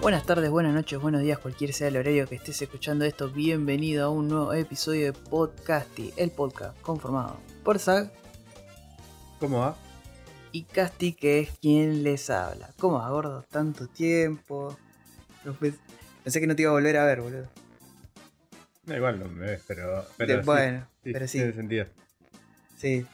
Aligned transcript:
Buenas 0.00 0.24
tardes, 0.24 0.50
buenas 0.50 0.72
noches, 0.72 1.00
buenos 1.00 1.20
días, 1.22 1.36
cualquier 1.40 1.72
sea 1.72 1.88
el 1.88 1.96
horario 1.96 2.28
que 2.28 2.36
estés 2.36 2.62
escuchando 2.62 3.04
esto. 3.04 3.28
Bienvenido 3.28 4.04
a 4.06 4.08
un 4.08 4.28
nuevo 4.28 4.52
episodio 4.52 5.06
de 5.06 5.12
Podcasty, 5.14 6.12
el 6.16 6.30
podcast 6.30 6.80
conformado 6.80 7.40
por 7.64 7.80
Zag 7.80 8.12
¿Cómo 9.40 9.58
va? 9.58 9.76
y 10.52 10.62
Casti, 10.62 11.12
que 11.14 11.40
es 11.40 11.50
quien 11.60 12.04
les 12.04 12.30
habla. 12.30 12.70
¿Cómo 12.78 12.98
va, 13.00 13.10
gordo? 13.10 13.44
Tanto 13.50 13.88
tiempo. 13.88 14.76
No 15.44 15.52
pens- 15.58 15.78
Pensé 16.22 16.40
que 16.40 16.46
no 16.46 16.54
te 16.54 16.62
iba 16.62 16.70
a 16.70 16.74
volver 16.74 16.96
a 16.98 17.04
ver, 17.04 17.22
boludo. 17.22 17.48
Da 18.84 18.96
igual 18.96 19.18
no 19.18 19.26
me 19.28 19.44
ves, 19.46 19.62
pero. 19.66 20.06
pero 20.16 20.34
De- 20.36 20.42
sí, 20.42 20.46
bueno, 20.46 20.86
pero 21.02 21.26
sí, 21.26 21.38
Tiene 21.38 21.52
sentido. 21.52 21.86
sí. 22.78 23.04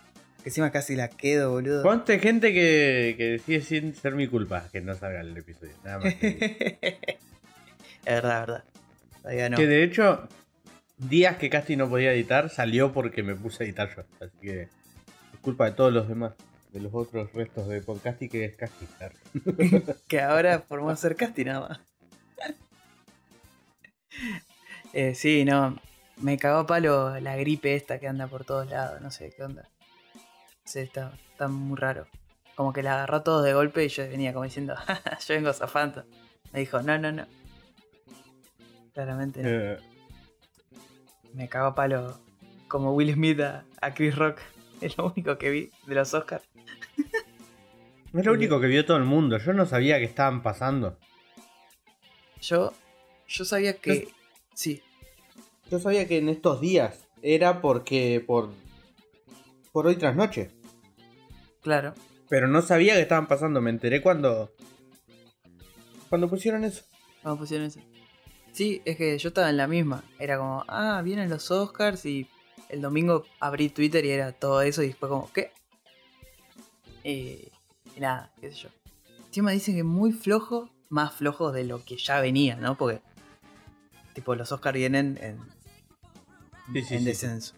Que 0.43 0.49
encima 0.49 0.73
casi 0.73 0.97
la 0.97 1.09
quedo, 1.09 1.53
boludo. 1.53 1.83
Ponte 1.85 2.19
gente 2.19 2.53
que, 2.53 3.15
que 3.17 3.39
sigue 3.39 3.61
sin 3.61 3.95
ser 3.95 4.15
mi 4.15 4.27
culpa 4.27 4.69
que 4.73 4.81
no 4.81 4.95
salga 4.95 5.21
el 5.21 5.37
episodio. 5.37 5.73
Nada 5.85 5.99
más. 6.01 6.15
que 6.15 6.99
es 8.05 8.05
verdad, 8.05 8.41
verdad. 8.41 8.65
Todavía 9.23 9.49
no. 9.51 9.57
Que 9.57 9.67
de 9.67 9.85
hecho, 9.85 10.29
días 10.99 11.37
que 11.37 11.49
Casti 11.49 11.77
no 11.77 11.89
podía 11.89 12.13
editar, 12.13 12.51
salió 12.51 12.93
porque 12.93 13.23
me 13.23 13.37
puse 13.37 13.63
a 13.63 13.67
editar 13.67 13.95
yo. 13.95 14.03
Así 14.21 14.37
que 14.41 14.63
es 14.63 15.41
culpa 15.41 15.67
de 15.67 15.73
todos 15.73 15.93
los 15.93 16.09
demás. 16.09 16.33
De 16.73 16.81
los 16.81 16.93
otros 16.95 17.33
restos 17.35 17.69
de 17.69 17.83
Podcasty 17.83 18.29
que 18.29 18.47
es 18.47 18.57
Casti. 18.57 18.87
claro. 18.99 19.15
Que 20.09 20.21
ahora 20.23 20.61
formó 20.61 20.95
ser 20.97 21.15
casting 21.17 21.47
nada 21.47 21.69
más. 21.69 21.81
Eh, 24.95 25.15
sí, 25.15 25.47
no. 25.47 25.79
Me 26.19 26.37
cagó 26.37 26.67
palo 26.67 27.19
la 27.19 27.35
gripe 27.37 27.75
esta 27.75 27.99
que 27.99 28.09
anda 28.09 28.27
por 28.27 28.45
todos 28.45 28.69
lados. 28.69 29.01
No 29.01 29.11
sé 29.11 29.33
qué 29.35 29.43
onda. 29.43 29.72
Sí, 30.65 30.81
está, 30.81 31.13
está 31.31 31.49
muy 31.49 31.77
raro. 31.77 32.07
Como 32.55 32.73
que 32.73 32.83
la 32.83 32.95
agarró 32.95 33.23
todos 33.23 33.45
de 33.45 33.55
golpe 33.55 33.85
y 33.85 33.89
yo 33.89 34.09
venía 34.09 34.33
como 34.33 34.45
diciendo, 34.45 34.75
yo 35.27 35.35
vengo 35.35 35.53
zafando. 35.53 36.05
Me 36.53 36.61
dijo, 36.61 36.83
no, 36.83 36.99
no, 36.99 37.13
no. 37.13 37.27
Claramente 38.93 39.43
no. 39.43 39.49
Eh, 39.49 39.79
Me 41.33 41.49
cagó 41.49 41.69
a 41.69 41.75
palo 41.75 42.21
como 42.69 42.93
Will 42.95 43.13
Smith 43.15 43.41
a, 43.41 43.65
a 43.81 43.95
Chris 43.95 44.17
Rock. 44.17 44.39
Es 44.81 44.99
lo 44.99 45.07
único 45.07 45.39
que 45.39 45.49
vi 45.51 45.71
de 45.87 45.95
los 45.95 46.13
Oscars. 46.13 46.43
es 48.15 48.25
lo 48.27 48.33
único 48.33 48.61
que 48.61 48.67
vio 48.67 48.85
todo 48.85 48.97
el 48.97 49.05
mundo. 49.05 49.39
Yo 49.39 49.53
no 49.53 49.65
sabía 49.65 49.99
que 49.99 50.05
estaban 50.05 50.43
pasando. 50.43 50.99
Yo, 52.41 52.73
yo 53.29 53.45
sabía 53.45 53.77
que... 53.77 54.09
Sí, 54.55 54.83
Yo 55.71 55.79
sabía 55.79 56.09
que 56.09 56.19
en 56.19 56.29
estos 56.29 56.61
días 56.61 57.07
era 57.23 57.61
porque. 57.63 58.23
por. 58.27 58.51
Por 59.73 59.87
hoy 59.87 59.97
tras 59.97 60.15
noche. 60.15 60.51
claro. 61.63 61.95
Pero 62.29 62.49
no 62.49 62.63
sabía 62.63 62.95
que 62.95 63.03
estaban 63.03 63.29
pasando. 63.29 63.61
Me 63.61 63.69
enteré 63.69 64.01
cuando. 64.01 64.55
cuando 66.09 66.31
pusieron 66.31 66.65
eso. 66.65 66.83
Vamos 67.23 67.41
pusieron 67.41 67.67
eso. 67.67 67.81
Sí, 68.53 68.81
es 68.87 68.97
que 68.97 69.19
yo 69.19 69.29
estaba 69.29 69.51
en 69.51 69.59
la 69.59 69.67
misma. 69.67 70.03
Era 70.19 70.39
como, 70.39 70.65
ah, 70.67 71.03
vienen 71.05 71.29
los 71.29 71.51
Oscars 71.51 72.07
y 72.07 72.27
el 72.71 72.81
domingo 72.81 73.27
abrí 73.39 73.69
Twitter 73.69 74.05
y 74.07 74.11
era 74.11 74.33
todo 74.33 74.63
eso 74.63 74.83
y 74.83 74.89
después 74.89 75.11
como, 75.11 75.31
¿qué? 75.33 75.53
Y, 77.05 77.49
y 77.97 78.01
nada, 78.01 78.33
qué 78.41 78.51
sé 78.51 78.57
yo. 78.57 78.69
Encima 79.27 79.51
dicen 79.51 79.77
que 79.77 79.85
muy 79.85 80.13
flojo, 80.13 80.71
más 80.89 81.13
flojo 81.15 81.53
de 81.53 81.65
lo 81.65 81.85
que 81.85 81.99
ya 81.99 82.21
venía, 82.21 82.57
¿no? 82.57 82.79
Porque, 82.79 83.03
tipo, 84.15 84.35
los 84.35 84.53
Oscars 84.53 84.77
vienen 84.77 85.19
en, 85.21 85.39
Sí, 86.73 86.83
sí, 86.83 86.95
en 86.95 87.01
sí, 87.01 87.07
descenso. 87.07 87.55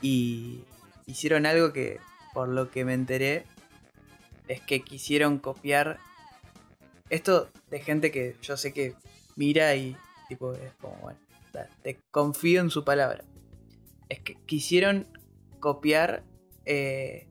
Y 0.00 0.64
hicieron 1.06 1.46
algo 1.46 1.72
que, 1.72 1.98
por 2.34 2.48
lo 2.48 2.70
que 2.70 2.84
me 2.84 2.94
enteré, 2.94 3.44
es 4.48 4.60
que 4.60 4.82
quisieron 4.82 5.38
copiar 5.38 5.98
esto 7.10 7.48
de 7.70 7.80
gente 7.80 8.10
que 8.10 8.36
yo 8.42 8.56
sé 8.56 8.72
que 8.72 8.94
mira 9.36 9.74
y 9.76 9.96
tipo 10.28 10.52
es 10.52 10.72
como, 10.80 10.96
bueno, 10.96 11.18
te 11.82 11.98
confío 12.10 12.60
en 12.60 12.70
su 12.70 12.84
palabra. 12.84 13.24
Es 14.08 14.20
que 14.20 14.34
quisieron 14.46 15.06
copiar 15.60 16.22
eh, 16.64 17.28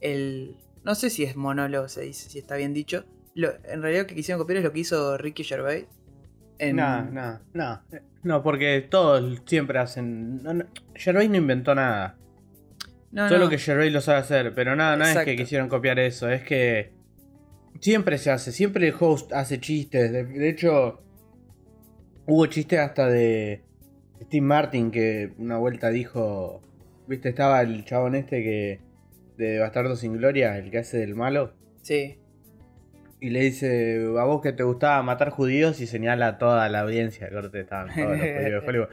el... 0.00 0.56
No 0.84 0.94
sé 0.94 1.10
si 1.10 1.24
es 1.24 1.36
monólogo, 1.36 1.88
se 1.88 2.02
dice, 2.02 2.30
si 2.30 2.38
está 2.38 2.56
bien 2.56 2.72
dicho. 2.72 3.04
En 3.34 3.82
realidad 3.82 4.02
lo 4.02 4.06
que 4.06 4.14
quisieron 4.14 4.40
copiar 4.40 4.58
es 4.58 4.64
lo 4.64 4.72
que 4.72 4.80
hizo 4.80 5.18
Ricky 5.18 5.44
Gervais. 5.44 5.86
En, 6.58 6.76
No, 6.76 7.02
no, 7.04 7.40
no. 7.52 7.82
No, 8.22 8.42
porque 8.42 8.86
todos 8.88 9.42
siempre 9.46 9.78
hacen. 9.78 10.42
No, 10.42 10.54
no, 10.54 10.64
Gervais 10.94 11.28
no 11.28 11.36
inventó 11.36 11.74
nada. 11.74 12.16
No, 13.16 13.30
Solo 13.30 13.44
no. 13.44 13.50
que 13.50 13.56
Gervais 13.56 13.90
lo 13.90 14.02
sabe 14.02 14.18
hacer. 14.18 14.52
Pero 14.54 14.76
nada, 14.76 14.94
no 14.96 15.06
es 15.06 15.16
que 15.24 15.36
quisieron 15.36 15.68
copiar 15.70 15.98
eso. 15.98 16.28
Es 16.28 16.42
que. 16.42 16.92
Siempre 17.80 18.18
se 18.18 18.30
hace. 18.30 18.52
Siempre 18.52 18.86
el 18.86 18.94
host 18.98 19.32
hace 19.32 19.58
chistes. 19.58 20.12
De, 20.12 20.24
de 20.24 20.48
hecho, 20.50 21.02
hubo 22.26 22.44
chistes 22.46 22.78
hasta 22.78 23.08
de 23.08 23.64
Steve 24.22 24.44
Martin 24.44 24.90
que 24.90 25.32
una 25.38 25.56
vuelta 25.56 25.88
dijo. 25.88 26.60
Viste, 27.06 27.30
estaba 27.30 27.62
el 27.62 27.86
chabón 27.86 28.14
este 28.14 28.42
que. 28.42 28.80
De 29.38 29.60
Bastardo 29.60 29.96
sin 29.96 30.18
Gloria, 30.18 30.58
el 30.58 30.70
que 30.70 30.78
hace 30.78 30.98
del 30.98 31.14
malo. 31.14 31.54
Sí. 31.80 32.18
Y 33.18 33.30
le 33.30 33.40
dice, 33.40 34.04
a 34.18 34.24
vos 34.24 34.42
que 34.42 34.52
te 34.52 34.62
gustaba 34.62 35.02
matar 35.02 35.30
judíos 35.30 35.80
y 35.80 35.86
señala 35.86 36.26
a 36.28 36.38
toda 36.38 36.68
la 36.68 36.80
audiencia, 36.80 37.30
corte, 37.30 37.60
estaban 37.60 37.88
todos 37.94 38.10
los 38.10 38.18
judíos 38.18 38.62
de 38.62 38.62
Hollywood. 38.68 38.88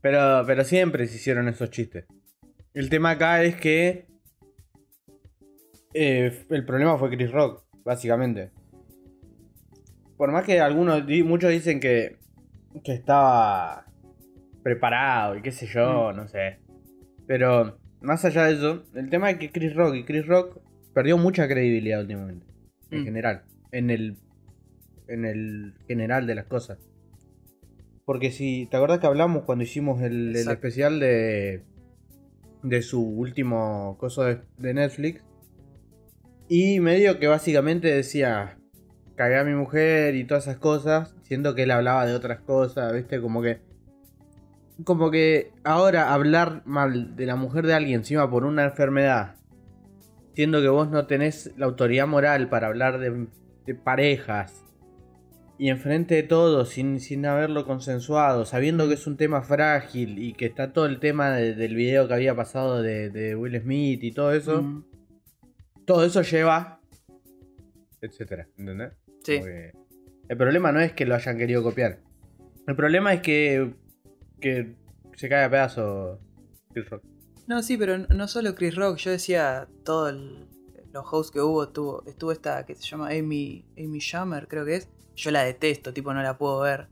Pero, 0.00 0.42
pero 0.44 0.64
siempre 0.64 1.06
se 1.06 1.16
hicieron 1.16 1.46
esos 1.48 1.70
chistes. 1.70 2.06
El 2.74 2.88
tema 2.88 3.10
acá 3.10 3.42
es 3.42 3.56
que 3.56 4.06
eh, 5.94 6.44
el 6.50 6.64
problema 6.64 6.96
fue 6.98 7.10
Chris 7.10 7.32
Rock, 7.32 7.64
básicamente. 7.84 8.50
Por 10.16 10.30
más 10.32 10.44
que 10.44 10.60
algunos, 10.60 11.04
muchos 11.24 11.50
dicen 11.50 11.80
que, 11.80 12.16
que 12.84 12.92
estaba 12.92 13.86
preparado 14.62 15.36
y 15.36 15.42
qué 15.42 15.50
sé 15.50 15.66
yo, 15.66 16.12
no 16.12 16.28
sé. 16.28 16.58
Pero 17.26 17.78
más 18.00 18.24
allá 18.24 18.44
de 18.44 18.54
eso, 18.54 18.84
el 18.94 19.08
tema 19.10 19.30
es 19.30 19.38
que 19.38 19.50
Chris 19.50 19.74
Rock 19.74 19.94
y 19.96 20.04
Chris 20.04 20.26
Rock 20.26 20.60
perdió 20.94 21.16
mucha 21.16 21.48
credibilidad 21.48 22.00
últimamente. 22.00 22.46
En 22.90 23.00
Mm. 23.02 23.04
general. 23.04 23.42
En 23.72 23.90
el. 23.90 24.16
En 25.08 25.24
el 25.24 25.74
general 25.88 26.26
de 26.26 26.34
las 26.34 26.46
cosas. 26.46 26.78
Porque 28.04 28.30
si. 28.30 28.66
¿Te 28.70 28.76
acuerdas 28.76 28.98
que 29.00 29.06
hablamos 29.06 29.44
cuando 29.44 29.64
hicimos 29.64 30.02
el, 30.02 30.34
especial 30.36 31.00
de. 31.00 31.62
De 32.62 32.82
su 32.82 33.02
último 33.02 33.96
coso 33.98 34.24
de, 34.24 34.74
Netflix? 34.74 35.22
Y 36.48 36.80
medio 36.80 37.18
que 37.18 37.26
básicamente 37.26 37.88
decía. 37.88 38.56
Cagué 39.16 39.38
a 39.38 39.44
mi 39.44 39.54
mujer 39.54 40.14
y 40.14 40.24
todas 40.24 40.44
esas 40.44 40.56
cosas. 40.56 41.14
Siendo 41.22 41.54
que 41.54 41.64
él 41.64 41.70
hablaba 41.70 42.06
de 42.06 42.14
otras 42.14 42.40
cosas, 42.40 42.92
¿viste? 42.92 43.20
Como 43.20 43.42
que. 43.42 43.60
Como 44.84 45.10
que 45.10 45.52
ahora 45.62 46.14
hablar 46.14 46.62
mal 46.64 47.16
de 47.16 47.26
la 47.26 47.36
mujer 47.36 47.66
de 47.66 47.74
alguien 47.74 48.00
encima 48.00 48.30
por 48.30 48.44
una 48.44 48.64
enfermedad 48.64 49.36
siendo 50.34 50.62
que 50.62 50.68
vos 50.68 50.88
no 50.88 51.06
tenés 51.06 51.52
la 51.58 51.66
autoridad 51.66 52.06
moral 52.06 52.48
para 52.48 52.68
hablar 52.68 52.98
de 52.98 53.74
parejas 53.74 54.64
y 55.62 55.68
enfrente 55.68 56.14
de 56.14 56.22
todo 56.22 56.64
sin, 56.64 57.00
sin 57.00 57.26
haberlo 57.26 57.66
consensuado, 57.66 58.46
sabiendo 58.46 58.88
que 58.88 58.94
es 58.94 59.06
un 59.06 59.18
tema 59.18 59.42
frágil 59.42 60.18
y 60.18 60.32
que 60.32 60.46
está 60.46 60.72
todo 60.72 60.86
el 60.86 60.98
tema 61.00 61.32
de- 61.32 61.54
del 61.54 61.74
video 61.74 62.08
que 62.08 62.14
había 62.14 62.34
pasado 62.34 62.80
de, 62.80 63.10
de 63.10 63.36
Will 63.36 63.60
Smith 63.60 64.02
y 64.02 64.12
todo 64.12 64.32
eso, 64.32 64.62
Mm, 64.62 64.84
todo 65.84 66.04
eso 66.06 66.22
lleva, 66.22 66.80
etcétera, 68.00 68.48
¿entendés? 68.56 68.92
sí. 69.22 69.40
El 70.28 70.36
problema 70.36 70.70
no 70.72 70.80
es 70.80 70.92
que 70.92 71.04
lo 71.04 71.14
hayan 71.16 71.36
querido 71.36 71.62
copiar, 71.62 71.98
el 72.66 72.76
problema 72.76 73.12
es 73.12 73.20
que, 73.20 73.74
que 74.40 74.76
se 75.16 75.28
cae 75.28 75.44
a 75.44 75.50
pedazos 75.50 76.20
Chris 76.72 76.88
Rock. 76.88 77.02
No, 77.48 77.62
sí, 77.62 77.76
pero 77.76 77.98
no 77.98 78.28
solo 78.28 78.54
Chris 78.54 78.76
Rock, 78.76 78.96
yo 78.98 79.10
decía 79.10 79.68
todos 79.84 80.14
los 80.92 81.04
hosts 81.12 81.32
que 81.32 81.40
hubo, 81.40 81.64
estuvo, 81.64 82.02
estuvo 82.06 82.30
esta 82.32 82.64
que 82.64 82.76
se 82.76 82.82
llama 82.84 83.08
Amy, 83.10 83.64
Amy 83.76 83.98
Schumer, 83.98 84.46
creo 84.48 84.64
que 84.64 84.76
es. 84.76 84.88
Yo 85.16 85.30
la 85.30 85.42
detesto, 85.44 85.92
tipo 85.92 86.12
no 86.14 86.22
la 86.22 86.38
puedo 86.38 86.60
ver. 86.60 86.88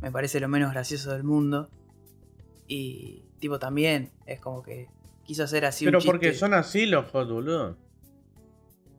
Me 0.00 0.10
parece 0.10 0.40
lo 0.40 0.48
menos 0.48 0.72
gracioso 0.72 1.12
del 1.12 1.24
mundo. 1.24 1.68
Y 2.66 3.24
tipo 3.38 3.58
también 3.58 4.10
es 4.26 4.40
como 4.40 4.62
que 4.62 4.88
quiso 5.24 5.44
hacer 5.44 5.64
así 5.64 5.84
Pero 5.84 5.98
un 5.98 6.02
chiste. 6.02 6.12
porque 6.12 6.32
son 6.34 6.54
así 6.54 6.86
los 6.86 7.08
hot, 7.10 7.28
boludo. 7.30 7.76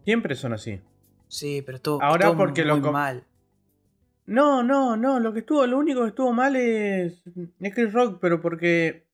Siempre 0.06 0.36
son 0.36 0.54
así. 0.54 0.80
Sí, 1.28 1.62
pero 1.66 1.78
estuvo, 1.78 2.02
Ahora 2.02 2.28
estuvo 2.28 2.38
porque 2.46 2.64
lo 2.64 2.76
muy 2.76 2.82
com- 2.84 2.94
mal. 2.94 3.26
No, 4.26 4.64
no, 4.64 4.96
no. 4.96 5.20
Lo 5.20 5.34
que 5.34 5.40
estuvo, 5.40 5.66
lo 5.68 5.78
único 5.78 6.02
que 6.04 6.10
estuvo 6.10 6.32
mal 6.34 6.56
es. 6.56 7.22
Es 7.60 7.74
Chris 7.76 7.92
Rock, 7.94 8.20
pero 8.22 8.42
porque. 8.42 9.08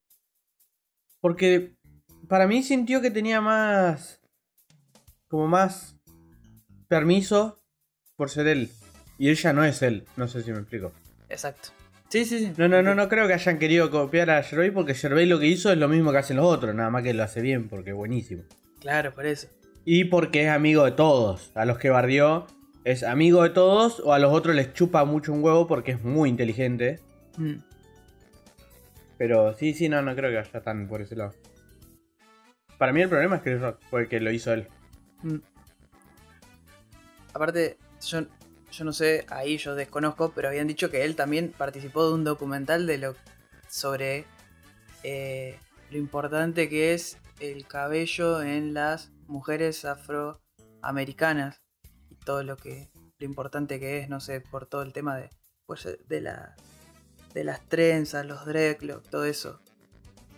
Porque. 1.20 1.76
Para 2.28 2.48
mí 2.48 2.62
sintió 2.64 3.02
que 3.02 3.12
tenía 3.12 3.42
más. 3.42 4.22
Como 5.28 5.48
más. 5.48 5.96
Permiso. 6.88 7.60
Por 8.16 8.30
ser 8.30 8.48
él. 8.48 8.70
Y 9.18 9.30
ella 9.30 9.54
no 9.54 9.64
es 9.64 9.82
él. 9.82 10.06
No 10.18 10.28
sé 10.28 10.42
si 10.44 10.52
me 10.52 10.60
explico. 10.60 10.92
Exacto. 11.30 11.70
Sí, 12.10 12.26
sí, 12.26 12.40
sí. 12.40 12.54
No, 12.58 12.68
no, 12.68 12.84
no, 12.84 12.94
no 12.94 13.10
creo 13.10 13.28
que 13.28 13.34
hayan 13.34 13.58
querido 13.58 13.90
copiar 13.90 14.30
a 14.30 14.44
Gervais 14.44 14.72
porque 14.72 14.94
Gervais 14.94 15.28
lo 15.28 15.40
que 15.40 15.48
hizo 15.48 15.72
es 15.72 15.78
lo 15.78 15.88
mismo 15.88 16.12
que 16.12 16.20
hacen 16.20 16.38
los 16.38 16.46
otros, 16.46 16.76
nada 16.76 16.92
más 16.92 17.04
que 17.04 17.14
lo 17.14 17.24
hace 17.24 17.42
bien 17.42 17.68
porque 17.68 17.90
es 17.90 17.96
buenísimo. 17.96 18.44
Claro, 18.80 19.14
por 19.14 19.26
eso. 19.26 19.48
Y 19.86 20.06
porque 20.06 20.44
es 20.44 20.50
amigo 20.50 20.86
de 20.86 20.92
todos, 20.92 21.52
a 21.56 21.66
los 21.66 21.80
que 21.80 21.90
bardió 21.90 22.46
es 22.84 23.04
amigo 23.04 23.44
de 23.44 23.50
todos 23.50 24.02
o 24.02 24.14
a 24.14 24.20
los 24.20 24.34
otros 24.34 24.56
les 24.56 24.74
chupa 24.74 25.06
mucho 25.06 25.34
un 25.34 25.44
huevo 25.44 25.68
porque 25.68 25.94
es 25.94 26.04
muy 26.04 26.30
inteligente. 26.30 27.00
Mm. 27.38 27.56
Pero 29.18 29.54
sí, 29.54 29.74
sí, 29.74 29.90
no, 29.90 30.02
no 30.02 30.16
creo 30.16 30.30
que 30.32 30.38
vaya 30.38 30.62
tan 30.62 30.88
por 30.88 31.02
ese 31.02 31.16
lado. 31.16 31.34
Para 32.78 32.92
mí 32.92 33.02
el 33.02 33.10
problema 33.10 33.38
es 33.38 33.42
Chris 33.42 33.62
Rock, 33.62 33.80
porque 33.90 34.20
lo 34.20 34.32
hizo 34.32 34.54
él. 34.54 34.68
Mm. 35.22 35.38
Aparte, 37.34 37.78
yo, 38.06 38.26
yo 38.74 38.86
no 38.86 38.94
sé, 38.94 39.26
ahí 39.30 39.58
yo 39.58 39.76
desconozco, 39.76 40.32
pero 40.34 40.48
habían 40.48 40.68
dicho 40.68 40.90
que 40.90 41.04
él 41.04 41.16
también 41.16 41.54
participó 41.56 42.08
de 42.08 42.14
un 42.14 42.24
documental 42.24 42.88
de 42.88 42.98
lo 42.98 43.16
sobre 43.70 44.26
eh, 45.04 45.58
lo 45.92 45.98
importante 45.98 46.70
que 46.70 46.94
es 46.94 47.18
el 47.40 47.68
cabello 47.68 48.42
en 48.42 48.74
las 48.74 49.12
mujeres 49.28 49.86
afroamericanas 49.86 51.62
y 52.10 52.16
todo 52.16 52.44
lo 52.44 52.58
que 52.58 52.90
lo 53.20 53.26
importante 53.26 53.80
que 53.80 54.00
es, 54.00 54.10
no 54.10 54.20
sé, 54.20 54.42
por 54.42 54.66
todo 54.66 54.82
el 54.82 54.92
tema 54.92 55.18
de 55.18 55.30
pues 55.66 55.88
de 56.08 56.22
la 56.22 56.56
de 57.34 57.44
las 57.44 57.68
trenzas, 57.68 58.26
los 58.26 58.46
dreadlocks, 58.46 59.10
todo 59.10 59.26
eso. 59.26 59.60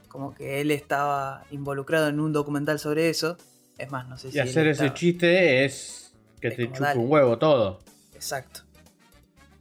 Como 0.08 0.34
que 0.34 0.62
él 0.62 0.72
estaba 0.72 1.44
involucrado 1.52 2.08
en 2.08 2.20
un 2.20 2.32
documental 2.32 2.80
sobre 2.80 3.10
eso. 3.10 3.38
Es 3.78 3.92
más, 3.92 4.08
no 4.08 4.18
sé 4.18 4.32
si 4.32 4.38
Y 4.38 4.40
hacer 4.40 4.68
ese 4.68 4.94
chiste 4.94 5.66
es 5.66 6.14
que 6.40 6.50
Es 6.50 6.56
te 6.56 6.72
chupa 6.72 6.94
un 6.94 7.12
huevo 7.12 7.38
todo. 7.38 7.82
Exacto. 8.16 8.62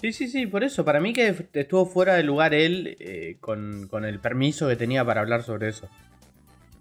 Sí, 0.01 0.13
sí, 0.13 0.29
sí, 0.29 0.47
por 0.47 0.65
eso. 0.65 0.85
Para 0.85 1.01
mí 1.01 1.13
que 1.13 1.35
estuvo 1.55 1.87
fuera 1.87 2.15
de 2.15 2.23
lugar 2.23 2.55
él 2.55 2.97
eh, 3.01 3.37
con, 3.41 3.89
con 3.89 4.05
el 4.05 4.21
permiso 4.21 4.69
que 4.69 4.77
tenía 4.77 5.05
para 5.05 5.21
hablar 5.21 5.43
sobre 5.43 5.69
eso. 5.69 5.89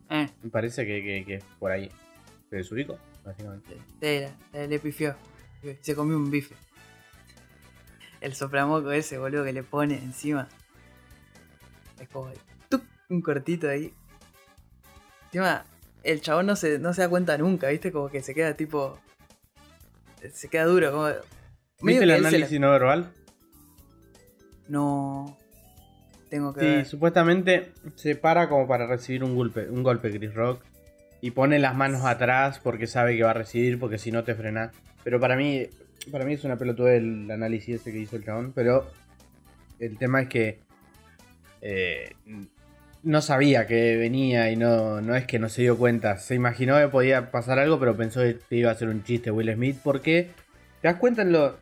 Eh, 0.09 0.29
Me 0.43 0.49
parece 0.49 0.85
que, 0.85 1.23
que, 1.25 1.41
por 1.59 1.71
ahí. 1.71 1.89
Se 2.49 2.57
desubicó, 2.57 2.99
básicamente. 3.23 3.77
le, 4.01 4.29
le, 4.51 4.67
le 4.67 4.79
pifió. 4.79 5.15
Se 5.81 5.95
comió 5.95 6.17
un 6.17 6.29
bife. 6.29 6.55
El 8.19 8.35
soplamoco 8.35 8.91
ese, 8.91 9.17
boludo, 9.17 9.43
que 9.43 9.53
le 9.53 9.63
pone 9.63 9.95
encima. 9.95 10.47
Es 11.99 12.09
como 12.09 12.31
tuc, 12.69 12.83
un 13.09 13.21
cortito 13.21 13.69
ahí. 13.69 13.93
Encima, 15.25 15.65
el 16.03 16.21
chabón 16.21 16.45
no 16.45 16.55
se, 16.55 16.77
no 16.79 16.93
se 16.93 17.01
da 17.01 17.09
cuenta 17.09 17.37
nunca, 17.37 17.69
¿viste? 17.69 17.91
Como 17.91 18.09
que 18.09 18.21
se 18.21 18.33
queda 18.35 18.53
tipo. 18.53 18.99
Se 20.33 20.49
queda 20.49 20.65
duro, 20.65 20.91
como. 20.91 21.07
¿Viste 21.83 22.03
el 22.03 22.11
análisis 22.11 22.59
no 22.59 22.71
verbal? 22.71 23.11
No. 24.67 25.37
Tengo 26.29 26.53
que 26.53 26.59
Sí, 26.61 26.65
ver. 26.65 26.85
supuestamente 26.85 27.71
se 27.95 28.15
para 28.15 28.49
como 28.49 28.67
para 28.67 28.87
recibir 28.87 29.23
un 29.23 29.35
golpe, 29.35 29.69
un 29.69 29.83
golpe 29.83 30.11
Chris 30.17 30.33
Rock. 30.33 30.63
Y 31.21 31.31
pone 31.31 31.57
las 31.59 31.75
manos 31.75 32.03
atrás 32.03 32.59
porque 32.61 32.85
sabe 32.87 33.15
que 33.15 33.23
va 33.23 33.29
a 33.31 33.35
recibir, 33.35 33.79
porque 33.79 33.97
si 33.97 34.11
no 34.11 34.23
te 34.23 34.35
frena. 34.35 34.71
Pero 35.03 35.19
para 35.19 35.35
mí, 35.37 35.67
para 36.11 36.25
mí 36.25 36.33
es 36.33 36.43
una 36.43 36.57
pelotuda 36.57 36.93
el 36.95 37.29
análisis 37.31 37.81
ese 37.81 37.91
que 37.91 37.99
hizo 37.99 38.17
el 38.17 38.25
chabón. 38.25 38.51
Pero 38.53 38.89
el 39.79 39.97
tema 39.97 40.21
es 40.23 40.27
que 40.27 40.59
eh, 41.61 42.13
no 43.03 43.21
sabía 43.21 43.67
que 43.67 43.95
venía 43.95 44.51
y 44.51 44.57
no, 44.57 44.99
no 45.01 45.15
es 45.15 45.25
que 45.25 45.39
no 45.39 45.47
se 45.47 45.61
dio 45.61 45.77
cuenta. 45.77 46.17
Se 46.17 46.35
imaginó 46.35 46.77
que 46.77 46.89
podía 46.89 47.31
pasar 47.31 47.57
algo, 47.57 47.79
pero 47.79 47.95
pensó 47.95 48.19
que 48.21 48.33
te 48.33 48.57
iba 48.57 48.69
a 48.69 48.73
hacer 48.73 48.89
un 48.89 49.03
chiste 49.03 49.31
Will 49.31 49.53
Smith. 49.53 49.77
Porque 49.81 50.31
te 50.81 50.87
das 50.89 50.97
cuenta 50.97 51.21
en 51.21 51.31
lo. 51.31 51.57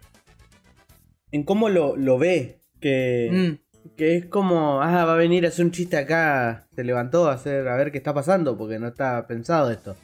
En 1.31 1.43
cómo 1.43 1.69
lo, 1.69 1.95
lo 1.97 2.17
ve. 2.17 2.59
Que. 2.79 3.29
Mm, 3.59 3.91
Que 3.97 4.15
es 4.17 4.25
como, 4.27 4.81
ah, 4.81 5.05
va 5.05 5.13
a 5.13 5.17
venir 5.17 5.43
a 5.45 5.49
hacer 5.49 5.65
un 5.65 5.71
chiste 5.71 5.97
acá, 5.97 6.67
se 6.75 6.83
levantó 6.83 7.27
a 7.27 7.33
hacer, 7.33 7.67
a 7.67 7.75
ver 7.75 7.91
qué 7.91 7.97
está 7.97 8.13
pasando, 8.13 8.55
porque 8.57 8.77
no 8.77 8.87
está 8.87 9.25
pensado 9.27 9.71
esto. 9.71 9.95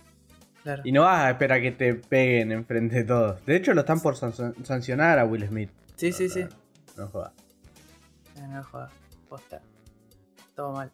claro. 0.64 0.82
Y 0.84 0.92
no 0.92 1.02
vas 1.04 1.26
a 1.26 1.30
esperar 1.32 1.60
a 1.60 1.62
que 1.62 1.72
te 1.72 1.94
peguen 1.94 2.52
enfrente 2.52 2.96
de 2.98 3.04
todos. 3.04 3.46
De 3.46 3.56
hecho, 3.56 3.74
lo 3.76 3.82
están 3.82 4.00
por 4.02 4.16
san- 4.16 4.34
sancionar 4.66 5.20
a 5.20 5.26
Will 5.26 5.48
Smith. 5.48 5.70
Sí, 5.96 6.12
sí, 6.12 6.28
sí. 6.28 6.46
No 6.98 7.08
jodas. 7.08 7.32
Eh, 8.36 8.48
No 8.50 8.64
jodas, 8.64 8.92
posta. 9.30 9.62
Todo 10.56 10.72
mal. 10.74 10.92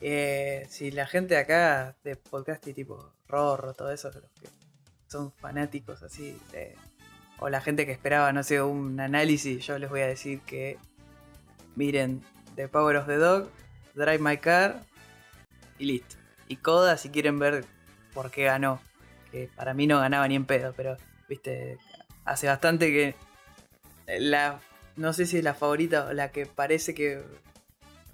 Eh, 0.00 0.64
si 0.68 0.90
la 0.92 1.06
gente 1.06 1.34
de 1.34 1.40
acá 1.40 1.96
de 2.04 2.14
podcast 2.16 2.66
y 2.68 2.72
tipo 2.74 3.12
Rorro, 3.26 3.74
todo 3.74 3.90
eso, 3.90 4.10
los 4.12 4.30
que 4.40 4.48
son 5.08 5.32
fanáticos 5.32 6.02
así, 6.04 6.36
de- 6.52 6.76
o 7.38 7.48
la 7.48 7.60
gente 7.60 7.86
que 7.86 7.92
esperaba, 7.92 8.32
no 8.32 8.42
sé, 8.42 8.62
un 8.62 8.98
análisis, 9.00 9.64
yo 9.66 9.78
les 9.78 9.90
voy 9.90 10.00
a 10.00 10.06
decir 10.06 10.40
que 10.40 10.78
miren 11.74 12.22
The 12.54 12.68
Power 12.68 12.96
of 12.96 13.06
the 13.06 13.16
Dog, 13.16 13.50
Drive 13.94 14.18
My 14.18 14.38
Car 14.38 14.80
y 15.78 15.86
listo. 15.86 16.16
Y 16.48 16.56
Coda 16.56 16.96
si 16.96 17.10
quieren 17.10 17.38
ver 17.38 17.64
por 18.14 18.30
qué 18.30 18.44
ganó. 18.44 18.80
Que 19.30 19.50
para 19.54 19.74
mí 19.74 19.86
no 19.86 19.98
ganaba 19.98 20.26
ni 20.28 20.36
en 20.36 20.46
pedo, 20.46 20.72
pero 20.76 20.96
viste, 21.28 21.78
hace 22.24 22.46
bastante 22.46 22.90
que 22.92 23.14
la 24.18 24.60
no 24.96 25.12
sé 25.12 25.26
si 25.26 25.38
es 25.38 25.44
la 25.44 25.54
favorita 25.54 26.06
o 26.06 26.12
la 26.12 26.32
que 26.32 26.46
parece 26.46 26.94
que, 26.94 27.22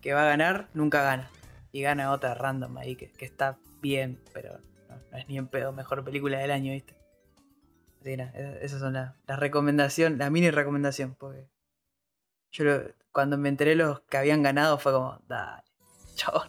que 0.01 0.13
va 0.13 0.23
a 0.23 0.27
ganar, 0.27 0.69
nunca 0.75 1.03
gana. 1.03 1.31
Y 1.71 1.83
gana 1.83 2.13
otra 2.13 2.35
random 2.35 2.77
ahí 2.77 2.97
que, 2.97 3.13
está 3.25 3.59
bien, 3.81 4.21
pero 4.33 4.59
no 5.11 5.19
es 5.19 5.29
ni 5.29 5.39
en 5.39 5.47
pedo 5.47 5.73
mejor 5.73 6.05
película 6.05 6.39
del 6.39 6.51
año, 6.51 6.73
¿viste? 6.73 6.95
Así 8.03 8.17
nada, 8.17 8.33
esas 8.61 8.81
son 8.81 8.95
las 8.95 9.15
la 9.29 9.37
recomendación, 9.37 10.19
la 10.19 10.29
mini 10.29 10.51
recomendación, 10.51 11.15
porque 11.19 11.49
yo 12.51 12.65
lo- 12.65 12.83
cuando 13.13 13.39
me 13.39 13.49
enteré 13.49 13.77
los 13.77 14.01
que 14.01 14.17
habían 14.17 14.43
ganado 14.43 14.77
fue 14.79 14.93
como, 14.93 15.21
dale, 15.29 15.63
chabón. 16.17 16.49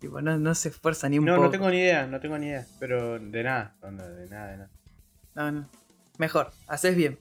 tipo, 0.00 0.20
no, 0.20 0.36
no 0.38 0.54
se 0.56 0.70
esfuerza 0.70 1.08
ni 1.08 1.18
un 1.20 1.24
No, 1.24 1.34
poco. 1.36 1.44
no 1.44 1.50
tengo 1.50 1.70
ni 1.70 1.76
idea, 1.78 2.06
no 2.06 2.18
tengo 2.18 2.36
ni 2.36 2.46
idea. 2.46 2.66
Pero 2.80 3.18
de 3.20 3.42
nada, 3.44 3.76
de 3.80 3.90
nada, 3.92 4.46
de 4.50 4.56
nada. 4.56 4.70
No, 5.36 5.52
no. 5.52 5.68
Mejor, 6.18 6.50
haces 6.66 6.96
bien. 6.96 7.16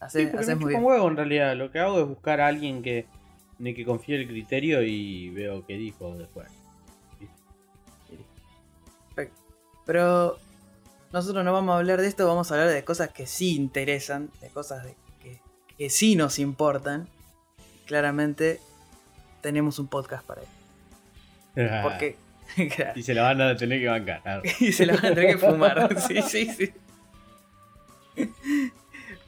Haces, 0.00 0.30
Sí, 0.30 0.36
haces 0.36 0.48
me 0.48 0.54
muy 0.56 0.68
bien. 0.74 0.84
huevo 0.84 1.08
en 1.08 1.16
realidad. 1.16 1.56
Lo 1.56 1.70
que 1.72 1.78
hago 1.80 1.98
es 2.00 2.06
buscar 2.06 2.40
a 2.42 2.48
alguien 2.48 2.82
que, 2.82 3.06
en 3.58 3.66
el 3.68 3.74
que 3.74 3.84
confíe 3.86 4.16
el 4.16 4.28
criterio 4.28 4.82
y 4.82 5.30
veo 5.30 5.64
qué 5.66 5.74
dijo 5.78 6.14
después. 6.18 6.48
Pero 9.86 10.38
nosotros 11.14 11.44
no 11.44 11.52
vamos 11.52 11.74
a 11.74 11.78
hablar 11.78 12.00
de 12.00 12.06
esto, 12.08 12.26
vamos 12.26 12.50
a 12.50 12.54
hablar 12.54 12.68
de 12.70 12.84
cosas 12.84 13.10
que 13.10 13.26
sí 13.26 13.54
interesan, 13.56 14.30
de 14.40 14.48
cosas 14.48 14.84
de- 14.84 14.96
que, 15.22 15.40
que 15.78 15.88
sí 15.88 16.16
nos 16.16 16.38
importan. 16.38 17.08
Claramente 17.86 18.60
tenemos 19.40 19.78
un 19.78 19.88
podcast 19.88 20.26
para 20.26 20.42
eso. 20.42 21.82
Porque. 21.82 22.16
y 22.96 23.02
se 23.02 23.14
la 23.14 23.22
van 23.22 23.40
a 23.40 23.56
tener 23.56 23.80
que 23.80 23.88
bancar. 23.88 24.42
y 24.60 24.72
se 24.72 24.84
la 24.86 24.94
van 24.96 25.06
a 25.06 25.14
tener 25.14 25.36
que 25.36 25.38
fumar. 25.38 26.00
sí, 26.06 26.20
sí, 26.22 26.50
sí. 26.52 26.72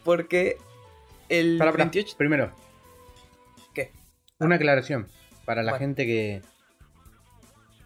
Porque 0.05 0.57
el 1.29 1.59
Pará, 1.59 1.73
pará, 1.73 1.85
28. 1.85 2.17
Primero, 2.17 2.53
¿Qué? 3.75 3.91
una 4.39 4.57
aclaración 4.57 5.09
para 5.45 5.63
la 5.63 5.73
Bueno. 5.73 5.85
gente 5.87 6.07
que, 6.07 6.43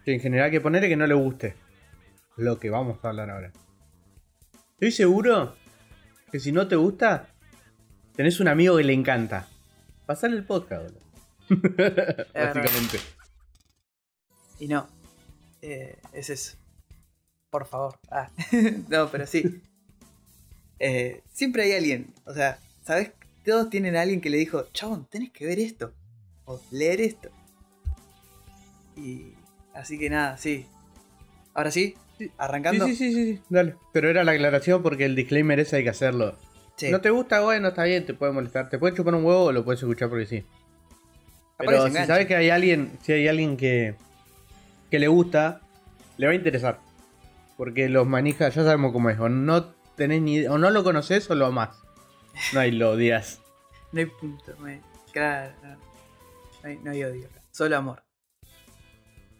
que 0.04 0.14
en 0.14 0.20
general 0.20 0.50
que 0.50 0.60
ponerle 0.60 0.88
que 0.88 0.96
no 0.96 1.06
le 1.06 1.14
guste 1.14 1.54
lo 2.36 2.58
que 2.58 2.70
vamos 2.70 2.98
a 3.02 3.08
hablar 3.08 3.30
ahora. 3.30 3.52
Estoy 4.80 4.92
seguro 4.92 5.54
que 6.32 6.40
si 6.40 6.52
no 6.52 6.66
te 6.66 6.74
gusta, 6.74 7.28
tenés 8.16 8.40
un 8.40 8.48
amigo 8.48 8.78
que 8.78 8.84
le 8.84 8.94
encanta. 8.94 9.46
Pasale 10.06 10.36
el 10.36 10.46
podcast, 10.46 10.84
boludo. 10.84 11.04
Básicamente. 12.34 12.98
Y 14.58 14.68
no. 14.68 14.88
eh, 15.60 15.98
es 16.14 16.30
eso. 16.30 16.56
Por 17.50 17.66
favor. 17.66 17.98
Ah. 18.10 18.30
no, 18.88 19.10
pero 19.10 19.26
sí. 19.26 19.60
Eh, 20.78 21.20
siempre 21.30 21.64
hay 21.64 21.72
alguien. 21.72 22.14
O 22.24 22.32
sea, 22.32 22.58
¿sabes? 22.82 23.12
Todos 23.44 23.68
tienen 23.68 23.96
a 23.96 24.00
alguien 24.00 24.22
que 24.22 24.30
le 24.30 24.38
dijo, 24.38 24.62
chabón, 24.72 25.06
tenés 25.10 25.30
que 25.30 25.44
ver 25.44 25.58
esto. 25.58 25.92
O 26.46 26.58
leer 26.70 27.02
esto. 27.02 27.28
Y. 28.96 29.34
Así 29.74 29.98
que 29.98 30.08
nada, 30.08 30.38
sí. 30.38 30.64
Ahora 31.52 31.70
sí, 31.70 31.96
arrancando. 32.38 32.86
Sí, 32.86 32.96
sí, 32.96 33.12
sí, 33.12 33.34
sí, 33.34 33.42
dale. 33.48 33.76
Pero 33.92 34.08
era 34.08 34.24
la 34.24 34.32
aclaración 34.32 34.82
porque 34.82 35.04
el 35.04 35.14
disclaimer 35.14 35.60
ese 35.60 35.76
hay 35.76 35.84
que 35.84 35.90
hacerlo. 35.90 36.36
Sí. 36.76 36.90
No 36.90 37.00
te 37.00 37.10
gusta, 37.10 37.40
bueno, 37.40 37.68
está 37.68 37.84
bien, 37.84 38.06
te 38.06 38.14
puede 38.14 38.32
molestar. 38.32 38.68
Te 38.68 38.78
puede 38.78 38.94
chupar 38.94 39.14
un 39.14 39.24
huevo 39.24 39.44
o 39.44 39.52
lo 39.52 39.64
puedes 39.64 39.82
escuchar 39.82 40.08
porque 40.08 40.26
sí. 40.26 40.44
Pero 41.58 41.88
si 41.88 41.92
sabes 41.92 42.26
que 42.26 42.36
hay 42.36 42.50
alguien, 42.50 42.92
si 43.02 43.12
hay 43.12 43.28
alguien 43.28 43.56
que, 43.56 43.94
que 44.90 44.98
le 44.98 45.08
gusta, 45.08 45.60
le 46.16 46.26
va 46.26 46.32
a 46.32 46.34
interesar. 46.34 46.78
Porque 47.56 47.88
los 47.88 48.06
manijas, 48.06 48.54
ya 48.54 48.62
sabemos 48.62 48.92
cómo 48.92 49.10
es. 49.10 49.18
O 49.20 49.28
no 49.28 49.66
tenés 49.96 50.22
ni 50.22 50.46
o 50.46 50.56
no 50.56 50.70
lo 50.70 50.82
conoces 50.82 51.30
o 51.30 51.34
lo 51.34 51.46
amás. 51.46 51.76
No 52.54 52.60
hay 52.60 52.72
lo 52.72 52.92
odias. 52.92 53.40
No 53.92 53.98
hay 53.98 54.06
punto, 54.06 54.54
Claro, 55.12 55.52
no. 55.64 55.76
Hay, 56.62 56.78
no 56.78 56.92
hay 56.92 57.02
odio. 57.02 57.28
Solo 57.50 57.76
amor. 57.76 58.04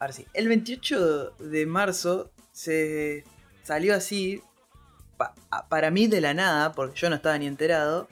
Ahora 0.00 0.12
sí. 0.12 0.26
El 0.34 0.48
28 0.48 1.36
de 1.38 1.66
marzo 1.66 2.32
se 2.60 3.24
salió 3.62 3.94
así. 3.94 4.42
pa- 5.16 5.34
para 5.68 5.90
mí 5.90 6.06
de 6.06 6.20
la 6.20 6.34
nada, 6.34 6.72
porque 6.72 6.98
yo 6.98 7.08
no 7.10 7.16
estaba 7.16 7.36
ni 7.38 7.46
enterado. 7.46 8.08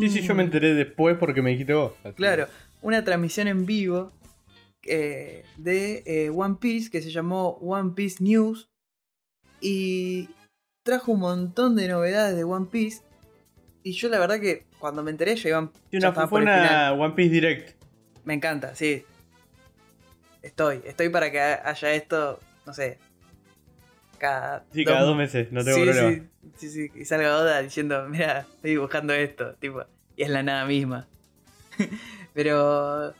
Sí, 0.00 0.08
sí, 0.08 0.20
yo 0.22 0.34
me 0.34 0.42
enteré 0.42 0.74
después 0.74 1.16
porque 1.18 1.42
me 1.42 1.50
dijiste 1.50 1.74
vos. 1.74 1.92
así 2.04 2.14
Claro, 2.14 2.48
una 2.82 3.04
transmisión 3.04 3.46
en 3.48 3.64
vivo 3.66 4.12
eh, 4.82 5.44
de 5.56 6.02
eh, 6.06 6.30
One 6.30 6.56
Piece 6.60 6.90
que 6.90 7.00
se 7.02 7.10
llamó 7.10 7.50
One 7.60 7.92
Piece 7.94 8.22
News 8.22 8.68
y 9.60 10.28
trajo 10.82 11.12
un 11.12 11.20
montón 11.20 11.76
de 11.76 11.88
novedades 11.88 12.36
de 12.36 12.44
One 12.44 12.66
Piece 12.70 13.02
Y 13.82 13.92
yo 13.92 14.08
la 14.08 14.18
verdad 14.18 14.40
que 14.40 14.64
cuando 14.78 15.02
me 15.02 15.10
enteré 15.12 15.36
ya 15.36 15.48
iban. 15.48 15.70
Sí, 15.90 15.96
una, 15.96 16.12
fue 16.12 16.40
una 16.42 16.92
One 16.92 17.14
Piece 17.14 17.30
Direct. 17.32 17.82
Me 18.24 18.34
encanta, 18.34 18.74
sí. 18.74 19.04
Estoy, 20.42 20.82
estoy 20.84 21.08
para 21.08 21.30
que 21.30 21.40
haya 21.40 21.92
esto, 21.94 22.40
no 22.66 22.72
sé. 22.74 22.98
Cada 24.18 24.64
Sí, 24.72 24.84
cada 24.84 25.02
dos 25.02 25.16
meses, 25.16 25.52
no 25.52 25.64
tengo 25.64 25.76
sí, 25.76 25.84
problema. 25.84 26.10
Sí, 26.10 26.68
sí, 26.68 26.70
sí, 26.70 27.00
y 27.00 27.04
salga 27.04 27.36
Oda 27.36 27.62
diciendo, 27.62 28.06
mira, 28.08 28.40
estoy 28.40 28.70
dibujando 28.70 29.12
esto, 29.12 29.54
tipo, 29.54 29.84
y 30.16 30.22
es 30.22 30.30
la 30.30 30.42
nada 30.42 30.64
misma. 30.66 31.06
Pero 32.34 33.14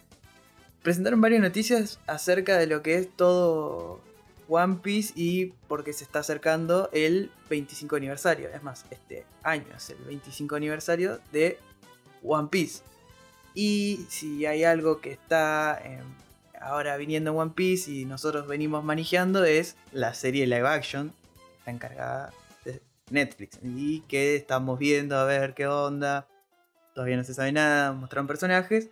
presentaron 0.83 1.21
varias 1.21 1.43
noticias 1.43 2.01
acerca 2.07 2.59
de 2.59 2.67
lo 2.67 2.83
que 2.83 2.97
es 2.97 3.09
todo 3.15 4.01
One 4.49 4.79
Piece 4.83 5.13
y 5.17 5.47
porque 5.69 5.93
se 5.93 6.05
está 6.05 6.21
acercando 6.21 6.89
el 6.93 7.31
25 7.51 7.97
aniversario. 7.97 8.49
Es 8.49 8.63
más, 8.63 8.85
este 8.91 9.25
año 9.43 9.67
es 9.77 9.91
el 9.91 9.99
25 9.99 10.55
aniversario 10.57 11.21
de 11.33 11.59
One 12.23 12.49
Piece. 12.51 12.83
Y 13.55 14.07
si 14.09 14.47
hay 14.47 14.65
algo 14.65 15.01
que 15.01 15.13
está 15.13 15.81
eh, 15.83 16.01
ahora 16.67 16.97
viniendo 16.97 17.31
en 17.31 17.37
One 17.39 17.53
Piece 17.55 17.91
y 17.91 18.05
nosotros 18.05 18.47
venimos 18.47 18.83
manejando 18.85 19.45
es 19.45 19.77
la 19.93 20.15
serie 20.15 20.47
live 20.47 20.67
action. 20.69 21.13
Está 21.59 21.71
encargada 21.71 22.33
de 22.65 22.83
Netflix. 23.11 23.59
Y 23.63 24.01
que 24.03 24.37
estamos 24.37 24.79
viendo 24.79 25.17
a 25.17 25.25
ver 25.25 25.55
qué 25.55 25.67
onda. 25.67 26.27
Todavía 26.95 27.17
no 27.17 27.25
se 27.25 27.35
sabe 27.35 27.53
nada. 27.53 27.93
Mostraron 27.93 28.27
personajes. 28.27 28.89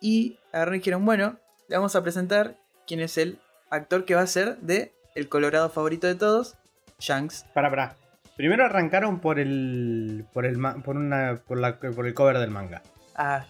Y 0.00 0.38
agarraron 0.52 0.74
y 0.76 0.78
dijeron, 0.78 1.04
bueno, 1.04 1.36
le 1.68 1.76
vamos 1.76 1.94
a 1.96 2.02
presentar 2.02 2.56
quién 2.86 3.00
es 3.00 3.16
el 3.18 3.38
actor 3.70 4.04
que 4.04 4.14
va 4.14 4.20
a 4.22 4.26
ser 4.26 4.58
de 4.58 4.92
el 5.14 5.28
colorado 5.28 5.70
favorito 5.70 6.06
de 6.06 6.14
todos, 6.16 6.56
Shanks. 6.98 7.44
Para, 7.54 7.70
para. 7.70 7.96
Primero 8.36 8.64
arrancaron 8.64 9.20
por 9.20 9.38
el. 9.38 10.26
por 10.32 10.44
el 10.44 10.58
por 10.84 10.96
una. 10.96 11.40
por, 11.46 11.58
la- 11.58 11.78
por 11.78 12.06
el 12.06 12.14
cover 12.14 12.38
del 12.38 12.50
manga. 12.50 12.82
Ah. 13.14 13.46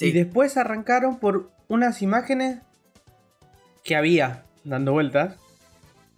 Y 0.00 0.12
después 0.12 0.56
arrancaron 0.56 1.18
por 1.18 1.50
unas 1.68 2.02
imágenes 2.02 2.58
que 3.84 3.96
había 3.96 4.44
dando 4.64 4.92
vueltas 4.92 5.36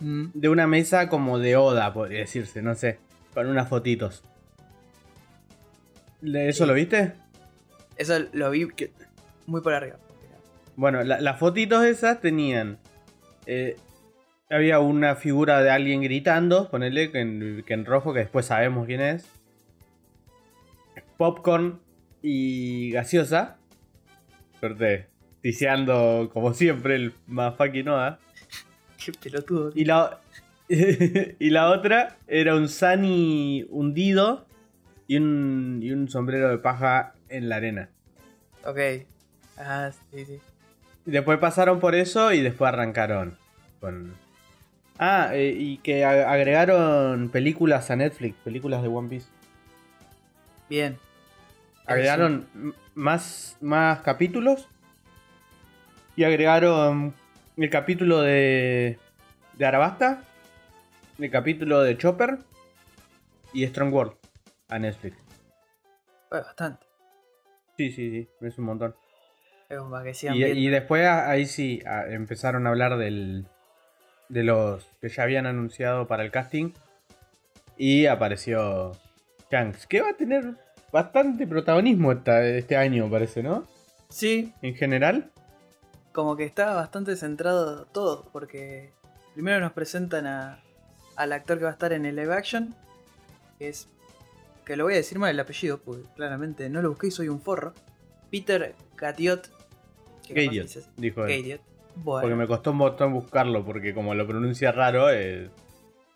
Mm, 0.05 0.31
de 0.35 0.49
una 0.49 0.67
mesa 0.67 1.09
como 1.09 1.39
de 1.39 1.55
Oda, 1.57 1.93
podría 1.95 2.19
decirse, 2.21 2.61
no 2.61 2.75
sé, 2.75 2.99
con 3.35 3.47
unas 3.47 3.69
fotitos. 3.69 4.25
¿De 6.21 6.49
¿Eso 6.49 6.65
Sí. 6.65 6.69
lo 6.69 6.75
viste? 6.75 7.13
Eso 7.97 8.19
lo 8.33 8.51
vi 8.51 8.67
que- 8.69 8.91
muy 9.47 9.61
por 9.61 9.75
arriba. 9.75 9.99
Bueno, 10.75 11.05
la- 11.05 11.21
las 11.21 11.39
fotitos 11.39 11.85
esas 11.85 12.21
tenían. 12.21 12.79
eh, 13.47 13.77
había 14.51 14.79
una 14.81 15.15
figura 15.17 15.63
de 15.63 15.71
alguien 15.71 16.01
gritando, 16.03 16.69
ponele 16.71 17.11
que 17.13 17.21
en, 17.21 17.63
que 17.67 17.75
en 17.75 17.85
rojo, 17.85 18.13
que 18.13 18.21
después 18.21 18.47
sabemos 18.47 18.87
quién 18.87 19.01
es. 19.01 19.25
Popcorn 21.17 21.81
y 22.23 22.91
gaseosa. 22.93 23.57
Suerte, 24.63 25.09
tiseando 25.41 26.31
como 26.33 26.55
siempre 26.55 26.95
el 26.95 27.13
fucking 27.59 27.89
Oda. 27.89 28.21
Qué 29.05 29.11
pelotudo. 29.11 29.73
Y 29.75 29.85
la, 29.85 30.21
y 30.69 31.51
la 31.51 31.69
otra 31.69 32.17
era 32.29 32.55
un 32.55 32.69
Sunny 32.69 33.67
hundido 33.71 34.47
y 35.09 35.17
un, 35.17 35.81
y 35.83 35.91
un 35.91 36.09
sombrero 36.09 36.49
de 36.49 36.59
paja 36.59 37.15
en 37.29 37.49
la 37.49 37.57
arena. 37.57 37.89
Ok. 38.65 38.79
Ah, 39.59 39.91
sí, 40.13 40.27
sí. 40.27 40.39
Y 41.07 41.11
Después 41.11 41.41
pasaron 41.41 41.81
por 41.81 41.97
eso 41.97 42.33
y 42.33 42.41
después 42.41 42.69
arrancaron 42.69 43.37
con... 43.81 44.15
Ah, 44.97 45.31
eh, 45.33 45.57
y 45.59 45.79
que 45.79 46.05
agregaron 46.05 47.31
películas 47.31 47.91
a 47.91 47.97
Netflix, 47.97 48.37
películas 48.45 48.83
de 48.83 48.87
One 48.87 49.09
Piece. 49.09 49.27
Bien. 50.71 50.99
Agregaron 51.85 52.47
más, 52.95 53.57
más 53.61 54.01
capítulos. 54.03 54.69
Y 56.17 56.25
agregaron 56.25 57.15
el 57.57 57.71
capítulo 57.71 58.21
de, 58.21 58.99
de 59.55 59.67
Arabasta, 59.67 60.25
el 61.19 61.31
capítulo 61.31 61.81
de 61.81 61.97
Chopper 61.97 62.39
y 63.53 63.67
Strong 63.67 63.93
World 63.93 64.13
a 64.69 64.79
Netflix. 64.79 65.17
Fue 66.29 66.41
bastante. 66.41 66.87
Sí, 67.77 67.91
sí, 67.91 68.11
sí, 68.11 68.29
es 68.41 68.59
un 68.59 68.65
montón. 68.67 68.95
Es 69.69 70.19
sigan 70.19 70.37
Y, 70.37 70.45
y 70.45 70.69
después 70.69 71.07
ahí 71.07 71.47
sí 71.47 71.83
empezaron 72.09 72.67
a 72.67 72.71
hablar 72.71 72.99
del, 72.99 73.47
de 74.29 74.43
los 74.45 74.85
que 75.01 75.09
ya 75.09 75.23
habían 75.23 75.47
anunciado 75.47 76.07
para 76.07 76.23
el 76.25 76.31
casting. 76.31 76.73
Y 77.79 78.07
apareció 78.07 78.93
Shanks, 79.51 79.87
que 79.87 80.03
va 80.03 80.11
a 80.11 80.15
tener 80.15 80.57
bastante 80.93 81.47
protagonismo 81.47 82.13
esta- 82.13 82.45
este 82.47 82.77
año, 82.77 83.11
parece, 83.11 83.43
¿no? 83.43 83.67
Sí, 84.09 84.53
En 84.63 84.75
general. 84.75 85.31
como 86.13 86.37
que 86.37 86.45
está 86.45 86.75
bastante 86.75 87.17
centrado 87.17 87.87
todo, 87.87 88.29
porque 88.33 88.91
primero 89.33 89.59
nos 89.61 89.73
presentan 89.73 90.27
a, 90.27 90.61
al 91.17 91.33
actor 91.33 91.57
que 91.59 91.65
va 91.65 91.71
a 91.71 91.73
estar 91.73 91.93
en 91.95 92.05
el 92.05 92.17
live 92.17 92.35
action, 92.35 92.75
que 93.59 93.71
es, 93.71 93.89
que 94.67 94.77
lo 94.77 94.85
voy 94.85 94.93
a 94.93 94.97
decir 94.97 95.19
mal 95.19 95.31
el 95.31 95.41
apellido, 95.41 95.79
porque 95.79 96.03
claramente 96.15 96.69
no 96.69 96.83
lo 96.83 96.91
busqué 96.91 97.07
y 97.07 97.11
soy 97.11 97.29
un 97.29 97.41
forro, 97.41 97.73
Peter 98.31 98.75
Gatiot. 98.97 99.49
Gatiot, 100.29 100.69
dijo 100.99 101.25
él. 101.27 101.61
Bueno, 101.97 102.21
Porque 102.23 102.35
me 102.37 102.47
costó 102.47 102.71
un 102.73 102.77
montón 102.79 103.13
buscarlo, 103.15 103.65
porque 103.65 103.93
como 103.95 104.15
lo 104.15 104.27
pronuncia 104.27 104.71
raro, 104.73 105.09
es. 105.11 105.51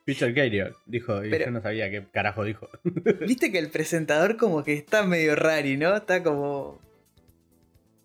Peter 0.06 0.32
Gatiot, 0.32 0.74
dijo, 0.86 1.22
y 1.24 1.30
Pero- 1.30 1.44
yo 1.46 1.50
no 1.50 1.60
sabía 1.60 1.90
qué 1.90 2.06
carajo 2.10 2.44
dijo. 2.44 2.70
viste 3.26 3.52
que 3.52 3.58
el 3.58 3.68
presentador 3.70 4.38
como 4.38 4.64
que 4.64 4.72
está 4.72 5.04
medio 5.04 5.36
rari, 5.36 5.76
¿no? 5.76 5.94
Está 5.96 6.22
como... 6.22 6.80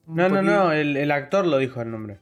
No, 0.08 0.28
no, 0.28 0.36
poquito- 0.36 0.42
no, 0.52 0.72
el, 0.74 0.98
el 0.98 1.12
actor 1.12 1.46
lo 1.48 1.58
dijo 1.60 1.82
el 1.82 1.92
nombre. 1.92 2.20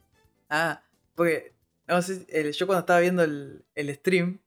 Ah, 0.48 0.82
porque 1.16 1.54
no 1.88 2.00
sé, 2.02 2.24
el- 2.28 2.52
yo 2.52 2.66
cuando 2.66 2.80
estaba 2.80 3.00
viendo 3.00 3.24
el, 3.24 3.64
el 3.74 3.92
stream, 3.94 4.38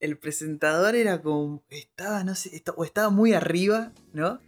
el 0.00 0.18
presentador 0.18 0.94
era 0.96 1.22
como. 1.22 1.62
Estaba, 1.70 2.24
no 2.24 2.34
sé, 2.34 2.62
o 2.76 2.84
estaba 2.84 3.08
muy 3.08 3.32
arriba, 3.32 3.92
¿no? 4.12 4.38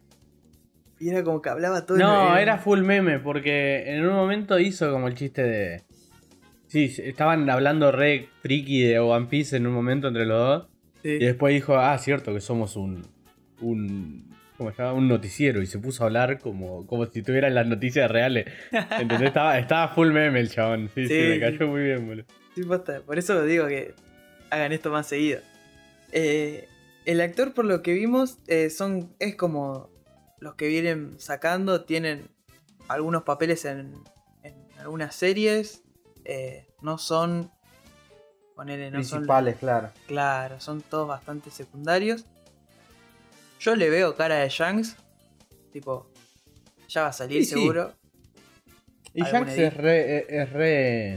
Y 0.98 1.08
era 1.08 1.22
como 1.24 1.40
que 1.40 1.48
hablaba 1.48 1.86
todo 1.86 1.96
No, 1.96 2.36
era 2.36 2.58
full 2.58 2.80
meme, 2.80 3.20
porque 3.20 3.84
en 3.94 4.06
un 4.06 4.14
momento 4.14 4.58
hizo 4.58 4.90
como 4.92 5.08
el 5.08 5.14
chiste 5.14 5.42
de. 5.44 5.82
Sí, 6.68 6.92
estaban 6.98 7.48
hablando 7.48 7.92
re 7.92 8.28
friki 8.42 8.82
de 8.82 8.98
One 8.98 9.26
Piece 9.26 9.56
en 9.56 9.66
un 9.66 9.72
momento 9.72 10.08
entre 10.08 10.26
los 10.26 10.38
dos. 10.38 10.68
Sí. 11.02 11.10
Y 11.10 11.24
después 11.24 11.54
dijo, 11.54 11.76
ah, 11.76 11.96
cierto 11.98 12.34
que 12.34 12.40
somos 12.40 12.76
un. 12.76 13.06
un 13.60 14.34
¿Cómo 14.56 14.72
se 14.72 14.82
llama? 14.82 14.94
Un 14.94 15.08
noticiero. 15.08 15.62
Y 15.62 15.66
se 15.66 15.78
puso 15.78 16.02
a 16.02 16.06
hablar 16.06 16.38
como, 16.38 16.86
como 16.86 17.06
si 17.06 17.22
tuvieran 17.22 17.54
las 17.54 17.66
noticias 17.66 18.10
reales. 18.10 18.46
Entonces 18.98 19.28
estaba, 19.28 19.58
estaba 19.58 19.88
full 19.88 20.10
meme 20.12 20.40
el 20.40 20.50
chabón. 20.50 20.90
Sí, 20.94 21.06
sí, 21.06 21.14
Sí, 21.14 21.28
me 21.28 21.40
cayó 21.40 21.68
muy 21.68 21.82
bien, 21.82 22.06
boludo. 22.06 22.26
Sí, 22.54 22.62
posta, 22.64 23.02
Por 23.02 23.18
eso 23.18 23.44
digo 23.44 23.66
que 23.66 23.94
hagan 24.50 24.72
esto 24.72 24.90
más 24.90 25.06
seguido. 25.06 25.40
Eh, 26.12 26.68
el 27.04 27.20
actor, 27.20 27.52
por 27.52 27.66
lo 27.66 27.82
que 27.82 27.92
vimos, 27.92 28.38
eh, 28.48 28.70
son 28.70 29.14
es 29.18 29.36
como 29.36 29.90
los 30.40 30.54
que 30.54 30.66
vienen 30.68 31.18
sacando, 31.18 31.84
tienen 31.84 32.28
algunos 32.88 33.22
papeles 33.24 33.64
en, 33.66 33.92
en 34.42 34.54
algunas 34.78 35.14
series. 35.14 35.84
Eh, 36.28 36.66
no 36.82 36.98
son. 36.98 37.50
Ponele, 38.54 38.90
no 38.90 39.02
son. 39.04 39.26
claro. 39.54 39.90
Claro, 40.06 40.60
son 40.60 40.80
todos 40.82 41.06
bastante 41.08 41.50
secundarios. 41.50 42.24
Yo 43.60 43.76
le 43.76 43.90
veo 43.90 44.16
cara 44.16 44.36
de 44.36 44.48
Shanks. 44.48 44.96
Tipo, 45.72 46.10
ya 46.88 47.02
va 47.02 47.08
a 47.08 47.12
salir 47.12 47.44
Sí, 47.44 47.50
sí. 47.50 47.54
seguro. 47.60 47.92
Y 49.12 49.22
Shanks 49.22 49.52
es 49.58 49.74
re, 49.76 50.18
es- 50.18 50.24
es 50.28 50.52
re. 50.52 51.14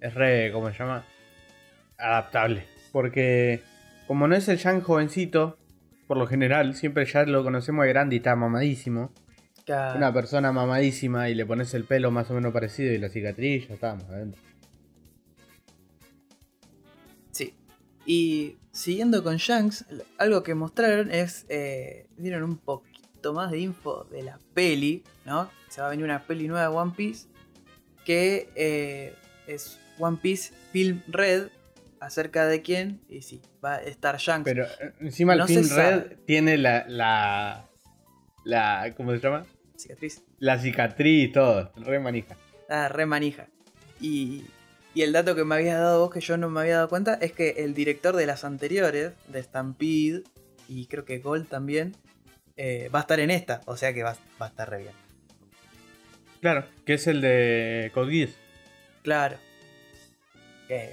Es 0.00 0.14
re. 0.14 0.50
¿Cómo 0.52 0.70
se 0.70 0.78
llama? 0.78 1.04
Adaptable. 1.98 2.66
Porque, 2.92 3.62
como 4.06 4.26
no 4.28 4.34
es 4.36 4.48
el 4.48 4.58
Shanks 4.58 4.84
jovencito, 4.84 5.58
por 6.06 6.16
lo 6.16 6.26
general, 6.26 6.74
siempre 6.74 7.06
ya 7.06 7.24
lo 7.24 7.42
conocemos 7.44 7.84
de 7.84 7.88
grande 7.88 8.16
y 8.16 8.18
está 8.18 8.34
mamadísimo. 8.36 9.12
Claro. 9.64 9.96
Una 9.98 10.12
persona 10.12 10.50
mamadísima 10.52 11.28
y 11.28 11.34
le 11.34 11.46
pones 11.46 11.72
el 11.74 11.84
pelo 11.84 12.10
más 12.10 12.30
o 12.30 12.34
menos 12.34 12.52
parecido 12.52 12.92
y 12.92 12.98
la 12.98 13.08
cicatriz, 13.08 13.68
ya 13.68 13.74
estamos 13.74 14.04
adentro. 14.04 14.40
Sí. 17.30 17.54
Y 18.04 18.56
siguiendo 18.72 19.22
con 19.22 19.36
Shanks, 19.36 19.84
algo 20.18 20.42
que 20.42 20.54
mostraron 20.54 21.10
es. 21.10 21.46
eh, 21.48 22.08
dieron 22.16 22.42
un 22.42 22.56
poquito 22.58 23.32
más 23.32 23.50
de 23.52 23.60
info 23.60 24.04
de 24.10 24.22
la 24.22 24.38
peli, 24.54 25.04
¿no? 25.24 25.48
Se 25.68 25.80
va 25.80 25.86
a 25.86 25.90
venir 25.90 26.04
una 26.04 26.26
peli 26.26 26.48
nueva 26.48 26.62
de 26.68 26.76
One 26.76 26.92
Piece. 26.96 27.28
Que 28.04 28.48
eh, 28.56 29.14
es 29.46 29.78
One 29.98 30.18
Piece 30.20 30.52
Film 30.72 31.02
Red. 31.06 31.48
Acerca 32.00 32.46
de 32.46 32.62
quién. 32.62 33.00
Y 33.08 33.22
sí, 33.22 33.40
va 33.64 33.74
a 33.74 33.82
estar 33.82 34.16
Shanks. 34.18 34.42
Pero 34.44 34.64
eh, 34.64 34.92
encima 34.98 35.34
el 35.34 35.44
film 35.44 35.62
sabe. 35.62 35.90
Red 36.00 36.16
tiene 36.26 36.58
la, 36.58 36.84
la. 36.88 37.68
La. 38.44 38.92
¿Cómo 38.96 39.12
se 39.12 39.20
llama? 39.20 39.46
Cicatriz. 39.82 40.22
La 40.38 40.58
cicatriz 40.58 41.32
todo. 41.32 41.72
Re 41.76 41.98
manija. 41.98 42.36
Ah, 42.68 42.88
re 42.88 43.06
manija. 43.06 43.48
Y, 44.00 44.44
y 44.94 45.02
el 45.02 45.12
dato 45.12 45.34
que 45.34 45.44
me 45.44 45.54
habías 45.54 45.78
dado 45.78 46.00
vos, 46.00 46.10
que 46.12 46.20
yo 46.20 46.36
no 46.36 46.48
me 46.50 46.60
había 46.60 46.76
dado 46.76 46.88
cuenta, 46.88 47.14
es 47.14 47.32
que 47.32 47.50
el 47.58 47.74
director 47.74 48.16
de 48.16 48.26
las 48.26 48.44
anteriores, 48.44 49.12
de 49.28 49.42
Stampede, 49.42 50.22
y 50.68 50.86
creo 50.86 51.04
que 51.04 51.18
Gold 51.18 51.48
también, 51.48 51.94
eh, 52.56 52.88
va 52.94 53.00
a 53.00 53.02
estar 53.02 53.20
en 53.20 53.30
esta, 53.30 53.60
o 53.66 53.76
sea 53.76 53.92
que 53.92 54.02
va, 54.02 54.16
va 54.40 54.46
a 54.46 54.48
estar 54.48 54.68
re 54.70 54.78
bien. 54.78 54.94
Claro, 56.40 56.64
que 56.84 56.94
es 56.94 57.06
el 57.06 57.20
de 57.20 57.90
Code 57.94 58.12
Geass. 58.12 58.36
Claro. 59.02 59.36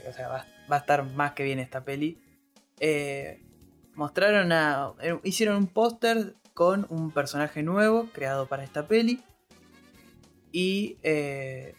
O 0.10 0.14
sea, 0.14 0.28
va, 0.28 0.46
va 0.70 0.76
a 0.76 0.80
estar 0.80 1.04
más 1.06 1.32
que 1.32 1.44
bien 1.44 1.58
esta 1.58 1.86
peli. 1.86 2.20
Eh, 2.82 3.42
mostraron 3.96 4.52
a. 4.52 4.94
eh, 5.02 5.18
Hicieron 5.24 5.56
un 5.56 5.68
póster 5.68 6.36
con 6.60 6.86
un 6.90 7.10
personaje 7.12 7.64
nuevo 7.64 8.10
creado 8.12 8.48
para 8.48 8.66
esta 8.66 8.86
peli. 8.86 9.24
Y 10.52 10.98
eh, 11.04 11.74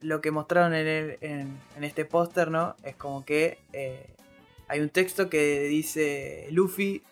lo 0.00 0.20
que 0.20 0.30
mostraron 0.30 0.74
en, 0.74 0.86
el- 0.86 1.18
en- 1.22 1.58
en 1.76 1.82
este 1.82 2.04
póster, 2.04 2.48
¿no? 2.52 2.76
Es 2.84 2.94
como 2.94 3.24
que 3.24 3.58
eh, 3.72 4.14
hay 4.68 4.78
un 4.78 4.90
texto 4.90 5.28
que 5.28 5.62
dice: 5.64 6.46
Luffy, 6.52 7.02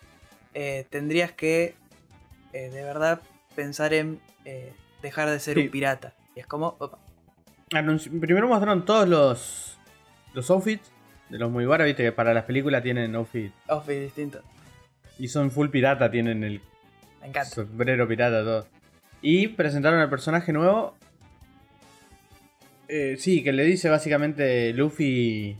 eh, 0.53 0.85
tendrías 0.89 1.33
que 1.33 1.75
de 2.53 2.69
verdad 2.83 3.19
pensar 3.57 3.93
en 3.93 4.21
dejar 5.01 5.29
de 5.29 5.41
ser 5.41 5.55
Sí. 5.55 5.63
un 5.65 5.71
pirata. 5.71 6.13
Y 6.33 6.39
es 6.39 6.47
como. 6.47 6.77
opa, 6.79 6.97
Primero 8.21 8.47
mostraron 8.47 8.85
todos 8.85 9.05
los, 9.09 9.77
los 10.33 10.49
outfits 10.49 10.89
de 11.29 11.39
los 11.39 11.51
Mugiwara, 11.51 11.83
viste 11.83 12.03
que 12.03 12.13
para 12.13 12.33
las 12.33 12.45
películas 12.45 12.81
tienen 12.83 13.13
outfit. 13.15 13.51
outfit 13.67 13.99
distinto. 13.99 14.39
Y 15.19 15.27
son 15.27 15.51
full 15.51 15.67
pirata, 15.67 16.09
tienen 16.09 16.45
el 16.45 16.61
Me 17.25 17.29
encanta. 17.29 17.49
sombrero 17.49 18.07
pirata, 18.07 18.43
todo. 18.43 18.67
Y 19.21 19.47
presentaron 19.47 19.99
al 19.99 20.09
personaje 20.11 20.53
nuevo. 20.53 20.95
Eh, 22.87 23.15
sí, 23.17 23.43
que 23.43 23.51
le 23.51 23.63
dice 23.63 23.89
básicamente 23.89 24.71
Luffy 24.73 25.57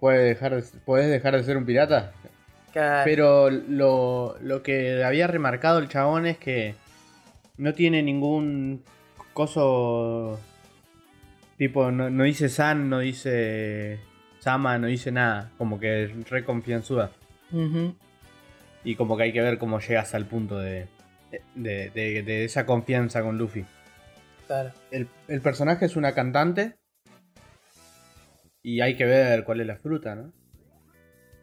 puede 0.00 0.24
dejar 0.24 0.56
de, 0.56 0.64
puedes 0.86 1.10
dejar 1.10 1.36
de 1.36 1.44
ser 1.44 1.58
un 1.58 1.66
pirata. 1.66 2.12
Claro. 2.72 3.02
Pero 3.04 3.50
lo, 3.50 4.36
lo 4.40 4.62
que 4.62 5.04
había 5.04 5.26
remarcado 5.26 5.78
el 5.80 5.88
chabón 5.88 6.26
es 6.26 6.38
que 6.38 6.74
no 7.58 7.74
tiene 7.74 8.02
ningún 8.02 8.82
coso. 9.34 10.40
Tipo, 11.58 11.90
no, 11.90 12.08
no 12.08 12.24
dice 12.24 12.48
San, 12.48 12.88
no 12.88 13.00
dice 13.00 13.98
Sama, 14.38 14.78
no 14.78 14.86
dice 14.86 15.12
nada. 15.12 15.50
Como 15.58 15.78
que 15.78 16.04
es 16.04 16.30
re 16.30 16.42
confianzuda. 16.42 17.10
Ujú. 17.52 17.94
Y 18.86 18.94
como 18.94 19.16
que 19.16 19.24
hay 19.24 19.32
que 19.32 19.40
ver 19.40 19.58
cómo 19.58 19.80
llegas 19.80 20.14
al 20.14 20.26
punto 20.26 20.58
de, 20.58 20.86
de, 21.56 21.90
de- 21.90 22.22
de 22.22 22.44
esa 22.44 22.64
confianza 22.66 23.20
con 23.20 23.36
Luffy. 23.36 23.64
Claro. 24.46 24.70
El, 24.92 25.08
el 25.26 25.40
personaje 25.40 25.86
es 25.86 25.96
una 25.96 26.14
cantante. 26.14 26.76
Y 28.62 28.80
hay 28.80 28.96
que 28.96 29.04
ver 29.04 29.42
cuál 29.44 29.60
es 29.60 29.66
la 29.66 29.76
fruta, 29.76 30.14
¿no? 30.14 30.32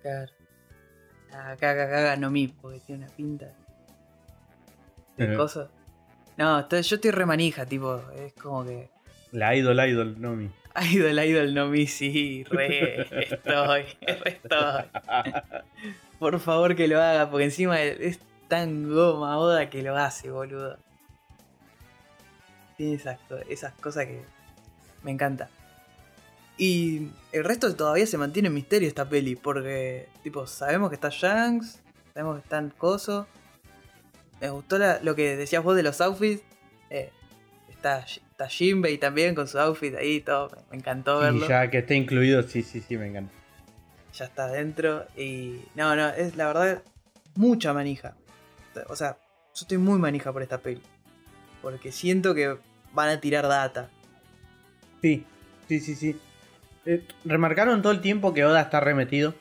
Claro. 0.02 0.32
Acá, 1.34 1.72
acá, 1.72 1.84
acá, 1.84 2.16
no 2.16 2.32
mi, 2.32 2.48
porque 2.48 2.80
tiene 2.80 3.04
una 3.06 3.14
pinta 3.14 3.52
de 5.18 5.26
Ajá. 5.28 5.36
cosas. 5.36 5.70
No, 6.38 6.62
estoy- 6.62 6.82
yo 6.84 6.96
estoy 6.96 7.12
re 7.12 7.26
manija, 7.26 7.66
tipo, 7.66 8.02
es 8.16 8.34
como 8.34 8.64
que. 8.66 8.90
La 9.34 9.54
idol, 9.56 9.80
idol, 9.86 10.22
Nomi. 10.22 10.50
Idol, 10.92 11.20
idol, 11.20 11.54
no 11.54 11.68
mi, 11.68 11.88
sí, 11.88 12.44
re 12.46 13.02
estoy, 13.26 13.84
re 14.08 14.30
estoy. 14.30 14.84
Por 16.24 16.40
favor 16.40 16.74
que 16.78 16.88
lo 16.88 17.02
haga, 17.02 17.30
porque 17.30 17.44
encima 17.44 17.82
es 17.82 18.18
tan 18.48 18.88
goma 18.90 19.38
Oda 19.40 19.70
que 19.70 19.84
lo 19.84 19.98
hace, 19.98 20.32
boludo. 20.32 20.78
Tiene 22.78 22.94
esas, 22.94 23.20
esas 23.50 23.74
cosas 23.74 24.06
que 24.06 24.22
me 25.04 25.12
encanta. 25.12 25.50
Y 26.58 27.10
el 27.34 27.44
resto 27.44 27.76
todavía 27.76 28.08
se 28.08 28.18
mantiene 28.18 28.48
en 28.48 28.54
misterio 28.54 28.88
esta 28.88 29.10
peli, 29.10 29.36
porque, 29.36 30.08
tipo, 30.24 30.48
sabemos 30.48 30.88
que 30.90 30.96
está 30.96 31.10
Shanks, 31.12 31.82
sabemos 32.14 32.38
que 32.38 32.44
están 32.44 32.70
Coso. 32.70 33.28
Me 34.40 34.50
gustó 34.50 34.78
la- 34.78 35.02
lo 35.04 35.16
que 35.16 35.36
decías 35.36 35.62
vos 35.62 35.76
de 35.76 35.84
los 35.84 36.00
outfits. 36.00 36.42
eh, 36.90 37.12
está, 37.70 38.00
está 38.00 38.48
Jinbei 38.48 38.98
también 38.98 39.36
con 39.36 39.50
su 39.50 39.60
outfit 39.60 39.94
ahí, 39.96 40.22
todo. 40.22 40.52
Me, 40.52 40.62
me 40.72 40.78
encantó 40.78 41.20
verlo 41.20 41.46
Y 41.46 41.50
ya 41.50 41.70
que 41.70 41.80
esté 41.80 41.96
incluido, 41.96 42.44
sí, 42.44 42.62
sí, 42.64 42.80
sí, 42.80 42.96
me 42.96 43.08
encanta. 43.08 43.34
Ya 44.14 44.26
está 44.26 44.46
adentro. 44.46 45.06
Y 45.18 45.62
no, 45.76 45.96
no, 45.96 46.10
es 46.10 46.36
la 46.36 46.48
verdad 46.48 46.84
mucha 47.36 47.74
manija. 47.74 48.16
O 48.88 48.96
sea, 48.96 49.18
yo 49.56 49.62
estoy 49.62 49.78
muy 49.78 50.00
manija 50.00 50.32
por 50.32 50.42
esta 50.42 50.58
peli. 50.60 50.82
Porque 51.62 51.92
siento 51.92 52.34
que 52.36 52.58
van 52.94 53.10
a 53.10 53.20
tirar 53.20 53.48
data. 53.48 53.90
Sí, 55.02 55.26
sí, 55.68 55.80
sí, 55.80 55.96
sí. 55.96 56.20
Eh, 56.86 57.06
remarcaron 57.26 57.82
todo 57.82 57.92
el 57.94 58.02
tiempo 58.02 58.34
que 58.34 58.44
Oda 58.46 58.62
está 58.62 58.80
remetido. 58.80 59.34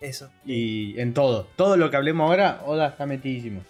Eso. 0.00 0.30
Y 0.44 0.98
en 1.00 1.14
todo. 1.14 1.48
Todo 1.56 1.76
lo 1.76 1.90
que 1.90 1.96
hablemos 1.96 2.28
ahora, 2.28 2.62
Oda 2.64 2.88
está 2.88 3.06
metidísimo. 3.06 3.62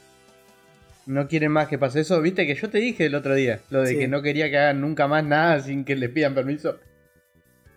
No 1.06 1.28
quieren 1.28 1.52
más 1.52 1.68
que 1.68 1.78
pase 1.78 2.00
eso. 2.00 2.20
Viste 2.22 2.46
que 2.46 2.54
yo 2.54 2.70
te 2.70 2.78
dije 2.78 3.06
el 3.06 3.14
otro 3.14 3.34
día. 3.34 3.60
Lo 3.70 3.82
de 3.82 3.88
Sí. 3.90 3.98
que 3.98 4.08
no 4.08 4.22
quería 4.22 4.48
que 4.50 4.58
hagan 4.58 4.80
nunca 4.80 5.06
más 5.06 5.22
nada 5.24 5.60
sin 5.60 5.84
que 5.84 5.96
les 5.96 6.10
pidan 6.10 6.34
permiso. 6.34 6.78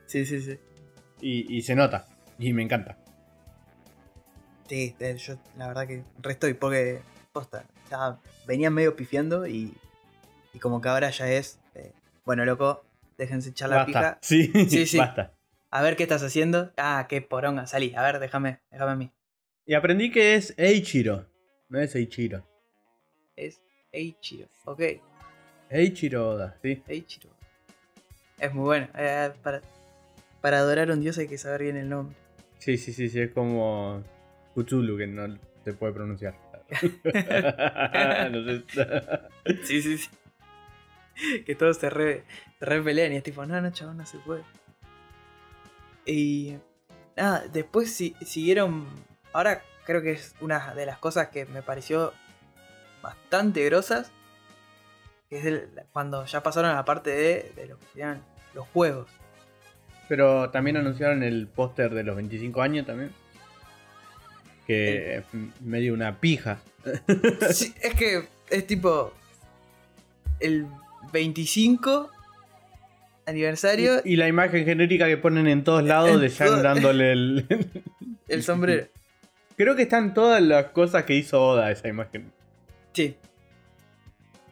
Sí, 0.05 0.25
sí, 0.25 0.41
sí. 0.41 0.57
Y, 1.21 1.57
y 1.57 1.61
se 1.63 1.75
nota. 1.75 2.07
Y 2.39 2.53
me 2.53 2.63
encanta. 2.63 2.97
Sí, 4.67 4.95
eh, 4.99 5.15
yo 5.17 5.35
la 5.57 5.67
verdad 5.67 5.87
que 5.87 6.03
resto 6.19 6.47
y 6.47 6.53
porque 6.53 6.99
posta, 7.31 7.65
ya 7.89 8.19
venían 8.45 8.73
medio 8.73 8.95
pifiando 8.95 9.47
y, 9.47 9.73
y 10.53 10.59
como 10.59 10.81
que 10.81 10.89
ahora 10.89 11.09
ya 11.09 11.29
es, 11.31 11.59
eh, 11.73 11.93
bueno 12.25 12.43
loco, 12.45 12.83
déjense 13.17 13.49
echar 13.51 13.69
la 13.69 13.85
pija. 13.85 14.17
Sí, 14.21 14.51
Sí, 14.69 14.85
sí. 14.85 14.97
basta. 14.97 15.33
A 15.71 15.81
ver 15.81 15.95
qué 15.95 16.03
estás 16.03 16.23
haciendo. 16.23 16.71
Ah, 16.77 17.07
qué 17.09 17.21
poronga, 17.21 17.65
salí. 17.67 17.93
A 17.95 18.01
ver, 18.01 18.19
déjame, 18.19 18.59
déjame 18.71 18.91
a 18.91 18.95
mí. 18.95 19.11
Y 19.65 19.73
aprendí 19.73 20.11
que 20.11 20.35
es 20.35 20.53
Eiichiro. 20.57 21.27
No 21.69 21.79
es 21.79 21.93
Eiichiro. 21.95 22.45
Es 23.35 23.61
Eiichiro. 23.91 24.47
Ok, 24.65 24.81
Eiichiro 25.69 26.29
Oda, 26.29 26.57
sí. 26.61 26.81
Eiichiro. 26.87 27.29
Es 28.39 28.53
muy 28.53 28.63
bueno. 28.65 28.87
eh, 28.95 29.31
para, 29.43 29.61
para 30.41 30.59
adorar 30.59 30.89
a 30.89 30.93
un 30.93 31.01
dios 31.01 31.17
hay 31.17 31.27
que 31.27 31.37
saber 31.37 31.63
bien 31.63 31.75
el 31.77 31.89
nombre. 31.89 32.15
Sí, 32.59 32.77
sí, 32.77 32.93
sí, 32.93 33.09
sí. 33.09 33.21
Es 33.21 33.31
como 33.31 34.03
Cthulhu 34.55 34.97
que 34.97 35.07
no 35.07 35.37
se 35.63 35.73
puede 35.73 35.93
pronunciar. 35.93 36.35
No 38.31 38.43
sé. 38.43 38.63
Sí, 39.63 39.81
sí, 39.81 39.97
sí. 39.97 40.09
Que 41.45 41.55
todos 41.55 41.77
se 41.77 41.89
re, 41.89 42.23
se 42.59 42.65
re 42.65 42.81
pelean 42.81 43.13
y 43.13 43.15
es 43.17 43.23
tipo, 43.23 43.45
no, 43.45 43.59
no, 43.61 43.71
chabón, 43.71 43.97
no 43.97 44.05
se 44.05 44.17
puede. 44.19 44.43
Y 46.05 46.57
nada, 47.15 47.45
después 47.51 47.91
si- 47.93 48.15
siguieron. 48.25 48.85
Ahora 49.33 49.61
creo 49.85 50.01
que 50.01 50.11
es 50.11 50.35
una 50.41 50.73
de 50.73 50.85
las 50.85 50.97
cosas 50.99 51.29
que 51.29 51.45
me 51.45 51.61
pareció 51.61 52.13
bastante 53.01 53.63
grosas. 53.65 54.11
Que 55.29 55.39
es 55.39 55.45
el- 55.45 55.69
cuando 55.91 56.25
ya 56.25 56.43
pasaron 56.43 56.71
a 56.71 56.75
la 56.75 56.85
parte 56.85 57.09
de, 57.11 57.51
de 57.55 57.67
lo 57.67 57.79
que 57.79 57.85
serían 57.87 58.23
los 58.53 58.67
juegos. 58.69 59.09
Pero 60.07 60.49
también 60.49 60.77
anunciaron 60.77 61.23
el 61.23 61.47
póster 61.47 61.93
de 61.93 62.03
los 62.03 62.15
25 62.15 62.61
años 62.61 62.85
también. 62.85 63.11
Que 64.65 65.17
es 65.17 65.25
medio 65.61 65.93
una 65.93 66.19
pija. 66.19 66.59
Sí, 67.51 67.73
es 67.81 67.93
que 67.95 68.23
es 68.49 68.67
tipo. 68.67 69.13
El 70.39 70.67
25 71.11 72.11
aniversario, 73.25 74.01
Y, 74.05 74.13
y 74.13 74.15
la 74.15 74.27
imagen 74.27 74.63
genérica 74.65 75.07
que 75.07 75.17
ponen 75.17 75.47
en 75.47 75.63
todos 75.63 75.83
lados 75.83 76.21
de 76.21 76.29
Shang 76.29 76.61
dándole 76.61 77.11
el. 77.11 77.47
el 78.27 78.43
sombrero. 78.43 78.87
Creo 79.57 79.75
que 79.75 79.81
están 79.83 80.13
todas 80.13 80.41
las 80.41 80.67
cosas 80.67 81.03
que 81.03 81.15
hizo 81.15 81.41
Oda 81.41 81.71
esa 81.71 81.87
imagen. 81.87 82.31
Sí. 82.93 83.17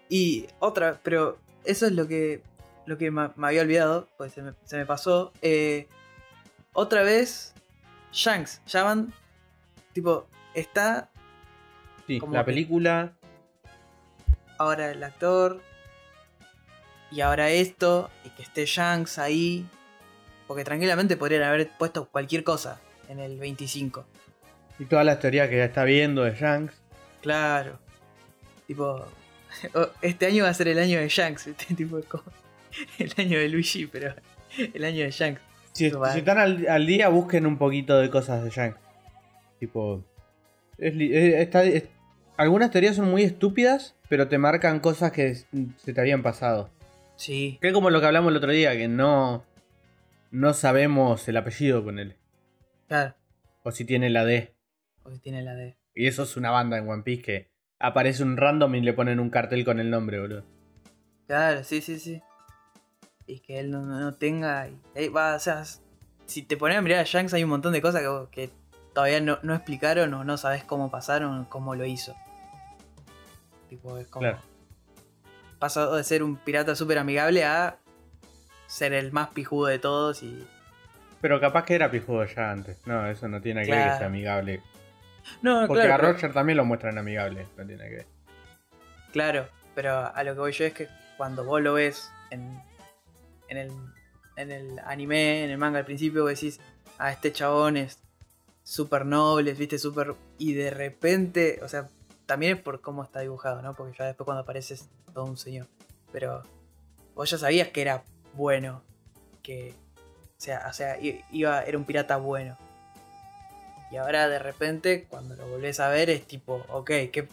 Y 0.10 0.48
otra, 0.60 1.00
pero 1.04 1.38
eso 1.64 1.86
es 1.86 1.92
lo 1.92 2.08
que, 2.08 2.42
lo 2.86 2.98
que 2.98 3.12
me, 3.12 3.30
había 3.42 3.62
olvidado, 3.62 4.08
pues 4.18 4.34
se 4.34 4.42
me, 4.42 4.54
se 4.64 4.78
me 4.78 4.86
pasó. 4.86 5.34
Eh, 5.42 5.88
otra 6.74 7.04
vez, 7.04 7.54
Shanks, 8.12 8.62
ya 8.66 8.84
van, 8.84 9.14
tipo, 9.94 10.28
está 10.54 11.10
Sí, 12.08 12.20
Como 12.20 12.34
la 12.34 12.46
película. 12.46 13.14
ahora 14.58 14.92
el 14.92 15.04
actor, 15.04 15.62
y 17.12 17.22
ahora 17.22 17.50
esto, 17.50 18.10
y 18.24 18.30
que 18.30 18.44
esté 18.44 18.66
Shanks 18.66 19.18
ahí, 19.18 19.66
porque 20.48 20.64
tranquilamente 20.64 21.18
podrían 21.18 21.44
haber 21.44 21.70
puesto 21.78 22.06
cualquier 22.06 22.44
cosa 22.44 22.80
en 23.10 23.20
el 23.20 23.40
25. 23.40 24.06
Y 24.78 24.86
todas 24.86 25.06
las 25.06 25.20
teorías 25.20 25.50
que 25.50 25.58
ya 25.58 25.66
está 25.66 25.84
viendo 25.84 26.24
de 26.24 26.36
Shanks. 26.36 26.76
Claro. 27.22 27.80
Tipo, 28.68 29.06
este 30.02 30.28
año 30.28 30.44
va 30.44 30.50
a 30.50 30.54
ser 30.54 30.68
el 30.68 30.78
año 30.78 31.00
de 31.00 31.10
Shanks, 31.10 31.46
¿viste? 31.48 31.74
tipo 31.74 32.00
como 32.08 32.24
el 33.00 33.14
año 33.18 33.40
de 33.40 33.50
Luigi, 33.50 33.88
pero 33.88 34.14
el 34.74 34.84
año 34.84 35.04
de 35.04 35.12
Shanks. 35.12 35.42
Si, 35.74 35.86
están 35.88 36.38
al, 36.38 36.68
al 36.70 36.86
día, 36.88 37.10
busquen 37.10 37.46
un 37.46 37.58
poquito 37.58 37.98
de 38.00 38.10
cosas 38.10 38.44
de 38.44 38.50
Shanks. 38.50 38.78
Tipo. 39.60 40.04
es 40.78 40.94
eh, 40.96 41.42
está- 41.42 41.64
es- 41.64 41.86
algunas 42.38 42.72
teorías 42.72 42.96
son 42.96 43.10
muy 43.10 43.24
estúpidas, 43.24 43.96
pero 44.10 44.28
te 44.28 44.38
marcan 44.38 44.80
cosas 44.80 45.12
que 45.12 45.36
se 45.36 45.94
te 45.94 46.00
habían 46.02 46.22
pasado. 46.24 46.70
Sí, 47.18 47.58
Que 47.62 47.70
es 47.70 47.74
como 47.74 47.90
lo 47.90 48.00
que 48.02 48.08
hablamos 48.08 48.32
el 48.32 48.38
otro 48.38 48.52
día, 48.52 48.76
que 48.76 48.88
no. 48.88 49.46
No 50.32 50.54
sabemos 50.54 51.26
el 51.30 51.38
apellido 51.38 51.84
con 51.84 51.98
él. 52.00 52.16
claro. 52.88 53.16
O 53.64 53.72
si 53.72 53.84
tiene 53.86 54.10
la 54.12 54.26
D. 54.26 54.54
O 55.04 55.12
si 55.12 55.20
tiene 55.20 55.42
la 55.42 55.56
D. 55.56 55.76
Y 55.96 56.06
eso 56.08 56.24
es 56.24 56.38
una 56.38 56.52
banda 56.52 56.78
en 56.78 56.88
One 56.88 57.04
Piece 57.04 57.22
que 57.24 57.48
aparece 57.80 58.22
un 58.22 58.38
random 58.38 58.76
y 58.76 58.82
le 58.82 58.94
ponen 58.94 59.20
un 59.20 59.30
cartel 59.32 59.66
con 59.66 59.80
el 59.80 59.90
nombre, 59.90 60.20
boludo. 60.20 60.44
Claro, 61.26 61.64
sí, 61.64 61.82
sí, 61.82 61.98
sí. 62.00 62.22
Y 63.28 63.40
que 63.40 63.60
él 63.60 63.72
no, 63.72 63.82
no- 63.82 64.00
no 64.00 64.14
tenga. 64.14 64.68
y- 64.68 64.78
eh, 64.96 65.10
va, 65.10 65.36
o 65.36 65.40
sea, 65.40 65.64
si 66.26 66.42
te 66.44 66.58
pones 66.58 66.78
a 66.78 66.82
mirar 66.82 67.00
a 67.00 67.04
Shanks, 67.04 67.34
hay 67.34 67.44
un 67.44 67.50
montón 67.50 67.74
de 67.74 67.82
cosas 67.82 68.02
que, 68.02 68.28
que 68.48 68.50
todavía 68.94 69.20
no, 69.22 69.40
no 69.44 69.54
explicaron 69.56 70.14
o 70.14 70.24
no 70.24 70.38
sabes 70.38 70.64
cómo 70.64 70.90
pasaron 70.92 71.42
o 71.42 71.50
cómo 71.50 71.76
lo 71.76 71.86
hizo. 71.86 72.16
Tipo, 73.70 73.98
es 73.98 74.08
como. 74.08 74.22
Claro. 74.22 74.40
Pasó 75.60 75.96
de 75.96 76.04
ser 76.04 76.22
un 76.24 76.36
pirata 76.38 76.76
súper 76.76 76.98
amigable 77.00 77.44
a 77.46 77.78
ser 78.68 78.94
el 78.94 79.12
más 79.12 79.30
pijudo 79.30 79.68
de 79.68 79.80
todos 79.80 80.22
y. 80.24 80.46
Pero 81.22 81.40
capaz 81.40 81.64
que 81.66 81.74
era 81.76 81.90
pijudo 81.90 82.24
ya 82.26 82.52
antes. 82.52 82.78
No, 82.86 83.08
eso 83.10 83.28
no 83.28 83.42
tiene 83.42 83.66
que 83.66 83.72
ver 83.72 83.92
que 83.92 83.98
sea 83.98 84.08
amigable. 84.08 84.62
No, 85.42 85.66
Porque 85.66 85.82
claro, 85.86 85.94
a 85.96 85.98
pero- 85.98 86.14
Roger 86.14 86.34
también 86.34 86.58
lo 86.58 86.66
muestran 86.66 86.98
amigable. 87.00 87.48
No 87.58 87.66
tiene 87.66 87.84
que 87.90 87.96
ver. 87.96 88.06
Claro, 89.12 89.48
pero 89.74 90.12
a 90.14 90.24
lo 90.24 90.34
que 90.34 90.40
voy 90.40 90.52
yo 90.52 90.66
es 90.66 90.74
que 90.74 90.88
cuando 91.18 91.44
vos 91.46 91.62
lo 91.62 91.74
ves 91.74 92.12
en, 92.30 92.62
en, 93.48 93.58
el, 93.58 93.72
en 94.36 94.52
el 94.52 94.80
anime, 94.80 95.44
en 95.44 95.52
el 95.52 95.58
manga 95.58 95.80
al 95.80 95.86
principio, 95.86 96.24
vos 96.24 96.32
decís, 96.32 96.60
ah, 96.98 97.12
este 97.12 97.32
chabón 97.32 97.78
es 97.78 98.00
súper 98.64 99.06
noble, 99.06 99.54
viste, 99.54 99.78
súper... 99.78 100.16
Y 100.38 100.54
de 100.54 100.72
repente, 100.72 101.60
o 101.64 101.70
sea, 101.70 101.88
también 102.26 102.58
es 102.58 102.64
por 102.64 102.82
cómo 102.82 103.04
está 103.04 103.20
dibujado, 103.20 103.62
¿no? 103.62 103.74
Porque 103.74 103.96
ya 103.98 104.06
después 104.06 104.26
cuando 104.26 104.42
aparece 104.42 104.74
es 104.74 104.90
todo 105.14 105.26
un 105.26 105.38
señor. 105.38 105.68
Pero 106.12 106.44
vos 107.14 107.30
ya 107.30 107.38
sabías 107.38 107.70
que 107.70 107.82
era 107.82 108.04
bueno, 108.34 108.82
que... 109.44 109.74
O 110.38 110.42
sea, 110.46 110.68
o 110.70 110.74
sea, 110.74 110.98
iba, 111.32 111.64
era 111.64 111.78
un 111.78 111.86
pirata 111.86 112.18
bueno. 112.18 112.58
Y 113.92 113.98
ahora 113.98 114.28
de 114.28 114.40
repente, 114.40 115.06
cuando 115.10 115.36
lo 115.36 115.48
volvés 115.48 115.80
a 115.80 115.90
ver, 115.90 116.10
es 116.10 116.26
tipo, 116.26 116.66
ok, 116.70 116.88
¿qué, 117.12 117.28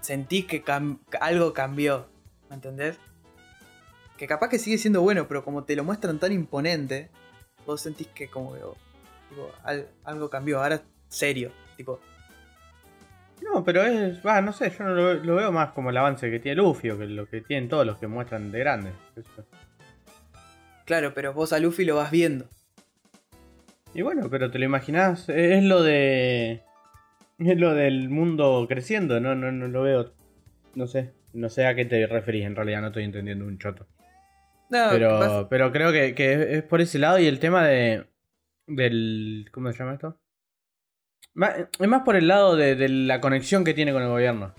sentís 0.00 0.46
que 0.46 0.64
cam- 0.64 0.98
que 1.10 1.18
algo 1.18 1.52
cambió, 1.52 2.06
¿me 2.48 2.54
entendés? 2.54 2.96
Que 4.22 4.28
capaz 4.28 4.50
que 4.50 4.60
sigue 4.60 4.78
siendo 4.78 5.02
bueno, 5.02 5.26
pero 5.26 5.44
como 5.44 5.64
te 5.64 5.74
lo 5.74 5.82
muestran 5.82 6.20
tan 6.20 6.30
imponente, 6.30 7.08
vos 7.66 7.80
sentís 7.80 8.06
que 8.06 8.28
como 8.28 8.54
al- 9.64 9.88
algo 10.04 10.30
cambió, 10.30 10.62
ahora 10.62 10.80
serio, 11.08 11.50
tipo, 11.76 11.98
No, 13.42 13.64
pero 13.64 13.82
es. 13.82 14.24
Va, 14.24 14.40
no 14.40 14.52
sé, 14.52 14.70
yo 14.78 14.84
no 14.84 14.94
lo, 14.94 15.14
lo 15.14 15.34
veo 15.34 15.50
más 15.50 15.72
como 15.72 15.90
el 15.90 15.96
avance 15.96 16.30
que 16.30 16.38
tiene 16.38 16.54
Luffy 16.62 16.90
o 16.90 16.98
que 17.00 17.06
lo 17.06 17.26
que 17.26 17.40
tienen 17.40 17.68
todos 17.68 17.84
los 17.84 17.98
que 17.98 18.06
muestran 18.06 18.52
de 18.52 18.60
grandes. 18.60 18.92
Eso. 19.16 19.44
claro, 20.84 21.14
pero 21.14 21.32
vos 21.32 21.52
a 21.52 21.58
Luffy 21.58 21.84
lo 21.84 21.96
vas 21.96 22.12
viendo. 22.12 22.46
Y 23.92 24.02
bueno, 24.02 24.30
pero 24.30 24.52
te 24.52 24.60
lo 24.60 24.64
imaginás, 24.66 25.28
es 25.30 25.58
es 25.58 25.64
lo 25.64 25.82
de. 25.82 26.62
Es 27.40 27.58
lo 27.58 27.74
del 27.74 28.08
mundo 28.08 28.66
creciendo, 28.68 29.18
no, 29.18 29.34
no, 29.34 29.50
no 29.50 29.66
lo 29.66 29.82
veo. 29.82 30.12
No 30.76 30.86
sé, 30.86 31.10
no 31.32 31.48
sé 31.48 31.66
a 31.66 31.74
qué 31.74 31.84
te 31.86 32.06
referís, 32.06 32.44
en 32.46 32.54
realidad 32.54 32.82
no 32.82 32.86
estoy 32.86 33.02
entendiendo 33.02 33.46
un 33.46 33.58
choto. 33.58 33.84
No, 34.72 34.88
Pero, 34.90 35.48
pero 35.50 35.70
creo 35.70 35.92
que, 35.92 36.14
que 36.14 36.56
es- 36.56 36.62
por 36.62 36.80
ese 36.80 36.98
lado 36.98 37.18
y 37.18 37.26
el 37.26 37.38
tema 37.38 37.66
de. 37.66 38.06
del. 38.66 39.50
¿Cómo 39.52 39.70
se 39.70 39.78
llama 39.78 39.92
esto? 39.94 40.18
Es 41.78 41.88
más 41.88 42.02
por 42.02 42.16
el 42.16 42.26
lado 42.28 42.56
de, 42.56 42.74
de 42.74 42.88
la 42.88 43.20
conexión 43.20 43.64
que 43.64 43.74
tiene 43.74 43.92
con 43.92 44.02
el 44.02 44.08
gobierno. 44.08 44.54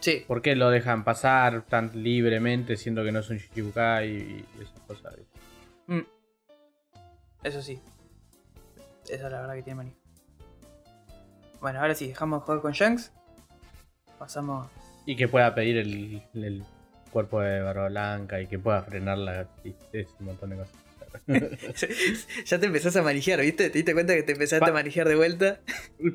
sí, 0.00 0.24
¿Por 0.26 0.42
qué 0.42 0.54
lo 0.56 0.70
dejan 0.70 1.04
pasar 1.04 1.62
tan 1.66 1.90
libremente 2.02 2.76
siendo 2.76 3.04
que 3.04 3.12
no 3.12 3.20
es 3.20 3.30
un 3.30 3.38
Shichibukai 3.38 4.08
y, 4.10 4.44
y 4.58 4.62
esas 4.62 4.80
cosas? 4.88 5.14
mm, 5.86 6.00
eso 7.44 7.62
sí. 7.62 7.80
Esa 9.08 9.26
es 9.26 9.32
la 9.32 9.40
verdad 9.40 9.54
que 9.54 9.62
tiene 9.62 9.76
manía. 9.76 9.94
Bueno, 11.60 11.80
ahora 11.80 11.94
sí, 11.94 12.08
dejamos 12.08 12.40
de 12.40 12.44
jugar 12.46 12.60
con 12.60 12.72
Shanks. 12.72 13.12
Pasamos. 14.18 14.68
Y 15.06 15.14
que 15.16 15.28
pueda 15.28 15.54
pedir 15.54 15.76
el, 15.78 16.22
el 16.34 16.64
cuerpo 17.14 17.40
de 17.40 17.62
Barba 17.62 17.88
Blanca 17.88 18.40
y 18.42 18.46
que 18.46 18.58
pueda 18.58 18.82
frenarla 18.82 19.48
y 19.64 19.74
es 19.92 20.08
un 20.20 20.26
montón 20.26 20.50
de 20.50 20.56
cosas. 20.56 20.74
ya 22.44 22.58
te 22.58 22.66
empezás 22.66 22.96
a 22.96 23.02
manejar, 23.02 23.40
¿viste? 23.40 23.70
¿Te 23.70 23.78
diste 23.78 23.94
cuenta 23.94 24.14
que 24.14 24.24
te 24.24 24.32
empezaste 24.32 24.60
Pa- 24.64 24.70
a 24.70 24.74
manejar 24.74 25.08
de 25.08 25.14
vuelta? 25.14 25.60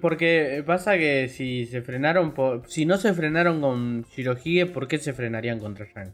Porque 0.01 0.61
pasa 0.67 0.97
que 0.97 1.29
si 1.29 1.65
se 1.67 1.81
frenaron, 1.81 2.33
si 2.67 2.85
no 2.85 2.97
se 2.97 3.13
frenaron 3.13 3.61
con 3.61 4.03
Shirohige, 4.03 4.65
¿por 4.67 4.87
qué 4.89 4.97
se 4.99 5.13
frenarían 5.13 5.59
contra 5.59 5.85
Shanks? 5.85 6.13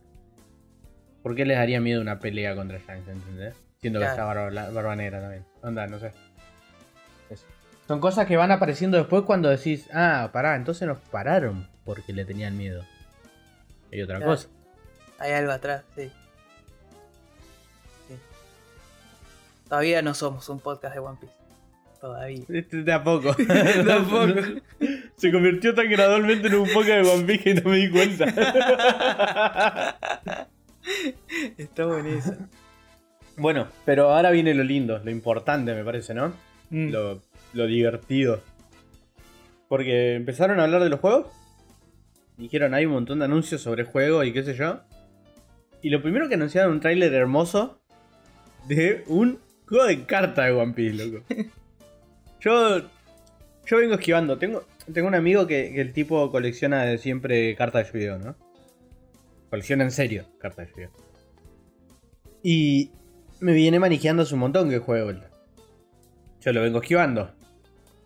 ¿Por 1.23 1.35
qué 1.35 1.45
les 1.45 1.57
daría 1.57 1.81
miedo 1.81 1.99
una 1.99 2.19
pelea 2.19 2.55
contra 2.55 2.77
Shanks, 2.77 3.07
entendés? 3.07 3.55
Siendo 3.81 3.99
que 3.99 4.05
está 4.05 4.23
Barba, 4.23 4.69
Barba 4.69 4.95
Negra 4.95 5.19
también. 5.19 5.43
Onda, 5.63 5.87
no 5.87 5.97
sé. 5.99 6.11
Eso. 7.31 7.45
Son 7.87 7.99
cosas 7.99 8.27
que 8.27 8.37
van 8.37 8.51
apareciendo 8.51 8.97
después 8.97 9.23
cuando 9.23 9.49
decís, 9.49 9.89
ah, 9.93 10.29
pará, 10.31 10.55
entonces 10.55 10.87
nos 10.87 10.99
pararon 10.99 11.67
porque 11.83 12.13
le 12.13 12.23
tenían 12.25 12.55
miedo. 12.55 12.83
Hay 13.91 14.01
otra 14.03 14.17
Claro. 14.17 14.31
cosa. 14.33 14.49
Hay 15.19 15.31
algo 15.31 15.51
atrás, 15.51 15.83
sí. 15.95 16.11
Sí. 18.07 18.15
Todavía 19.69 20.01
no 20.01 20.13
somos 20.13 20.47
un 20.49 20.59
podcast 20.59 20.93
de 20.95 20.99
One 20.99 21.17
Piece. 21.19 21.33
Todavía. 22.01 22.43
Este, 22.49 22.83
De 22.83 22.93
a 22.93 23.03
poco. 23.03 23.33
De 23.43 23.93
a 23.93 24.03
poco. 24.03 24.33
Se 25.15 25.31
convirtió 25.31 25.73
tan 25.73 25.89
gradualmente 25.89 26.47
en 26.47 26.55
un 26.55 26.67
poco 26.69 26.85
de 26.85 27.01
One 27.01 27.23
Piece 27.25 27.43
que 27.43 27.53
no 27.55 27.69
me 27.69 27.77
di 27.77 27.89
cuenta. 27.89 28.25
Está 31.57 31.85
buenísimo. 31.85 32.47
bueno, 33.37 33.67
pero 33.85 34.11
ahora 34.13 34.29
viene 34.29 34.53
lo 34.53 34.63
lindo, 34.63 34.99
lo 34.99 35.09
importante 35.09 35.73
me 35.73 35.83
parece, 35.83 36.13
¿no? 36.13 36.33
Mm. 36.69 36.89
Lo, 36.91 37.21
lo 37.53 37.65
divertido. 37.65 38.41
Porque 39.67 40.15
empezaron 40.15 40.59
a 40.59 40.65
hablar 40.65 40.83
de 40.83 40.89
los 40.89 40.99
juegos. 40.99 41.27
Dijeron, 42.37 42.73
hay 42.73 42.85
un 42.85 42.93
montón 42.93 43.19
de 43.19 43.25
anuncios 43.25 43.61
sobre 43.61 43.83
el 43.83 43.87
juego 43.87 44.23
y 44.23 44.33
qué 44.33 44.43
sé 44.43 44.53
yo. 44.53 44.81
Y 45.85 45.91
lo 45.91 46.01
primero 46.01 46.27
que 46.27 46.33
anunciaron 46.33 46.71
un 46.71 46.79
tráiler 46.79 47.13
hermoso 47.13 47.79
de 48.67 49.03
un 49.05 49.37
juego 49.67 49.85
de 49.85 50.03
cartas 50.05 50.47
de 50.47 50.51
One 50.51 50.73
Piece, 50.73 51.05
loco. 51.05 51.23
Yo, 52.39 52.79
yo 53.67 53.77
vengo 53.77 53.93
esquivando. 53.93 54.39
Tengo, 54.39 54.63
tengo 54.91 55.07
un 55.07 55.13
amigo 55.13 55.45
que, 55.45 55.71
que 55.75 55.81
el 55.81 55.93
tipo 55.93 56.31
colecciona 56.31 56.85
de 56.85 56.97
siempre 56.97 57.55
cartas 57.55 57.93
de 57.93 58.03
yu 58.03 58.17
¿no? 58.17 58.35
Colecciona 59.51 59.83
en 59.83 59.91
serio 59.91 60.25
cartas 60.39 60.69
de 60.75 60.85
yu 60.85 60.89
Y 62.41 62.91
me 63.39 63.53
viene 63.53 63.77
manejando 63.77 64.23
hace 64.23 64.33
un 64.33 64.39
montón 64.39 64.71
que 64.71 64.79
juego. 64.79 65.11
Yo 66.41 66.51
lo 66.51 66.63
vengo 66.63 66.79
esquivando. 66.79 67.31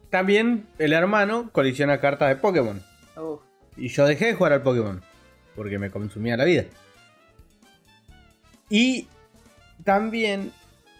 También 0.10 0.66
el 0.80 0.92
hermano 0.92 1.50
colecciona 1.54 2.02
cartas 2.02 2.28
de 2.28 2.36
Pokémon. 2.36 2.84
Y 3.78 3.88
yo 3.88 4.06
dejé 4.06 4.26
de 4.26 4.34
jugar 4.34 4.52
al 4.52 4.64
Pokémon. 4.64 5.02
Porque 5.56 5.80
me 5.80 5.90
consumía 5.90 6.36
la 6.36 6.44
vida. 6.44 6.66
Y 8.70 9.08
también 9.84 10.52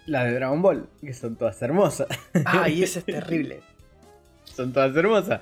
las 0.06 0.26
de 0.26 0.34
Dragon 0.34 0.62
Ball, 0.62 0.88
que 1.02 1.14
son 1.14 1.36
todas 1.36 1.62
hermosas. 1.62 2.08
Ay, 2.46 2.84
ese 2.84 3.00
es 3.00 3.06
terrible. 3.06 3.62
son 4.46 4.74
todas 4.74 4.96
hermosas. 4.96 5.42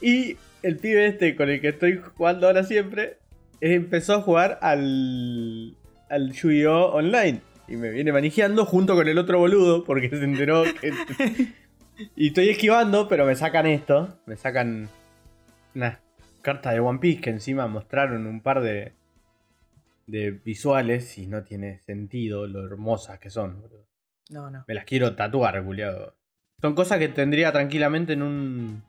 Y 0.00 0.36
el 0.62 0.76
pibe 0.76 1.06
este 1.06 1.36
con 1.36 1.48
el 1.48 1.60
que 1.60 1.68
estoy 1.68 2.00
jugando 2.16 2.46
ahora 2.46 2.64
siempre 2.64 3.18
empezó 3.60 4.14
a 4.14 4.22
jugar 4.22 4.58
al, 4.62 5.76
al 6.08 6.32
Yu-Gi-Oh! 6.32 6.92
Online. 6.92 7.40
Y 7.68 7.76
me 7.76 7.90
viene 7.90 8.12
manejando 8.12 8.66
junto 8.66 8.96
con 8.96 9.06
el 9.06 9.16
otro 9.18 9.38
boludo 9.38 9.84
porque 9.84 10.08
se 10.08 10.24
enteró 10.24 10.64
que... 10.64 10.92
y 12.16 12.28
estoy 12.28 12.48
esquivando, 12.48 13.08
pero 13.08 13.24
me 13.26 13.36
sacan 13.36 13.66
esto. 13.66 14.18
Me 14.26 14.36
sacan 14.36 14.88
unas 15.74 15.98
cartas 16.42 16.72
de 16.74 16.80
One 16.80 16.98
Piece 16.98 17.20
que 17.20 17.30
encima 17.30 17.68
mostraron 17.68 18.26
un 18.26 18.40
par 18.40 18.60
de, 18.60 18.92
de 20.10 20.30
visuales 20.30 21.18
y 21.18 21.26
no 21.26 21.42
tiene 21.42 21.80
sentido 21.80 22.46
lo 22.46 22.66
hermosas 22.66 23.18
que 23.18 23.30
son. 23.30 23.62
No, 24.30 24.50
no. 24.50 24.64
Me 24.66 24.74
las 24.74 24.84
quiero 24.84 25.14
tatuar, 25.14 25.62
culiado. 25.64 26.16
Son 26.60 26.74
cosas 26.74 26.98
que 26.98 27.08
tendría 27.08 27.52
tranquilamente 27.52 28.12
en 28.12 28.22
un. 28.22 28.82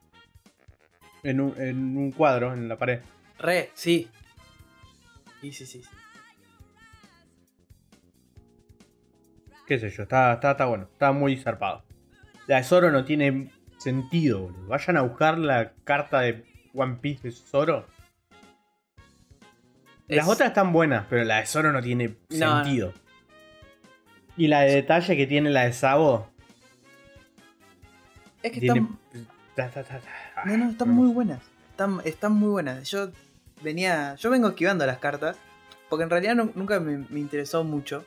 En 1.24 1.40
un, 1.40 1.62
en 1.62 1.98
un 1.98 2.12
cuadro, 2.12 2.54
en 2.54 2.68
la 2.68 2.78
pared. 2.78 3.00
Re, 3.38 3.70
sí. 3.74 4.10
Sí, 5.40 5.52
sí, 5.52 5.66
sí. 5.66 5.84
sí. 5.84 5.90
Qué 9.68 9.80
sé 9.80 9.90
yo, 9.90 10.04
está, 10.04 10.34
está, 10.34 10.52
está 10.52 10.66
bueno. 10.66 10.90
Está 10.92 11.12
muy 11.12 11.38
zarpado. 11.38 11.86
La 12.48 12.58
de 12.58 12.64
Zoro 12.64 12.92
no 12.92 13.06
tiene 13.06 13.52
sentido, 13.78 14.42
boludo. 14.42 14.68
Vayan 14.68 14.98
a 14.98 15.02
buscar 15.02 15.38
la 15.38 15.74
carta 15.84 16.22
de 16.22 16.44
One 16.74 16.98
Piece 17.02 17.24
de 17.24 17.32
Zoro. 17.32 17.88
Las 20.16 20.26
Es- 20.28 20.32
otras 20.34 20.50
están 20.50 20.72
buenas, 20.74 21.06
pero 21.10 21.24
la 21.24 21.38
de 21.40 21.46
Zoro 21.46 21.72
no 21.72 21.82
tiene 21.82 22.16
No, 22.30 22.46
no. 22.58 22.64
sentido. 22.64 22.94
Y 24.38 24.48
la 24.48 24.62
de 24.62 24.76
detalle 24.76 25.16
que 25.18 25.28
tiene 25.28 25.50
la 25.50 25.64
de 25.66 25.74
Sabo. 25.74 26.28
Es 28.44 28.52
que 28.52 28.60
Tiene. 28.60 28.88
están. 29.56 29.72
ta. 29.84 30.02
No, 30.46 30.58
no, 30.58 30.70
están 30.72 30.90
muy 30.90 31.14
buenas. 31.14 31.42
Están, 31.72 32.02
están 32.06 32.32
muy 32.34 32.50
buenas. 32.50 32.90
Yo 32.90 33.12
venía. 33.62 34.16
Yo 34.16 34.30
vengo 34.30 34.48
esquivando 34.50 34.86
las 34.86 34.98
cartas. 34.98 35.38
Porque 35.90 36.04
en 36.04 36.10
realidad 36.10 36.36
nu- 36.36 36.52
nunca 36.56 36.80
me, 36.80 36.98
me 37.10 37.20
interesó 37.20 37.64
mucho. 37.64 38.06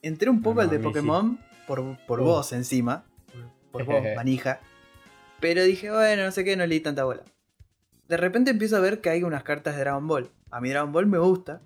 Entré 0.00 0.30
un 0.30 0.42
poco 0.42 0.60
al 0.60 0.70
de 0.70 0.76
sí. 0.78 0.82
Pokémon 0.82 1.38
por, 1.66 1.96
por 2.06 2.20
Uh. 2.20 2.24
vos 2.24 2.52
encima. 2.52 3.04
Por 3.72 3.84
vos, 3.84 4.00
manija. 4.16 4.60
Pero 5.40 5.62
dije, 5.64 5.90
bueno, 5.90 6.24
no 6.24 6.30
sé 6.32 6.44
qué, 6.44 6.56
no 6.56 6.66
leí 6.66 6.80
tanta 6.80 7.04
bola. 7.04 7.22
De 8.08 8.16
repente 8.16 8.52
empiezo 8.52 8.76
a 8.76 8.80
ver 8.80 9.00
que 9.00 9.10
hay 9.10 9.22
unas 9.24 9.42
cartas 9.42 9.74
de 9.74 9.80
Dragon 9.80 10.06
Ball. 10.06 10.30
A 10.50 10.60
mí 10.60 10.70
Dragon 10.70 10.92
Ball 10.92 11.06
me 11.06 11.18
gusta. 11.18 11.60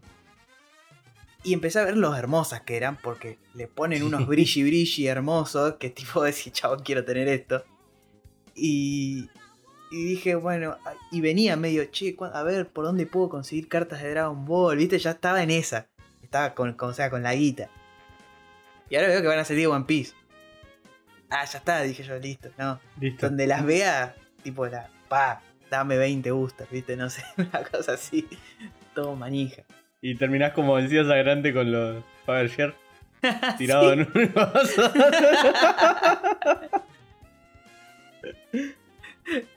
Y 1.44 1.54
empecé 1.54 1.80
a 1.80 1.84
ver 1.84 1.96
los 1.96 2.16
hermosas 2.16 2.62
que 2.62 2.76
eran, 2.76 2.96
porque 2.96 3.38
le 3.54 3.66
ponen 3.66 4.02
unos 4.02 4.26
brilli 4.28 4.62
brilli 4.62 5.06
hermosos, 5.06 5.74
que 5.74 5.90
tipo 5.90 6.22
decir, 6.22 6.52
chavo, 6.52 6.76
quiero 6.84 7.04
tener 7.04 7.28
esto. 7.28 7.64
Y, 8.54 9.28
y 9.90 10.04
dije, 10.04 10.34
bueno, 10.36 10.76
y 11.10 11.20
venía 11.20 11.56
medio, 11.56 11.84
che, 11.86 12.16
a 12.32 12.42
ver 12.42 12.68
por 12.68 12.84
dónde 12.84 13.06
puedo 13.06 13.28
conseguir 13.28 13.68
cartas 13.68 14.02
de 14.02 14.10
Dragon 14.10 14.44
Ball, 14.44 14.76
viste, 14.76 14.98
ya 14.98 15.12
estaba 15.12 15.42
en 15.42 15.50
esa. 15.50 15.88
Estaba 16.22 16.54
con, 16.54 16.74
con, 16.74 16.90
o 16.90 16.94
sea, 16.94 17.10
con 17.10 17.22
la 17.22 17.34
guita. 17.34 17.68
Y 18.88 18.96
ahora 18.96 19.08
veo 19.08 19.22
que 19.22 19.28
van 19.28 19.38
a 19.38 19.44
salir 19.44 19.68
One 19.68 19.84
Piece. 19.84 20.12
Ah, 21.30 21.44
ya 21.44 21.58
está, 21.58 21.80
dije 21.80 22.02
yo, 22.02 22.18
listo, 22.18 22.50
no. 22.58 22.78
Listo. 23.00 23.26
Donde 23.26 23.46
las 23.46 23.64
vea, 23.64 24.14
tipo, 24.42 24.66
la, 24.66 24.90
pa, 25.08 25.42
dame 25.72 25.96
20 25.96 26.30
boosters, 26.30 26.70
viste, 26.70 26.96
no 26.96 27.08
sé, 27.10 27.22
una 27.38 27.62
cosa 27.64 27.94
así. 27.94 28.28
Todo 28.94 29.16
manija. 29.16 29.62
Y 30.02 30.14
terminás 30.16 30.52
como 30.52 30.76
decías 30.76 31.08
a 31.08 31.16
grande 31.16 31.52
con 31.54 31.72
los 31.72 32.04
Power 32.26 32.48
Share 32.50 32.74
tirado 33.58 33.92
en 33.94 34.00
un 34.00 34.30
vaso. 34.34 34.82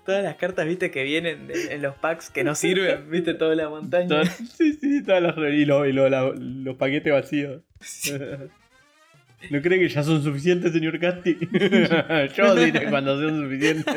Todas 0.06 0.24
las 0.24 0.36
cartas, 0.36 0.66
viste, 0.68 0.92
que 0.92 1.04
vienen 1.04 1.50
en 1.52 1.82
los 1.82 1.96
packs 1.96 2.30
que 2.30 2.44
no 2.44 2.54
sirven, 2.56 3.10
viste, 3.10 3.34
toda 3.34 3.56
la 3.56 3.68
montaña. 3.68 4.24
Sí, 4.26 4.74
sí, 4.74 5.04
todas 5.04 5.22
las 5.24 5.36
y, 5.38 5.66
lo- 5.66 5.86
y 5.86 5.92
lo- 5.92 6.08
la- 6.08 6.32
los 6.38 6.76
paquetes 6.78 7.12
vacíos. 7.12 7.62
¿No 9.50 9.62
cree 9.62 9.80
que 9.80 9.90
ya 9.90 10.04
son 10.04 10.24
suficientes, 10.24 10.72
señor 10.72 10.98
Casti? 11.00 11.38
Yo 12.38 12.56
diré 12.56 12.90
cuando 12.90 13.20
sean 13.20 13.42
suficientes. 13.44 13.96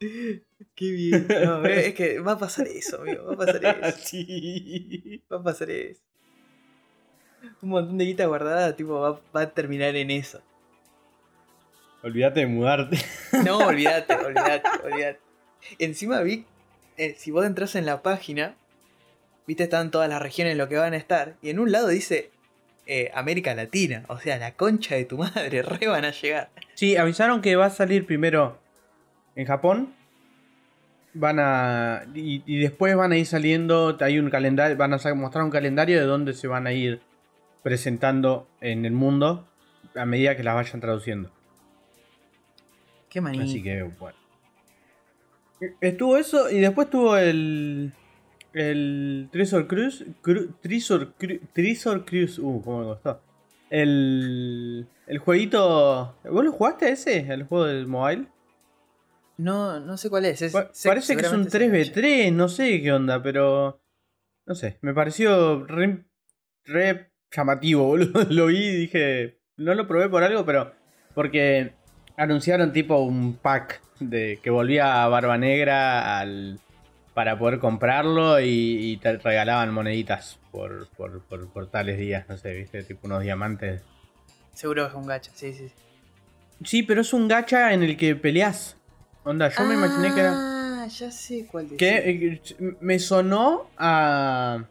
Qué 0.74 0.90
bien. 0.90 1.26
No, 1.28 1.64
es 1.64 1.94
que 1.94 2.20
va 2.20 2.32
a 2.32 2.38
pasar 2.38 2.66
eso, 2.68 3.02
amigo, 3.02 3.26
va 3.26 3.34
a 3.34 3.36
pasar 3.36 3.64
eso. 3.64 3.98
sí. 4.04 5.22
Va 5.30 5.38
a 5.38 5.42
pasar 5.42 5.70
eso. 5.70 6.00
Un 7.62 7.70
montón 7.70 7.98
de 7.98 8.04
guita 8.04 8.26
guardada, 8.26 8.76
tipo, 8.76 9.00
va, 9.00 9.20
va 9.34 9.42
a 9.42 9.50
terminar 9.50 9.96
en 9.96 10.10
eso. 10.10 10.42
Olvídate 12.02 12.40
de 12.40 12.46
mudarte. 12.46 12.98
No, 13.44 13.58
olvídate, 13.58 14.14
olvídate, 14.14 14.68
olvídate. 14.84 15.20
Encima 15.78 16.20
vi, 16.22 16.46
eh, 16.96 17.14
si 17.18 17.30
vos 17.30 17.44
entras 17.44 17.74
en 17.74 17.84
la 17.84 18.02
página, 18.02 18.56
viste, 19.46 19.64
están 19.64 19.90
todas 19.90 20.08
las 20.08 20.22
regiones 20.22 20.52
en 20.52 20.58
lo 20.58 20.68
que 20.68 20.76
van 20.76 20.94
a 20.94 20.96
estar, 20.96 21.36
y 21.42 21.50
en 21.50 21.58
un 21.58 21.72
lado 21.72 21.88
dice 21.88 22.30
eh, 22.86 23.10
América 23.14 23.54
Latina, 23.54 24.04
o 24.08 24.18
sea, 24.18 24.38
la 24.38 24.54
concha 24.54 24.94
de 24.94 25.04
tu 25.04 25.18
madre, 25.18 25.62
re 25.62 25.86
van 25.86 26.06
a 26.06 26.10
llegar. 26.10 26.50
Sí, 26.74 26.96
avisaron 26.96 27.42
que 27.42 27.56
va 27.56 27.66
a 27.66 27.70
salir 27.70 28.06
primero 28.06 28.58
en 29.40 29.46
Japón. 29.46 29.94
Van 31.14 31.38
a. 31.40 32.02
Y, 32.14 32.42
y 32.46 32.58
después 32.60 32.94
van 32.96 33.12
a 33.12 33.16
ir 33.16 33.26
saliendo. 33.26 33.96
Hay 34.00 34.18
un 34.18 34.30
calendario. 34.30 34.76
Van 34.76 34.92
a 34.94 35.14
mostrar 35.14 35.44
un 35.44 35.50
calendario 35.50 35.98
de 35.98 36.04
dónde 36.06 36.34
se 36.34 36.46
van 36.46 36.66
a 36.66 36.72
ir 36.72 37.00
presentando 37.62 38.48
en 38.60 38.84
el 38.84 38.92
mundo. 38.92 39.48
A 39.96 40.04
medida 40.04 40.36
que 40.36 40.44
las 40.44 40.54
vayan 40.54 40.80
traduciendo. 40.80 41.30
Qué 43.08 43.20
manía. 43.20 43.42
Así 43.42 43.60
que 43.62 43.82
bueno. 43.82 44.16
Estuvo 45.80 46.16
eso 46.16 46.48
y 46.50 46.60
después 46.60 46.88
tuvo 46.90 47.16
el. 47.16 47.92
El 48.52 49.28
Treasure 49.32 49.66
Cruise. 49.66 50.04
Cru- 50.22 50.54
Treasure, 50.60 51.08
Cru- 51.18 51.40
Treasure 51.52 52.04
Cruise. 52.04 52.38
Uh, 52.38 52.62
cómo 52.62 52.80
me 52.80 52.84
costó. 52.86 53.20
El. 53.68 54.86
El 55.08 55.18
jueguito. 55.18 56.16
¿Vos 56.24 56.44
lo 56.44 56.52
jugaste 56.52 56.86
a 56.86 56.88
ese? 56.90 57.18
¿El 57.18 57.44
juego 57.44 57.64
del 57.66 57.86
mobile? 57.88 58.26
No, 59.40 59.80
no 59.80 59.96
sé 59.96 60.10
cuál 60.10 60.26
es. 60.26 60.42
es 60.42 60.52
Pa- 60.52 60.68
sé- 60.72 60.88
parece 60.88 61.16
que 61.16 61.22
es 61.22 61.32
un 61.32 61.48
seguramente 61.50 61.84
es 61.84 61.92
3v3, 61.94 62.32
no 62.32 62.48
sé 62.48 62.82
qué 62.82 62.92
onda, 62.92 63.22
pero. 63.22 63.82
No 64.46 64.54
sé, 64.54 64.78
me 64.82 64.92
pareció 64.94 65.64
re, 65.66 66.04
re 66.64 67.12
llamativo, 67.30 67.84
boludo. 67.86 68.24
Lo 68.30 68.46
vi 68.46 68.58
y 68.58 68.76
dije. 68.76 69.38
No 69.56 69.74
lo 69.74 69.86
probé 69.86 70.08
por 70.08 70.22
algo, 70.22 70.44
pero. 70.44 70.72
Porque 71.14 71.72
anunciaron 72.16 72.72
tipo 72.72 72.98
un 73.00 73.34
pack 73.36 73.80
de 74.00 74.38
que 74.42 74.50
volvía 74.50 75.02
a 75.04 75.08
Barba 75.08 75.38
Negra 75.38 76.18
al. 76.18 76.58
Para 77.14 77.38
poder 77.38 77.58
comprarlo 77.58 78.40
y, 78.40 78.46
y 78.92 78.96
te 78.98 79.18
regalaban 79.18 79.74
moneditas 79.74 80.38
por, 80.52 80.88
por, 80.90 81.22
por, 81.24 81.52
por 81.52 81.66
tales 81.68 81.98
días, 81.98 82.26
no 82.28 82.36
sé, 82.38 82.54
viste, 82.54 82.84
tipo 82.84 83.08
unos 83.08 83.22
diamantes. 83.22 83.82
Seguro 84.54 84.86
es 84.86 84.94
un 84.94 85.06
gacha, 85.06 85.30
sí, 85.34 85.52
sí. 85.52 85.68
sí. 85.68 85.74
Sí, 86.64 86.82
pero 86.84 87.00
es 87.00 87.12
un 87.12 87.26
gacha 87.26 87.74
en 87.74 87.82
el 87.82 87.96
que 87.96 88.14
peleas. 88.14 88.76
Onda, 89.24 89.48
yo 89.50 89.64
me 89.64 89.74
imaginé 89.74 90.14
que 90.14 90.20
era. 90.20 90.32
Ah, 90.82 90.86
ya 90.86 91.10
sé 91.10 91.46
cuál. 91.50 91.68
Que 91.76 91.98
eh, 92.10 92.42
me 92.80 92.98
sonó 92.98 93.68
a 93.76 94.64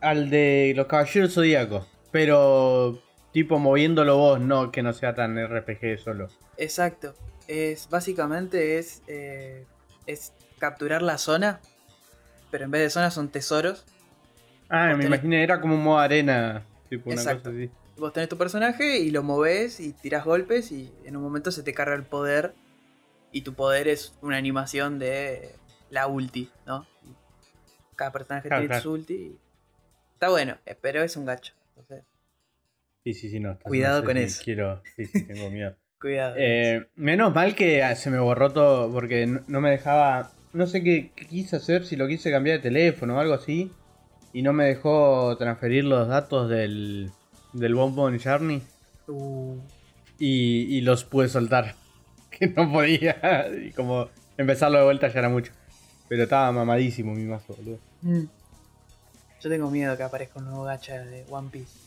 al 0.00 0.30
de 0.30 0.72
los 0.74 0.86
Caballeros 0.86 1.34
Zodíacos, 1.34 1.86
pero 2.10 3.00
tipo 3.32 3.58
moviéndolo 3.58 4.16
vos, 4.16 4.40
no 4.40 4.72
que 4.72 4.82
no 4.82 4.92
sea 4.92 5.14
tan 5.14 5.36
RPG 5.38 5.98
solo. 6.02 6.28
Exacto. 6.56 7.14
Es 7.48 7.88
básicamente 7.90 8.78
es 8.78 9.02
eh, 9.08 9.66
es 10.06 10.32
capturar 10.58 11.02
la 11.02 11.18
zona, 11.18 11.60
pero 12.50 12.64
en 12.64 12.70
vez 12.70 12.82
de 12.82 12.90
zona 12.90 13.10
son 13.10 13.28
tesoros. 13.28 13.84
Ah, 14.68 14.88
Vos 14.88 14.96
me 14.98 15.04
tenés- 15.04 15.06
imaginé, 15.08 15.42
era 15.42 15.60
como 15.60 15.74
un 15.74 15.82
modo 15.84 15.98
arena, 15.98 16.64
tipo 16.88 17.10
una 17.10 17.20
Exacto. 17.20 17.50
cosa 17.50 17.56
así. 17.56 17.70
Vos 17.98 18.12
tenés 18.14 18.28
tu 18.30 18.38
personaje 18.38 18.98
y 19.00 19.10
lo 19.10 19.22
moves 19.22 19.78
y 19.80 19.92
tirás 19.92 20.24
golpes 20.24 20.72
y 20.72 20.90
en 21.04 21.16
un 21.16 21.22
momento 21.22 21.50
se 21.52 21.62
te 21.62 21.74
carga 21.74 21.94
el 21.94 22.04
poder 22.04 22.54
y 23.32 23.42
tu 23.42 23.54
poder 23.54 23.88
es 23.88 24.16
una 24.22 24.36
animación 24.36 24.98
de 24.98 25.50
la 25.90 26.06
ulti, 26.06 26.50
¿no? 26.66 26.86
Cada 27.96 28.12
personaje 28.12 28.48
Claro, 28.48 28.60
tiene 28.62 28.68
claro. 28.72 28.82
su 28.82 28.92
ulti. 28.92 29.14
y- 29.14 29.38
Está 30.14 30.28
bueno, 30.30 30.56
eh, 30.66 30.76
pero 30.80 31.02
es 31.02 31.16
un 31.16 31.24
gacho. 31.26 31.52
Entonces, 31.70 32.04
Sí, 33.04 33.14
sí, 33.14 33.28
sí, 33.30 33.40
no. 33.40 33.52
está- 33.52 33.68
Cuidado 33.68 33.96
no 33.96 34.00
sé 34.02 34.06
con 34.06 34.16
si 34.18 34.22
eso. 34.24 34.42
Quiero, 34.44 34.82
sí, 34.96 35.06
sí, 35.06 35.26
tengo 35.26 35.50
miedo. 35.50 35.74
cuidado. 36.00 36.34
Eh, 36.38 36.88
menos 36.94 37.34
mal 37.34 37.54
que 37.56 37.82
se 37.96 38.10
me 38.10 38.18
borró 38.20 38.52
todo 38.52 38.92
porque 38.92 39.26
no, 39.26 39.40
no 39.48 39.60
me 39.60 39.70
dejaba. 39.70 40.30
No 40.52 40.66
sé 40.66 40.82
qué, 40.84 41.10
qué 41.16 41.26
quise 41.26 41.56
hacer, 41.56 41.84
si 41.86 41.96
lo 41.96 42.06
quise 42.06 42.30
cambiar 42.30 42.58
de 42.58 42.62
teléfono 42.62 43.16
o 43.16 43.18
algo 43.20 43.34
así. 43.34 43.72
Y 44.32 44.42
no 44.42 44.52
me 44.52 44.64
dejó 44.64 45.36
transferir 45.36 45.84
los 45.84 46.08
datos 46.08 46.48
del, 46.48 47.10
del 47.52 47.74
Bonbon 47.74 48.18
Journey. 48.20 48.62
Uh, 49.08 49.58
Y, 50.18 50.76
y 50.76 50.80
los 50.82 51.04
pude 51.04 51.28
soltar. 51.28 51.74
Que 52.42 52.48
no 52.56 52.72
podía. 52.72 53.48
Y 53.64 53.70
como 53.70 54.08
empezarlo 54.36 54.78
de 54.78 54.84
vuelta 54.84 55.06
ya 55.06 55.20
era 55.20 55.28
mucho. 55.28 55.52
Pero 56.08 56.24
estaba 56.24 56.50
mamadísimo 56.50 57.14
mi 57.14 57.22
mazo, 57.22 57.54
boludo. 57.54 57.78
mm. 58.02 58.24
Yo 59.40 59.48
tengo 59.48 59.70
miedo 59.70 59.96
que 59.96 60.02
aparezca 60.02 60.40
un 60.40 60.46
nuevo 60.46 60.64
gacha 60.64 60.98
de 61.04 61.24
One 61.30 61.48
Piece. 61.52 61.78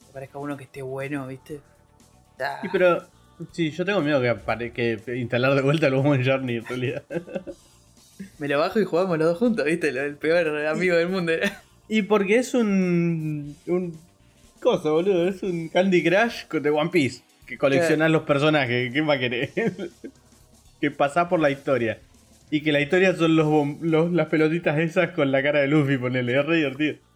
Que 0.00 0.10
aparezca 0.10 0.38
uno 0.38 0.56
que 0.56 0.64
esté 0.64 0.80
bueno, 0.80 1.26
¿viste? 1.26 1.60
Ah, 2.40 2.58
Sí, 2.62 2.68
pero. 2.72 3.06
Sí, 3.50 3.70
yo 3.70 3.84
tengo 3.84 4.00
miedo 4.00 4.20
que, 4.20 4.72
que 5.04 5.16
instalar 5.16 5.54
de 5.54 5.62
vuelta 5.62 5.88
el 5.88 5.94
Bonbon 5.94 6.24
Journey 6.24 6.56
en 6.56 6.64
realidad. 6.64 7.02
Me 8.38 8.48
lo 8.48 8.58
bajo 8.58 8.80
y 8.80 8.84
jugamos 8.84 9.18
los 9.18 9.28
dos 9.28 9.38
juntos, 9.38 9.64
¿viste? 9.66 9.88
El 9.88 10.16
peor 10.16 10.66
amigo 10.66 10.96
del 10.96 11.08
mundo. 11.08 11.32
Y 11.88 12.02
porque 12.02 12.36
es 12.36 12.54
un. 12.54 13.56
un. 13.66 13.98
cosa, 14.60 14.90
boludo. 14.90 15.28
Es 15.28 15.42
un 15.42 15.68
Candy 15.68 16.02
Crush 16.02 16.46
de 16.48 16.70
One 16.70 16.90
Piece. 16.90 17.22
Que 17.52 17.58
coleccionás 17.58 18.10
los 18.10 18.22
personajes. 18.22 18.92
¿Qué 18.92 19.02
más 19.02 19.18
querés? 19.18 19.50
que 20.80 20.90
pasás 20.90 21.28
por 21.28 21.38
la 21.40 21.50
historia. 21.50 22.00
Y 22.50 22.62
que 22.62 22.72
la 22.72 22.80
historia 22.80 23.14
son 23.14 23.36
los, 23.36 23.46
bom- 23.46 23.78
los- 23.80 24.10
las 24.12 24.28
pelotitas 24.28 24.78
esas 24.78 25.12
con 25.12 25.30
la 25.32 25.42
cara 25.42 25.60
de 25.60 25.68
Luffy, 25.68 25.96
ponele. 25.98 26.38
Es 26.38 26.46
re 26.46 26.56
divertido. 26.56 26.96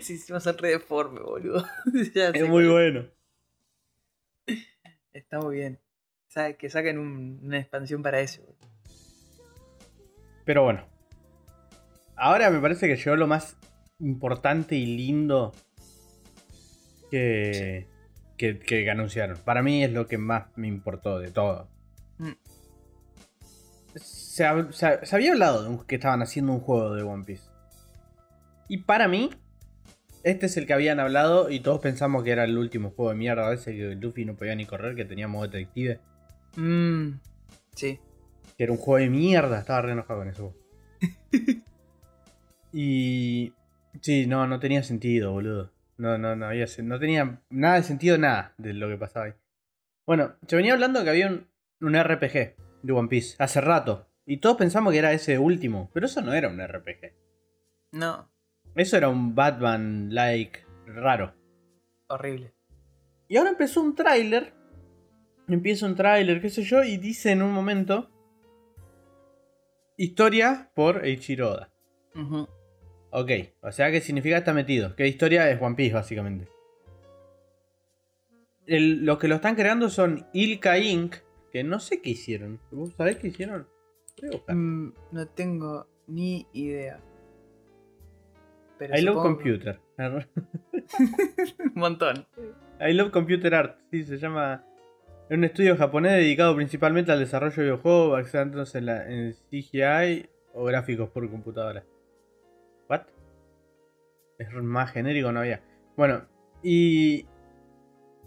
Sí, 0.00 0.14
encima 0.14 0.40
son 0.40 0.56
re 0.58 0.70
deforme, 0.70 1.20
boludo. 1.20 1.64
Ya 2.14 2.28
Es 2.30 2.48
muy 2.48 2.66
bueno. 2.66 3.06
Está 5.12 5.40
muy 5.40 5.56
bien. 5.56 5.78
Que 6.58 6.70
saquen 6.70 6.98
un- 6.98 7.40
una 7.42 7.58
expansión 7.58 8.02
para 8.02 8.20
eso. 8.20 8.42
Pero 10.44 10.62
bueno. 10.62 10.86
Ahora 12.16 12.50
me 12.50 12.60
parece 12.60 12.86
que 12.88 12.96
llegó 12.96 13.16
lo 13.16 13.26
más 13.26 13.56
importante 13.98 14.74
y 14.76 14.86
lindo 14.86 15.52
que, 17.10 17.86
que, 18.38 18.58
que 18.58 18.88
anunciaron. 18.90 19.36
Para 19.44 19.62
mí 19.62 19.84
es 19.84 19.92
lo 19.92 20.06
que 20.06 20.16
más 20.16 20.46
me 20.56 20.68
importó 20.68 21.18
de 21.18 21.30
todo. 21.30 21.68
Mm. 22.18 22.32
Se, 23.96 24.44
hab- 24.46 24.72
se- 24.72 25.04
se 25.04 25.16
había 25.16 25.32
hablado 25.32 25.62
de 25.64 25.68
un- 25.70 25.84
que 25.84 25.96
estaban 25.96 26.22
haciendo 26.22 26.52
un 26.52 26.60
juego 26.60 26.94
de 26.94 27.02
One 27.02 27.24
Piece. 27.24 27.50
Y 28.68 28.78
para 28.78 29.08
mí, 29.08 29.30
este 30.22 30.46
es 30.46 30.56
el 30.56 30.66
que 30.66 30.72
habían 30.74 31.00
hablado 31.00 31.50
y 31.50 31.60
todos 31.60 31.80
pensamos 31.80 32.22
que 32.22 32.30
era 32.30 32.44
el 32.44 32.56
último 32.56 32.90
juego 32.90 33.10
de 33.10 33.16
mierda 33.16 33.52
ese 33.52 33.72
que 33.74 33.94
Luffy 33.96 34.24
no 34.24 34.34
podía 34.36 34.54
ni 34.54 34.66
correr, 34.66 34.94
que 34.94 35.04
tenía 35.04 35.26
modo 35.28 35.48
detective. 35.48 36.00
Mmm. 36.56 37.12
Sí. 37.74 37.98
Que 38.56 38.64
era 38.64 38.72
un 38.72 38.78
juego 38.78 38.98
de 39.04 39.10
mierda. 39.10 39.58
Estaba 39.60 39.82
re 39.82 39.92
enojado 39.92 40.20
con 40.20 40.28
eso. 40.28 40.54
y. 42.72 43.52
Sí, 44.00 44.26
no, 44.26 44.46
no 44.46 44.60
tenía 44.60 44.82
sentido, 44.82 45.32
boludo. 45.32 45.72
No, 45.98 46.16
no, 46.16 46.34
no, 46.36 46.46
había, 46.46 46.66
no 46.82 46.98
tenía 46.98 47.42
nada 47.50 47.74
de 47.76 47.82
sentido, 47.82 48.16
nada 48.18 48.54
de 48.56 48.72
lo 48.72 48.88
que 48.88 48.96
pasaba 48.96 49.26
ahí. 49.26 49.32
Bueno, 50.06 50.36
se 50.46 50.56
venía 50.56 50.72
hablando 50.72 51.02
que 51.04 51.10
había 51.10 51.26
un, 51.26 51.48
un 51.80 51.94
RPG 52.02 52.56
de 52.82 52.92
One 52.92 53.08
Piece 53.08 53.36
hace 53.38 53.60
rato. 53.60 54.08
Y 54.24 54.38
todos 54.38 54.56
pensamos 54.56 54.92
que 54.92 54.98
era 55.00 55.12
ese 55.12 55.38
último. 55.38 55.90
Pero 55.92 56.06
eso 56.06 56.20
no 56.22 56.32
era 56.32 56.48
un 56.48 56.60
RPG. 56.60 57.14
No, 57.92 58.30
Eso 58.74 58.96
era 58.96 59.08
un 59.08 59.34
Batman-like 59.34 60.64
raro. 60.86 61.34
horrible. 62.08 62.54
Y 63.28 63.36
ahora 63.36 63.50
empezó 63.50 63.80
un 63.82 63.94
tráiler. 63.94 64.52
Empieza 65.48 65.86
un 65.86 65.94
tráiler, 65.96 66.40
qué 66.40 66.50
sé 66.50 66.62
yo, 66.62 66.84
y 66.84 66.96
dice 66.98 67.32
en 67.32 67.42
un 67.42 67.52
momento. 67.52 68.10
Historia 69.96 70.70
por 70.74 71.04
Eiichiro 71.04 71.50
Oda. 71.52 71.72
Ok, 73.10 73.30
o 73.62 73.72
sea, 73.72 73.90
¿qué 73.90 74.00
significa 74.00 74.36
está 74.38 74.52
metido? 74.52 74.94
¿Qué 74.94 75.06
historia 75.06 75.50
es 75.50 75.60
One 75.60 75.74
Piece, 75.76 75.94
básicamente? 75.94 76.48
El- 78.66 79.04
los 79.06 79.18
que 79.18 79.28
lo 79.28 79.36
están 79.36 79.54
creando 79.54 79.88
son 79.88 80.26
Ilka 80.34 80.78
Inc., 80.78 81.16
que 81.50 81.64
no 81.64 81.80
sé 81.80 82.02
qué 82.02 82.10
hicieron. 82.10 82.60
¿Vos 82.70 82.92
sabés 82.96 83.16
qué 83.16 83.28
hicieron? 83.28 83.66
Mm, 84.48 84.88
no 85.12 85.26
tengo 85.28 85.86
ni 86.06 86.46
idea. 86.52 87.00
Pero 88.78 88.96
I 88.96 89.02
Love 89.02 89.22
Computer. 89.22 89.80
Un 89.98 91.72
montón. 91.74 92.26
I 92.80 92.92
Love 92.92 93.10
Computer 93.10 93.54
Art, 93.54 93.78
sí, 93.90 94.04
se 94.04 94.18
llama. 94.18 94.64
Es 95.28 95.36
un 95.36 95.44
estudio 95.44 95.76
japonés 95.76 96.12
dedicado 96.12 96.54
principalmente 96.54 97.10
al 97.12 97.18
desarrollo 97.18 97.54
de 97.56 97.62
videojuegos 97.62 98.12
basándose 98.12 98.78
en, 98.78 98.86
la, 98.86 99.10
en 99.10 99.32
CGI 99.50 100.28
o 100.54 100.64
gráficos 100.64 101.10
por 101.10 101.28
computadora. 101.30 101.84
¿What? 102.88 103.02
Es 104.38 104.48
más 104.52 104.90
genérico, 104.92 105.32
no 105.32 105.40
había. 105.40 105.60
Bueno, 105.96 106.22
y. 106.62 107.26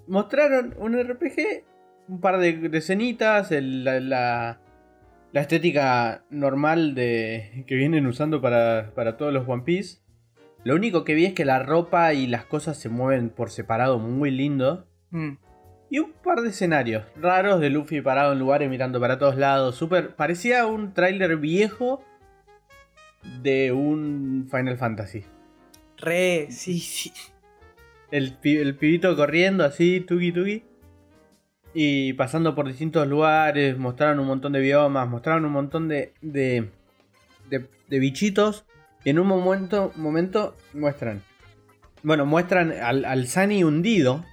Mostraron 0.08 0.76
un 0.78 0.96
RPG, 1.00 1.64
un 2.10 2.20
par 2.20 2.38
de, 2.40 2.54
de 2.70 2.78
escenitas, 2.78 3.52
el- 3.52 3.84
la, 3.86 4.00
la, 4.00 4.60
la 5.32 5.42
estética 5.42 6.26
normal 6.30 6.96
de, 6.96 7.64
que 7.68 7.76
vienen 7.76 8.08
usando 8.08 8.42
para, 8.42 8.92
para 8.96 9.16
todos 9.16 9.32
los 9.32 9.48
One 9.48 9.64
Piece. 9.64 10.02
Lo 10.64 10.76
único 10.76 11.04
que 11.06 11.14
vi 11.14 11.26
es 11.26 11.34
que 11.34 11.46
la 11.46 11.60
ropa 11.60 12.14
y 12.14 12.28
las 12.28 12.46
cosas 12.46 12.78
se 12.78 12.90
mueven 12.90 13.30
por 13.30 13.52
separado 13.52 14.00
muy 14.00 14.32
lindo. 14.32 14.88
Mm, 15.12 15.34
Y 15.90 16.00
un 16.00 16.12
par 16.14 16.42
de 16.42 16.50
escenarios 16.50 17.06
raros 17.16 17.62
de 17.62 17.70
Luffy 17.70 18.02
parado 18.02 18.34
en 18.34 18.40
lugares 18.40 18.70
mirando 18.70 19.00
para 19.00 19.18
todos 19.18 19.38
lados. 19.38 19.76
Super, 19.76 20.16
parecía 20.16 20.66
un 20.66 20.94
tráiler 20.94 21.38
viejo 21.38 22.04
de 23.42 23.72
un 23.72 24.48
Final 24.50 24.78
Fantasy. 24.78 25.24
Re, 25.98 26.48
sí, 26.50 26.80
sí. 26.80 27.12
El, 28.12 28.38
el 28.44 28.76
pibito 28.76 29.16
corriendo 29.16 29.64
así, 29.64 30.02
tuki 30.02 30.32
tuki. 30.32 30.64
Y 31.74 32.14
pasando 32.14 32.54
por 32.54 32.68
distintos 32.68 33.08
lugares, 33.08 33.78
mostraron 33.78 34.20
un 34.20 34.28
montón 34.28 34.54
de 34.54 34.60
biomas, 34.60 35.08
mostraron 35.08 35.46
un 35.46 35.54
montón 35.54 35.88
de, 35.88 36.14
de, 36.22 36.70
de, 37.50 37.68
de 37.88 38.00
bichitos. 38.00 38.66
Y 39.04 39.12
en 39.12 39.20
un 39.20 39.28
momento, 39.28 39.92
momento 39.96 40.56
muestran. 40.74 41.24
Bueno, 42.04 42.26
muestran 42.26 42.72
al, 42.72 43.06
al 43.06 43.28
Sunny 43.28 43.64
hundido, 43.64 44.26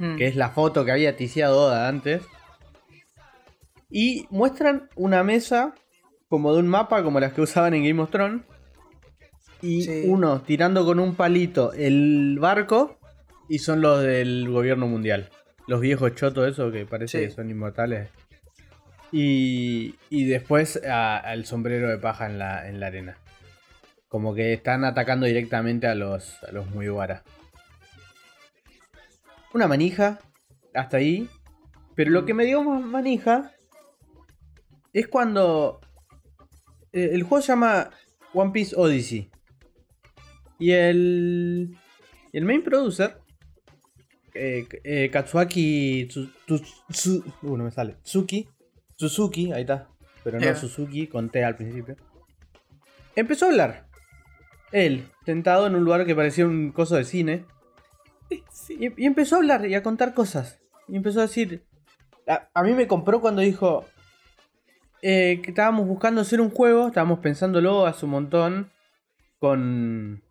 Mm, 0.00 0.16
que 0.16 0.26
es 0.26 0.34
la 0.34 0.48
foto 0.48 0.86
que 0.86 0.92
había 0.92 1.14
ticiado 1.14 1.66
Oda 1.66 1.86
antes. 1.86 2.22
Y 3.90 4.26
muestran 4.30 4.88
una 4.96 5.22
mesa 5.22 5.74
como 6.30 6.54
de 6.54 6.60
un 6.60 6.68
mapa, 6.68 7.02
como 7.02 7.20
las 7.20 7.32
que 7.34 7.42
usaban 7.42 7.74
en 7.74 7.84
Game 7.84 8.00
of 8.00 8.10
Thrones. 8.10 8.42
Y 9.60 9.82
Sí. 9.82 10.04
uno 10.06 10.40
tirando 10.40 10.86
con 10.86 10.98
un 11.00 11.14
palito 11.16 11.72
el 11.74 12.38
barco. 12.40 12.98
Y 13.48 13.58
son 13.58 13.80
los 13.82 14.00
del 14.02 14.48
gobierno 14.48 14.86
mundial. 14.86 15.28
Los 15.66 15.80
viejos 15.80 16.14
chotos, 16.14 16.48
esos 16.48 16.72
que 16.72 16.86
parece 16.86 17.18
Sí. 17.18 17.24
que 17.26 17.30
son 17.32 17.50
inmortales. 17.50 18.08
Y, 19.12 19.96
y 20.08 20.24
después 20.26 20.80
al 20.86 21.44
sombrero 21.46 21.88
de 21.88 21.98
paja 21.98 22.26
en 22.26 22.38
la, 22.38 22.68
en 22.68 22.78
la 22.78 22.86
arena. 22.86 23.18
Como 24.08 24.34
que 24.34 24.52
están 24.52 24.84
atacando 24.84 25.26
directamente 25.26 25.88
a 25.88 25.96
los, 25.96 26.42
a 26.44 26.52
los 26.52 26.70
Mugiwara. 26.70 27.24
Una 29.52 29.66
manija, 29.66 30.20
hasta 30.74 30.98
ahí. 30.98 31.28
Pero 31.96 32.12
lo 32.12 32.24
que 32.24 32.34
me 32.34 32.44
dio 32.44 32.62
más 32.62 32.82
manija 32.82 33.50
es 34.92 35.08
cuando 35.08 35.80
el 36.92 37.22
juego 37.22 37.42
se 37.42 37.48
llama 37.52 37.90
One 38.34 38.50
Piece 38.52 38.74
Odyssey. 38.76 39.30
Y 40.58 40.72
el, 40.72 41.76
el 42.32 42.44
main 42.44 42.62
producer, 42.62 43.18
eh, 44.34 44.66
eh, 44.84 45.08
Katsuaki 45.10 46.06
Tsu- 46.08 46.30
Tsu- 46.46 47.24
uh, 47.42 47.56
no 47.56 47.64
me 47.64 47.70
sale. 47.70 47.96
Tsuki. 48.02 48.48
Suzuki, 48.96 49.52
ahí 49.52 49.62
está. 49.62 49.88
Pero 50.22 50.38
no. 50.38 50.54
Suzuki, 50.54 51.06
con 51.06 51.30
T 51.30 51.42
al 51.42 51.56
principio. 51.56 51.96
Empezó 53.16 53.46
a 53.46 53.48
hablar. 53.48 53.86
Él, 54.72 55.08
sentado 55.24 55.66
en 55.66 55.74
un 55.74 55.84
lugar 55.84 56.04
que 56.04 56.14
parecía 56.14 56.46
un 56.46 56.70
coso 56.72 56.96
de 56.96 57.04
cine. 57.04 57.46
sí. 58.52 58.76
Y, 58.78 59.02
y 59.02 59.06
empezó 59.06 59.36
a 59.36 59.38
hablar 59.38 59.66
y 59.66 59.74
a 59.74 59.82
contar 59.82 60.12
cosas. 60.12 60.60
Y 60.88 60.96
empezó 60.96 61.20
a 61.20 61.22
decir. 61.22 61.64
A, 62.28 62.50
a 62.52 62.62
mí 62.62 62.74
me 62.74 62.86
compró 62.86 63.20
cuando 63.22 63.40
dijo. 63.40 63.86
Eh, 65.02 65.40
que 65.42 65.50
estábamos 65.50 65.86
buscando 65.86 66.20
hacer 66.20 66.40
un 66.40 66.50
juego. 66.50 66.88
Estábamos 66.88 67.20
pensándolo 67.20 67.86
hace 67.86 68.04
un 68.04 68.12
montón. 68.12 68.70
Con. 69.38 70.22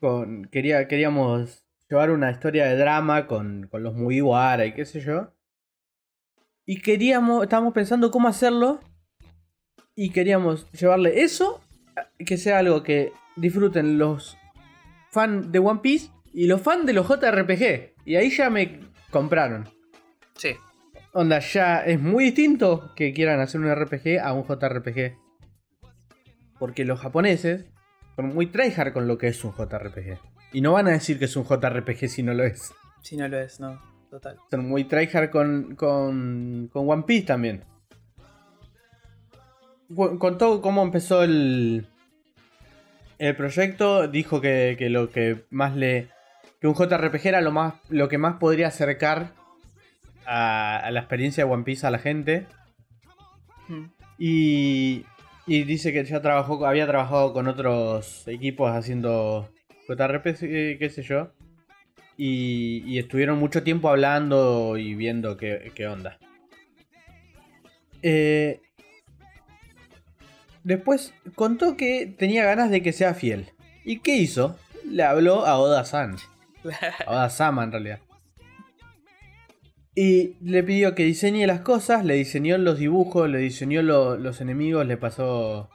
con 0.00 0.44
quería, 0.46 0.86
queríamos 0.88 1.64
llevar 1.88 2.10
una 2.10 2.30
historia 2.30 2.66
de 2.66 2.76
drama 2.76 3.26
con, 3.26 3.68
con 3.70 3.82
los 3.82 3.94
Mugiwara 3.94 4.66
y 4.66 4.74
qué 4.74 4.84
sé 4.84 5.00
yo. 5.00 5.32
Y 6.64 6.80
queríamos. 6.80 7.42
Estábamos 7.42 7.74
pensando 7.74 8.10
cómo 8.10 8.28
hacerlo. 8.28 8.80
Y 9.94 10.10
queríamos 10.10 10.70
llevarle 10.72 11.22
eso. 11.22 11.60
Que 12.18 12.38
sea 12.38 12.58
algo 12.58 12.82
que 12.82 13.12
disfruten 13.36 13.98
los 13.98 14.38
fans 15.10 15.52
de 15.52 15.58
One 15.58 15.80
Piece 15.82 16.10
y 16.32 16.46
los 16.46 16.62
fans 16.62 16.86
de 16.86 16.92
los 16.92 17.06
JRPG. 17.06 17.94
Y 18.04 18.16
ahí 18.16 18.30
ya 18.30 18.48
me 18.50 18.80
compraron. 19.10 19.68
Sí. 20.36 20.56
Onda, 21.14 21.40
ya 21.40 21.80
es 21.84 22.00
muy 22.00 22.24
distinto 22.24 22.92
que 22.96 23.12
quieran 23.12 23.40
hacer 23.40 23.60
un 23.60 23.72
RPG 23.74 24.18
a 24.22 24.32
un 24.32 24.44
JRPG. 24.44 25.18
Porque 26.58 26.84
los 26.84 27.00
japoneses 27.00 27.66
son 28.16 28.34
muy 28.34 28.46
tryhard 28.46 28.92
con 28.92 29.06
lo 29.08 29.18
que 29.18 29.28
es 29.28 29.44
un 29.44 29.52
JRPG. 29.52 30.18
Y 30.52 30.60
no 30.60 30.72
van 30.72 30.86
a 30.88 30.92
decir 30.92 31.18
que 31.18 31.26
es 31.26 31.36
un 31.36 31.44
JRPG 31.44 32.08
si 32.08 32.22
no 32.22 32.32
lo 32.34 32.44
es. 32.44 32.72
Si 33.02 33.16
no 33.16 33.28
lo 33.28 33.38
es, 33.38 33.60
no. 33.60 33.80
Total. 34.10 34.36
Son 34.50 34.68
muy 34.68 34.84
tryhard 34.84 35.30
con, 35.30 35.74
con, 35.76 36.68
con 36.72 36.88
One 36.88 37.02
Piece 37.06 37.26
también. 37.26 37.64
Cu- 39.94 40.18
Contó 40.18 40.60
cómo 40.62 40.82
empezó 40.82 41.22
el, 41.24 41.86
el 43.18 43.36
proyecto. 43.36 44.08
Dijo 44.08 44.40
que, 44.40 44.76
que 44.78 44.88
lo 44.90 45.10
que 45.10 45.44
más 45.50 45.74
le. 45.76 46.08
que 46.60 46.68
un 46.68 46.74
JRPG 46.74 47.26
era 47.26 47.40
lo, 47.40 47.50
más, 47.52 47.74
lo 47.90 48.08
que 48.08 48.18
más 48.18 48.36
podría 48.36 48.68
acercar 48.68 49.32
a, 50.26 50.78
a 50.78 50.90
la 50.90 51.00
experiencia 51.00 51.44
de 51.44 51.50
One 51.50 51.64
Piece 51.64 51.86
a 51.86 51.90
la 51.90 51.98
gente. 51.98 52.46
Mm, 53.68 53.84
Y, 54.18 55.04
y 55.46 55.64
dice 55.64 55.92
que 55.92 56.04
ya 56.04 56.20
trabajó, 56.22 56.64
había 56.66 56.86
trabajado 56.86 57.32
con 57.32 57.48
otros 57.48 58.26
equipos 58.28 58.70
haciendo 58.70 59.50
JRPG, 59.88 60.38
eh, 60.42 60.76
qué 60.78 60.90
sé 60.90 61.02
yo. 61.02 61.32
Y, 62.16 62.82
y 62.86 62.98
estuvieron 62.98 63.38
mucho 63.38 63.62
tiempo 63.62 63.88
hablando 63.88 64.76
y 64.76 64.94
viendo 64.94 65.36
qué, 65.36 65.72
qué 65.74 65.86
onda. 65.88 66.18
Eh, 68.02 68.60
después 70.62 71.14
contó 71.34 71.76
que 71.76 72.06
tenía 72.06 72.44
ganas 72.44 72.70
de 72.70 72.82
que 72.82 72.92
sea 72.92 73.14
fiel. 73.14 73.50
¿Y 73.84 73.98
qué 74.00 74.16
hizo? 74.16 74.56
Le 74.84 75.02
habló 75.02 75.46
a 75.46 75.58
Oda-san. 75.58 76.16
A 77.06 77.10
Oda-sama 77.10 77.64
en 77.64 77.72
realidad. 77.72 77.98
Y 79.94 80.36
le 80.42 80.62
pidió 80.62 80.94
que 80.94 81.04
diseñe 81.04 81.46
las 81.46 81.60
cosas, 81.60 82.04
le 82.04 82.14
diseñó 82.14 82.56
los 82.56 82.78
dibujos, 82.78 83.28
le 83.28 83.38
diseñó 83.38 83.82
lo- 83.82 84.16
los 84.16 84.40
enemigos, 84.40 84.86
le 84.86 84.96
pasó 84.96 85.68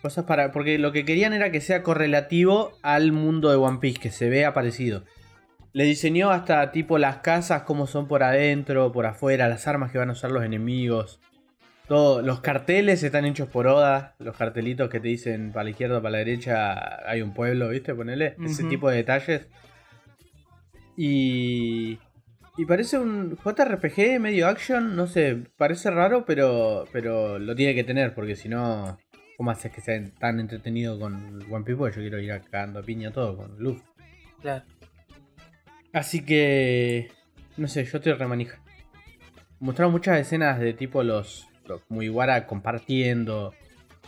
cosas 0.00 0.24
para... 0.24 0.50
Porque 0.50 0.78
lo 0.78 0.92
que 0.92 1.04
querían 1.04 1.34
era 1.34 1.50
que 1.50 1.60
sea 1.60 1.82
correlativo 1.82 2.72
al 2.82 3.12
mundo 3.12 3.50
de 3.50 3.56
One 3.56 3.78
Piece, 3.80 4.00
que 4.00 4.10
se 4.10 4.30
vea 4.30 4.54
parecido. 4.54 5.04
Le 5.74 5.84
diseñó 5.84 6.30
hasta 6.30 6.72
tipo 6.72 6.96
las 6.98 7.18
casas, 7.18 7.62
cómo 7.62 7.86
son 7.86 8.08
por 8.08 8.22
adentro, 8.22 8.92
por 8.92 9.04
afuera, 9.06 9.48
las 9.48 9.66
armas 9.66 9.92
que 9.92 9.98
van 9.98 10.08
a 10.08 10.12
usar 10.12 10.30
los 10.30 10.44
enemigos. 10.44 11.20
Todo, 11.86 12.22
los 12.22 12.40
carteles 12.40 13.02
están 13.02 13.26
hechos 13.26 13.48
por 13.48 13.66
Oda, 13.66 14.14
los 14.18 14.36
cartelitos 14.36 14.88
que 14.88 15.00
te 15.00 15.08
dicen 15.08 15.52
para 15.52 15.64
la 15.64 15.70
izquierda, 15.70 16.00
para 16.00 16.12
la 16.12 16.18
derecha 16.18 17.06
hay 17.06 17.20
un 17.20 17.34
pueblo, 17.34 17.68
¿viste? 17.68 17.94
Ponele 17.94 18.36
ese 18.42 18.64
tipo 18.64 18.88
de 18.88 18.96
detalles. 18.96 19.48
Y 20.96 21.98
y 22.56 22.64
parece 22.66 22.98
un 22.98 23.36
JRPG 23.36 24.20
medio 24.20 24.46
action, 24.48 24.94
no 24.96 25.06
sé, 25.06 25.42
parece 25.56 25.90
raro, 25.90 26.24
pero 26.24 26.84
pero 26.92 27.38
lo 27.38 27.54
tiene 27.54 27.74
que 27.74 27.84
tener 27.84 28.14
porque 28.14 28.36
si 28.36 28.48
no 28.48 28.98
¿cómo 29.36 29.50
haces 29.50 29.72
que 29.72 29.80
sea 29.80 30.00
tan 30.18 30.38
entretenido 30.40 30.98
con 30.98 31.40
One 31.50 31.64
Piece? 31.64 31.76
Porque 31.76 31.96
yo 31.96 32.02
quiero 32.02 32.20
ir 32.20 32.32
a 32.32 32.40
cagando 32.40 32.78
a 32.80 32.82
piña 32.82 33.10
todo 33.10 33.36
con 33.36 33.58
Luffy. 33.58 33.82
Claro. 34.40 34.64
Así 35.92 36.24
que. 36.24 37.08
No 37.56 37.66
sé, 37.68 37.84
yo 37.84 37.98
estoy 37.98 38.12
remanija. 38.12 38.60
Mostraron 39.60 39.92
muchas 39.92 40.18
escenas 40.20 40.58
de 40.60 40.72
tipo 40.74 41.02
los. 41.02 41.48
los 41.66 41.82
Mugiwara 41.88 42.46
compartiendo. 42.46 43.54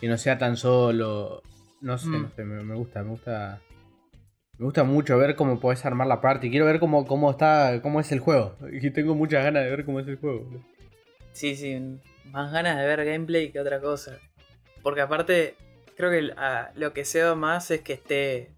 Que 0.01 0.09
no 0.09 0.18
sea 0.18 0.38
tan 0.38 0.57
solo. 0.57 1.42
No 1.80 1.99
sé, 1.99 2.09
Mm. 2.09 2.22
no 2.22 2.30
sé, 2.30 2.44
me, 2.44 2.62
me 2.62 2.74
gusta, 2.74 3.03
me 3.03 3.11
gusta. 3.11 3.61
Me 4.59 4.65
gusta 4.65 4.85
mucho 4.85 5.19
ver 5.19 5.37
cómo 5.37 5.61
podés 5.61 5.85
armar 5.85 6.07
la 6.07 6.21
party. 6.21 6.51
Quiero 6.51 6.65
ver 6.65 6.81
cómo, 6.81 7.07
cómo 7.07 7.31
está. 7.31 7.81
cómo 7.83 8.01
es 8.01 8.11
el 8.13 8.21
juego. 8.21 8.57
Y 8.73 8.91
tengo 8.91 9.15
muchas 9.15 9.45
ganas 9.45 9.65
de 9.65 9.71
ver 9.71 9.85
cómo 9.85 10.01
es 10.01 10.09
el 10.09 10.17
juego. 10.17 10.49
Sí, 11.33 11.55
sí, 11.57 12.01
más 12.25 12.51
ganas 12.51 12.79
de 12.79 12.87
ver 12.87 13.05
gameplay 13.05 13.53
que 13.53 13.61
otra 13.61 13.81
cosa. 13.81 14.19
Porque 14.83 15.03
aparte, 15.03 15.55
creo 15.97 16.11
que 16.11 16.35
lo 16.75 16.93
que 16.95 17.05
se 17.05 17.35
más 17.35 17.71
es 17.71 17.83
que 17.83 17.93
esté 17.93 18.51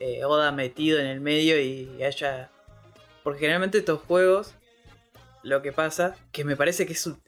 eh, 0.00 0.24
Oda 0.24 0.50
metido 0.50 0.98
en 0.98 1.06
el 1.06 1.20
medio 1.20 1.60
y 1.60 2.02
haya... 2.02 2.50
Porque 3.22 3.40
generalmente 3.40 3.78
estos 3.78 4.02
juegos, 4.02 4.54
lo 5.42 5.62
que 5.62 5.72
pasa, 5.72 6.16
que 6.32 6.44
me 6.44 6.56
parece 6.56 6.86
que 6.86 6.92
es 6.92 7.06
un, 7.06 7.20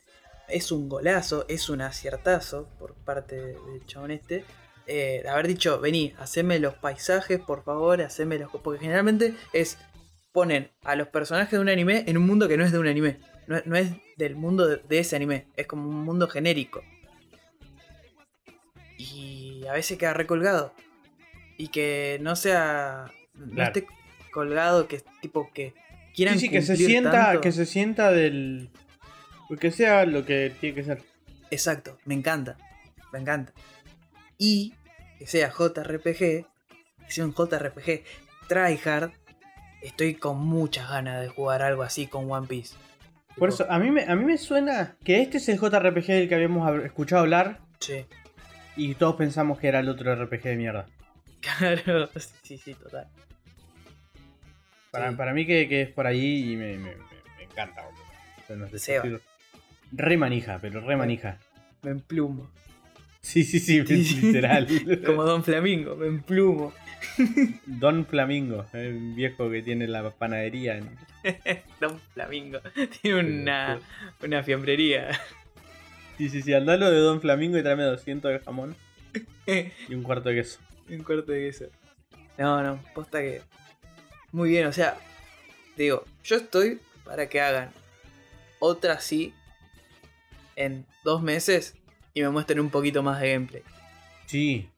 es 0.47 0.71
un 0.71 0.89
golazo, 0.89 1.45
es 1.47 1.69
un 1.69 1.81
aciertazo 1.81 2.67
por 2.79 2.93
parte 2.93 3.35
del 3.35 3.85
chabón 3.85 4.11
este, 4.11 4.43
eh, 4.89 5.23
haber 5.29 5.47
dicho, 5.47 5.79
vení, 5.79 6.13
haceme 6.17 6.59
los 6.59 6.73
paisajes, 6.75 7.39
por 7.39 7.63
favor, 7.63 8.01
haceme 8.01 8.39
los... 8.39 8.51
Porque 8.51 8.79
generalmente 8.79 9.35
es, 9.53 9.77
ponen 10.31 10.71
a 10.83 10.95
los 10.95 11.07
personajes 11.07 11.51
de 11.51 11.59
un 11.59 11.69
anime 11.69 12.03
en 12.07 12.17
un 12.17 12.25
mundo 12.25 12.47
que 12.47 12.57
no 12.57 12.65
es 12.65 12.71
de 12.71 12.79
un 12.79 12.87
anime. 12.87 13.19
No, 13.47 13.61
no 13.65 13.75
es 13.75 13.91
del 14.17 14.35
mundo 14.35 14.67
de, 14.67 14.77
de 14.77 14.99
ese 14.99 15.15
anime, 15.15 15.47
es 15.55 15.67
como 15.67 15.87
un 15.87 16.03
mundo 16.03 16.27
genérico. 16.27 16.83
Y 18.97 19.65
a 19.67 19.73
veces 19.73 19.97
queda 19.97 20.13
recolgado. 20.13 20.73
Y 21.57 21.69
que 21.69 22.19
no 22.21 22.35
sea. 22.35 23.11
No 23.33 23.63
esté 23.63 23.87
colgado, 24.31 24.87
que 24.87 25.01
tipo 25.21 25.51
que 25.53 25.73
quieran. 26.13 26.35
Sí, 26.35 26.47
sí, 26.47 26.49
que 26.49 26.61
se 26.61 26.75
sienta. 26.75 27.11
tanto. 27.11 27.41
Que 27.41 27.51
se 27.51 27.65
sienta 27.65 28.11
del. 28.11 28.69
Que 29.59 29.71
sea 29.71 30.05
lo 30.05 30.25
que 30.25 30.53
tiene 30.59 30.75
que 30.75 30.83
ser. 30.83 31.01
Exacto, 31.49 31.97
me 32.05 32.13
encanta. 32.13 32.57
Me 33.13 33.19
encanta. 33.19 33.53
Y 34.37 34.73
que 35.19 35.27
sea 35.27 35.51
JRPG, 35.51 36.17
que 36.17 36.45
sea 37.09 37.25
un 37.25 37.33
JRPG 37.35 38.03
tryhard. 38.47 39.11
Estoy 39.83 40.15
con 40.15 40.39
muchas 40.39 40.89
ganas 40.89 41.21
de 41.21 41.27
jugar 41.29 41.61
algo 41.61 41.83
así 41.83 42.07
con 42.07 42.29
One 42.31 42.47
Piece. 42.47 42.75
Por 43.37 43.49
Tipo, 43.51 43.63
eso, 43.63 43.71
a 43.71 43.77
mí, 43.79 43.91
me, 43.91 44.03
a 44.03 44.15
mí 44.15 44.25
me 44.25 44.37
suena 44.37 44.95
que 45.05 45.21
este 45.21 45.37
es 45.37 45.47
el 45.49 45.59
JRPG 45.59 46.05
del 46.07 46.27
que 46.29 46.35
habíamos 46.35 46.67
hab- 46.67 46.83
escuchado 46.85 47.21
hablar 47.21 47.59
Sí, 47.79 48.05
y 48.75 48.95
todos 48.95 49.15
pensamos 49.15 49.59
que 49.59 49.67
era 49.69 49.79
el 49.79 49.87
otro 49.89 50.13
RPG 50.15 50.41
de 50.43 50.55
mierda. 50.57 50.87
claro. 51.41 52.09
Sí, 52.43 52.57
sí, 52.57 52.73
total. 52.73 53.07
Para, 54.91 55.11
Sí. 55.11 55.15
para 55.15 55.33
mí 55.33 55.45
que, 55.45 55.69
que 55.69 55.83
es 55.83 55.89
por 55.91 56.07
ahí 56.07 56.53
y 56.53 56.55
me, 56.57 56.77
me- 56.77 56.95
me- 56.95 57.43
encanta, 57.43 57.83
boludo. 57.83 59.21
Re 59.91 60.17
manija, 60.17 60.59
pero 60.61 60.81
re 60.81 60.95
manija. 60.97 61.37
Me 61.83 61.91
emplumo. 61.91 62.49
Sí, 63.21 63.43
sí, 63.43 63.59
sí, 63.59 63.81
literal. 64.21 64.67
Como 65.05 65.23
Don 65.23 65.43
Flamingo, 65.43 65.95
me 65.95 66.07
emplumo. 66.07 66.73
Don 67.65 68.05
Flamingo, 68.05 68.65
el 68.73 69.13
viejo 69.13 69.49
que 69.49 69.61
tiene 69.61 69.87
la 69.87 70.09
panadería. 70.11 70.77
en- 70.77 70.97
Don 71.79 71.99
Flamingo. 72.13 72.59
Tiene 73.01 73.19
una, 73.19 73.79
una 74.23 74.43
fiambrería. 74.43 75.11
Sí, 76.17 76.29
sí, 76.29 76.41
sí, 76.41 76.53
andalo 76.53 76.89
de 76.91 76.97
Don 76.99 77.21
Flamingo 77.21 77.57
y 77.57 77.61
tráeme 77.63 77.83
200 77.83 78.31
de 78.31 78.39
jamón 78.39 78.75
y 79.87 79.93
un 79.93 80.03
cuarto 80.03 80.29
de 80.29 80.35
queso. 80.35 80.59
Un 80.89 81.03
cuarto 81.03 81.31
de 81.31 81.47
queso. 81.47 81.65
No, 82.37 82.61
no, 82.61 82.81
posta 82.93 83.19
que. 83.21 83.41
Muy 84.31 84.49
bien, 84.49 84.67
o 84.67 84.73
sea. 84.73 84.97
Digo, 85.77 86.03
yo 86.23 86.35
estoy 86.35 86.79
para 87.05 87.29
que 87.29 87.39
hagan 87.39 87.71
otra 88.59 88.93
así 88.95 89.33
en 90.57 90.85
dos 91.05 91.21
meses 91.23 91.75
y 92.13 92.21
me 92.21 92.29
muestren 92.29 92.59
un 92.59 92.69
poquito 92.69 93.03
más 93.03 93.19
de 93.21 93.33
gameplay. 93.33 93.63
Sí, 94.25 94.69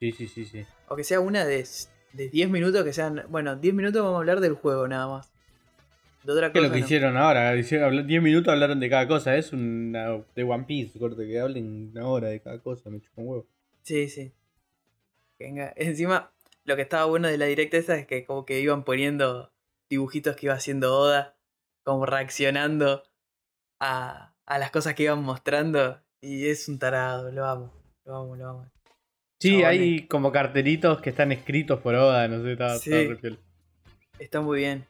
sí, 0.00 0.12
sí, 0.12 0.28
sí, 0.28 0.44
sí. 0.46 0.64
O 0.88 0.96
que 0.96 1.04
sea 1.04 1.20
una 1.20 1.44
de, 1.44 1.66
de 2.12 2.28
10 2.28 2.48
minutos, 2.50 2.84
que 2.84 2.92
sean. 2.92 3.24
Bueno, 3.28 3.56
10 3.56 3.74
minutos 3.74 4.02
vamos 4.02 4.16
a 4.16 4.18
hablar 4.20 4.40
del 4.40 4.54
juego 4.54 4.86
nada 4.88 5.08
más. 5.08 5.32
De 6.24 6.32
otra 6.32 6.52
¿Qué 6.52 6.58
es 6.58 6.62
cosa. 6.62 6.68
lo 6.68 6.74
que 6.74 6.80
no. 6.80 6.86
hicieron 6.86 7.16
ahora? 7.16 7.56
Hicieron, 7.56 7.86
habla- 7.88 8.02
10 8.02 8.22
minutos 8.22 8.52
hablaron 8.52 8.78
de 8.80 8.88
cada 8.90 9.08
cosa. 9.08 9.36
Es 9.36 9.52
una 9.52 10.22
de 10.34 10.44
One 10.44 10.64
Piece, 10.64 10.98
corte, 10.98 11.26
que 11.26 11.40
hablen 11.40 11.90
una 11.92 12.06
hora 12.06 12.28
de 12.28 12.40
cada 12.40 12.58
cosa. 12.60 12.90
Me 12.90 13.00
chupa 13.00 13.22
un 13.22 13.28
huevo. 13.28 13.46
Sí, 13.82 14.08
sí. 14.08 14.32
Venga, 15.38 15.72
encima, 15.76 16.30
lo 16.64 16.76
que 16.76 16.82
estaba 16.82 17.06
bueno 17.06 17.28
de 17.28 17.38
la 17.38 17.46
directa 17.46 17.76
esa 17.76 17.96
es 17.96 18.06
que 18.06 18.24
como 18.24 18.44
que 18.46 18.60
iban 18.60 18.84
poniendo 18.84 19.52
dibujitos 19.90 20.36
que 20.36 20.46
iba 20.46 20.54
haciendo 20.54 20.96
Oda, 20.96 21.36
como 21.82 22.06
reaccionando 22.06 23.02
a, 23.80 24.32
a 24.46 24.58
las 24.58 24.70
cosas 24.70 24.94
que 24.94 25.04
iban 25.04 25.22
mostrando. 25.22 26.00
Y 26.22 26.48
es 26.48 26.68
un 26.68 26.78
tarado, 26.78 27.30
lo 27.32 27.44
amo, 27.44 27.72
lo 28.06 28.16
amo, 28.16 28.36
lo 28.36 28.48
amo. 28.48 28.70
Sí, 29.40 29.64
hay 29.64 30.06
como 30.06 30.30
cartelitos 30.30 31.00
que 31.00 31.10
están 31.10 31.32
escritos 31.32 31.80
por 31.80 31.94
Oda, 31.96 32.28
no 32.28 32.40
sé, 32.42 32.52
está, 32.52 32.78
Sí. 32.78 32.94
está. 32.94 33.28
Está 34.20 34.40
muy 34.40 34.60
bien. 34.60 34.86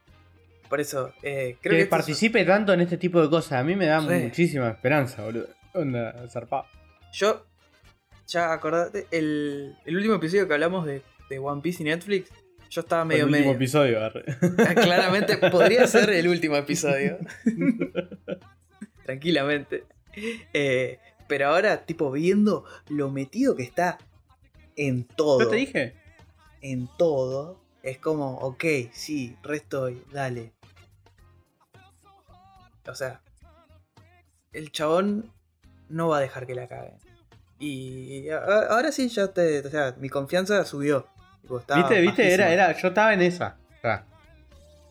Por 0.68 0.80
eso, 0.80 1.12
eh, 1.22 1.56
creo 1.62 1.72
Que, 1.78 1.84
que... 1.84 1.86
participe 1.86 2.44
tanto 2.44 2.72
en 2.74 2.82
este 2.82 2.98
tipo 2.98 3.20
de 3.22 3.30
cosas, 3.30 3.60
a 3.60 3.64
mí 3.64 3.74
me 3.76 3.86
da 3.86 4.00
Re. 4.00 4.20
muchísima 4.24 4.68
esperanza, 4.68 5.24
boludo. 5.24 5.48
Onda, 5.74 6.28
zarpado. 6.28 6.66
Yo, 7.14 7.46
ya 8.26 8.52
acordate, 8.52 9.06
el, 9.10 9.74
el 9.86 9.96
último 9.96 10.14
episodio 10.16 10.46
que 10.46 10.52
hablamos 10.54 10.84
de, 10.86 11.00
de 11.30 11.38
One 11.38 11.62
Piece 11.62 11.82
y 11.82 11.86
Netflix, 11.86 12.30
yo 12.68 12.82
estaba 12.82 13.04
medio 13.06 13.22
el 13.24 13.28
último 13.30 13.44
medio. 13.46 13.56
episodio, 13.56 14.04
arre. 14.04 14.24
Claramente 14.82 15.36
podría 15.50 15.86
ser 15.86 16.10
el 16.10 16.28
último 16.28 16.56
episodio. 16.56 17.18
Tranquilamente. 19.04 19.84
Eh, 20.52 20.98
pero 21.32 21.48
ahora, 21.48 21.86
tipo, 21.86 22.10
viendo 22.10 22.66
lo 22.90 23.10
metido 23.10 23.56
que 23.56 23.62
está 23.62 23.96
en 24.76 25.04
todo. 25.04 25.40
¿Yo 25.40 25.48
te 25.48 25.56
dije? 25.56 25.94
En 26.60 26.90
todo. 26.98 27.58
Es 27.82 27.96
como, 27.96 28.36
ok, 28.36 28.62
sí, 28.92 29.34
re 29.42 29.56
estoy, 29.56 30.02
dale. 30.12 30.52
O 32.86 32.94
sea, 32.94 33.22
el 34.52 34.72
chabón 34.72 35.32
no 35.88 36.08
va 36.08 36.18
a 36.18 36.20
dejar 36.20 36.46
que 36.46 36.54
la 36.54 36.68
caguen. 36.68 36.98
Y 37.58 38.28
ahora 38.28 38.92
sí, 38.92 39.08
ya 39.08 39.28
te. 39.28 39.60
O 39.60 39.70
sea, 39.70 39.94
mi 39.98 40.10
confianza 40.10 40.62
subió. 40.66 41.06
¿Viste? 41.74 42.00
¿Viste? 42.02 42.30
Era, 42.30 42.52
era, 42.52 42.76
yo 42.76 42.88
estaba 42.88 43.14
en 43.14 43.22
esa. 43.22 43.56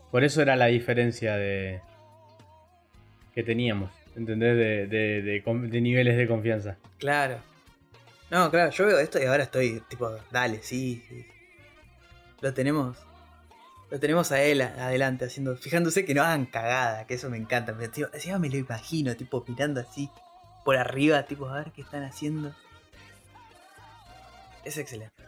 Por 0.10 0.24
eso 0.24 0.42
era 0.42 0.56
la 0.56 0.66
diferencia 0.66 1.36
de. 1.36 1.82
que 3.36 3.44
teníamos. 3.44 4.01
¿Entendés? 4.16 4.58
De, 4.88 5.22
de, 5.22 5.82
niveles 5.82 6.18
de 6.18 6.28
confianza. 6.28 6.78
Claro. 6.98 7.38
No, 8.30 8.50
claro, 8.50 8.72
yo 8.72 8.86
veo 8.86 9.00
esto 9.00 9.22
y 9.22 9.26
ahora 9.26 9.44
estoy 9.44 9.82
tipo, 9.90 10.10
dale, 10.32 10.62
sí. 10.62 11.04
Lo 12.42 12.54
tenemos. 12.54 12.98
Lo 13.90 14.00
tenemos 14.00 14.32
a 14.32 14.42
él 14.42 14.62
adelante 14.62 15.26
haciendo. 15.26 15.56
Fijándose 15.58 16.06
que 16.06 16.14
no 16.14 16.24
hagan 16.24 16.46
cagada, 16.46 17.06
que 17.08 17.16
eso 17.16 17.30
me 17.30 17.38
encanta. 17.38 17.76
Pero, 17.78 17.92
tío, 17.92 18.10
encima 18.14 18.40
me 18.40 18.50
lo 18.50 18.58
imagino, 18.58 19.16
tipo, 19.16 19.44
mirando 19.48 19.82
así 19.82 20.10
por 20.64 20.78
arriba, 20.78 21.24
tipo, 21.24 21.48
a 21.48 21.58
ver 21.58 21.72
qué 21.72 21.82
están 21.82 22.04
haciendo. 22.04 22.56
Es 24.64 24.78
excelente. 24.78 25.24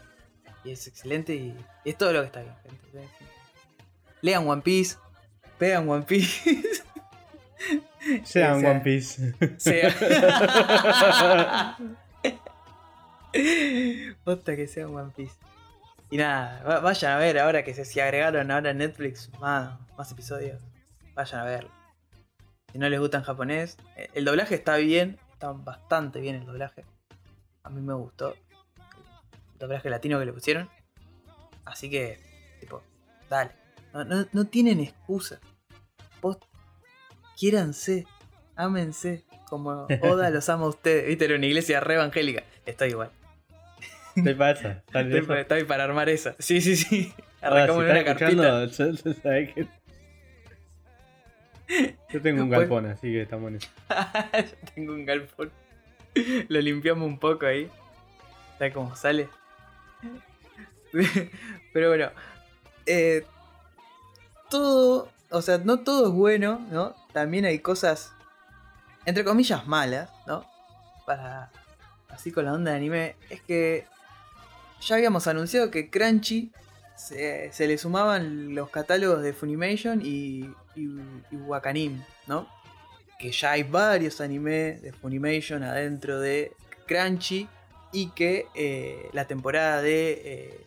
Y 0.63 0.71
es 0.71 0.87
excelente 0.87 1.35
y, 1.35 1.57
y 1.83 1.89
es 1.89 1.97
todo 1.97 2.13
lo 2.13 2.21
que 2.21 2.27
está 2.27 2.41
bien. 2.41 2.55
Lean 4.21 4.47
One 4.47 4.61
Piece. 4.61 4.95
Vean 5.59 5.87
One 5.89 6.05
Piece. 6.05 6.81
Sean 8.23 8.59
Esa- 8.59 8.71
One 8.71 8.79
Piece. 8.81 9.33
sea. 9.57 9.89
Posta 14.23 14.55
que 14.55 14.67
sea 14.67 14.87
One 14.87 15.11
Piece. 15.15 15.35
Y 16.11 16.17
nada, 16.17 16.61
va- 16.63 16.79
vayan 16.81 17.13
a 17.13 17.17
ver 17.17 17.39
ahora 17.39 17.63
que 17.63 17.73
se, 17.73 17.85
se 17.85 18.01
agregaron 18.01 18.51
ahora 18.51 18.71
en 18.71 18.77
Netflix 18.77 19.31
más, 19.39 19.79
más 19.97 20.11
episodios. 20.11 20.61
Vayan 21.15 21.41
a 21.41 21.45
verlo. 21.45 21.71
Si 22.71 22.77
no 22.79 22.89
les 22.89 22.99
gusta 22.99 23.17
en 23.17 23.23
japonés, 23.23 23.77
eh, 23.97 24.09
el 24.13 24.25
doblaje 24.25 24.55
está 24.55 24.77
bien, 24.77 25.17
está 25.31 25.51
bastante 25.51 26.19
bien 26.21 26.35
el 26.35 26.45
doblaje. 26.45 26.85
A 27.63 27.69
mí 27.69 27.81
me 27.81 27.93
gustó 27.93 28.33
el 28.33 29.59
doblaje 29.59 29.89
latino 29.89 30.19
que 30.19 30.25
le 30.25 30.33
pusieron. 30.33 30.69
Así 31.65 31.89
que, 31.89 32.19
tipo, 32.59 32.83
dale. 33.29 33.51
No, 33.93 34.03
no, 34.03 34.25
no 34.31 34.45
tienen 34.45 34.79
excusa. 34.79 35.39
Vos 36.21 36.37
quiéranse, 37.37 38.05
ámense, 38.55 39.23
como 39.49 39.87
Oda 40.01 40.29
los 40.29 40.49
ama 40.49 40.65
a 40.65 40.69
ustedes. 40.69 41.07
Viste, 41.07 41.25
era 41.25 41.35
una 41.35 41.45
iglesia 41.45 41.79
re 41.79 41.95
evangélica. 41.95 42.43
Estoy 42.65 42.89
igual. 42.89 43.11
¿Qué 44.15 44.35
pasa? 44.35 44.83
¿Estás 44.85 45.05
Estoy, 45.07 45.37
estoy 45.39 45.63
para 45.63 45.83
armar 45.85 46.07
esa. 46.09 46.35
Sí, 46.39 46.61
sí, 46.61 46.75
sí. 46.75 47.13
Ahora, 47.41 47.63
Arrancamos 47.63 47.85
si 47.85 47.91
una 47.91 48.03
carpita. 48.05 48.65
yo- 48.65 49.13
sabés 49.21 49.53
que- 49.53 49.67
Yo 52.11 52.21
tengo 52.21 52.43
un 52.43 52.49
Pues- 52.49 52.59
galpón, 52.59 52.85
así 52.87 53.11
que 53.11 53.21
estamos 53.23 53.49
en 53.49 53.55
eso. 53.57 53.69
Yo 54.33 54.71
tengo 54.75 54.93
un 54.93 55.05
galpón. 55.05 55.51
Lo 56.47 56.61
limpiamos 56.61 57.07
un 57.07 57.17
poco 57.17 57.45
ahí. 57.47 57.69
¿Sabes 58.59 58.73
cómo 58.73 58.95
sale? 58.95 59.29
Pero 61.73 61.89
bueno. 61.89 62.11
eh, 62.85 63.25
todo, 64.49 65.09
o 65.33 65.41
sea, 65.41 65.57
no 65.57 65.79
todo 65.79 66.07
es 66.07 66.13
bueno, 66.13 66.65
¿no? 66.71 66.95
También 67.11 67.45
hay 67.45 67.59
cosas, 67.59 68.13
entre 69.05 69.25
comillas, 69.25 69.65
malas, 69.67 70.09
¿no? 70.27 70.45
Para, 71.05 71.51
así 72.09 72.31
con 72.31 72.45
la 72.45 72.53
onda 72.53 72.71
de 72.71 72.77
anime, 72.77 73.15
es 73.29 73.41
que 73.41 73.85
ya 74.79 74.95
habíamos 74.95 75.27
anunciado 75.27 75.71
que 75.71 75.89
Crunchy 75.89 76.51
se, 76.95 77.51
le 77.57 77.77
sumaban 77.79 78.53
los 78.53 78.69
catálogos 78.69 79.23
de 79.23 79.33
Funimation 79.33 80.01
y, 80.01 80.53
y, 80.75 80.87
y 81.31 81.35
Wakanim, 81.35 82.03
¿no? 82.27 82.47
Que 83.17 83.31
ya 83.31 83.51
hay 83.51 83.63
varios 83.63 84.21
animes 84.21 84.83
de 84.83 84.93
Funimation 84.93 85.63
adentro 85.63 86.19
de 86.19 86.55
Crunchy 86.87 87.49
y 87.91 88.11
que 88.11 88.47
eh, 88.53 89.09
la 89.13 89.25
temporada 89.25 89.81
de... 89.81 90.21
eh, 90.25 90.65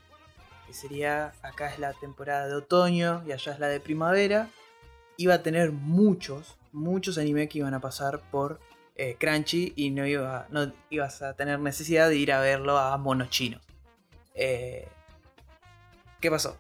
que 0.67 0.73
sería, 0.73 1.33
acá 1.43 1.73
es 1.73 1.79
la 1.79 1.93
temporada 1.93 2.49
de 2.49 2.55
otoño 2.55 3.23
y 3.27 3.33
allá 3.33 3.53
es 3.53 3.61
la 3.61 3.69
de 3.69 3.79
primavera, 3.79 4.49
iba 5.17 5.35
a 5.35 5.43
tener 5.43 5.73
muchos, 5.73 6.57
muchos 6.73 7.19
animes 7.19 7.49
que 7.49 7.59
iban 7.59 7.75
a 7.75 7.81
pasar 7.81 8.21
por 8.31 8.61
eh, 8.97 9.17
Crunchy 9.19 9.73
y 9.77 9.91
no, 9.91 10.07
iba, 10.07 10.47
no 10.51 10.73
ibas 10.91 11.23
a 11.23 11.35
tener 11.35 11.59
necesidad 11.61 12.09
de 12.09 12.17
ir 12.17 12.33
a 12.33 12.41
verlo 12.41 12.79
a 12.79 12.97
monos 12.97 13.31
chinos. 13.31 13.63
Eh, 14.35 14.89
¿Qué 16.21 16.31
pasó? 16.31 16.59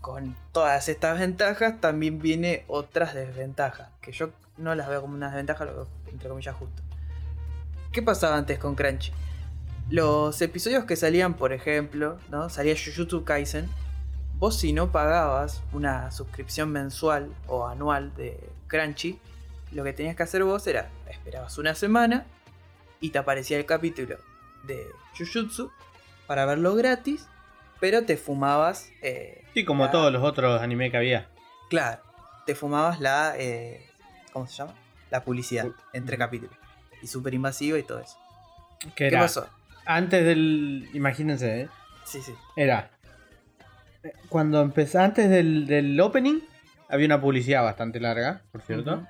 Con 0.00 0.36
todas 0.52 0.88
estas 0.88 1.18
ventajas 1.18 1.80
también 1.80 2.18
viene 2.18 2.64
otras 2.66 3.14
desventajas, 3.14 3.90
que 4.00 4.12
yo 4.12 4.30
no 4.56 4.74
las 4.74 4.88
veo 4.88 5.00
como 5.00 5.14
una 5.14 5.28
desventaja, 5.28 5.64
lo 5.64 5.86
entre 6.10 6.28
comillas 6.28 6.56
justo. 6.56 6.82
¿Qué 7.92 8.02
pasaba 8.02 8.36
antes 8.36 8.58
con 8.58 8.74
Crunchy? 8.74 9.12
Los 9.90 10.40
episodios 10.42 10.84
que 10.84 10.96
salían, 10.96 11.34
por 11.34 11.52
ejemplo, 11.52 12.18
¿no? 12.30 12.48
Salía 12.48 12.74
Jujutsu 12.74 13.24
Kaisen. 13.24 13.68
Vos 14.42 14.56
si 14.58 14.72
no 14.72 14.90
pagabas 14.90 15.62
una 15.72 16.10
suscripción 16.10 16.72
mensual 16.72 17.32
o 17.46 17.68
anual 17.68 18.12
de 18.16 18.36
Crunchy, 18.66 19.20
lo 19.70 19.84
que 19.84 19.92
tenías 19.92 20.16
que 20.16 20.24
hacer 20.24 20.42
vos 20.42 20.66
era, 20.66 20.90
esperabas 21.08 21.58
una 21.58 21.76
semana 21.76 22.26
y 22.98 23.10
te 23.10 23.18
aparecía 23.18 23.56
el 23.56 23.66
capítulo 23.66 24.16
de 24.64 24.84
Jujutsu 25.16 25.70
para 26.26 26.44
verlo 26.44 26.74
gratis, 26.74 27.28
pero 27.78 28.04
te 28.04 28.16
fumabas... 28.16 28.90
eh, 29.00 29.44
Sí, 29.54 29.64
como 29.64 29.84
la- 29.84 29.92
todos 29.92 30.12
los 30.12 30.24
otros 30.24 30.60
anime 30.60 30.90
que 30.90 30.96
había. 30.96 31.28
Claro, 31.70 32.02
te 32.44 32.56
fumabas 32.56 32.98
la... 32.98 33.34
eh, 33.38 33.86
¿Cómo 34.32 34.48
se 34.48 34.56
llama? 34.56 34.74
La 35.12 35.22
publicidad 35.22 35.66
Pu- 35.66 35.74
entre 35.92 36.18
capítulos. 36.18 36.56
Y 37.00 37.06
súper 37.06 37.32
invasiva 37.34 37.78
y 37.78 37.84
todo 37.84 38.00
eso. 38.00 38.18
¿Qué 38.96 39.06
era 39.06 39.20
pasó? 39.20 39.48
antes 39.86 40.24
del. 40.24 40.90
Imagínense, 40.94 41.60
¿eh? 41.60 41.68
Sí, 42.04 42.20
sí. 42.22 42.34
Era. 42.56 42.90
Cuando 44.28 44.60
empezó, 44.62 45.00
antes 45.00 45.28
del, 45.30 45.66
del 45.66 46.00
opening, 46.00 46.40
había 46.88 47.06
una 47.06 47.20
publicidad 47.20 47.62
bastante 47.62 48.00
larga, 48.00 48.42
por 48.50 48.62
cierto. 48.62 49.06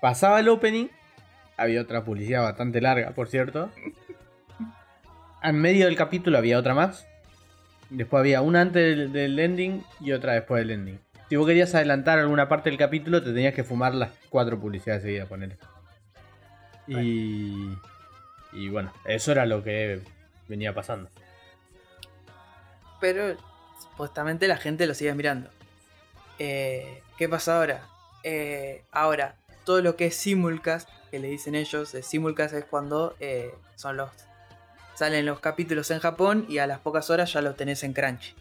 Pasaba 0.00 0.40
el 0.40 0.48
opening, 0.48 0.88
había 1.56 1.82
otra 1.82 2.04
publicidad 2.04 2.42
bastante 2.42 2.80
larga, 2.80 3.10
por 3.10 3.28
cierto. 3.28 3.70
En 5.44 5.60
medio 5.60 5.86
del 5.86 5.96
capítulo 5.96 6.38
había 6.38 6.56
otra 6.56 6.72
más. 6.72 7.04
Después 7.90 8.20
había 8.20 8.42
una 8.42 8.60
antes 8.60 8.96
del, 8.96 9.12
del 9.12 9.36
ending 9.40 9.84
y 9.98 10.12
otra 10.12 10.34
después 10.34 10.60
del 10.60 10.70
ending. 10.70 11.00
Si 11.28 11.34
vos 11.34 11.48
querías 11.48 11.74
adelantar 11.74 12.20
alguna 12.20 12.48
parte 12.48 12.70
del 12.70 12.78
capítulo, 12.78 13.22
te 13.24 13.32
tenías 13.32 13.52
que 13.52 13.64
fumar 13.64 13.92
las 13.92 14.12
cuatro 14.28 14.60
publicidades 14.60 15.02
seguidas, 15.02 15.26
ponele. 15.26 15.58
Y. 16.86 17.76
Y 18.52 18.68
bueno, 18.68 18.92
eso 19.04 19.32
era 19.32 19.46
lo 19.46 19.64
que 19.64 20.00
venía 20.46 20.74
pasando. 20.74 21.08
pero 23.00 23.36
supuestamente 23.82 24.48
la 24.48 24.56
gente 24.56 24.86
lo 24.86 24.94
sigue 24.94 25.14
mirando. 25.14 25.50
Eh, 26.38 27.02
¿Qué 27.18 27.28
pasa 27.28 27.58
ahora? 27.58 27.86
Eh, 28.22 28.84
ahora, 28.90 29.36
todo 29.64 29.80
lo 29.82 29.96
que 29.96 30.06
es 30.06 30.16
simulcast, 30.16 30.88
que 31.10 31.18
le 31.18 31.28
dicen 31.28 31.54
ellos, 31.54 31.94
simulcast 32.02 32.54
es 32.54 32.64
cuando 32.64 33.14
eh, 33.20 33.54
son 33.76 33.96
los 33.96 34.10
salen 34.94 35.24
los 35.24 35.40
capítulos 35.40 35.90
en 35.90 36.00
Japón 36.00 36.44
y 36.48 36.58
a 36.58 36.66
las 36.66 36.78
pocas 36.78 37.10
horas 37.10 37.32
ya 37.32 37.40
lo 37.40 37.54
tenés 37.54 37.82
en 37.82 37.92
Crunchy. 37.92 38.34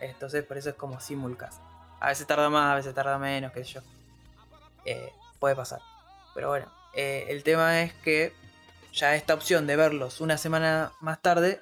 Entonces 0.00 0.44
por 0.44 0.58
eso 0.58 0.70
es 0.70 0.74
como 0.76 1.00
simulcast. 1.00 1.60
A 2.00 2.08
veces 2.08 2.26
tarda 2.26 2.50
más, 2.50 2.72
a 2.72 2.74
veces 2.76 2.94
tarda 2.94 3.18
menos, 3.18 3.52
qué 3.52 3.64
sé 3.64 3.74
yo. 3.74 3.80
Puede 5.38 5.56
pasar. 5.56 5.80
Pero 6.34 6.48
bueno, 6.48 6.70
el 6.94 7.42
tema 7.42 7.82
es 7.82 7.94
que 7.94 8.32
ya 8.92 9.16
esta 9.16 9.34
opción 9.34 9.66
de 9.66 9.76
verlos 9.76 10.20
una 10.20 10.36
semana 10.36 10.92
más 11.00 11.20
tarde 11.22 11.60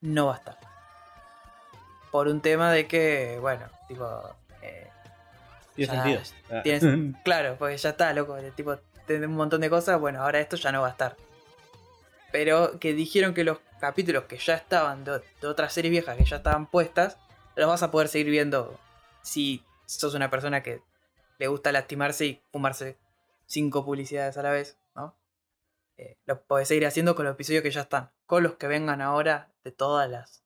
no 0.00 0.26
va 0.26 0.34
a 0.34 0.38
estar 0.38 0.67
por 2.18 2.28
un 2.28 2.40
tema 2.40 2.72
de 2.72 2.86
que, 2.88 3.38
bueno, 3.40 3.66
tipo. 3.86 4.04
eh, 4.62 4.88
Tiene 5.76 5.92
sentido. 5.92 6.20
Ah. 6.50 6.62
tienes- 6.64 7.14
claro, 7.24 7.56
porque 7.58 7.76
ya 7.76 7.90
está, 7.90 8.12
loco. 8.12 8.36
Tipo, 8.56 8.76
tenés 9.06 9.28
un 9.28 9.36
montón 9.36 9.60
de 9.60 9.70
cosas. 9.70 10.00
Bueno, 10.00 10.22
ahora 10.22 10.40
esto 10.40 10.56
ya 10.56 10.72
no 10.72 10.80
va 10.80 10.88
a 10.88 10.90
estar. 10.90 11.16
Pero 12.32 12.78
que 12.80 12.92
dijeron 12.92 13.34
que 13.34 13.44
los 13.44 13.58
capítulos 13.80 14.24
que 14.24 14.36
ya 14.38 14.54
estaban 14.54 15.04
de, 15.04 15.22
de 15.40 15.46
otras 15.46 15.72
series 15.72 15.92
viejas 15.92 16.16
que 16.16 16.24
ya 16.24 16.36
estaban 16.38 16.66
puestas, 16.66 17.16
los 17.54 17.68
vas 17.68 17.82
a 17.82 17.90
poder 17.90 18.08
seguir 18.08 18.30
viendo 18.30 18.78
si 19.22 19.64
sos 19.86 20.14
una 20.14 20.28
persona 20.30 20.62
que 20.62 20.82
le 21.38 21.46
gusta 21.46 21.70
lastimarse 21.72 22.26
y 22.26 22.42
fumarse 22.50 22.98
cinco 23.46 23.84
publicidades 23.84 24.36
a 24.36 24.42
la 24.42 24.50
vez, 24.50 24.76
¿no? 24.96 25.14
Eh, 25.96 26.18
lo 26.26 26.42
podés 26.42 26.68
seguir 26.68 26.86
haciendo 26.86 27.14
con 27.14 27.24
los 27.24 27.34
episodios 27.34 27.62
que 27.62 27.70
ya 27.70 27.82
están. 27.82 28.10
Con 28.26 28.42
los 28.42 28.54
que 28.56 28.66
vengan 28.66 29.00
ahora 29.00 29.48
de 29.64 29.70
todas 29.72 30.10
las 30.10 30.42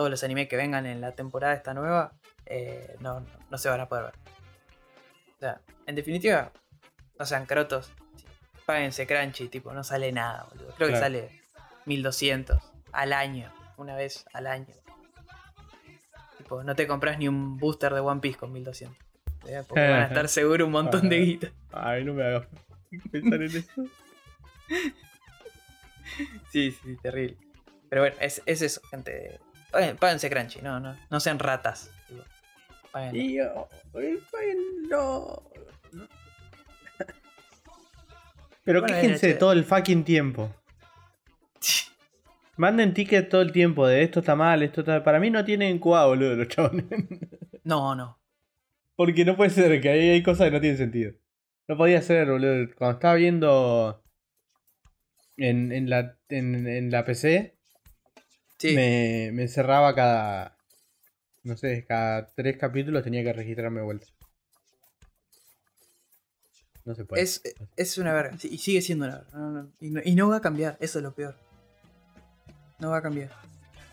todos 0.00 0.10
los 0.10 0.24
animes 0.24 0.48
que 0.48 0.56
vengan 0.56 0.86
en 0.86 1.02
la 1.02 1.12
temporada 1.12 1.52
esta 1.52 1.74
nueva, 1.74 2.14
eh, 2.46 2.96
no, 3.00 3.22
no, 3.50 3.58
se 3.58 3.68
van 3.68 3.80
a 3.80 3.86
poder 3.86 4.04
ver. 4.04 4.14
O 5.36 5.38
sea, 5.38 5.60
en 5.84 5.94
definitiva, 5.94 6.52
no 7.18 7.26
sean 7.26 7.44
crotos. 7.44 7.92
Páguense 8.64 9.06
Crunchy, 9.06 9.48
tipo, 9.48 9.74
no 9.74 9.84
sale 9.84 10.10
nada, 10.10 10.46
boludo. 10.50 10.74
Creo 10.74 10.88
que 10.88 10.96
sale 10.96 11.42
1200 11.84 12.62
al 12.92 13.12
año, 13.12 13.52
una 13.76 13.94
vez 13.94 14.24
al 14.32 14.46
año. 14.46 14.74
Tipo, 16.38 16.64
no 16.64 16.74
te 16.74 16.86
compras 16.86 17.18
ni 17.18 17.28
un 17.28 17.58
booster 17.58 17.92
de 17.92 18.00
One 18.00 18.22
Piece 18.22 18.38
con 18.38 18.52
1200. 18.54 18.96
¿eh? 19.48 19.64
Porque 19.68 19.86
van 19.86 20.00
a 20.00 20.06
estar 20.06 20.28
seguro 20.30 20.64
un 20.64 20.72
montón 20.72 21.10
de 21.10 21.18
guita. 21.18 21.52
Ay, 21.72 22.04
no 22.04 22.14
me 22.14 22.24
hagas 22.24 22.46
pensar 23.12 23.42
en 23.42 23.54
eso. 23.54 23.70
Sí, 26.50 26.72
sí, 26.72 26.96
terrible. 26.96 27.36
Pero 27.88 28.02
bueno, 28.02 28.16
es, 28.20 28.42
es 28.44 28.62
eso, 28.62 28.80
gente. 28.90 29.38
Paguen- 29.72 29.96
Páguense 29.98 30.28
Crunchy, 30.30 30.60
no, 30.62 30.80
no, 30.80 30.96
no 31.10 31.20
sean 31.20 31.38
ratas. 31.38 31.90
páguenlo. 32.92 33.68
Pero 38.64 38.80
Bueno, 38.82 38.94
quéjense 38.94 39.28
de 39.28 39.34
todo 39.34 39.52
el 39.52 39.64
fucking 39.64 40.04
tiempo. 40.04 40.54
Manden 42.56 42.92
ticket 42.92 43.28
todo 43.28 43.40
el 43.42 43.52
tiempo 43.52 43.86
de 43.86 44.02
esto 44.02 44.20
está 44.20 44.36
mal, 44.36 44.62
esto 44.62 44.80
está 44.82 45.02
Para 45.02 45.18
mí 45.18 45.30
no 45.30 45.44
tienen 45.44 45.78
QA, 45.78 46.06
boludo, 46.06 46.36
los 46.36 46.48
chabones. 46.48 46.84
No, 47.64 47.94
no. 47.94 48.18
Porque 48.96 49.24
no 49.24 49.36
puede 49.36 49.50
ser 49.50 49.80
que 49.80 49.88
ahí 49.88 50.10
hay 50.10 50.22
cosas 50.22 50.46
que 50.46 50.50
no 50.52 50.60
tienen 50.60 50.76
sentido. 50.78 51.12
No 51.68 51.76
podía 51.76 52.02
ser, 52.02 52.28
boludo. 52.30 52.68
Cuando 52.76 52.94
estaba 52.98 53.14
viendo 53.14 54.02
en, 55.38 55.72
en, 55.72 55.88
la, 55.88 56.18
en, 56.28 56.66
en 56.66 56.90
la 56.90 57.04
PC, 57.04 57.56
Sí. 58.60 58.74
me, 58.74 59.30
me 59.32 59.48
cerraba 59.48 59.94
cada. 59.94 60.54
No 61.42 61.56
sé, 61.56 61.86
cada 61.88 62.26
tres 62.34 62.58
capítulos 62.58 63.02
tenía 63.02 63.24
que 63.24 63.32
registrarme 63.32 63.78
de 63.80 63.86
vuelta. 63.86 64.06
No 66.84 66.94
se 66.94 67.06
puede. 67.06 67.22
Es, 67.22 67.42
es 67.76 67.96
una 67.96 68.12
verga. 68.12 68.36
sí, 68.38 68.48
y 68.52 68.58
sigue 68.58 68.82
siendo 68.82 69.06
una 69.06 69.16
verga. 69.16 69.30
no, 69.38 69.50
no, 69.50 69.72
y, 69.80 69.90
no, 69.90 70.00
y 70.04 70.14
no 70.14 70.28
va 70.28 70.36
a 70.36 70.40
cambiar. 70.42 70.76
Eso 70.78 70.98
es 70.98 71.02
lo 71.02 71.14
peor. 71.14 71.36
No 72.78 72.90
va 72.90 72.98
a 72.98 73.02
cambiar. 73.02 73.30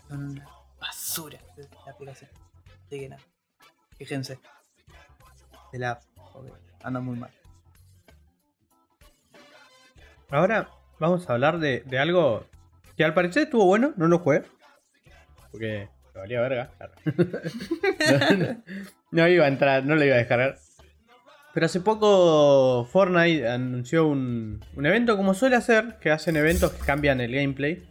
Son 0.06 0.22
una 0.22 0.46
basura 0.78 1.38
de 1.56 1.66
la 1.86 1.92
aplicación. 1.92 2.30
Así 2.86 3.00
que 3.00 3.08
nada. 3.08 3.22
Fíjense. 3.96 4.38
De 5.72 5.78
la 5.78 5.92
app. 5.92 6.02
Anda 6.82 7.00
muy 7.00 7.16
mal. 7.16 7.30
Ahora 10.28 10.70
vamos 10.98 11.28
a 11.28 11.32
hablar 11.32 11.58
de, 11.58 11.80
de 11.86 11.98
algo 11.98 12.44
que 12.98 13.04
al 13.04 13.14
parecer 13.14 13.44
estuvo 13.44 13.64
bueno, 13.64 13.94
no 13.96 14.08
lo 14.08 14.18
jugué. 14.18 14.42
Porque 15.58 15.88
me 16.14 16.20
valía 16.20 16.40
verga. 16.40 16.70
no, 19.10 19.28
iba 19.28 19.44
a 19.44 19.48
entrar, 19.48 19.84
no 19.84 19.96
lo 19.96 20.04
iba 20.04 20.14
a 20.14 20.18
descargar. 20.18 20.56
Pero 21.52 21.66
hace 21.66 21.80
poco 21.80 22.84
Fortnite 22.84 23.48
anunció 23.48 24.06
un, 24.06 24.64
un 24.76 24.86
evento 24.86 25.16
como 25.16 25.34
suele 25.34 25.56
hacer, 25.56 25.96
que 26.00 26.12
hacen 26.12 26.36
eventos 26.36 26.72
que 26.72 26.86
cambian 26.86 27.20
el 27.20 27.32
gameplay. 27.34 27.82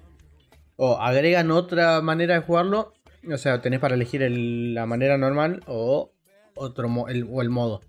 O 0.78 0.98
agregan 1.02 1.52
otra 1.52 2.00
manera 2.02 2.36
de 2.36 2.42
jugarlo. 2.42 2.94
O 3.30 3.38
sea, 3.38 3.62
tenés 3.62 3.82
para 3.82 3.96
elegir 3.96 4.22
el- 4.24 4.74
la 4.74 4.86
manera 4.86 5.18
normal 5.18 5.62
o, 5.68 6.14
otro, 6.56 7.10
el, 7.10 7.28
o 7.30 7.42
el 7.42 7.50
modo. 7.50 7.82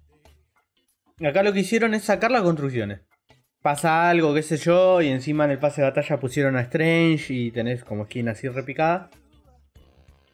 Acá 1.25 1.45
lo 1.45 1.53
que 1.53 1.61
hicieron 1.61 1.95
es 1.95 2.03
sacar 2.03 2.33
las 2.33 2.43
construcciones 2.43 3.03
pasa 3.61 4.09
algo, 4.09 4.33
qué 4.35 4.43
sé 4.43 4.57
yo, 4.57 5.03
y 5.03 5.09
encima 5.09 5.45
en 5.45 5.51
el 5.51 5.59
pase 5.59 5.83
de 5.83 5.89
batalla 5.89 6.19
pusieron 6.21 6.57
a 6.57 6.61
Strange 6.63 7.35
y 7.35 7.51
tenés 7.51 7.85
como 7.85 8.05
skin 8.07 8.29
así 8.29 8.49
repicada. 8.49 9.11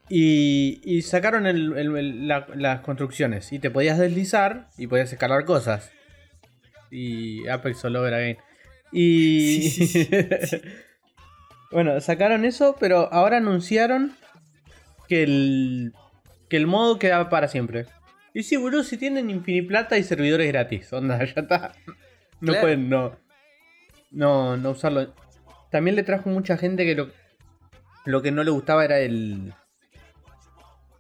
Y, 0.09 0.81
y 0.85 1.03
sacaron 1.03 1.47
el- 1.47 1.77
el- 1.79 1.97
el- 1.97 2.29
la- 2.29 2.47
las 2.55 2.81
construcciones. 2.81 3.53
Y 3.53 3.59
te 3.59 3.71
podías 3.71 3.99
deslizar 3.99 4.69
y 4.77 4.87
podías 4.87 5.13
escalar 5.13 5.45
cosas. 5.45 5.91
Y 6.91 7.49
Apex 7.49 7.85
All 7.85 7.97
Over 7.97 8.15
Again. 8.15 8.37
Y. 8.93 9.63
Sí, 9.71 9.87
sí, 9.87 10.09
bueno, 11.73 12.01
sacaron 12.01 12.45
eso, 12.45 12.77
pero 12.79 13.13
ahora 13.13 13.39
anunciaron 13.39 14.13
que 15.09 15.23
el. 15.25 15.93
que 16.49 16.57
el 16.57 16.67
modo 16.67 16.99
queda 16.99 17.29
para 17.31 17.49
siempre. 17.49 17.87
Y 18.35 18.43
sí, 18.45 18.57
boludo, 18.57 18.85
si 18.85 18.97
tienen 18.97 19.31
Infiniplata 19.31 19.97
y 19.99 20.03
servidores 20.05 20.49
gratis. 20.49 20.93
Onda, 20.93 21.19
ya 21.25 21.41
está. 21.41 21.73
No 22.41 22.53
Claro. 22.53 22.61
pueden 22.61 22.89
no, 22.91 23.17
no. 24.11 24.57
No 24.57 24.71
usarlo. 24.71 25.15
También 25.71 25.97
le 25.97 26.03
trajo 26.05 26.29
mucha 26.29 26.57
gente 26.59 26.85
que 26.85 26.95
lo. 26.95 27.11
Lo 28.05 28.21
que 28.23 28.31
no 28.31 28.45
le 28.45 28.51
gustaba 28.51 28.85
era 28.85 29.01
el. 29.01 29.53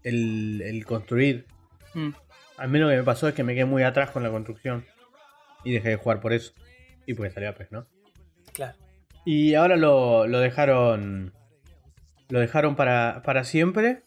El, 0.05 0.62
el 0.62 0.84
construir. 0.84 1.46
Mm, 1.94 2.11
A 2.59 2.66
mí 2.68 2.78
lo 2.78 2.88
que 2.88 2.96
me 2.96 3.02
pasó 3.02 3.26
es 3.26 3.34
que 3.34 3.42
me 3.42 3.55
quedé 3.55 3.64
muy 3.64 3.82
atrás 3.82 4.11
con 4.11 4.22
la 4.22 4.30
construcción. 4.30 4.84
Y 5.64 5.72
dejé 5.72 5.88
de 5.90 5.96
jugar 5.96 6.20
por 6.20 6.32
eso. 6.32 6.52
Y 7.07 7.14
porque 7.14 7.32
salía 7.32 7.55
pues, 7.55 7.72
¿no? 7.72 7.86
claro. 8.52 8.78
Y 9.26 9.55
ahora 9.55 9.76
lo, 9.76 10.26
lo 10.26 10.38
dejaron. 10.38 11.32
Lo 12.28 12.40
dejaron 12.40 12.76
para, 12.76 13.22
para 13.24 13.44
siempre. 13.44 14.02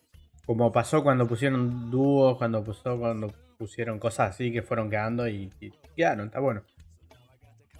Como 0.45 0.71
pasó 0.71 1.03
cuando 1.03 1.27
pusieron 1.27 1.89
dúos, 1.91 2.37
cuando 2.37 2.63
pasó 2.63 2.97
cuando 2.99 3.33
pusieron 3.57 3.99
cosas 3.99 4.29
así 4.29 4.51
que 4.51 4.61
fueron 4.61 4.89
quedando 4.89 5.27
y, 5.27 5.51
y 5.59 5.71
quedaron, 5.95 6.27
está 6.27 6.39
bueno. 6.39 6.63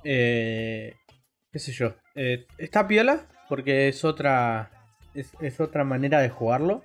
Eh, 0.04 0.96
qué 1.52 1.60
sé 1.60 1.72
yo. 1.72 1.96
Eh, 2.16 2.46
está 2.58 2.88
piola 2.88 3.28
porque 3.48 3.88
es 3.88 4.04
otra. 4.04 4.72
Es, 5.14 5.34
es 5.40 5.60
otra 5.60 5.84
manera 5.84 6.20
de 6.20 6.30
jugarlo. 6.30 6.84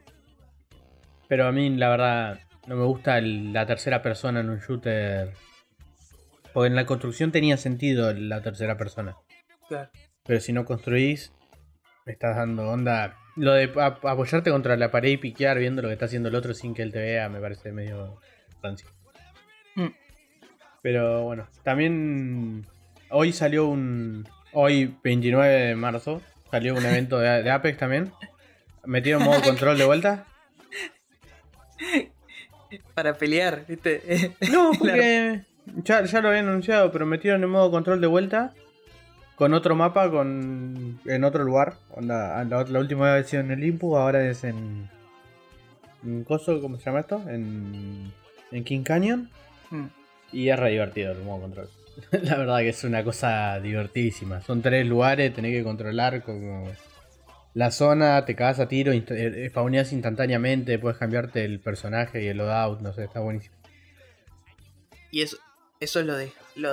Pero 1.33 1.47
a 1.47 1.53
mí, 1.53 1.71
la 1.71 1.89
verdad, 1.89 2.41
no 2.67 2.77
me 2.77 2.85
gusta 2.85 3.17
el- 3.17 3.55
la 3.55 3.65
tercera 3.65 4.03
persona 4.03 4.41
en 4.41 4.51
un 4.51 4.59
shooter. 4.59 5.33
Porque 6.53 6.67
en 6.67 6.77
la 6.77 6.85
construcción 6.85 7.33
tenía 7.33 7.57
sentido 7.57 8.13
la 8.13 8.43
tercera 8.43 8.77
persona. 8.77 9.17
Claro. 9.67 9.89
Pero 10.27 10.41
si 10.41 10.53
no 10.53 10.67
construís, 10.67 11.33
me 12.05 12.13
estás 12.13 12.37
dando 12.37 12.69
onda. 12.69 13.17
Lo 13.37 13.55
de 13.55 13.73
ap- 13.81 14.05
apoyarte 14.05 14.51
contra 14.51 14.77
la 14.77 14.91
pared 14.91 15.09
y 15.13 15.17
piquear 15.17 15.59
viendo 15.59 15.81
lo 15.81 15.89
que 15.89 15.95
está 15.95 16.05
haciendo 16.05 16.29
el 16.29 16.35
otro 16.35 16.53
sin 16.53 16.75
que 16.75 16.83
él 16.83 16.93
te 16.93 16.99
vea 17.01 17.31
me 17.31 17.41
parece 17.41 17.73
medio 17.73 18.21
rancio. 18.63 18.91
Mm. 19.77 19.87
Pero 20.83 21.23
bueno, 21.23 21.49
también 21.63 22.67
hoy 23.09 23.33
salió 23.33 23.69
un. 23.69 24.29
Hoy, 24.53 24.99
29 25.03 25.49
de 25.51 25.75
marzo, 25.77 26.21
salió 26.51 26.75
un 26.75 26.85
evento 26.85 27.19
de, 27.19 27.43
de 27.43 27.51
Apex 27.51 27.79
también. 27.79 28.13
Metieron 28.85 29.23
modo 29.23 29.41
control 29.41 29.79
de 29.79 29.87
vuelta. 29.87 30.27
Para 32.95 33.15
pelear, 33.15 33.65
¿viste? 33.69 34.33
No, 34.53 34.71
porque 34.79 35.43
ya, 35.85 36.05
ya 36.05 36.21
lo 36.21 36.29
habían 36.29 36.49
anunciado, 36.49 36.91
pero 36.91 37.05
metieron 37.07 37.43
en 37.45 37.51
modo 37.51 37.71
control 37.71 38.01
de 38.01 38.07
vuelta. 38.07 38.55
Con 39.37 39.55
otro 39.55 39.75
mapa, 39.75 40.11
con 40.11 41.01
en 41.05 41.25
otro 41.25 41.43
lugar. 41.45 41.75
Onda, 41.91 42.45
la, 42.45 42.65
la 42.65 42.79
última 42.79 43.05
vez 43.07 43.13
había 43.13 43.25
sido 43.25 43.43
en 43.43 43.51
el 43.51 43.65
Impu, 43.65 43.97
ahora 43.97 44.25
es 44.29 44.45
en. 44.45 44.89
en 46.05 46.25
Coso, 46.25 46.61
¿cómo 46.61 46.79
se 46.79 46.85
llama 46.85 47.01
esto? 47.01 47.23
En, 47.29 48.13
en 48.53 48.65
King 48.65 48.83
Canyon. 48.83 49.31
Mm, 49.71 49.87
Y 50.33 50.49
es 50.49 50.59
re 50.59 50.71
divertido 50.71 51.13
el 51.13 51.23
modo 51.23 51.41
control. 51.43 51.69
la 52.23 52.37
verdad 52.37 52.59
que 52.59 52.69
es 52.71 52.85
una 52.85 53.03
cosa 53.05 53.59
divertidísima. 53.61 54.41
Son 54.43 54.63
tres 54.63 54.87
lugares, 54.87 55.35
tenés 55.35 55.53
que 55.53 55.65
controlar 55.65 56.23
como 56.23 56.69
la 57.55 57.71
zona, 57.71 58.25
te 58.25 58.35
cagas 58.35 58.61
a 58.61 58.69
tiro, 58.69 58.93
inst- 58.93 59.11
eh, 59.15 59.49
spawneas 59.51 59.93
instantáneamente, 59.93 60.79
puedes 60.79 60.99
cambiarte 60.99 61.45
el 61.45 61.61
personaje 61.61 62.23
y 62.23 62.29
el 62.29 62.39
loadout, 62.39 62.81
no 62.81 62.93
sé, 62.93 63.05
está 63.05 63.21
buenísimo. 63.21 63.55
Y 65.11 65.23
eso, 65.23 65.37
eso 65.81 66.01
es 66.01 66.07
lo 66.07 66.17
de. 66.17 66.33
Lo, 66.57 66.71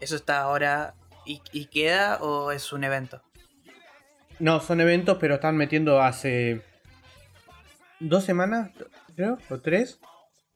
¿Eso 0.00 0.16
está 0.16 0.40
ahora 0.40 0.94
y, 1.26 1.40
y 1.52 1.66
queda 1.66 2.16
o 2.22 2.50
es 2.52 2.72
un 2.72 2.84
evento? 2.84 3.22
No, 4.38 4.60
son 4.60 4.80
eventos, 4.80 5.18
pero 5.20 5.34
están 5.34 5.56
metiendo 5.56 6.00
hace 6.02 6.62
dos 8.00 8.24
semanas, 8.24 8.70
creo, 9.14 9.38
o 9.50 9.60
tres. 9.60 10.00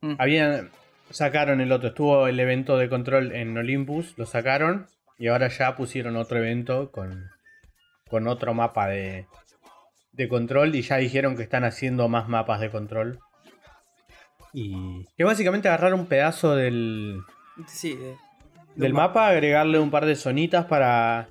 Mm, 0.01 0.15
Habían 0.17 0.71
sacaron 1.09 1.61
el 1.61 1.71
otro, 1.71 1.89
estuvo 1.89 2.27
el 2.27 2.39
evento 2.39 2.77
de 2.77 2.89
control 2.89 3.31
en 3.33 3.57
Olympus, 3.57 4.13
lo 4.17 4.25
sacaron 4.25 4.87
y 5.17 5.27
ahora 5.27 5.47
ya 5.47 5.75
pusieron 5.77 6.17
otro 6.17 6.39
evento 6.39 6.91
con, 6.91 7.29
con 8.09 8.27
otro 8.27 8.53
mapa 8.53 8.87
de, 8.87 9.25
de 10.11 10.27
control 10.27 10.73
y 10.75 10.81
ya 10.81 10.97
dijeron 10.97 11.35
que 11.35 11.43
están 11.43 11.63
haciendo 11.63 12.07
más 12.09 12.27
mapas 12.27 12.59
de 12.59 12.69
control. 12.71 13.19
Y 14.53 15.05
que 15.17 15.23
básicamente 15.23 15.67
agarrar 15.67 15.93
un 15.93 16.07
pedazo 16.07 16.55
del, 16.55 17.21
Sí, 17.67 17.95
de- 17.95 18.05
de 18.05 18.15
del 18.75 18.93
mapa, 18.93 19.27
agregarle 19.27 19.79
un 19.79 19.91
par 19.91 20.05
de 20.05 20.15
zonitas 20.15 20.65
para, 20.65 21.27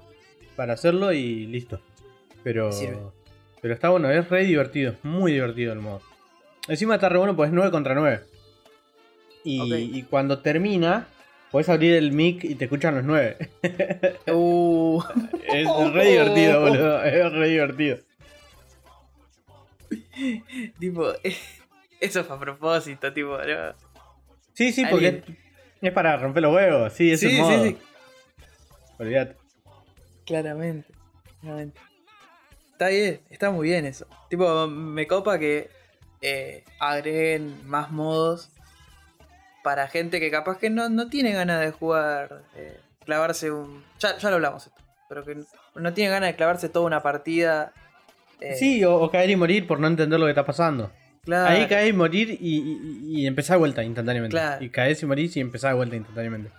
para 0.57 0.75
hacerlo 0.75 1.13
y 1.13 1.47
listo. 1.47 1.81
Pero, 2.45 2.71
Sirve. 2.73 2.99
pero 3.63 3.75
está 3.75 3.89
bueno, 3.89 4.11
es 4.11 4.29
re 4.29 4.45
divertido, 4.45 4.93
es 4.93 5.05
muy 5.05 5.33
divertido 5.33 5.73
el 5.73 5.81
modo. 5.81 6.01
Encima 6.69 6.95
está 6.97 7.09
re 7.09 7.19
bueno, 7.19 7.35
pues 7.37 7.49
es 7.49 7.55
9 7.55 7.71
contra 7.71 7.95
9. 7.95 8.21
Y, 9.45 9.75
y 9.99 10.03
cuando 10.03 10.41
termina, 10.41 11.07
puedes 11.51 11.69
abrir 11.69 11.95
el 11.95 12.13
mic 12.13 12.45
y 12.45 12.55
te 12.55 12.65
escuchan 12.65 12.95
los 12.95 13.05
9. 13.05 13.51
Uh, 14.33 15.03
es 15.45 15.93
re 15.93 16.11
divertido, 16.11 16.61
boludo, 16.61 17.03
es 17.05 17.33
re 17.33 17.49
divertido. 17.49 17.99
tipo, 20.79 21.13
eso 22.01 22.25
fue 22.25 22.37
a 22.37 22.41
propósito, 22.41 23.13
tipo, 23.13 23.39
no. 23.39 23.75
Sí, 24.55 24.73
sí, 24.73 24.85
porque 24.91 25.09
es, 25.09 25.25
es 25.81 25.93
para 25.93 26.17
romper 26.17 26.43
los 26.43 26.55
huevos, 26.55 26.93
sí, 26.93 27.13
es 27.13 27.21
Sí, 27.21 27.31
sí. 27.31 27.77
Olvídate. 28.99 29.37
Claramente, 30.25 30.93
claramente. 31.41 31.81
Está 32.73 32.89
bien, 32.89 33.21
está 33.31 33.51
muy 33.51 33.69
bien 33.69 33.87
eso. 33.87 34.07
Tipo, 34.29 34.67
me 34.67 35.07
copa 35.07 35.39
que 35.39 35.71
eh, 36.21 36.65
agreguen 36.81 37.67
más 37.67 37.91
modos 37.91 38.51
para 39.67 39.89
gente 39.89 40.21
que 40.21 40.31
capaz 40.31 40.59
que 40.59 40.71
no, 40.71 40.89
no 40.89 41.09
tiene 41.09 41.33
ganas 41.33 41.61
de 41.61 41.73
jugar, 41.73 42.45
eh, 42.55 42.79
clavarse 43.05 43.51
un... 43.51 43.83
Ya, 43.99 44.17
ya 44.17 44.31
lo 44.31 44.37
hablamos 44.37 44.65
esto, 44.69 44.81
pero 45.09 45.25
que 45.25 45.43
no 45.75 45.93
tiene 45.93 46.09
ganas 46.09 46.29
de 46.31 46.37
clavarse 46.37 46.69
toda 46.69 46.87
una 46.87 47.03
partida. 47.03 47.73
eh, 48.41 48.55
Sí, 48.55 48.85
o, 48.85 48.95
o 48.95 49.11
caer 49.11 49.29
y 49.31 49.35
morir 49.35 49.67
por 49.67 49.81
no 49.81 49.89
entender 49.89 50.21
lo 50.21 50.27
que 50.27 50.31
está 50.31 50.47
pasando. 50.47 50.93
claro. 51.25 51.53
Ahí 51.53 51.67
caes 51.67 51.91
y 51.91 51.93
morir 51.93 52.39
y, 52.41 52.59
y, 52.61 53.23
y 53.23 53.27
empezás 53.27 53.55
de 53.55 53.59
vuelta 53.59 53.83
instantáneamente. 53.83 54.37
Claro. 54.37 54.65
Y 54.65 54.71
caes 54.71 55.03
y 55.03 55.07
morís 55.07 55.37
y 55.37 55.41
empezás 55.41 55.73
de 55.73 55.77
vuelta 55.79 55.97
instantáneamente. 55.97 56.53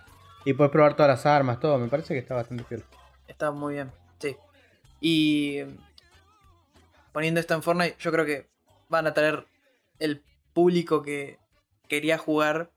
Y 0.44 0.52
puedes 0.52 0.70
probar 0.70 0.94
todas 0.94 1.08
las 1.08 1.24
armas, 1.24 1.60
todo. 1.60 1.78
Me 1.78 1.88
parece 1.88 2.12
que 2.12 2.20
está 2.20 2.34
bastante 2.34 2.64
fiel. 2.64 2.84
Está 3.26 3.52
muy 3.52 3.72
bien, 3.72 3.90
sí. 4.18 4.36
Y 5.00 5.60
poniendo 7.12 7.40
esto 7.40 7.54
en 7.54 7.62
Fortnite, 7.62 7.96
yo 8.00 8.12
creo 8.12 8.26
que 8.26 8.48
van 8.90 9.06
a 9.06 9.14
traer 9.14 9.46
el 9.98 10.22
público 10.52 11.02
que 11.02 11.38
quería 11.88 12.18
jugar, 12.18 12.70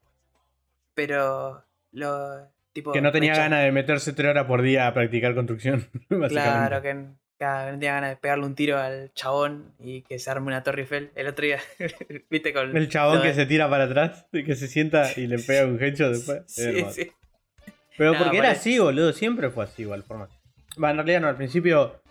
pero 1.07 1.65
lo 1.93 2.47
tipo 2.73 2.91
Que 2.91 3.01
no 3.01 3.11
tenía 3.11 3.33
ganas 3.33 3.63
de 3.63 3.71
meterse 3.71 4.13
tres 4.13 4.29
horas 4.29 4.45
por 4.45 4.61
día 4.61 4.85
a 4.85 4.93
practicar 4.93 5.33
construcción. 5.33 5.89
Claro, 6.29 6.83
que, 6.83 7.05
claro, 7.39 7.71
no 7.71 7.79
tenía 7.79 7.93
ganas 7.93 8.11
de 8.11 8.15
pegarle 8.17 8.45
un 8.45 8.53
tiro 8.53 8.77
al 8.77 9.11
chabón 9.15 9.73
y 9.79 10.03
que 10.03 10.19
se 10.19 10.29
arme 10.29 10.47
una 10.47 10.61
Torre 10.61 10.81
Eiffel. 10.81 11.09
El 11.15 11.25
otro 11.25 11.43
día, 11.43 11.59
viste 12.29 12.53
con 12.53 12.77
El 12.77 12.87
chabón 12.87 13.23
que 13.23 13.33
se 13.33 13.47
tira 13.47 13.67
para 13.67 13.85
atrás 13.85 14.27
y 14.31 14.43
que 14.43 14.55
se 14.55 14.67
sienta 14.67 15.09
y 15.17 15.25
le 15.25 15.39
pega 15.39 15.65
un 15.65 15.81
headshot 15.81 16.11
después. 16.11 16.41
Es 16.57 16.85
Sí, 16.95 17.03
sí. 17.03 17.11
Pero 17.97 18.13
porque 18.17 18.37
era 18.37 18.51
así, 18.51 18.77
boludo. 18.77 19.11
Siempre 19.11 19.49
fue 19.49 19.63
así, 19.63 19.81
igual 19.81 20.03
forma. 20.03 20.29
Va, 20.81 20.91
en 20.91 20.97
realidad 20.97 21.21
no, 21.21 21.27
al 21.29 21.35
principio 21.35 22.01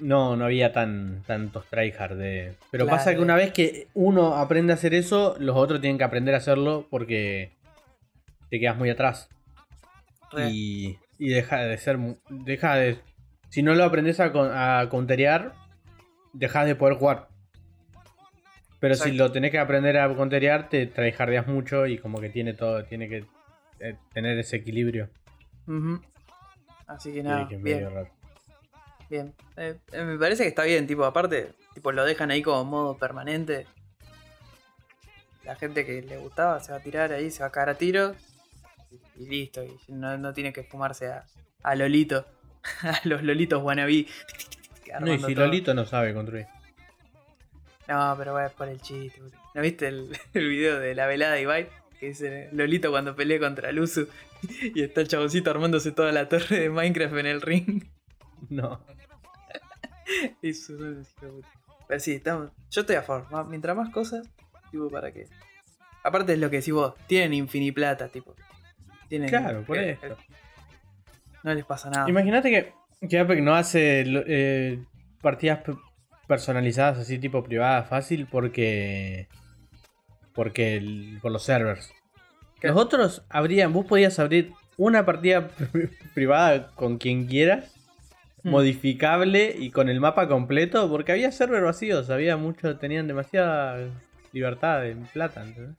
no, 0.00 0.36
no 0.36 0.46
había 0.46 0.72
tan, 0.72 1.22
tantos 1.26 1.66
tryhard 1.66 2.16
de. 2.16 2.54
Pero 2.70 2.86
pasa 2.86 3.14
que 3.14 3.20
una 3.20 3.36
vez 3.36 3.52
que 3.52 3.88
uno 3.94 4.36
aprende 4.36 4.72
a 4.72 4.76
hacer 4.76 4.94
eso, 4.94 5.36
los 5.38 5.56
otros 5.56 5.80
tienen 5.80 5.98
que 5.98 6.04
aprender 6.04 6.34
a 6.34 6.38
hacerlo 6.38 6.86
porque 6.90 7.52
te 8.54 8.60
quedas 8.60 8.76
muy 8.76 8.90
atrás. 8.90 9.28
Re. 10.32 10.50
Y, 10.50 10.98
y 11.18 11.28
deja 11.30 11.58
de 11.58 11.76
ser. 11.78 11.98
Deja 12.28 12.76
de. 12.76 12.98
Si 13.48 13.62
no 13.62 13.74
lo 13.74 13.84
aprendes 13.84 14.20
a, 14.20 14.32
con- 14.32 14.50
a 14.52 14.88
counterear, 14.90 15.54
dejas 16.32 16.66
de 16.66 16.74
poder 16.76 16.96
jugar. 16.96 17.28
Pero 18.80 18.94
si 18.96 19.12
lo 19.12 19.32
tenés 19.32 19.50
que 19.50 19.58
aprender 19.58 19.96
a 19.98 20.14
counterear, 20.14 20.68
te 20.68 20.86
tryhardeas 20.86 21.46
mucho 21.46 21.86
y 21.86 21.98
como 21.98 22.20
que 22.20 22.28
tiene 22.28 22.52
todo, 22.52 22.84
tiene 22.84 23.08
que 23.08 23.24
eh, 23.80 23.96
tener 24.12 24.38
ese 24.38 24.56
equilibrio. 24.56 25.08
Así 26.86 27.12
que 27.12 27.22
nada, 27.22 27.48
que 27.48 27.56
bien. 27.56 27.88
Bien. 29.08 29.34
Eh, 29.56 29.78
eh, 29.92 30.02
me 30.04 30.18
parece 30.18 30.42
que 30.42 30.48
está 30.50 30.64
bien, 30.64 30.86
tipo, 30.86 31.04
aparte, 31.04 31.52
tipo, 31.74 31.92
lo 31.92 32.04
dejan 32.04 32.30
ahí 32.30 32.42
como 32.42 32.64
modo 32.64 32.98
permanente. 32.98 33.66
La 35.44 35.54
gente 35.56 35.86
que 35.86 36.02
le 36.02 36.16
gustaba 36.18 36.58
se 36.60 36.72
va 36.72 36.78
a 36.78 36.82
tirar 36.82 37.12
ahí, 37.12 37.30
se 37.30 37.40
va 37.42 37.48
a 37.48 37.52
caer 37.52 37.68
a 37.70 37.74
tiro. 37.74 38.14
Y, 39.16 39.26
listo. 39.28 39.62
Y 39.64 39.76
no, 39.88 40.16
no 40.18 40.32
tiene 40.32 40.52
que 40.52 40.64
fumarse 40.64 41.08
a, 41.08 41.24
a 41.62 41.74
Lolito. 41.74 42.26
a 42.82 43.00
los 43.04 43.22
Lolitos 43.22 43.62
wannabe. 43.62 44.06
No, 45.00 45.12
y 45.12 45.18
si 45.18 45.34
todo. 45.34 45.46
Lolito 45.46 45.74
no 45.74 45.86
sabe 45.86 46.14
construir. 46.14 46.46
No, 47.88 48.14
pero 48.16 48.32
va 48.32 48.48
por 48.50 48.68
el 48.68 48.80
chiste, 48.80 49.20
boludo. 49.20 49.36
¿No 49.52 49.60
viste 49.60 49.88
el, 49.88 50.16
el 50.34 50.48
video 50.48 50.78
de 50.78 50.94
la 50.94 51.06
velada 51.06 51.32
de 51.32 51.42
Ibai? 51.42 51.68
Que 51.98 52.06
dice 52.08 52.48
Lolito 52.52 52.90
cuando 52.90 53.16
pelea 53.16 53.40
contra 53.40 53.72
Luzu 53.72 54.06
y 54.74 54.82
está 54.82 55.00
el 55.00 55.08
chaboncito 55.08 55.50
armándose 55.50 55.90
toda 55.90 56.12
la 56.12 56.28
torre 56.28 56.60
de 56.60 56.70
Minecraft 56.70 57.16
en 57.16 57.26
el 57.26 57.40
ring. 57.40 57.84
No. 58.50 58.84
Eso 60.42 60.74
no 60.74 61.00
es. 61.00 61.14
Pero 61.86 62.00
sí, 62.00 62.12
estamos, 62.12 62.50
yo 62.70 62.82
estoy 62.82 62.96
a 62.96 63.02
favor. 63.02 63.46
Mientras 63.48 63.76
más 63.76 63.90
cosas, 63.90 64.28
tipo, 64.70 64.88
para 64.90 65.12
que. 65.12 65.26
Aparte 66.02 66.34
es 66.34 66.38
lo 66.38 66.50
que 66.50 66.56
decís 66.56 66.74
vos, 66.74 66.94
tienen 67.06 67.34
infiniplata, 67.34 68.08
tipo. 68.08 68.34
Tienen, 69.14 69.28
Claro, 69.28 69.62
por 69.64 69.76
que- 69.76 69.90
eso. 69.92 70.16
No 71.42 71.54
les 71.54 71.64
pasa 71.64 71.90
nada. 71.90 72.08
Imagínate 72.08 72.50
que, 72.50 73.06
que 73.08 73.18
Apex 73.18 73.42
no 73.42 73.54
hace 73.54 74.04
eh, 74.06 74.82
partidas 75.20 75.58
pe- 75.60 75.74
personalizadas 76.26 76.98
así 76.98 77.18
tipo 77.18 77.42
privadas 77.44 77.88
fácil 77.88 78.26
porque 78.30 79.28
porque 80.34 80.76
el- 80.78 81.18
por 81.22 81.30
los 81.30 81.44
servers. 81.44 81.92
Claro. 82.60 82.74
Los 82.74 82.84
otros 82.84 83.22
abrían, 83.28 83.72
vos 83.72 83.86
podías 83.86 84.18
abrir 84.18 84.52
una 84.76 85.04
partida 85.06 85.48
privada 86.14 86.70
con 86.74 86.98
quien 86.98 87.26
quieras, 87.26 87.72
Hmm. 88.42 88.50
modificable 88.50 89.54
y 89.58 89.70
con 89.70 89.88
el 89.88 90.00
mapa 90.00 90.26
completo, 90.28 90.88
porque 90.90 91.12
había 91.12 91.30
servers 91.30 91.62
vacíos, 91.64 92.10
había 92.10 92.36
mucho, 92.36 92.76
tenían 92.78 93.06
demasiada 93.06 93.78
libertad 94.32 94.86
en 94.86 95.04
plata, 95.04 95.42
¿entendés? 95.44 95.76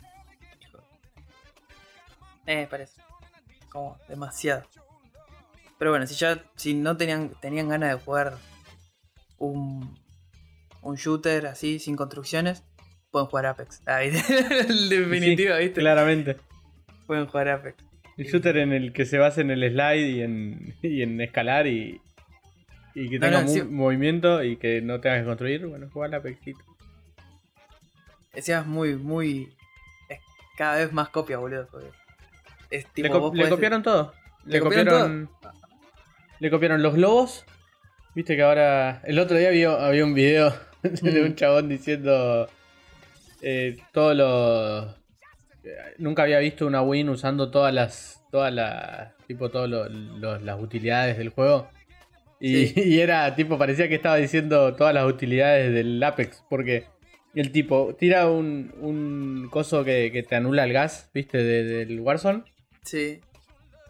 Eh, 2.47 2.67
parece. 2.69 3.01
Como 3.75 3.97
demasiado. 4.07 4.63
Pero 5.77 5.91
bueno, 5.91 6.07
si 6.07 6.15
ya 6.15 6.41
si 6.55 6.73
no 6.73 6.95
tenían, 6.95 7.31
tenían 7.41 7.67
ganas 7.67 7.89
de 7.91 7.99
jugar 8.05 8.37
un, 9.37 9.99
un 10.81 10.95
shooter 10.95 11.45
así, 11.47 11.79
sin 11.79 11.97
construcciones, 11.97 12.63
pueden 13.11 13.27
jugar 13.27 13.47
Apex. 13.47 13.81
Ah, 13.85 13.99
¿viste? 13.99 14.33
En 14.61 14.87
definitiva, 14.89 15.57
Sí, 15.57 15.63
¿viste? 15.65 15.81
Claramente. 15.81 16.37
Pueden 17.05 17.25
jugar 17.27 17.49
Apex. 17.49 17.75
El 18.17 18.27
shooter 18.27 18.55
en 18.55 18.71
el 18.71 18.93
que 18.93 19.03
se 19.05 19.17
basa 19.17 19.41
en 19.41 19.51
el 19.51 19.69
slide 19.69 20.07
y 20.09 20.21
en, 20.21 20.73
y 20.81 21.01
en 21.01 21.19
escalar 21.19 21.67
y, 21.67 21.99
y 22.93 23.09
que 23.09 23.19
tenga 23.19 23.41
no, 23.41 23.47
mu- 23.47 23.53
sí. 23.53 23.61
movimiento 23.63 24.41
y 24.41 24.55
que 24.55 24.81
no 24.81 25.01
tengas 25.01 25.19
que 25.19 25.25
construir, 25.25 25.67
bueno, 25.67 25.89
jugar 25.91 26.15
Apexito. 26.15 26.61
Decías 28.33 28.65
muy, 28.65 28.95
muy. 28.95 29.53
Es 30.07 30.19
cada 30.57 30.77
vez 30.77 30.93
más 30.93 31.09
copia, 31.09 31.37
boludo. 31.39 31.67
porque 31.69 31.89
Le, 32.95 33.09
co- 33.09 33.31
copiaron 33.49 33.83
todo. 33.83 34.13
¿Le 34.45 34.53
Le, 34.53 34.59
copiaron. 34.59 35.29
Le 36.39 36.49
copiaron 36.51 36.81
los 36.83 36.93
globos. 36.95 37.45
Viste 38.13 38.35
que 38.35 38.41
ahora. 38.43 39.01
El 39.05 39.19
otro 39.19 39.37
día 39.37 39.49
había, 39.49 39.85
había 39.85 40.03
un 40.05 40.13
video 40.13 40.53
de 40.83 41.21
Mm. 41.21 41.25
un 41.25 41.35
chabón 41.35 41.69
diciendo. 41.69 42.47
Eh, 43.41 43.77
todos 43.91 44.15
los. 44.15 44.95
Nunca 45.97 46.23
había 46.23 46.39
visto 46.39 46.67
una 46.67 46.81
win 46.81 47.09
usando 47.09 47.49
todas 47.51 47.73
las. 47.73 48.21
Todas 48.31 48.53
las. 48.53 49.15
Tipo, 49.27 49.49
todas 49.49 49.69
las 50.41 50.59
utilidades 50.61 51.17
del 51.17 51.29
juego. 51.29 51.69
Y, 52.39 52.67
Sí. 52.67 52.73
y 52.85 52.99
era 52.99 53.33
tipo, 53.35 53.57
parecía 53.57 53.87
que 53.89 53.95
estaba 53.95 54.17
diciendo 54.17 54.75
todas 54.75 54.93
las 54.93 55.05
utilidades 55.05 55.73
del 55.73 56.01
Apex. 56.03 56.43
Porque 56.49 56.85
el 57.33 57.51
tipo 57.51 57.95
tira 57.97 58.29
un, 58.29 58.73
un 58.81 59.47
coso 59.49 59.83
que, 59.83 60.11
que 60.11 60.21
te 60.23 60.35
anula 60.35 60.63
el 60.65 60.73
gas, 60.73 61.09
viste, 61.13 61.37
de- 61.37 61.85
del 61.85 61.99
Warzone. 62.01 62.43
Sí, 62.85 63.19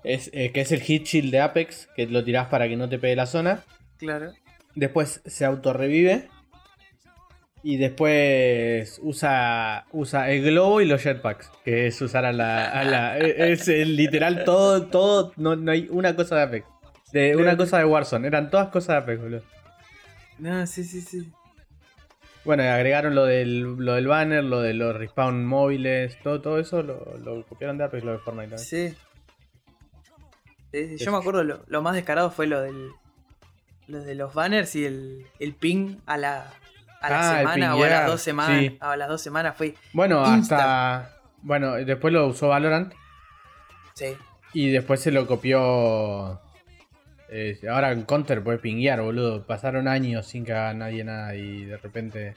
Es, 0.04 0.30
eh, 0.34 0.52
que 0.52 0.62
es 0.62 0.72
el 0.72 0.82
hit 0.82 1.06
shield 1.06 1.32
de 1.32 1.40
Apex, 1.42 1.88
que 1.96 2.08
lo 2.08 2.24
tirás 2.24 2.48
para 2.48 2.68
que 2.68 2.76
no 2.78 2.88
te 2.90 2.98
pegue 3.00 3.16
la 3.16 3.26
zona. 3.28 3.64
claro. 3.98 4.34
Después 4.76 5.22
se 5.26 5.46
autorrevive. 5.46 6.28
Y 7.64 7.78
después 7.78 9.00
usa, 9.02 9.86
usa 9.92 10.30
el 10.30 10.44
globo 10.44 10.82
y 10.82 10.86
los 10.86 11.02
jetpacks. 11.02 11.50
Que 11.64 11.88
es 11.88 12.00
usar 12.02 12.26
a 12.26 12.32
la. 12.34 12.70
a 12.70 12.84
la- 12.84 13.18
e- 13.18 13.54
es 13.54 13.68
el 13.70 13.96
literal 13.96 14.44
todo, 14.44 14.86
todo. 14.88 15.32
No, 15.38 15.56
no 15.56 15.72
hay 15.72 15.88
una 15.90 16.16
cosa 16.16 16.36
de 16.36 16.42
Apex. 16.44 16.68
De 17.12 17.36
una 17.36 17.56
cosa 17.58 17.80
de 17.80 17.86
Warzone. 17.86 18.28
Eran 18.28 18.50
todas 18.52 18.68
cosas 18.68 18.90
de 18.90 18.98
Apex, 18.98 19.22
boludo. 19.22 19.44
No, 20.38 20.68
sí, 20.68 20.84
sí, 20.84 21.02
sí. 21.02 21.32
Bueno, 22.46 22.64
y 22.64 22.68
agregaron 22.68 23.16
lo 23.16 23.26
del, 23.26 23.62
lo 23.78 23.94
del 23.96 24.08
banner, 24.08 24.44
lo 24.44 24.62
de 24.62 24.74
los 24.76 24.96
respawn 24.96 25.46
móviles, 25.46 26.18
todo, 26.22 26.42
todo 26.42 26.60
eso 26.60 26.84
lo, 26.84 27.18
lo 27.18 27.44
copiaron 27.46 27.78
de 27.78 27.84
Apex, 27.86 28.04
lo 28.04 28.12
de 28.14 28.20
Fortnite 28.20 28.50
también. 28.56 28.60
Sí. 28.60 28.90
Sí, 30.72 30.88
sí, 30.88 30.94
Es- 30.96 31.02
Yo 31.06 31.12
me 31.12 31.18
acuerdo, 31.18 31.44
lo, 31.44 31.64
lo 31.68 31.82
más 31.82 31.96
descarado 31.96 32.30
fue 32.32 32.48
lo 32.48 32.62
del. 32.62 32.90
Lo 33.88 34.00
de 34.04 34.16
los 34.16 34.34
banners 34.34 34.76
y 34.76 34.84
el, 34.86 35.28
el 35.40 35.54
ping 35.54 35.98
a 36.08 36.18
la, 36.18 36.52
a 37.02 37.10
la 37.10 37.20
Ah, 37.20 37.38
semana 37.38 37.76
o 37.76 37.84
a 37.84 37.88
las 37.88 38.08
dos 38.08 38.22
semanas. 38.22 38.60
sí. 38.60 38.78
A 38.80 38.96
las 38.98 39.08
dos 39.10 39.22
semanas 39.22 39.56
fue. 39.56 39.76
Bueno, 39.94 40.26
Insta. 40.36 41.02
hasta. 41.02 41.18
Bueno, 41.44 41.74
después 41.76 42.12
lo 42.14 42.26
usó 42.28 42.48
Valorant. 42.48 42.94
Sí. 43.94 44.16
Y 44.54 44.72
después 44.72 45.02
se 45.02 45.12
lo 45.12 45.28
copió. 45.28 46.42
Eh, 47.30 47.60
ahora 47.70 47.92
en 47.92 48.04
Counter 48.04 48.44
puede 48.44 48.58
pinguear, 48.60 49.02
boludo. 49.02 49.46
Pasaron 49.46 49.88
años 49.88 50.26
sin 50.28 50.46
que 50.46 50.54
haga 50.54 50.74
nadie 50.74 51.04
nada 51.04 51.36
y 51.36 51.66
de 51.66 51.78
repente 51.78 52.36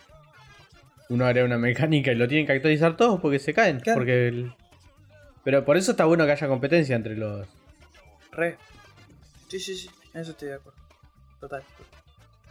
uno 1.09 1.25
agrega 1.27 1.47
una 1.47 1.59
mecánica 1.59 2.13
y 2.13 2.15
lo 2.17 2.29
tienen 2.29 2.47
que 2.47 2.53
actualizar 2.53 2.97
todos 2.97 3.21
porque 3.21 3.39
se 3.39 3.53
caen. 3.55 3.81
Claro. 3.81 3.99
Porque 4.01 4.29
el- 4.29 4.53
Pero 5.45 5.65
por 5.65 5.77
eso 5.77 5.91
está 5.93 6.05
bueno 6.05 6.25
que 6.27 6.33
haya 6.33 6.49
competencia 6.49 6.97
entre 6.97 7.17
los. 7.17 7.47
Re. 8.33 8.57
Sí, 9.49 9.59
sí, 9.61 9.75
sí. 9.77 9.91
En 10.15 10.21
eso 10.21 10.33
estoy 10.33 10.49
de 10.49 10.55
acuerdo. 10.55 10.79
Total. 11.41 11.63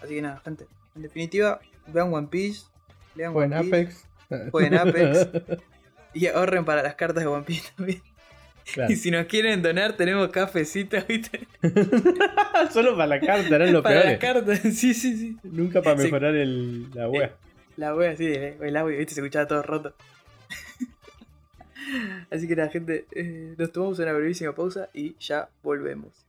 Así 0.01 0.15
que 0.15 0.21
nada, 0.21 0.39
gente. 0.43 0.65
En 0.95 1.01
definitiva, 1.01 1.59
vean 1.87 2.13
One 2.13 2.27
Piece. 2.27 2.65
Lean 3.15 3.33
Jueguen 3.33 3.53
One 3.53 3.63
Piece. 3.69 4.05
Apex. 4.29 4.51
Jueguen 4.51 4.75
Apex. 4.77 5.27
Y 6.13 6.25
ahorren 6.25 6.65
para 6.65 6.81
las 6.81 6.95
cartas 6.95 7.21
de 7.23 7.27
One 7.27 7.43
Piece 7.43 7.69
también. 7.75 8.01
Claro. 8.73 8.91
Y 8.93 8.95
si 8.95 9.11
nos 9.11 9.25
quieren 9.27 9.61
donar, 9.61 9.93
tenemos 9.97 10.29
cafecitos, 10.29 11.05
¿viste? 11.07 11.47
Solo 12.71 12.95
para 12.97 13.07
la 13.07 13.19
carta, 13.19 13.55
eran 13.55 13.71
los 13.73 13.81
para 13.83 14.01
peores. 14.01 14.19
cartas. 14.19 14.59
Sí, 14.59 14.93
sí, 14.93 15.15
sí. 15.17 15.37
Nunca 15.43 15.81
para 15.81 15.97
Sí. 15.97 16.03
mejorar 16.05 16.35
el, 16.35 16.89
la 16.93 17.07
wea. 17.09 17.35
La 17.77 17.95
wea 17.95 18.11
así, 18.11 18.25
el, 18.25 18.55
el 18.61 18.75
audio, 18.77 18.97
¿viste? 18.97 19.13
Se 19.15 19.21
escuchaba 19.21 19.47
todo 19.47 19.61
roto. 19.63 19.95
Así 22.29 22.47
que 22.49 22.55
nada, 22.57 22.69
gente, 22.69 23.05
eh, 23.13 23.55
nos 23.57 23.71
tomamos 23.71 23.97
una 23.99 24.11
brevísima 24.11 24.53
pausa 24.53 24.89
y 24.93 25.15
ya 25.19 25.49
volvemos. 25.63 26.26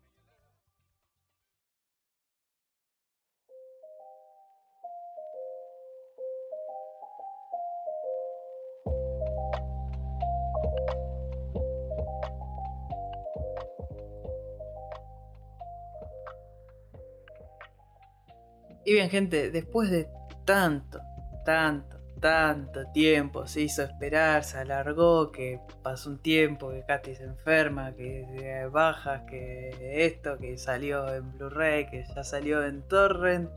Y 18.88 18.94
bien, 18.94 19.10
gente, 19.10 19.50
después 19.50 19.90
de 19.90 20.08
tanto, 20.46 20.98
tanto, 21.44 21.98
tanto 22.22 22.90
tiempo, 22.92 23.46
se 23.46 23.60
hizo 23.60 23.82
esperar, 23.82 24.44
se 24.44 24.56
alargó, 24.56 25.30
que 25.30 25.60
pasó 25.82 26.08
un 26.08 26.22
tiempo, 26.22 26.70
que 26.70 26.82
Katy 26.88 27.14
se 27.14 27.24
enferma, 27.24 27.94
que 27.94 28.66
bajas, 28.72 29.24
que 29.28 30.06
esto, 30.06 30.38
que 30.38 30.56
salió 30.56 31.06
en 31.12 31.30
Blu-ray, 31.32 31.90
que 31.90 32.02
ya 32.14 32.24
salió 32.24 32.64
en 32.64 32.80
Torrent. 32.88 33.50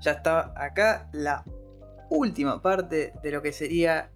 Ya 0.00 0.12
está 0.12 0.54
acá 0.56 1.10
la 1.12 1.44
última 2.08 2.62
parte 2.62 3.12
de 3.22 3.30
lo 3.30 3.42
que 3.42 3.52
sería 3.52 4.08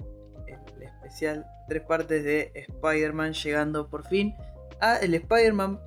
el 0.46 0.82
especial, 0.82 1.44
tres 1.68 1.82
partes 1.82 2.24
de 2.24 2.50
Spider-Man 2.54 3.34
llegando 3.34 3.90
por 3.90 4.08
fin 4.08 4.34
a 4.80 4.96
el 4.96 5.12
Spider-Man 5.12 5.78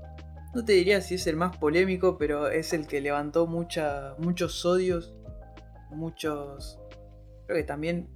no 0.53 0.63
te 0.63 0.73
diría 0.73 1.01
si 1.01 1.15
es 1.15 1.27
el 1.27 1.35
más 1.35 1.57
polémico, 1.57 2.17
pero 2.17 2.47
es 2.47 2.73
el 2.73 2.87
que 2.87 3.01
levantó 3.01 3.47
muchos 3.47 4.65
odios, 4.65 5.13
muchos... 5.89 6.79
Creo 7.45 7.57
que 7.57 7.63
también 7.63 8.09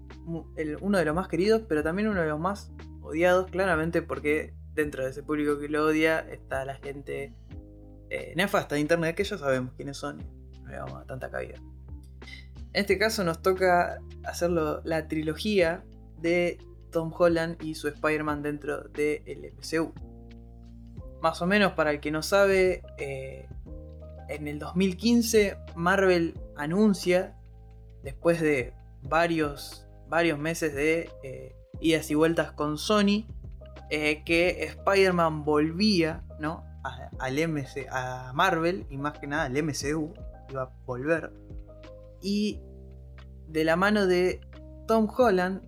uno 0.81 0.97
de 0.97 1.05
los 1.05 1.15
más 1.15 1.27
queridos, 1.27 1.63
pero 1.67 1.83
también 1.83 2.07
uno 2.07 2.21
de 2.21 2.27
los 2.27 2.39
más 2.39 2.71
odiados, 3.01 3.49
claramente 3.49 4.01
porque 4.01 4.53
dentro 4.73 5.03
de 5.03 5.09
ese 5.09 5.23
público 5.23 5.59
que 5.59 5.67
lo 5.67 5.85
odia 5.85 6.19
está 6.19 6.63
la 6.65 6.75
gente 6.75 7.33
eh, 8.09 8.33
nefasta 8.35 8.75
de 8.75 8.81
internet, 8.81 9.15
que 9.15 9.23
ya 9.23 9.37
sabemos 9.37 9.73
quiénes 9.75 9.97
son, 9.97 10.17
no 10.63 10.69
le 10.69 10.77
vamos 10.77 11.01
a 11.01 11.05
tanta 11.05 11.29
cabida. 11.29 11.55
En 12.73 12.81
este 12.81 12.97
caso 12.97 13.23
nos 13.23 13.41
toca 13.41 13.99
hacerlo 14.23 14.81
la 14.83 15.07
trilogía 15.07 15.83
de 16.19 16.59
Tom 16.91 17.11
Holland 17.17 17.61
y 17.63 17.75
su 17.75 17.87
Spider-Man 17.87 18.43
dentro 18.43 18.83
del 18.89 19.53
MCU. 19.57 19.93
Más 21.27 21.41
o 21.41 21.45
menos, 21.45 21.73
para 21.73 21.91
el 21.91 21.99
que 21.99 22.09
no 22.09 22.23
sabe, 22.23 22.83
eh, 22.97 23.49
en 24.29 24.47
el 24.47 24.59
2015 24.59 25.57
Marvel 25.75 26.39
anuncia, 26.55 27.35
después 28.01 28.39
de 28.39 28.73
varios, 29.01 29.85
varios 30.07 30.39
meses 30.39 30.73
de 30.73 31.09
eh, 31.23 31.53
idas 31.81 32.09
y 32.11 32.15
vueltas 32.15 32.53
con 32.53 32.77
Sony, 32.77 33.25
eh, 33.89 34.23
que 34.23 34.63
Spider-Man 34.63 35.43
volvía 35.43 36.23
¿no? 36.39 36.63
a- 36.85 37.09
al 37.19 37.37
a 37.91 38.31
Marvel 38.33 38.85
y 38.89 38.95
más 38.97 39.19
que 39.19 39.27
nada 39.27 39.43
al 39.43 39.57
MCU, 39.57 40.13
iba 40.49 40.61
a 40.61 40.71
volver. 40.85 41.33
Y 42.21 42.61
de 43.49 43.65
la 43.65 43.75
mano 43.75 44.07
de 44.07 44.39
Tom 44.87 45.09
Holland, 45.13 45.61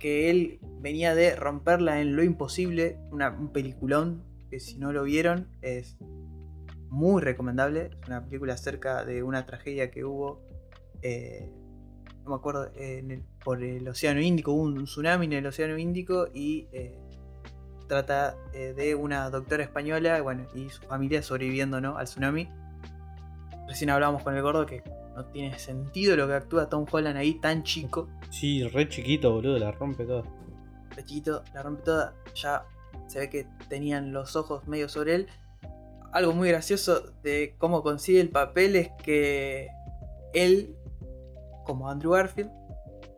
que 0.00 0.30
él 0.30 0.58
venía 0.80 1.14
de 1.14 1.36
romperla 1.36 2.00
en 2.00 2.16
Lo 2.16 2.24
Imposible, 2.24 2.98
una, 3.12 3.30
un 3.30 3.52
peliculón 3.52 4.24
que 4.50 4.58
si 4.58 4.78
no 4.78 4.92
lo 4.92 5.04
vieron 5.04 5.48
es 5.62 5.96
muy 6.88 7.22
recomendable. 7.22 7.90
Es 8.02 8.08
una 8.08 8.24
película 8.24 8.54
acerca 8.54 9.04
de 9.04 9.22
una 9.22 9.46
tragedia 9.46 9.92
que 9.92 10.04
hubo, 10.04 10.42
eh, 11.02 11.48
no 12.24 12.30
me 12.30 12.36
acuerdo, 12.36 12.72
por 13.44 13.62
el 13.62 13.86
Océano 13.88 14.20
Índico, 14.20 14.52
hubo 14.52 14.62
un 14.62 14.84
tsunami 14.84 15.26
en 15.26 15.34
el 15.34 15.46
Océano 15.46 15.78
Índico 15.78 16.26
y 16.34 16.66
eh, 16.72 16.98
trata 17.86 18.36
eh, 18.52 18.74
de 18.74 18.94
una 18.94 19.30
doctora 19.30 19.62
española 19.62 20.20
bueno, 20.22 20.46
y 20.54 20.68
su 20.70 20.82
familia 20.82 21.22
sobreviviendo 21.22 21.80
¿no? 21.80 21.96
al 21.96 22.06
tsunami. 22.06 22.48
Recién 23.68 23.90
hablábamos 23.90 24.24
con 24.24 24.34
el 24.34 24.42
gordo 24.42 24.66
que 24.66 24.82
no 25.14 25.24
tiene 25.26 25.58
sentido 25.58 26.16
lo 26.16 26.26
que 26.26 26.34
actúa 26.34 26.68
Tom 26.68 26.86
Holland 26.90 27.16
ahí 27.16 27.34
tan 27.34 27.62
chico. 27.62 28.08
Sí, 28.30 28.66
re 28.68 28.88
chiquito, 28.88 29.32
boludo, 29.32 29.58
la 29.58 29.72
rompe 29.72 30.04
toda. 30.04 30.22
Re 30.90 31.04
chiquito, 31.04 31.42
la 31.52 31.62
rompe 31.62 31.82
toda. 31.82 32.14
Ya 32.34 32.64
se 33.06 33.18
ve 33.20 33.30
que 33.30 33.46
tenían 33.68 34.12
los 34.12 34.36
ojos 34.36 34.66
medio 34.68 34.88
sobre 34.88 35.14
él. 35.14 35.26
Algo 36.12 36.32
muy 36.32 36.48
gracioso 36.48 37.12
de 37.22 37.54
cómo 37.58 37.82
consigue 37.82 38.20
el 38.20 38.30
papel 38.30 38.76
es 38.76 38.90
que 39.02 39.68
él, 40.32 40.76
como 41.64 41.88
Andrew 41.88 42.12
Garfield, 42.12 42.50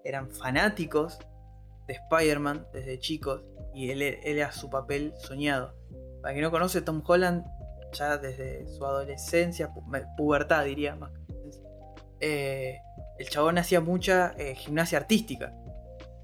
eran 0.04 0.30
fanáticos 0.30 1.18
de 1.86 1.94
Spider-Man 1.94 2.66
desde 2.72 2.98
chicos 2.98 3.42
y 3.74 3.90
él, 3.90 4.02
era 4.02 4.52
su 4.52 4.68
papel 4.68 5.14
soñado. 5.18 5.74
Para 6.20 6.34
quien 6.34 6.44
no 6.44 6.50
conoce, 6.50 6.82
Tom 6.82 7.02
Holland, 7.04 7.44
ya 7.92 8.18
desde 8.18 8.66
su 8.68 8.84
adolescencia, 8.84 9.72
pubertad 10.16 10.64
diría 10.64 10.94
más 10.96 11.10
eh, 12.22 12.80
el 13.18 13.28
chabón 13.28 13.58
hacía 13.58 13.80
mucha 13.80 14.32
eh, 14.38 14.54
gimnasia 14.54 14.96
artística, 14.96 15.52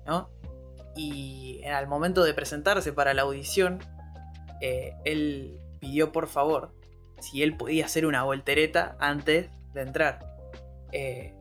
¿no? 0.07 0.30
Y 0.96 1.62
al 1.64 1.88
momento 1.88 2.22
de 2.24 2.32
presentarse 2.34 2.92
para 2.92 3.14
la 3.14 3.22
audición, 3.22 3.80
eh, 4.61 4.94
él 5.05 5.59
pidió 5.80 6.12
por 6.12 6.28
favor 6.28 6.72
si 7.20 7.42
él 7.42 7.57
podía 7.57 7.84
hacer 7.84 8.07
una 8.07 8.22
voltereta 8.22 8.96
antes 9.01 9.51
de 9.74 9.80
entrar. 9.82 10.20
en 10.92 11.34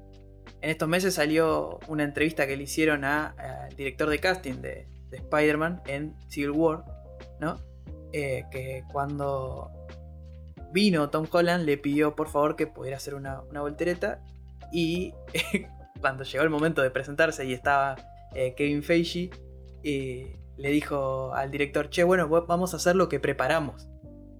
estos 0.62 0.90
meses 0.90 1.14
salió 1.14 1.80
una 1.88 2.04
entrevista 2.04 2.48
que 2.48 2.58
le 2.58 2.64
hicieron 2.64 3.06
al 3.06 3.76
director 3.76 4.10
de 4.10 4.20
casting 4.20 4.56
de, 4.56 4.88
de 5.10 5.18
Spider-Man 5.18 5.82
en 5.86 6.16
Civil 6.30 6.52
War, 6.52 6.84
¿no? 7.40 7.62
Que 8.12 8.84
cuando 8.92 9.72
vino 10.72 11.10
Tom 11.10 11.26
Holland 11.32 11.66
le 11.66 11.78
pidió 11.78 12.16
por 12.16 12.30
favor 12.30 12.56
que 12.56 12.68
pudiera 12.68 12.98
hacer 12.98 13.16
una, 13.16 13.42
voltereta 13.52 14.20
y 14.72 15.14
cuando 16.02 16.24
llegó 16.24 16.44
el 16.44 16.50
momento 16.50 16.82
de 16.82 16.92
presentarse 16.92 17.46
y 17.46 17.54
estaba 17.54 17.96
eh, 18.34 18.54
Kevin 18.56 18.84
Feige, 18.84 19.30
eh, 19.84 20.40
le 20.58 20.70
dijo 20.70 21.34
al 21.34 21.52
director, 21.52 21.90
che, 21.90 22.04
bueno, 22.04 22.28
vamos 22.28 22.74
a 22.74 22.78
hacer 22.78 22.96
lo 22.96 23.10
que 23.10 23.20
preparamos. 23.20 23.90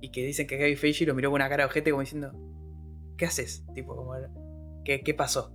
Y 0.02 0.12
que 0.12 0.26
dicen 0.26 0.48
que 0.48 0.58
Kevin 0.58 0.78
Feige 0.78 1.06
lo 1.06 1.16
miró 1.16 1.30
con 1.30 1.42
una 1.42 1.50
cara 1.50 1.64
de 1.64 1.70
ojete 1.70 1.92
como 1.92 2.02
diciendo, 2.02 2.32
¿qué 3.18 3.26
haces? 3.26 3.66
Tipo, 3.74 3.96
como, 3.96 4.14
¿qué, 4.84 5.02
qué 5.02 5.14
pasó? 5.14 5.54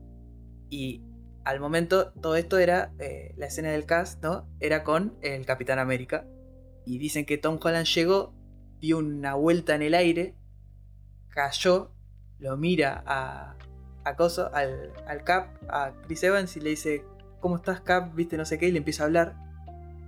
Y 0.68 1.04
al 1.44 1.60
momento 1.60 2.12
todo 2.12 2.36
esto 2.36 2.58
era, 2.58 2.92
eh, 2.98 3.34
la 3.36 3.46
escena 3.46 3.70
del 3.70 3.86
cast, 3.86 4.22
¿no? 4.22 4.48
Era 4.60 4.84
con 4.84 5.16
el 5.22 5.44
Capitán 5.46 5.78
América. 5.78 6.26
Y 6.84 6.98
dicen 6.98 7.24
que 7.24 7.38
Tom 7.38 7.58
Holland 7.62 7.86
llegó, 7.86 8.34
dio 8.80 8.98
una 8.98 9.34
vuelta 9.34 9.74
en 9.74 9.82
el 9.82 9.94
aire, 9.94 10.36
cayó, 11.28 11.92
lo 12.38 12.56
mira 12.56 13.02
a, 13.06 13.56
a 14.04 14.16
Coso, 14.16 14.50
al, 14.54 14.92
Cap, 15.24 15.48
a 15.68 15.92
Chris 16.06 16.22
Evans 16.24 16.56
y 16.56 16.60
le 16.60 16.70
dice, 16.70 17.04
¿cómo 17.40 17.56
estás 17.56 17.80
Cap? 17.80 18.14
Viste 18.14 18.36
no 18.36 18.44
sé 18.44 18.58
qué, 18.58 18.68
y 18.68 18.72
le 18.72 18.78
empieza 18.78 19.04
a 19.04 19.06
hablar. 19.06 19.34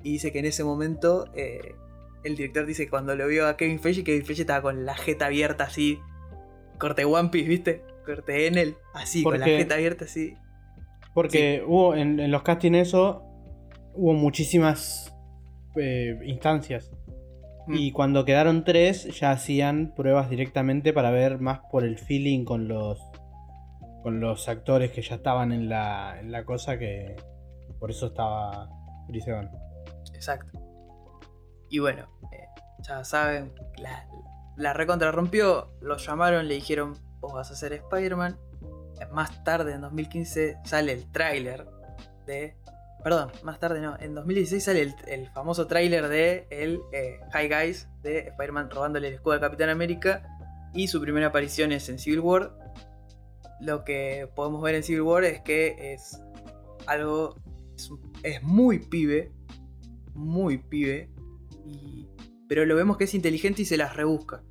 Y 0.02 0.12
dice 0.12 0.32
que 0.32 0.40
en 0.40 0.46
ese 0.46 0.64
momento 0.64 1.26
eh, 1.34 1.74
el 2.24 2.36
director 2.36 2.66
dice 2.66 2.84
que 2.84 2.90
cuando 2.90 3.14
lo 3.14 3.26
vio 3.26 3.46
a 3.46 3.56
Kevin 3.56 3.80
Feige, 3.80 4.04
Kevin 4.04 4.24
Feige 4.24 4.42
estaba 4.42 4.62
con 4.62 4.84
la 4.84 4.94
jeta 4.94 5.26
abierta 5.26 5.64
así, 5.64 6.00
corte 6.78 7.04
One 7.04 7.28
Piece, 7.30 7.48
¿viste? 7.48 7.82
Corte 8.04 8.46
en 8.46 8.58
él, 8.58 8.76
así, 8.92 9.22
con 9.22 9.38
la 9.38 9.46
jeta 9.46 9.76
abierta 9.76 10.04
así. 10.04 10.34
Porque 11.14 11.62
hubo 11.66 11.94
en, 11.94 12.30
los 12.30 12.42
castings 12.42 12.88
eso, 12.88 13.22
hubo 13.94 14.12
muchísimas 14.14 15.14
eh, 15.76 16.18
instancias. 16.24 16.90
Mm. 17.66 17.74
Y 17.76 17.92
cuando 17.92 18.24
quedaron 18.24 18.64
tres, 18.64 19.04
ya 19.18 19.30
hacían 19.30 19.94
pruebas 19.94 20.28
directamente 20.28 20.92
para 20.92 21.10
ver 21.10 21.38
más 21.38 21.60
por 21.70 21.84
el 21.84 21.98
feeling 21.98 22.44
con 22.44 22.68
los 22.68 23.00
con 24.04 24.20
los 24.20 24.50
actores 24.50 24.90
que 24.90 25.00
ya 25.00 25.14
estaban 25.14 25.50
en 25.50 25.70
la, 25.70 26.20
en 26.20 26.30
la 26.30 26.44
cosa 26.44 26.78
que 26.78 27.16
por 27.80 27.90
eso 27.90 28.08
estaba 28.08 28.68
Chris 29.08 29.24
Exacto. 30.12 30.60
Y 31.70 31.78
bueno, 31.78 32.06
eh, 32.30 32.44
ya 32.82 33.02
saben, 33.02 33.54
la, 33.78 34.06
la 34.58 34.74
recontra 34.74 35.10
rompió, 35.10 35.72
lo 35.80 35.96
llamaron, 35.96 36.48
le 36.48 36.54
dijeron, 36.56 36.98
vos 37.20 37.32
vas 37.32 37.50
a 37.50 37.56
ser 37.56 37.72
Spider-Man 37.72 38.38
más 39.10 39.42
tarde, 39.42 39.72
en 39.72 39.80
2015, 39.80 40.58
sale 40.64 40.92
el 40.92 41.10
tráiler 41.10 41.66
de... 42.26 42.58
Perdón, 43.02 43.32
más 43.42 43.58
tarde 43.58 43.80
no, 43.80 43.96
en 44.00 44.14
2016 44.14 44.64
sale 44.64 44.94
el, 45.06 45.30
famoso 45.30 45.66
tráiler 45.66 46.08
de 46.08 46.46
el 46.50 46.80
eh, 46.92 47.20
High 47.32 47.48
Guys 47.48 47.88
de 48.02 48.18
Spider-Man 48.28 48.68
robándole 48.70 49.08
el 49.08 49.14
escudo 49.14 49.32
al 49.32 49.40
Capitán 49.40 49.70
América 49.70 50.22
y 50.74 50.88
su 50.88 51.00
primera 51.00 51.28
aparición 51.28 51.72
es 51.72 51.88
en 51.88 51.98
Civil 51.98 52.20
War. 52.20 52.63
Lo 53.64 53.84
que 53.84 54.28
podemos 54.34 54.62
ver 54.62 54.74
en 54.74 54.82
Civil 54.82 55.02
War 55.02 55.24
es 55.24 55.40
que 55.40 55.94
es 55.94 56.20
algo... 56.86 57.36
es, 58.22 58.42
muy 58.42 58.78
pibe, 58.78 59.32
muy 60.14 60.58
pibe, 60.58 61.10
pero 62.48 62.66
lo 62.66 62.76
vemos 62.76 62.96
que 62.96 63.04
es 63.04 63.14
inteligente 63.14 63.62
y 63.62 63.64
se 63.64 63.76
las 63.76 63.96
rebusca. 63.96 64.42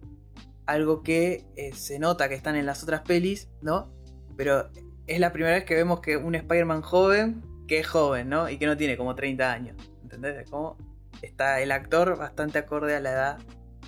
Algo 0.66 1.04
que 1.04 1.46
eh, 1.56 1.74
se 1.74 2.00
nota 2.00 2.30
que 2.30 2.36
están 2.36 2.56
en 2.56 2.66
las 2.66 2.84
otras 2.84 3.02
pelis, 3.02 3.50
¿no? 3.62 3.94
Pero 4.36 4.70
es 5.08 5.20
la 5.20 5.32
primera 5.32 5.56
vez 5.56 5.66
que 5.66 5.76
vemos 5.76 6.00
que 6.00 6.18
un 6.18 6.36
Spider-Man 6.36 6.82
joven, 6.82 7.44
que 7.68 7.80
es 7.80 7.88
joven, 7.88 8.30
¿no? 8.30 8.50
Y 8.50 8.58
que 8.58 8.66
no 8.66 8.78
tiene 8.78 8.98
como 8.98 9.16
30 9.16 9.52
años. 9.52 9.76
¿Entendés? 10.02 10.50
Como 10.50 10.78
está 11.22 11.62
el 11.62 11.72
actor 11.72 12.18
bastante 12.18 12.60
acorde 12.60 12.96
a 12.96 13.00
la 13.00 13.12
edad 13.12 13.38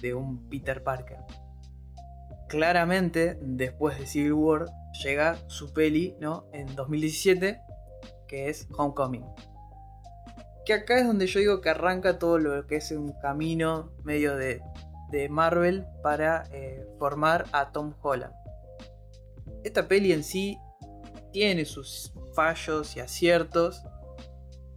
de 0.02 0.14
un 0.14 0.48
Peter 0.50 0.84
Parker. 0.84 1.18
Claramente, 2.56 3.38
después 3.42 4.00
de 4.00 4.08
Civil 4.08 4.34
War, 4.34 4.66
llega 5.04 5.38
su 5.48 5.74
peli, 5.74 6.16
¿no? 6.20 6.48
En 6.54 6.76
2017, 6.76 7.60
que 8.28 8.50
es 8.50 8.68
Homecoming. 8.78 9.26
Que 10.66 10.74
acá 10.74 10.98
es 10.98 11.06
donde 11.06 11.28
yo 11.28 11.40
digo 11.40 11.62
que 11.62 11.70
arranca 11.70 12.18
todo 12.18 12.40
lo 12.40 12.66
que 12.66 12.78
es 12.78 12.92
un 12.92 13.14
camino 13.22 13.92
medio 14.04 14.36
de, 14.36 14.62
Marvel 15.30 15.86
para 16.04 16.44
eh, 16.52 16.86
formar 17.00 17.46
a 17.54 17.72
Tom 17.72 17.94
Holland 18.02 18.34
esta 19.66 19.88
peli 19.88 20.14
en 20.14 20.24
sí 20.24 20.60
tiene 21.34 21.66
sus 21.66 22.14
fallos 22.34 22.96
y 22.96 23.00
aciertos. 23.00 23.84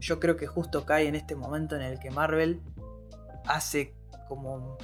Yo 0.01 0.18
creo 0.18 0.37
que 0.37 0.47
justo 0.47 0.87
cae 0.87 1.07
en 1.07 1.14
este 1.14 1.37
momento 1.37 1.76
en 1.76 1.83
el 1.83 1.99
que 1.99 2.11
Marvel 2.11 2.62
hace 3.45 3.95
como 4.29 4.79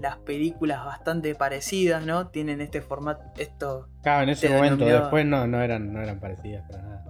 las 0.00 0.16
películas 0.18 0.84
bastante 0.84 1.34
parecidas, 1.34 2.04
¿no? 2.04 2.28
Tienen 2.28 2.60
este 2.60 2.80
formato, 2.80 3.22
esto... 3.36 3.88
Claro, 4.02 4.24
en 4.24 4.28
ese 4.30 4.48
momento, 4.48 4.84
después 4.84 5.26
no, 5.26 5.46
no, 5.46 5.60
eran, 5.62 5.92
no 5.92 6.00
eran 6.00 6.20
parecidas 6.20 6.68
para 6.70 6.82
nada. 6.82 7.04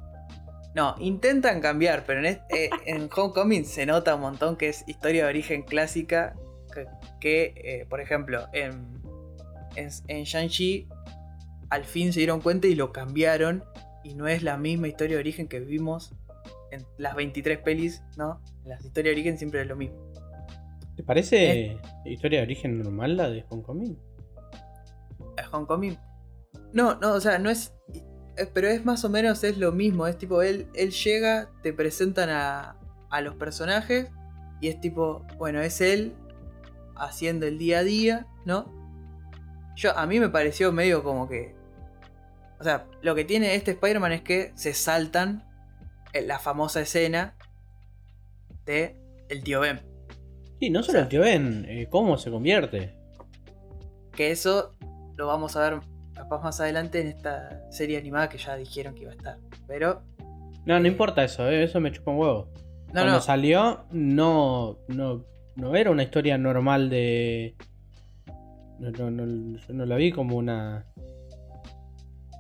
No, 0.75 0.95
intentan 0.99 1.61
cambiar, 1.61 2.05
pero 2.07 2.21
en, 2.21 2.27
eh, 2.27 2.71
Homecoming 3.15 3.65
se 3.65 3.87
nota 3.87 4.15
un 4.15 4.21
montón 4.21 4.57
que 4.57 4.69
es 4.69 4.85
historia 4.87 5.25
de 5.25 5.31
origen 5.31 5.63
clásica, 5.63 6.35
que, 7.21 7.55
eh, 7.57 7.87
por 7.89 8.01
ejemplo, 8.01 8.47
en, 8.53 9.03
en, 9.75 9.89
en 10.07 10.25
Shang-Chi 10.25 10.89
al 11.71 11.85
fin 11.85 12.13
se 12.13 12.21
dieron 12.21 12.41
cuenta 12.41 12.67
y 12.67 12.75
lo 12.75 12.93
cambiaron. 12.93 13.65
Y 14.03 14.15
no 14.15 14.29
es 14.29 14.43
la 14.43 14.57
misma 14.57 14.89
historia 14.89 15.17
de 15.17 15.21
origen 15.21 15.47
que 15.47 15.61
vimos 15.61 16.15
en 16.71 16.87
las 16.99 17.15
23 17.15 17.59
pelis, 17.59 18.03
¿no? 18.17 18.41
Las 18.65 18.85
historias 18.85 19.15
de 19.15 19.21
origen 19.21 19.39
siempre 19.39 19.63
es 19.63 19.67
lo 19.67 19.77
mismo. 19.77 20.10
¿Te 21.01 21.07
parece 21.07 21.79
historia 22.05 22.41
de 22.41 22.45
origen 22.45 22.79
normal 22.79 23.17
la 23.17 23.31
de 23.31 23.43
Homecoming? 23.49 23.99
Homecoming? 25.51 25.99
No, 26.75 26.97
no, 26.97 27.15
o 27.15 27.21
sea, 27.23 27.39
no 27.39 27.49
es. 27.49 27.73
Pero 28.53 28.69
es 28.69 28.85
más 28.85 29.03
o 29.07 29.09
menos 29.09 29.43
es 29.43 29.57
lo 29.57 29.73
mismo. 29.73 30.07
Es 30.07 30.19
tipo, 30.19 30.43
él, 30.43 30.69
él 30.75 30.91
llega, 30.91 31.49
te 31.63 31.73
presentan 31.73 32.29
a, 32.29 32.77
a 33.09 33.21
los 33.23 33.35
personajes. 33.37 34.11
Y 34.61 34.69
es 34.69 34.79
tipo, 34.79 35.25
bueno, 35.39 35.63
es 35.63 35.81
él 35.81 36.13
haciendo 36.97 37.47
el 37.47 37.57
día 37.57 37.79
a 37.79 37.83
día, 37.83 38.27
¿no? 38.45 38.71
Yo, 39.77 39.97
a 39.97 40.07
mí 40.07 40.21
me 40.21 40.29
pareció 40.29 40.71
medio 40.71 41.03
como 41.03 41.31
que 41.31 41.55
o 42.61 42.63
sea, 42.63 42.87
lo 43.01 43.15
que 43.15 43.25
tiene 43.25 43.55
este 43.55 43.71
Spider-Man 43.71 44.13
es 44.13 44.21
que 44.21 44.53
se 44.55 44.75
saltan 44.75 45.49
la 46.13 46.39
famosa 46.39 46.83
escena 46.83 47.39
de 48.67 48.99
el 49.31 49.43
tío 49.43 49.61
Ben. 49.61 49.90
Sí, 50.61 50.71
no 50.71 50.83
solo 50.83 51.01
el 51.01 51.09
tío 51.09 51.23
Ben, 51.23 51.65
eh, 51.69 51.87
cómo 51.91 52.19
se 52.19 52.31
convierte. 52.31 52.95
Que 54.15 54.31
eso 54.31 54.75
lo 55.17 55.27
vamos 55.27 55.57
a 55.57 55.63
ver 55.71 55.81
capaz 56.15 56.43
más 56.43 56.61
adelante 56.61 57.01
en 57.01 57.09
esta 57.09 57.63
serie 57.73 57.97
animada 57.97 58.29
que 58.29 58.37
ya 58.39 58.57
dijeron 58.57 58.95
que 58.95 59.03
iba 59.03 59.13
a 59.13 59.15
estar. 59.15 59.39
Pero. 59.67 60.03
No, 60.67 60.79
no 60.79 60.87
importa 60.87 61.25
eso, 61.25 61.49
¿eh? 61.49 61.65
eso 61.65 61.81
me 61.81 61.91
chupa 61.91 62.11
un 62.11 62.19
huevo. 62.19 62.51
No, 62.89 62.93
Cuando 62.93 63.13
no. 63.13 63.21
salió, 63.21 63.85
no, 63.93 64.79
no, 64.89 65.25
no 65.57 65.77
era 65.77 65.91
una 65.91 66.03
historia 66.03 66.37
normal 66.37 66.91
de. 66.91 67.57
No, 68.79 68.91
no, 68.91 69.11
no, 69.11 69.59
yo 69.59 69.73
no 69.75 69.87
la 69.87 69.97
vi 69.97 70.13
como 70.13 70.37
una 70.37 70.87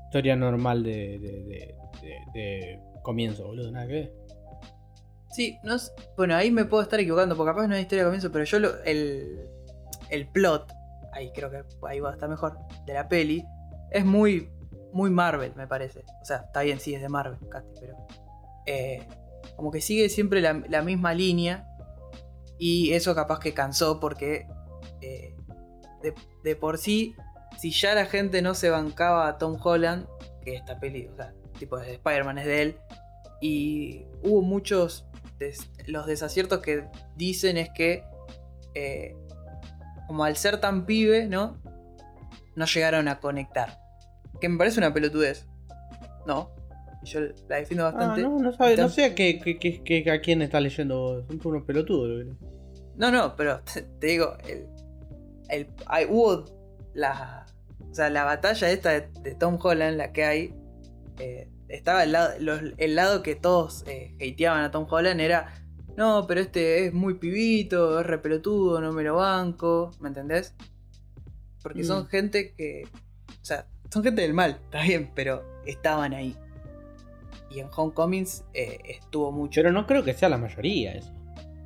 historia 0.06 0.36
normal 0.36 0.82
de, 0.82 1.18
de, 1.18 1.30
de, 1.44 1.74
de- 2.02 2.20
de 2.34 2.80
comienzo, 3.02 3.46
boludo, 3.46 3.70
nada 3.70 3.86
que 3.86 3.92
ver. 3.92 4.19
Sí, 5.30 5.58
no 5.62 5.78
sé- 5.78 5.92
Bueno, 6.16 6.34
ahí 6.34 6.50
me 6.50 6.64
puedo 6.64 6.82
estar 6.82 6.98
equivocando, 7.00 7.36
porque 7.36 7.52
capaz 7.52 7.66
no 7.68 7.74
es 7.76 7.82
historia 7.82 8.04
de 8.04 8.08
comienzo, 8.08 8.32
pero 8.32 8.44
yo 8.44 8.58
lo, 8.58 8.82
el, 8.84 9.48
el 10.10 10.28
plot, 10.28 10.72
ahí 11.12 11.30
creo 11.32 11.50
que 11.50 11.62
ahí 11.88 12.00
va 12.00 12.10
a 12.10 12.12
estar 12.14 12.28
mejor, 12.28 12.58
de 12.86 12.94
la 12.94 13.08
peli, 13.08 13.44
es 13.90 14.04
muy, 14.04 14.50
muy 14.92 15.10
Marvel, 15.10 15.52
me 15.56 15.66
parece. 15.66 16.04
O 16.20 16.24
sea, 16.24 16.38
está 16.38 16.62
bien, 16.62 16.80
sí, 16.80 16.94
es 16.94 17.00
de 17.02 17.08
Marvel, 17.08 17.38
casi, 17.48 17.68
pero. 17.80 17.96
eh, 18.66 19.06
como 19.56 19.70
que 19.70 19.80
sigue 19.80 20.08
siempre 20.08 20.40
la, 20.40 20.82
misma 20.82 21.14
línea. 21.14 21.66
Y 22.58 22.92
eso 22.92 23.14
capaz 23.14 23.38
que 23.40 23.54
cansó 23.54 24.00
porque. 24.00 24.46
eh, 25.00 25.34
de, 26.02 26.14
de 26.44 26.56
por 26.56 26.78
sí, 26.78 27.14
si 27.58 27.70
ya 27.70 27.94
la 27.94 28.06
gente 28.06 28.42
no 28.42 28.54
se 28.54 28.70
bancaba 28.70 29.28
a 29.28 29.38
Tom 29.38 29.58
Holland, 29.62 30.06
que 30.42 30.54
esta 30.54 30.78
peli, 30.80 31.06
o 31.08 31.14
sea, 31.16 31.34
tipo 31.58 31.78
de 31.78 31.92
Spider-Man 31.94 32.38
es 32.38 32.46
de 32.46 32.62
él, 32.62 32.76
y 33.40 34.06
hubo 34.22 34.42
muchos. 34.42 35.06
Des- 35.40 35.68
los 35.86 36.06
desaciertos 36.06 36.60
que 36.60 36.84
dicen 37.16 37.56
es 37.56 37.70
que. 37.70 38.04
eh, 38.74 39.16
como 40.06 40.24
al 40.24 40.36
ser 40.36 40.60
tan 40.60 40.86
pibe, 40.86 41.26
¿no? 41.26 41.56
No 42.56 42.66
llegaron 42.66 43.06
a 43.08 43.20
conectar. 43.20 43.78
Que 44.40 44.48
me 44.48 44.58
parece 44.58 44.78
una 44.80 44.92
pelotudez. 44.92 45.46
No. 46.26 46.50
Yo 47.04 47.20
la 47.48 47.56
defiendo 47.56 47.86
Ah, 47.86 47.92
bastante. 47.92 48.22
no, 48.22 48.38
no, 48.38 48.52
sabe, 48.52 48.76
no 48.76 48.88
sé 48.88 49.04
a, 49.04 49.14
qué, 49.14 49.38
qué- 49.38 49.58
qué- 49.58 49.82
qué- 49.84 50.10
a 50.10 50.20
quién 50.20 50.42
estás 50.42 50.62
leyendo 50.62 50.98
vos. 51.00 51.24
Son 51.28 51.40
unos 51.52 51.64
pelotudos. 51.64 52.08
lo 52.08 52.24
que- 52.36 52.46
No, 52.96 53.10
no, 53.12 53.34
pero 53.36 53.60
te, 53.60 53.82
te 54.00 54.06
digo, 54.08 54.36
el, 54.48 54.66
el- 55.48 55.68
hay- 55.86 56.06
hubo 56.10 56.44
la, 56.92 57.46
o 57.90 57.94
sea, 57.94 58.10
la 58.10 58.24
batalla 58.24 58.68
esta 58.70 58.90
de, 58.90 59.08
de 59.22 59.34
Tom 59.36 59.58
Holland, 59.62 59.96
la 59.96 60.12
que 60.12 60.24
hay, 60.24 60.54
eh, 61.20 61.48
estaba 61.70 62.04
el 62.04 62.12
lado, 62.12 62.30
los- 62.40 62.60
el 62.76 62.94
lado 62.94 63.22
que 63.22 63.34
todos 63.34 63.84
eh, 63.86 64.14
hateaban 64.16 64.62
a 64.62 64.70
Tom 64.70 64.86
Holland 64.88 65.20
era, 65.20 65.54
no, 65.96 66.26
pero 66.26 66.40
este 66.40 66.86
es 66.86 66.92
muy 66.94 67.14
pibito, 67.14 68.00
es 68.00 68.06
repelotudo, 68.06 68.80
no 68.80 68.92
me 68.92 69.02
lo 69.02 69.16
banco, 69.16 69.90
¿me 70.00 70.08
entendés? 70.08 70.54
Porque 71.62 71.84
son 71.84 72.04
Mm. 72.04 72.06
gente 72.06 72.54
que, 72.54 72.84
o 73.28 73.44
sea, 73.44 73.66
son 73.90 74.02
gente 74.02 74.22
del 74.22 74.34
mal, 74.34 74.60
está 74.64 74.82
bien, 74.82 75.10
pero 75.14 75.42
estaban 75.66 76.14
ahí. 76.14 76.36
Y 77.50 77.58
en 77.60 77.68
Homecomings 77.74 78.44
eh, 78.54 78.78
estuvo 78.84 79.32
mucho. 79.32 79.60
Pero 79.60 79.72
no 79.72 79.86
creo 79.86 80.04
que 80.04 80.14
sea 80.14 80.28
la 80.28 80.38
mayoría 80.38 80.92
eso. 80.92 81.12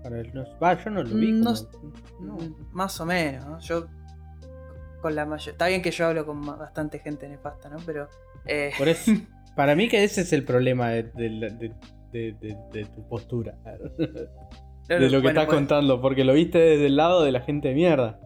Para 0.03 0.21
el- 0.21 0.33
no- 0.35 0.59
va, 0.59 0.83
yo 0.83 0.91
no 0.91 1.03
lo 1.03 1.15
vi. 1.15 1.33
Mm, 1.33 1.39
no 1.41 1.45
como- 1.45 1.55
s- 1.55 1.69
no. 2.21 2.35
Mm, 2.37 2.55
Más 2.73 3.01
o 3.01 3.07
menos, 3.07 3.45
¿no? 3.47 3.59
Yo. 3.61 3.87
Con 5.03 5.15
la 5.15 5.27
mayor. 5.27 5.53
Está 5.53 5.67
bien 5.67 5.83
que 5.83 5.91
yo 5.91 6.07
hablo 6.07 6.25
con 6.25 6.41
bastante 6.41 6.99
gente 6.99 7.29
nefasta, 7.29 7.69
¿no? 7.69 7.77
Pero. 7.85 8.09
eh, 8.47 8.73
Por 8.79 8.89
eso, 8.89 9.13
para 9.57 9.75
mí 9.77 9.89
que 9.89 10.05
ese 10.05 10.23
es 10.23 10.33
el 10.33 10.45
problema 10.45 10.91
de, 10.91 11.03
de 11.05 11.31
la- 11.31 11.49
de- 11.49 11.73
de- 12.13 12.33
de- 12.41 12.57
de 12.73 12.85
tu 12.87 13.07
postura. 13.09 13.57
de 14.89 15.01
lo 15.01 15.09
que 15.09 15.17
bueno, 15.19 15.29
estás 15.29 15.47
pues, 15.47 15.57
contando, 15.57 16.01
porque 16.01 16.25
lo 16.25 16.33
viste 16.35 16.59
desde 16.59 16.87
el 16.87 16.97
lado 16.97 17.23
de 17.25 17.33
la 17.33 17.41
gente 17.41 17.69
de 17.69 17.75
mierda. 17.75 18.21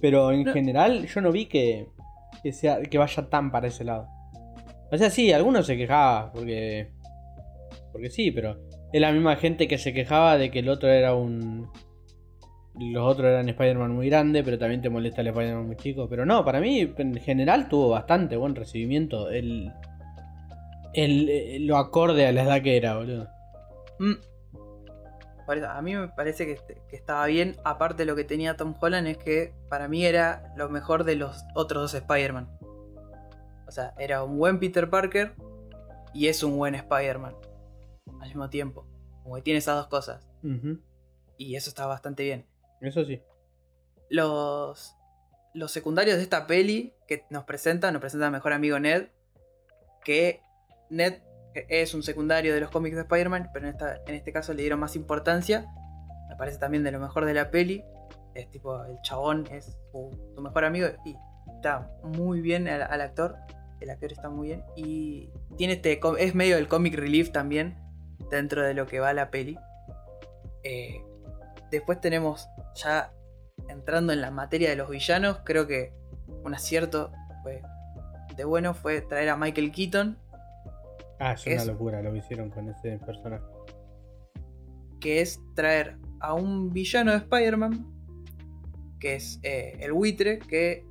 Pero 0.00 0.32
en 0.32 0.44
No. 0.44 0.52
general 0.52 1.06
yo 1.06 1.20
no 1.20 1.30
vi 1.30 1.46
que, 1.46 1.86
que, 2.42 2.52
sea, 2.52 2.80
que 2.82 2.98
vaya 2.98 3.28
tan 3.28 3.50
para 3.52 3.68
ese 3.68 3.84
lado. 3.84 4.06
O 4.90 4.98
sea, 4.98 5.10
sí, 5.10 5.32
algunos 5.32 5.66
se 5.66 5.76
quejaban, 5.76 6.32
porque... 6.32 6.90
Porque 7.92 8.10
sí, 8.10 8.30
pero 8.30 8.58
es 8.92 9.00
la 9.00 9.12
misma 9.12 9.36
gente 9.36 9.68
que 9.68 9.78
se 9.78 9.92
quejaba 9.92 10.36
de 10.38 10.50
que 10.50 10.58
el 10.60 10.68
otro 10.68 10.88
era 10.88 11.14
un... 11.14 11.68
Los 12.80 13.04
otros 13.06 13.28
eran 13.28 13.48
Spider-Man 13.50 13.92
muy 13.94 14.08
grande, 14.08 14.42
pero 14.42 14.58
también 14.58 14.80
te 14.80 14.88
molesta 14.88 15.20
el 15.20 15.26
Spider-Man 15.28 15.66
muy 15.66 15.76
chico. 15.76 16.08
Pero 16.08 16.24
no, 16.24 16.42
para 16.44 16.58
mí 16.58 16.90
en 16.96 17.14
general 17.20 17.68
tuvo 17.68 17.90
bastante 17.90 18.36
buen 18.36 18.54
recibimiento. 18.54 19.30
El, 19.30 19.70
el, 20.94 21.28
el- 21.28 21.66
lo 21.66 21.76
acorde 21.76 22.26
a 22.26 22.32
la 22.32 22.42
edad 22.42 22.62
que 22.62 22.76
era, 22.76 22.96
boludo. 22.96 23.28
mm. 23.98 24.12
Por 25.46 25.58
eso, 25.58 25.68
a 25.68 25.82
mí 25.82 25.94
me 25.96 26.08
parece 26.08 26.46
que, 26.46 26.52
este- 26.52 26.80
que 26.88 26.96
estaba 26.96 27.26
bien. 27.26 27.56
Aparte, 27.64 28.04
lo 28.04 28.14
que 28.14 28.24
tenía 28.24 28.56
Tom 28.56 28.74
Holland 28.80 29.08
es 29.08 29.18
que 29.18 29.52
para 29.68 29.88
mí 29.88 30.04
era 30.06 30.52
lo 30.56 30.68
mejor 30.68 31.04
de 31.04 31.16
los 31.16 31.42
otros 31.54 31.82
dos 31.82 31.94
Spider-Man. 31.94 32.48
O 33.66 33.70
sea, 33.70 33.92
era 33.98 34.22
un 34.22 34.38
buen 34.38 34.60
Peter 34.60 34.88
Parker 34.88 35.34
y 36.14 36.28
es 36.28 36.42
un 36.42 36.56
buen 36.56 36.74
Spider-Man. 36.74 37.34
Al 38.20 38.28
mismo 38.28 38.48
tiempo. 38.50 38.86
Como 39.24 39.34
que 39.36 39.42
tiene 39.42 39.58
esas 39.58 39.76
dos 39.76 39.88
cosas. 39.88 40.28
Y 41.36 41.56
eso 41.56 41.70
está 41.70 41.86
bastante 41.86 42.22
bien. 42.22 42.46
Eso 42.80 43.04
sí. 43.04 43.20
los, 44.10 44.94
los 45.54 45.70
secundarios 45.72 46.16
de 46.18 46.22
esta 46.22 46.46
peli 46.46 46.94
que 47.08 47.24
nos 47.30 47.44
presentan, 47.44 47.92
nos 47.94 48.00
presenta 48.00 48.30
mejor 48.30 48.52
amigo 48.52 48.78
Ned, 48.78 49.08
que 50.04 50.40
Ned 50.92 51.14
es 51.54 51.94
un 51.94 52.02
secundario 52.02 52.54
de 52.54 52.60
los 52.60 52.70
cómics 52.70 52.96
de 52.96 53.02
Spider-Man, 53.02 53.50
pero 53.52 53.68
en, 53.68 54.14
este 54.14 54.32
caso 54.32 54.54
le 54.54 54.62
dieron 54.62 54.80
más 54.80 54.96
importancia. 54.96 55.66
Me 56.28 56.36
parece 56.36 56.58
también 56.58 56.84
de 56.84 56.92
lo 56.92 57.00
mejor 57.00 57.24
de 57.24 57.34
la 57.34 57.50
peli. 57.50 57.84
Es 58.34 58.48
tipo, 58.50 58.82
el 58.84 59.00
chabón 59.02 59.46
es 59.50 59.76
su, 59.90 60.10
mejor 60.40 60.64
amigo 60.64 60.88
y 61.04 61.16
está 61.54 61.90
muy 62.02 62.40
bien 62.40 62.68
al, 62.68 63.00
actor. 63.00 63.36
El 63.80 63.90
actor 63.90 64.12
está 64.12 64.28
muy 64.28 64.48
bien. 64.48 64.64
Y 64.76 65.30
tiene 65.56 65.74
este. 65.74 66.00
Es 66.18 66.34
medio 66.34 66.56
el 66.56 66.68
comic 66.68 66.94
relief 66.94 67.32
también. 67.32 67.76
Dentro 68.30 68.62
de 68.62 68.72
lo 68.72 68.86
que 68.86 69.00
va 69.00 69.12
la 69.12 69.30
peli. 69.30 69.58
Eh, 70.62 71.02
después 71.70 72.00
tenemos 72.00 72.48
ya 72.74 73.12
entrando 73.68 74.12
en 74.12 74.20
la 74.20 74.30
materia 74.30 74.70
de 74.70 74.76
los 74.76 74.88
villanos, 74.88 75.38
creo 75.44 75.66
que 75.66 75.92
un 76.44 76.54
acierto 76.54 77.12
fue 77.42 77.62
de 78.36 78.44
bueno 78.44 78.74
fue 78.74 79.00
traer 79.02 79.28
a 79.28 79.36
Michael 79.36 79.72
Keaton, 79.72 80.18
Ah, 81.18 81.32
es 81.32 81.46
una 81.46 81.54
Es- 81.56 81.66
locura 81.66 82.02
lo 82.02 82.12
que 82.12 82.18
hicieron 82.18 82.50
con 82.50 82.68
ese 82.68 82.98
personaje. 82.98 83.44
que 85.00 85.20
es 85.20 85.40
traer 85.56 85.96
a 86.20 86.32
un 86.34 86.72
villano 86.72 87.10
de 87.10 87.18
Spider-Man, 87.18 87.86
que 89.00 89.16
es 89.16 89.40
eh, 89.42 89.76
el 89.80 89.92
buitre, 89.92 90.38
que 90.38 90.84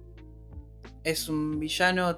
es 1.06 1.30
un 1.30 1.58
villano 1.60 2.18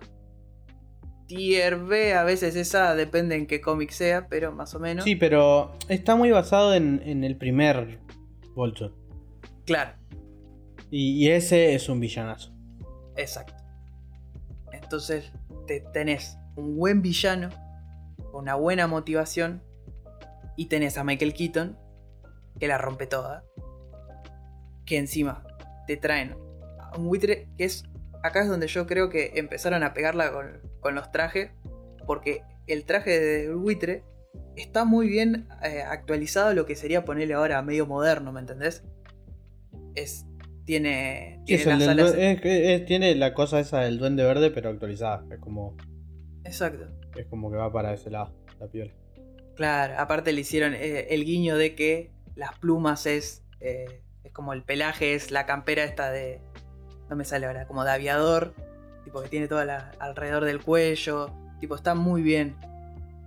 tier 1.27 1.77
B, 1.77 2.13
a 2.15 2.23
veces 2.23 2.55
esa, 2.55 2.95
depende 2.95 3.35
en 3.35 3.45
qué 3.45 3.61
cómic 3.61 3.91
sea, 3.91 4.27
pero 4.27 4.51
más 4.51 4.73
o 4.73 4.79
menos. 4.79 5.03
Sí, 5.03 5.15
pero 5.15 5.73
está 5.87 6.15
muy 6.15 6.31
basado 6.31 6.73
en, 6.73 6.99
en 7.05 7.23
el 7.23 7.37
primer 7.37 7.99
Bolso. 8.55 8.95
Claro, 9.65 9.93
Y, 10.91 11.23
y 11.25 11.29
ese 11.31 11.75
es 11.75 11.87
un 11.89 11.99
villanazo. 11.99 12.51
exacto. 13.15 13.53
Entonces 14.71 15.31
te 15.67 15.81
tenés 15.93 16.37
un 16.55 16.75
buen 16.75 17.01
villano, 17.03 17.49
con 18.33 18.41
una 18.41 18.55
buena 18.55 18.87
motivación, 18.87 19.61
y 20.57 20.65
tenés 20.65 20.97
a 20.97 21.03
Michael 21.03 21.33
Keaton, 21.35 21.77
que 22.59 22.67
la 22.67 22.77
rompe 22.79 23.05
toda. 23.07 23.43
Que 24.85 24.97
encima 24.97 25.43
te 25.87 25.97
traen 25.97 26.35
a 26.79 26.97
un 26.97 27.07
buitre 27.07 27.47
que 27.57 27.65
es. 27.65 27.83
Acá 28.23 28.41
es 28.41 28.47
donde 28.49 28.67
yo 28.67 28.87
creo 28.87 29.09
que 29.09 29.33
empezaron 29.35 29.83
a 29.83 29.93
pegarla 29.93 30.31
con, 30.31 30.61
con 30.79 30.95
los 30.95 31.11
trajes. 31.11 31.51
Porque 32.05 32.41
el 32.67 32.85
traje 32.85 33.19
del 33.19 33.55
buitre 33.55 34.03
está 34.55 34.83
muy 34.85 35.07
bien 35.07 35.47
eh, 35.63 35.81
actualizado 35.81 36.53
lo 36.53 36.65
que 36.65 36.75
sería 36.75 37.05
ponerle 37.05 37.33
ahora 37.35 37.61
medio 37.61 37.85
moderno, 37.85 38.31
¿me 38.33 38.39
entendés? 38.41 38.83
Es. 39.95 40.25
Tiene. 40.65 41.41
Tiene 41.45 41.65
las 41.65 41.87
alas. 41.87 42.13
due- 42.15 42.31
es- 42.33 42.41
es- 42.45 42.85
tiene 42.85 43.15
la 43.15 43.33
cosa 43.33 43.59
esa 43.59 43.81
del 43.81 43.97
duende 43.99 44.23
verde, 44.23 44.49
pero 44.51 44.69
actualizada. 44.69 45.23
Es 45.31 45.39
como, 45.39 45.75
Exacto. 46.45 46.87
Es 47.15 47.25
como 47.27 47.49
que 47.51 47.57
va 47.57 47.71
para 47.71 47.93
ese 47.93 48.09
lado, 48.09 48.31
la 48.59 48.67
piola. 48.67 48.91
Claro, 49.55 49.95
aparte 49.99 50.31
le 50.31 50.41
hicieron 50.41 50.73
eh, 50.73 51.07
el 51.11 51.25
guiño 51.25 51.57
de 51.57 51.75
que 51.75 52.11
las 52.35 52.57
plumas 52.59 53.05
es. 53.05 53.43
eh, 53.59 54.01
es 54.23 54.31
como 54.31 54.53
el 54.53 54.63
pelaje, 54.63 55.13
es 55.15 55.31
la 55.31 55.45
campera 55.45 55.83
esta 55.83 56.09
de. 56.09 56.39
No 57.09 57.15
me 57.15 57.25
sale 57.25 57.45
ahora, 57.45 57.67
como 57.67 57.83
de 57.83 57.91
aviador. 57.91 58.53
Tipo 59.03 59.21
que 59.21 59.27
tiene 59.29 59.47
toda 59.47 59.91
alrededor 59.99 60.45
del 60.45 60.61
cuello. 60.63 61.29
Tipo, 61.59 61.75
está 61.75 61.93
muy 61.93 62.21
bien. 62.21 62.55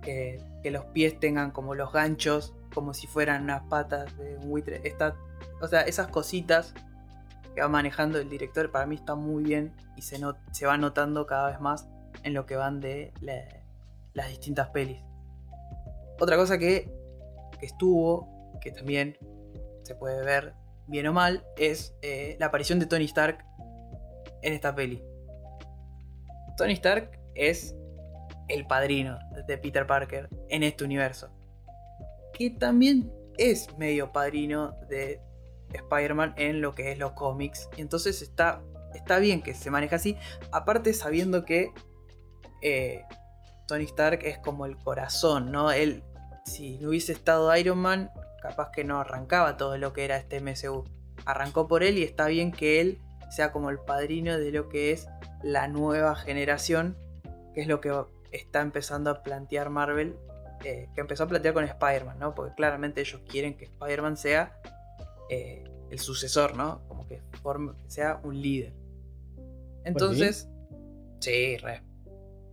Que, 0.01 0.41
los 0.65 0.83
pies 0.85 1.17
tengan 1.17 1.51
como 1.51 1.75
los 1.75 1.93
ganchos. 1.93 2.53
Como 2.73 2.93
si 2.93 3.07
fueran 3.07 3.43
unas 3.43 3.61
patas 3.69 4.17
de 4.17 4.35
un 4.37 4.49
buitre. 4.49 4.81
Está. 4.83 5.15
O 5.61 5.67
sea, 5.67 5.81
esas 5.81 6.07
cositas 6.07 6.73
que 7.55 7.61
va 7.61 7.69
manejando 7.69 8.19
el 8.19 8.29
director 8.29 8.69
para 8.71 8.85
mí 8.85 8.95
está 8.95 9.15
muy 9.15 9.43
bien. 9.43 9.71
Y 9.95 10.01
se, 10.01 10.19
not- 10.19 10.37
se 10.51 10.65
va 10.65 10.77
notando 10.77 11.25
cada 11.25 11.51
vez 11.51 11.61
más 11.61 11.87
en 12.23 12.33
lo 12.33 12.45
que 12.45 12.55
van 12.57 12.81
de 12.81 13.13
la- 13.21 13.47
las 14.17 14.29
distintas 14.29 14.69
pelis. 14.69 14.97
Otra 16.19 16.35
cosa 16.35 16.57
que, 16.57 16.91
que 17.59 17.67
estuvo, 17.67 18.27
que 18.59 18.71
también 18.71 19.15
se 19.83 19.93
puede 19.93 20.25
ver 20.25 20.55
bien 20.87 21.05
o 21.07 21.13
mal, 21.13 21.45
es 21.55 21.95
eh, 22.01 22.35
la 22.39 22.47
aparición 22.47 22.79
de 22.79 22.87
Tony 22.87 23.05
Stark 23.05 23.45
en 24.41 24.53
esta 24.53 24.73
peli. 24.73 25.03
Tony 26.57 26.73
Stark 26.73 27.19
es 27.35 27.75
el 28.47 28.65
padrino 28.65 29.19
de 29.45 29.57
Peter 29.59 29.85
Parker 29.85 30.27
en 30.49 30.63
este 30.63 30.83
universo. 30.83 31.29
Que 32.33 32.49
también 32.49 33.13
es 33.37 33.77
medio 33.77 34.11
padrino 34.11 34.71
de 34.89 35.21
Spider-Man 35.73 36.33
en 36.37 36.61
lo 36.61 36.73
que 36.73 36.91
es 36.91 36.97
los 36.97 37.11
cómics. 37.11 37.69
Y 37.77 37.81
entonces 37.81 38.23
está, 38.23 38.63
está 38.95 39.19
bien 39.19 39.43
que 39.43 39.53
se 39.53 39.69
maneja 39.69 39.97
así. 39.97 40.17
Aparte 40.51 40.93
sabiendo 40.93 41.45
que 41.45 41.69
eh, 42.63 43.03
Tony 43.67 43.83
Stark 43.83 44.21
es 44.23 44.39
como 44.39 44.65
el 44.65 44.77
corazón, 44.77 45.51
¿no? 45.51 45.71
Él, 45.71 46.03
si 46.45 46.77
no 46.79 46.89
hubiese 46.89 47.11
estado 47.11 47.55
Iron 47.55 47.77
Man, 47.77 48.09
capaz 48.41 48.71
que 48.71 48.83
no 48.83 48.99
arrancaba 48.99 49.57
todo 49.57 49.77
lo 49.77 49.93
que 49.93 50.05
era 50.05 50.17
este 50.17 50.39
MCU. 50.39 50.85
Arrancó 51.25 51.67
por 51.67 51.83
él 51.83 51.97
y 51.97 52.03
está 52.03 52.27
bien 52.27 52.51
que 52.51 52.79
él 52.79 53.01
sea 53.29 53.51
como 53.51 53.69
el 53.69 53.79
padrino 53.79 54.37
de 54.37 54.51
lo 54.51 54.69
que 54.69 54.91
es 54.91 55.07
la 55.43 55.67
nueva 55.67 56.15
generación, 56.15 56.97
que 57.53 57.61
es 57.61 57.67
lo 57.67 57.81
que 57.81 57.93
está 58.31 58.61
empezando 58.61 59.09
a 59.09 59.21
plantear 59.23 59.69
Marvel, 59.69 60.15
eh, 60.63 60.87
que 60.95 61.01
empezó 61.01 61.25
a 61.25 61.27
plantear 61.27 61.53
con 61.53 61.65
Spider-Man, 61.65 62.19
¿no? 62.19 62.33
Porque 62.33 62.55
claramente 62.55 63.01
ellos 63.01 63.21
quieren 63.27 63.57
que 63.57 63.65
Spider-Man 63.65 64.17
sea 64.17 64.57
eh, 65.29 65.63
el 65.89 65.99
sucesor, 65.99 66.55
¿no? 66.55 66.81
Como 66.87 67.05
que 67.07 67.21
sea 67.87 68.19
un 68.23 68.41
líder. 68.41 68.73
Entonces, 69.83 70.49
sí, 71.19 71.57
re, 71.57 71.81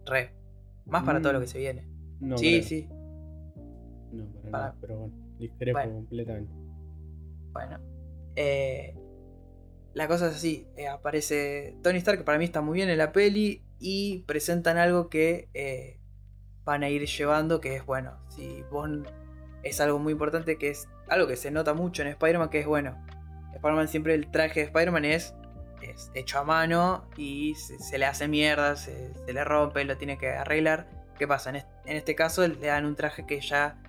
re. 0.07 0.44
Más 0.87 1.05
para 1.05 1.21
todo 1.21 1.33
lo 1.33 1.41
que 1.41 1.47
mm. 1.47 1.49
se 1.49 1.59
viene. 1.59 1.89
sí, 2.37 2.63
sí. 2.63 2.89
No, 4.13 4.27
para, 4.43 4.51
nada, 4.51 4.77
pero 4.81 4.99
bueno, 4.99 5.15
discrepo 5.39 5.81
completamente. 5.83 6.53
Bueno, 7.53 7.79
eh, 8.37 8.97
la 9.95 10.09
cosa 10.09 10.29
es 10.29 10.37
así: 10.37 10.67
eh, 10.77 10.89
aparece 10.89 11.77
Tony 11.83 11.99
Stark, 11.99 12.19
que 12.19 12.25
para 12.25 12.39
mí 12.39 12.45
está 12.45 12.61
muy 12.61 12.77
bien 12.77 12.91
en 12.91 12.99
la 12.99 13.13
peli, 13.13 13.63
y 13.79 14.21
presentan 14.27 14.79
algo 14.79 15.09
que 15.09 15.49
eh, 15.55 16.01
van 16.65 16.83
a 16.83 16.89
ir 16.89 17.07
llevando, 17.07 17.61
que 17.61 17.77
es 17.77 17.85
bueno, 17.85 18.19
si 18.29 18.63
vos 18.71 18.89
es 19.63 19.81
algo 19.81 19.99
muy 19.99 20.13
importante, 20.13 20.59
que 20.59 20.71
es 20.71 20.89
algo 21.09 21.27
que 21.27 21.37
se 21.37 21.51
nota 21.51 21.75
mucho 21.75 22.03
en 22.03 22.09
Spider-Man, 22.09 22.51
que 22.51 22.61
es 22.61 22.67
bueno. 22.67 22.97
Spider-Man 23.55 23.89
siempre 23.89 24.15
el 24.15 24.31
traje 24.31 24.61
de 24.61 24.67
Spider-Man 24.67 25.05
es, 25.05 25.35
es, 25.91 26.11
hecho 26.15 26.39
a 26.39 26.45
mano 26.45 27.05
y 27.17 27.55
se, 27.55 27.99
le 27.99 28.07
hace 28.07 28.29
mierda, 28.29 28.77
se, 28.77 29.13
le 29.27 29.45
rompe, 29.45 29.85
lo 29.85 29.97
tiene 29.97 30.19
que 30.19 30.31
arreglar. 30.31 30.87
¿Qué 31.19 31.29
pasa? 31.29 31.51
En 31.51 31.65
este, 31.97 32.15
caso 32.15 32.47
le 32.47 32.67
dan 32.67 32.85
un 32.85 32.97
traje 32.97 33.27
que 33.27 33.41
ya 33.41 33.81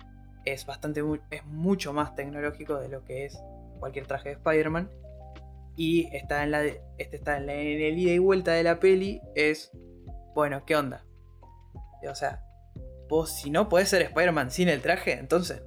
es 0.44 0.64
bastante, 0.66 1.02
es 1.30 1.44
mucho 1.44 1.92
más 1.92 2.14
tecnológico 2.14 2.76
de 2.76 2.88
lo 2.88 3.04
que 3.04 3.26
es 3.26 3.38
cualquier 3.80 4.06
traje 4.06 4.30
de 4.30 4.34
Spider-Man. 4.36 4.90
Y 5.76 6.14
está 6.16 6.42
en 6.42 6.52
la, 6.52 6.64
este 6.64 7.16
está 7.16 7.36
en, 7.36 7.50
en 7.50 7.82
el 7.82 7.98
ida 7.98 8.12
y 8.12 8.18
vuelta 8.18 8.52
de 8.52 8.62
la 8.62 8.80
peli, 8.80 9.20
es, 9.34 9.70
bueno, 10.34 10.64
¿qué 10.64 10.76
onda? 10.76 11.04
O 12.08 12.14
sea, 12.14 12.40
vos 13.08 13.30
si 13.30 13.50
no 13.50 13.68
podés 13.68 13.88
ser 13.88 14.02
Spider-Man 14.02 14.50
sin 14.50 14.68
el 14.68 14.80
traje, 14.80 15.12
entonces 15.12 15.62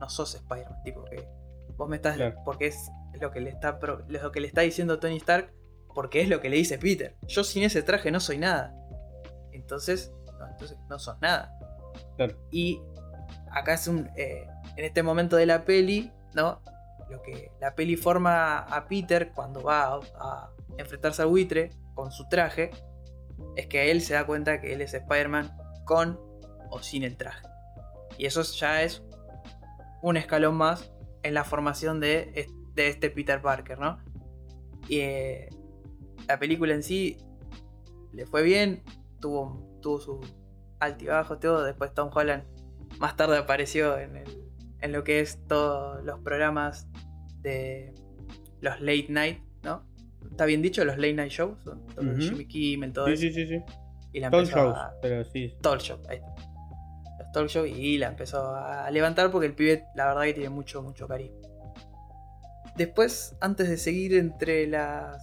no 0.00 0.08
sos 0.08 0.34
Spider-Man, 0.34 0.82
tipo 0.82 1.04
que 1.04 1.28
vos 1.76 1.88
me 1.88 1.96
estás 1.96 2.18
porque 2.44 2.68
es 2.68 2.90
lo 3.20 3.30
que 3.30 3.40
le 3.40 3.50
está 3.50 3.78
lo 4.08 4.32
que 4.32 4.40
le 4.40 4.46
está 4.46 4.62
diciendo 4.62 4.98
Tony 4.98 5.16
Stark, 5.16 5.52
porque 5.94 6.20
es 6.20 6.28
lo 6.28 6.40
que 6.40 6.48
le 6.48 6.56
dice 6.56 6.78
Peter. 6.78 7.16
Yo 7.26 7.44
sin 7.44 7.62
ese 7.62 7.82
traje 7.82 8.10
no 8.10 8.20
soy 8.20 8.38
nada. 8.38 8.74
Entonces, 9.52 10.12
no, 10.38 10.46
entonces 10.48 10.78
no 10.88 10.98
sos 10.98 11.20
nada. 11.20 11.52
Y 12.50 12.80
acá 13.50 13.74
es 13.74 13.88
un 13.88 14.08
eh, 14.16 14.46
en 14.76 14.84
este 14.84 15.02
momento 15.02 15.36
de 15.36 15.46
la 15.46 15.64
peli, 15.64 16.12
¿no? 16.34 16.62
Lo 17.10 17.22
que 17.22 17.50
la 17.60 17.74
peli 17.74 17.96
forma 17.96 18.58
a 18.58 18.86
Peter 18.86 19.32
cuando 19.32 19.62
va 19.62 19.84
a, 19.84 20.00
a 20.18 20.50
enfrentarse 20.76 21.22
al 21.22 21.28
buitre 21.28 21.70
con 21.94 22.10
su 22.10 22.28
traje 22.28 22.70
es 23.56 23.66
que 23.66 23.90
él 23.90 24.02
se 24.02 24.14
da 24.14 24.26
cuenta 24.26 24.60
que 24.60 24.72
él 24.72 24.80
es 24.80 24.92
Spider-Man 24.92 25.56
con 25.84 26.20
o 26.70 26.82
sin 26.82 27.04
el 27.04 27.16
traje. 27.16 27.46
Y 28.18 28.26
eso 28.26 28.42
ya 28.42 28.82
es 28.82 29.02
un 30.02 30.16
escalón 30.16 30.56
más 30.56 30.90
en 31.22 31.34
la 31.34 31.44
formación 31.44 32.00
de, 32.00 32.48
este 32.76 33.10
Peter 33.10 33.40
Parker, 33.40 33.78
¿no? 33.78 33.98
Y 34.88 35.00
eh, 35.00 35.48
la 36.28 36.38
película 36.38 36.74
en 36.74 36.82
sí 36.82 37.16
le 38.12 38.26
fue 38.26 38.42
bien, 38.42 38.82
tuvo, 39.20 39.78
tuvo 39.80 40.00
su 40.00 40.20
altibajo, 40.80 41.38
todo. 41.38 41.64
Después 41.64 41.92
Tom 41.94 42.10
Holland 42.12 42.44
más 42.98 43.16
tarde 43.16 43.38
apareció 43.38 43.98
en, 43.98 44.24
lo 44.92 45.04
que 45.04 45.20
es 45.20 45.44
todos 45.48 46.04
los 46.04 46.20
programas 46.20 46.88
de 47.40 47.92
los 48.60 48.80
late 48.80 49.06
night, 49.08 49.40
¿no? 49.62 49.84
¿Está 50.30 50.44
bien 50.44 50.62
dicho? 50.62 50.84
Los 50.84 50.96
late 50.96 51.14
night 51.14 51.32
shows, 51.32 51.58
son 51.64 52.20
Jimmy 52.20 52.46
Kimmel, 52.46 52.92
todo 52.92 53.08
eso. 53.08 53.20
Sí, 53.20 53.32
sí, 53.32 53.46
sí. 53.46 53.60
Y 54.12 54.20
la 54.20 54.28
empezó 54.28 54.74
pero 55.02 55.24
sí. 55.24 55.54
Talk 55.60 55.80
show, 55.80 55.98
ahí 56.08 56.18
está 56.18 56.56
talk 57.36 57.48
show 57.48 57.66
y 57.66 57.98
la 57.98 58.08
empezó 58.08 58.54
a 58.54 58.90
levantar 58.90 59.30
porque 59.30 59.46
el 59.46 59.54
pibe 59.54 59.84
la 59.94 60.06
verdad 60.06 60.22
que 60.22 60.32
tiene 60.32 60.48
mucho, 60.48 60.82
mucho 60.82 61.06
carisma. 61.06 61.36
Después, 62.76 63.34
antes 63.40 63.68
de 63.68 63.78
seguir 63.78 64.14
entre 64.14 64.66
las. 64.66 65.22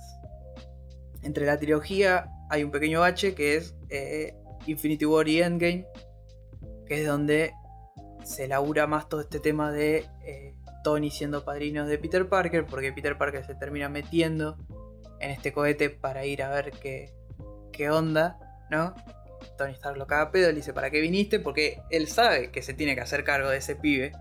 Entre 1.22 1.45
la 1.45 1.58
trilogía, 1.58 2.30
hay 2.49 2.64
un 2.64 2.72
pequeño 2.72 2.99
bache 2.99 3.34
que 3.34 3.56
es 3.56 3.76
eh, 3.89 4.36
Infinity 4.66 5.06
War 5.06 5.28
y 5.28 5.41
Endgame. 5.41 5.88
Que 6.86 7.01
es 7.01 7.08
donde 7.08 7.54
se 8.24 8.47
labura 8.47 8.88
más 8.88 9.08
todo 9.08 9.22
este 9.22 9.39
tema 9.39 9.72
de 9.72 10.06
eh, 10.26 10.56
Tony 10.84 11.12
siendo 11.12 11.45
padrinos 11.45 11.88
de 11.88 11.97
Peter 11.97 12.28
Parker. 12.28 12.66
Porque 12.66 12.91
Peter 12.91 13.18
Parker 13.18 13.45
se 13.45 13.56
termina 13.56 13.88
metiendo 13.88 14.58
en 15.20 15.32
este 15.32 15.54
cohete 15.54 15.89
para 15.89 16.26
ir 16.26 16.43
a 16.43 16.49
ver 16.49 16.72
qué, 16.72 17.14
qué 17.72 17.89
onda, 17.89 18.38
¿no? 18.70 18.93
Tony 19.58 19.74
Stark 19.74 19.97
lo 19.97 20.08
caga 20.08 20.32
pedo, 20.32 20.49
le 20.49 20.56
dice, 20.56 20.74
¿para 20.74 20.89
qué 20.89 20.99
viniste? 20.99 21.39
Porque 21.39 21.82
él 21.89 22.08
sabe 22.08 22.51
que 22.51 22.62
se 22.62 22.74
tiene 22.74 22.95
que 22.95 23.01
hacer 23.01 23.24
cargo 23.24 23.49
de 23.49 23.58
ese 23.58 23.76
pibe. 23.76 24.12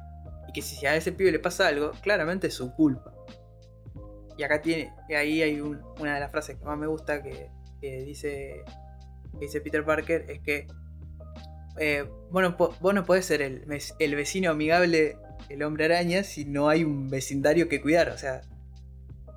Y 0.48 0.52
que 0.52 0.62
si 0.62 0.84
a 0.86 0.94
ese 0.94 1.12
pibe 1.12 1.32
le 1.32 1.38
pasa 1.38 1.68
algo, 1.68 1.92
claramente 2.02 2.48
es 2.48 2.54
su 2.54 2.72
culpa. 2.74 3.11
Y 4.42 4.44
acá 4.44 4.60
tiene, 4.60 4.92
ahí 5.16 5.40
hay 5.40 5.60
una 5.60 6.14
de 6.14 6.18
las 6.18 6.32
frases 6.32 6.58
que 6.58 6.64
más 6.64 6.76
me 6.76 6.88
gusta 6.88 7.22
que, 7.22 7.48
dice, 7.80 8.64
dice 9.38 9.60
Peter 9.60 9.84
Parker, 9.84 10.26
es 10.28 10.40
que, 10.40 10.66
eh, 11.78 12.04
vos 12.28 12.92
no 12.92 13.04
podés 13.04 13.24
ser 13.24 13.40
el, 13.40 13.64
el 14.00 14.14
vecino 14.16 14.50
amigable, 14.50 15.16
el 15.48 15.62
hombre 15.62 15.84
araña, 15.84 16.24
si 16.24 16.44
no 16.44 16.68
hay 16.68 16.82
un 16.82 17.08
vecindario 17.08 17.68
que 17.68 17.80
cuidar. 17.80 18.08
O 18.08 18.18
sea, 18.18 18.40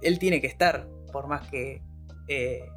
él 0.01 0.17
tiene 0.17 0.41
que 0.41 0.47
estar, 0.47 0.87
por 1.13 1.27
más 1.27 1.47
que 1.51 1.83
eh, 2.27 2.67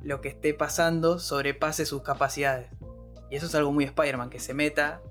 lo 0.00 0.20
que 0.20 0.28
esté 0.28 0.54
pasando 0.54 1.18
sobrepase 1.18 1.86
sus 1.86 2.04
capacidades. 2.04 2.68
Y 3.32 3.34
eso 3.34 3.46
es 3.46 3.54
algo 3.56 3.72
muy 3.72 3.82
Spider-Man, 3.82 4.30
que 4.30 4.38
se 4.38 4.54
meta 4.54 5.02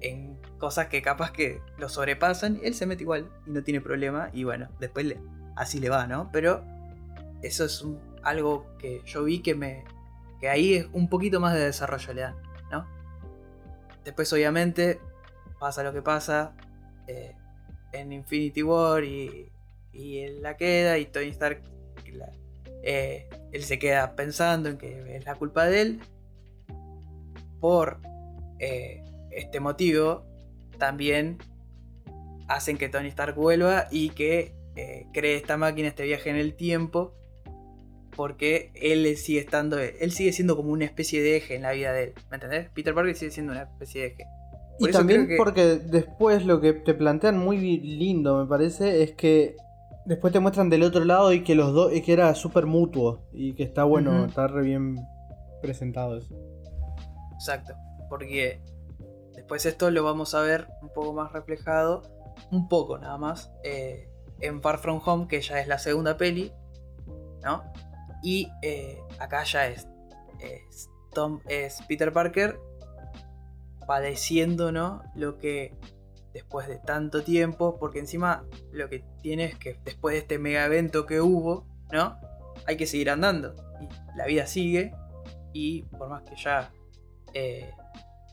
en 0.00 0.40
cosas 0.56 0.86
que 0.86 1.02
capaz 1.02 1.30
que 1.30 1.60
lo 1.76 1.90
sobrepasan, 1.90 2.58
él 2.62 2.72
se 2.72 2.86
mete 2.86 3.02
igual 3.02 3.28
y 3.46 3.50
no 3.50 3.62
tiene 3.62 3.82
problema. 3.82 4.30
Y 4.32 4.44
bueno, 4.44 4.70
después 4.80 5.04
le, 5.04 5.18
así 5.60 5.78
le 5.78 5.90
va, 5.90 6.06
¿no? 6.06 6.30
Pero 6.32 6.64
eso 7.42 7.66
es 7.66 7.84
algo 8.22 8.66
que 8.78 9.02
yo 9.04 9.24
vi 9.24 9.40
que 9.40 9.54
me. 9.54 9.84
que 10.40 10.48
ahí 10.48 10.74
es 10.74 10.88
un 10.92 11.08
poquito 11.08 11.38
más 11.38 11.52
de 11.52 11.60
desarrollo 11.60 12.14
le 12.14 12.22
dan, 12.22 12.36
¿no? 12.70 12.86
Después, 14.02 14.32
obviamente, 14.32 15.00
pasa 15.58 15.82
lo 15.82 15.92
que 15.92 16.00
pasa. 16.00 16.54
Eh, 17.06 17.36
en 17.92 18.12
Infinity 18.12 18.62
War 18.62 19.04
y, 19.04 19.50
en 19.92 20.42
la 20.42 20.56
queda, 20.56 20.96
y 20.96 21.06
Tony 21.06 21.28
Stark 21.28 21.62
eh, 22.82 23.28
él 23.52 23.62
se 23.62 23.78
queda 23.78 24.16
pensando 24.16 24.70
en 24.70 24.78
que 24.78 25.16
es 25.16 25.26
la 25.26 25.34
culpa 25.34 25.66
de 25.66 25.82
él. 25.82 26.00
Por 27.60 28.00
eh, 28.58 29.04
este 29.30 29.60
motivo, 29.60 30.24
también 30.78 31.36
hacen 32.48 32.78
que 32.78 32.88
Tony 32.88 33.08
Stark 33.08 33.34
vuelva 33.34 33.88
y 33.90 34.10
que 34.10 34.54
eh, 34.76 35.06
cree 35.12 35.36
esta 35.36 35.56
máquina, 35.56 35.88
este 35.88 36.04
viaje 36.04 36.30
en 36.30 36.36
el 36.36 36.54
tiempo. 36.54 37.14
Porque 38.16 38.72
él 38.74 39.16
sigue 39.16 39.40
estando. 39.40 39.78
Él 39.78 40.12
sigue 40.12 40.32
siendo 40.32 40.56
como 40.56 40.72
una 40.72 40.84
especie 40.84 41.22
de 41.22 41.36
eje 41.36 41.54
en 41.56 41.62
la 41.62 41.72
vida 41.72 41.92
de 41.92 42.04
él. 42.04 42.14
¿Me 42.30 42.36
entendés? 42.36 42.68
Peter 42.74 42.94
Parker 42.94 43.16
sigue 43.16 43.30
siendo 43.30 43.52
una 43.52 43.62
especie 43.62 44.02
de 44.02 44.06
eje. 44.08 44.24
y 44.78 44.90
también 44.90 45.28
porque 45.36 45.76
después 45.76 46.44
lo 46.44 46.60
que 46.60 46.72
te 46.72 46.94
plantean 46.94 47.38
muy 47.38 47.58
lindo, 47.78 48.42
me 48.42 48.48
parece, 48.48 49.02
es 49.02 49.12
que 49.12 49.56
después 50.04 50.32
te 50.32 50.40
muestran 50.40 50.70
del 50.70 50.82
otro 50.82 51.04
lado 51.04 51.32
y 51.32 51.44
que 51.44 51.54
los 51.54 51.72
dos 51.72 51.92
que 51.92 52.12
era 52.12 52.34
súper 52.34 52.66
mutuo 52.66 53.28
y 53.32 53.54
que 53.54 53.62
está 53.62 53.84
bueno, 53.84 54.26
está 54.26 54.48
re 54.48 54.62
bien 54.62 54.96
presentado 55.62 56.18
eso. 56.18 56.34
Exacto, 57.34 57.74
porque 58.08 58.60
después 59.34 59.64
esto 59.66 59.90
lo 59.90 60.02
vamos 60.02 60.34
a 60.34 60.40
ver 60.40 60.66
un 60.82 60.88
poco 60.92 61.12
más 61.12 61.32
reflejado, 61.32 62.02
un 62.50 62.68
poco 62.68 62.98
nada 62.98 63.18
más, 63.18 63.52
eh, 63.62 64.08
en 64.40 64.62
Far 64.62 64.78
From 64.78 65.00
Home, 65.04 65.28
que 65.28 65.40
ya 65.40 65.60
es 65.60 65.68
la 65.68 65.78
segunda 65.78 66.16
peli, 66.16 66.52
¿no? 67.42 67.64
Y 68.22 68.48
eh, 68.62 68.98
acá 69.18 69.44
ya 69.44 69.66
es, 69.66 69.86
Tom, 71.12 71.40
es 71.48 71.82
Peter 71.88 72.12
Parker 72.12 72.58
padeciendo, 73.86 74.72
¿no? 74.72 75.02
Lo 75.14 75.38
que 75.38 75.74
después 76.32 76.68
de 76.68 76.78
tanto 76.78 77.24
tiempo, 77.24 77.76
porque 77.78 77.98
encima 77.98 78.44
lo 78.72 78.88
que 78.88 79.04
tiene 79.20 79.44
es 79.44 79.58
que 79.58 79.80
después 79.84 80.14
de 80.14 80.20
este 80.20 80.38
mega 80.38 80.64
evento 80.64 81.06
que 81.06 81.20
hubo, 81.20 81.66
¿no? 81.90 82.18
Hay 82.66 82.76
que 82.76 82.86
seguir 82.86 83.10
andando. 83.10 83.54
Y 83.80 83.88
la 84.16 84.26
vida 84.26 84.46
sigue. 84.46 84.92
y 85.52 85.82
por 85.82 86.08
más 86.08 86.22
que 86.22 86.36
ya, 86.36 86.70
eh, 87.34 87.72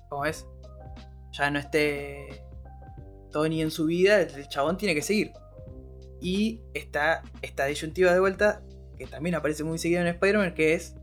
¿cómo 0.10 0.26
es? 0.26 0.46
Ya 1.32 1.50
no 1.50 1.58
esté 1.58 2.44
Tony 3.32 3.62
en 3.64 3.72
su 3.72 3.86
vida, 3.86 4.22
el 4.22 4.48
chabón 4.48 4.78
tiene 4.78 4.94
que 4.94 5.02
seguir. 5.02 5.32
Y 6.22 6.62
está 6.74 7.24
esta 7.42 7.66
disyuntiva 7.66 8.14
de 8.14 8.20
vuelta, 8.20 8.64
que 8.98 9.06
también 9.08 9.36
aparece 9.36 9.64
muy 9.64 9.78
seguido 9.78 10.02
en 10.02 10.08
Spider-Man, 10.08 10.54
que 10.54 10.74
es, 10.74 10.96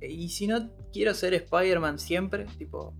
¿y 0.00 0.28
si 0.28 0.46
no 0.46 0.70
quiero 0.92 1.14
ser 1.14 1.34
Spider-Man 1.34 1.98
siempre? 1.98 2.46
Tipo, 2.58 2.94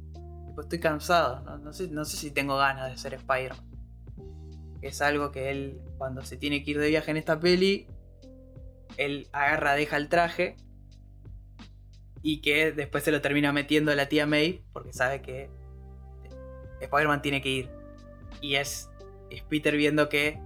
estoy 0.61 0.81
cansado, 0.81 1.59
¿no? 1.59 1.73
sé, 1.73 1.89
no 1.89 2.05
sé 2.05 2.17
si 2.17 2.31
tengo 2.31 2.57
ganas 2.57 2.91
de 2.91 2.99
ser 2.99 3.15
Spider-Man. 3.15 3.71
Es 4.83 5.01
algo 5.01 5.31
que 5.31 5.51
él, 5.51 5.81
cuando 5.97 6.23
se 6.23 6.37
tiene 6.37 6.65
que 6.65 6.73
ir 6.73 6.79
de 6.79 6.89
viaje 6.89 7.11
en 7.11 7.17
esta 7.17 7.39
peli, 7.39 7.87
él 8.97 9.29
agarra, 9.33 9.75
deja 9.75 9.97
el 9.97 10.09
traje 10.09 10.57
y 12.23 12.41
que 12.41 12.73
después 12.73 13.05
se 13.05 13.13
lo 13.13 13.21
termina 13.21 13.53
metiendo 13.53 13.95
la 13.95 14.09
tía 14.09 14.27
May 14.27 14.65
porque 14.73 14.93
sabe 14.93 15.23
que 15.23 15.51
Spider-Man 16.81 17.23
tiene 17.23 17.43
que 17.43 17.49
ir. 17.49 17.71
Y 18.41 18.57
es, 18.57 18.91
es 19.31 19.43
Peter 19.43 19.77
viendo 19.77 20.09
que 20.09 20.41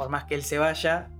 por 0.00 0.08
más 0.08 0.24
que 0.24 0.34
él 0.34 0.42
se 0.42 0.56
vaya, 0.56 1.10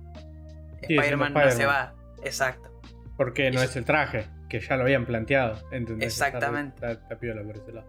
Spider-Man 0.81 1.33
no 1.33 1.51
se 1.51 1.67
va. 1.67 1.93
Exacto. 2.23 2.81
Porque 3.15 3.51
no 3.51 3.61
es 3.61 3.75
el 3.75 3.85
traje, 3.85 4.25
que 4.49 4.59
ya 4.59 4.75
lo 4.75 4.81
habían 4.81 5.05
planteado. 5.05 5.61
Exactamente. 5.99 6.93
Está, 6.93 7.19
piola 7.19 7.43
por 7.43 7.57
ese 7.57 7.73
lado. 7.73 7.87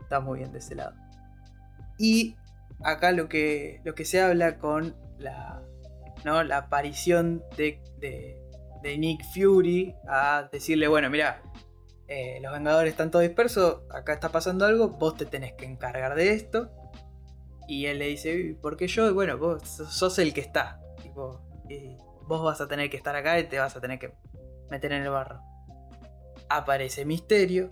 Está 0.00 0.18
muy 0.18 0.40
bien 0.40 0.50
de 0.50 0.58
ese 0.58 0.74
lado. 0.74 0.96
Y 1.98 2.34
acá 2.82 3.12
lo 3.12 3.28
que, 3.28 3.80
lo 3.84 3.94
que 3.94 4.04
se 4.04 4.20
habla 4.20 4.58
con 4.58 4.96
la, 5.18 5.62
¿no? 6.24 6.42
la 6.42 6.56
aparición 6.56 7.44
de, 7.56 7.80
de, 8.00 8.98
Nick 8.98 9.22
Fury 9.32 9.94
a 10.08 10.48
decirle, 10.50 10.88
bueno, 10.88 11.10
mira, 11.10 11.42
eh, 12.08 12.40
los 12.42 12.52
Vengadores 12.52 12.90
están 12.90 13.12
todos 13.12 13.22
dispersos, 13.22 13.82
acá 13.94 14.14
está 14.14 14.30
pasando 14.30 14.66
algo, 14.66 14.88
vos 14.88 15.14
te 15.16 15.26
tenés 15.26 15.52
que 15.52 15.64
encargar 15.64 16.16
de 16.16 16.32
esto. 16.32 16.72
Y 17.72 17.86
él 17.86 18.00
le 18.00 18.08
dice, 18.08 18.54
¿por 18.60 18.76
qué 18.76 18.86
yo? 18.86 19.14
Bueno, 19.14 19.38
vos 19.38 19.62
sos 19.62 20.18
el 20.18 20.34
que 20.34 20.42
está. 20.42 20.78
Tipo, 21.02 21.40
vos 22.28 22.42
vas 22.44 22.60
a 22.60 22.68
tener 22.68 22.90
que 22.90 22.98
estar 22.98 23.16
acá 23.16 23.38
y 23.38 23.44
te 23.44 23.58
vas 23.58 23.74
a 23.74 23.80
tener 23.80 23.98
que 23.98 24.12
meter 24.68 24.92
en 24.92 25.04
el 25.04 25.08
barro. 25.08 25.40
Aparece 26.50 27.06
Misterio, 27.06 27.70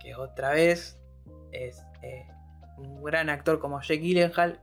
que 0.00 0.14
otra 0.14 0.50
vez 0.50 1.00
es 1.50 1.82
eh, 2.02 2.28
un 2.78 3.02
gran 3.02 3.28
actor 3.28 3.58
como 3.58 3.80
Jake 3.80 3.98
Gyllenhaal. 3.98 4.60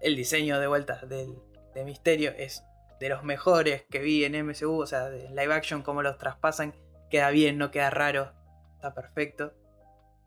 El 0.00 0.14
diseño 0.14 0.60
de 0.60 0.68
vuelta 0.68 1.04
del, 1.04 1.34
de 1.74 1.84
Misterio 1.84 2.30
es 2.38 2.62
de 3.00 3.08
los 3.08 3.24
mejores 3.24 3.82
que 3.90 3.98
vi 3.98 4.24
en 4.24 4.46
MCU, 4.46 4.80
o 4.80 4.86
sea, 4.86 5.10
de 5.10 5.28
live 5.30 5.52
action, 5.52 5.82
como 5.82 6.02
los 6.02 6.18
traspasan, 6.18 6.72
queda 7.10 7.30
bien, 7.30 7.58
no 7.58 7.72
queda 7.72 7.90
raro, 7.90 8.30
está 8.76 8.94
perfecto. 8.94 9.54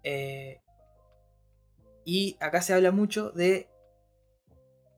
Eh, 0.04 0.60
y 2.06 2.38
acá 2.40 2.62
se 2.62 2.74
habla 2.74 2.92
mucho 2.92 3.32
de. 3.32 3.68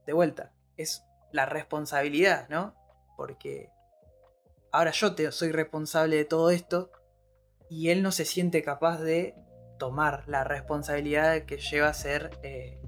De 0.05 0.13
vuelta. 0.13 0.51
Es 0.75 1.03
la 1.31 1.45
responsabilidad, 1.45 2.47
¿no? 2.49 2.75
Porque. 3.15 3.71
Ahora 4.71 4.91
yo 4.91 5.15
te, 5.15 5.31
soy 5.31 5.51
responsable 5.51 6.17
de 6.17 6.25
todo 6.25 6.51
esto. 6.51 6.91
Y 7.69 7.89
él 7.89 8.03
no 8.03 8.11
se 8.11 8.25
siente 8.25 8.61
capaz 8.61 8.99
de 8.99 9.35
tomar 9.79 10.23
la 10.27 10.43
responsabilidad 10.43 11.43
que 11.45 11.57
lleva 11.57 11.87
a 11.87 11.93
ser. 11.93 12.37
Eh, 12.43 12.81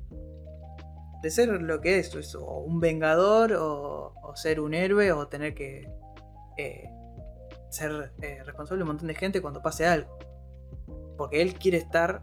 de 1.21 1.31
ser 1.31 1.49
lo 1.49 1.81
que 1.81 1.99
es, 1.99 2.35
o 2.35 2.59
un 2.59 2.79
vengador, 2.79 3.53
o, 3.53 4.13
ser 4.35 4.59
un 4.61 4.73
héroe, 4.73 5.11
o 5.11 5.27
tener 5.27 5.53
que 5.53 5.91
eh, 6.57 6.89
ser 7.69 8.13
eh, 8.21 8.41
responsable 8.45 8.79
de 8.79 8.83
un 8.83 8.87
montón 8.89 9.07
de 9.07 9.15
gente 9.15 9.41
cuando 9.41 9.61
pase 9.61 9.85
algo. 9.85 10.17
Porque 11.17 11.41
él 11.41 11.55
quiere 11.55 11.77
estar 11.77 12.21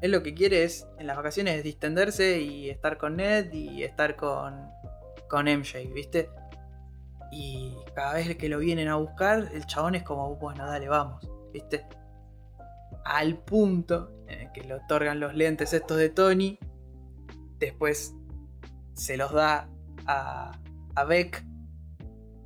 él 0.00 0.12
lo 0.12 0.22
que 0.22 0.34
quiere 0.34 0.64
es, 0.64 0.86
en 0.98 1.06
las 1.06 1.16
vacaciones, 1.16 1.56
es 1.56 1.64
distenderse 1.64 2.40
y 2.40 2.70
estar 2.70 2.98
con 2.98 3.16
Ned 3.16 3.52
y 3.52 3.82
estar 3.82 4.16
con, 4.16 4.70
con 5.28 5.46
MJ, 5.46 5.92
¿viste? 5.92 6.30
Y 7.32 7.76
cada 7.94 8.14
vez 8.14 8.36
que 8.36 8.48
lo 8.48 8.58
vienen 8.58 8.88
a 8.88 8.96
buscar, 8.96 9.48
el 9.52 9.66
chabón 9.66 9.94
es 9.94 10.02
como, 10.02 10.36
bueno, 10.36 10.66
dale, 10.66 10.88
vamos, 10.88 11.28
¿viste? 11.52 11.84
Al 13.04 13.38
punto 13.38 14.12
en 14.28 14.52
que 14.52 14.62
le 14.62 14.74
otorgan 14.74 15.20
los 15.20 15.34
lentes 15.34 15.72
estos 15.72 15.96
de 15.96 16.10
Tony, 16.10 16.58
después 17.58 18.14
se 18.94 19.16
los 19.16 19.32
da 19.32 19.68
a, 20.06 20.58
a 20.94 21.04
Beck 21.04 21.44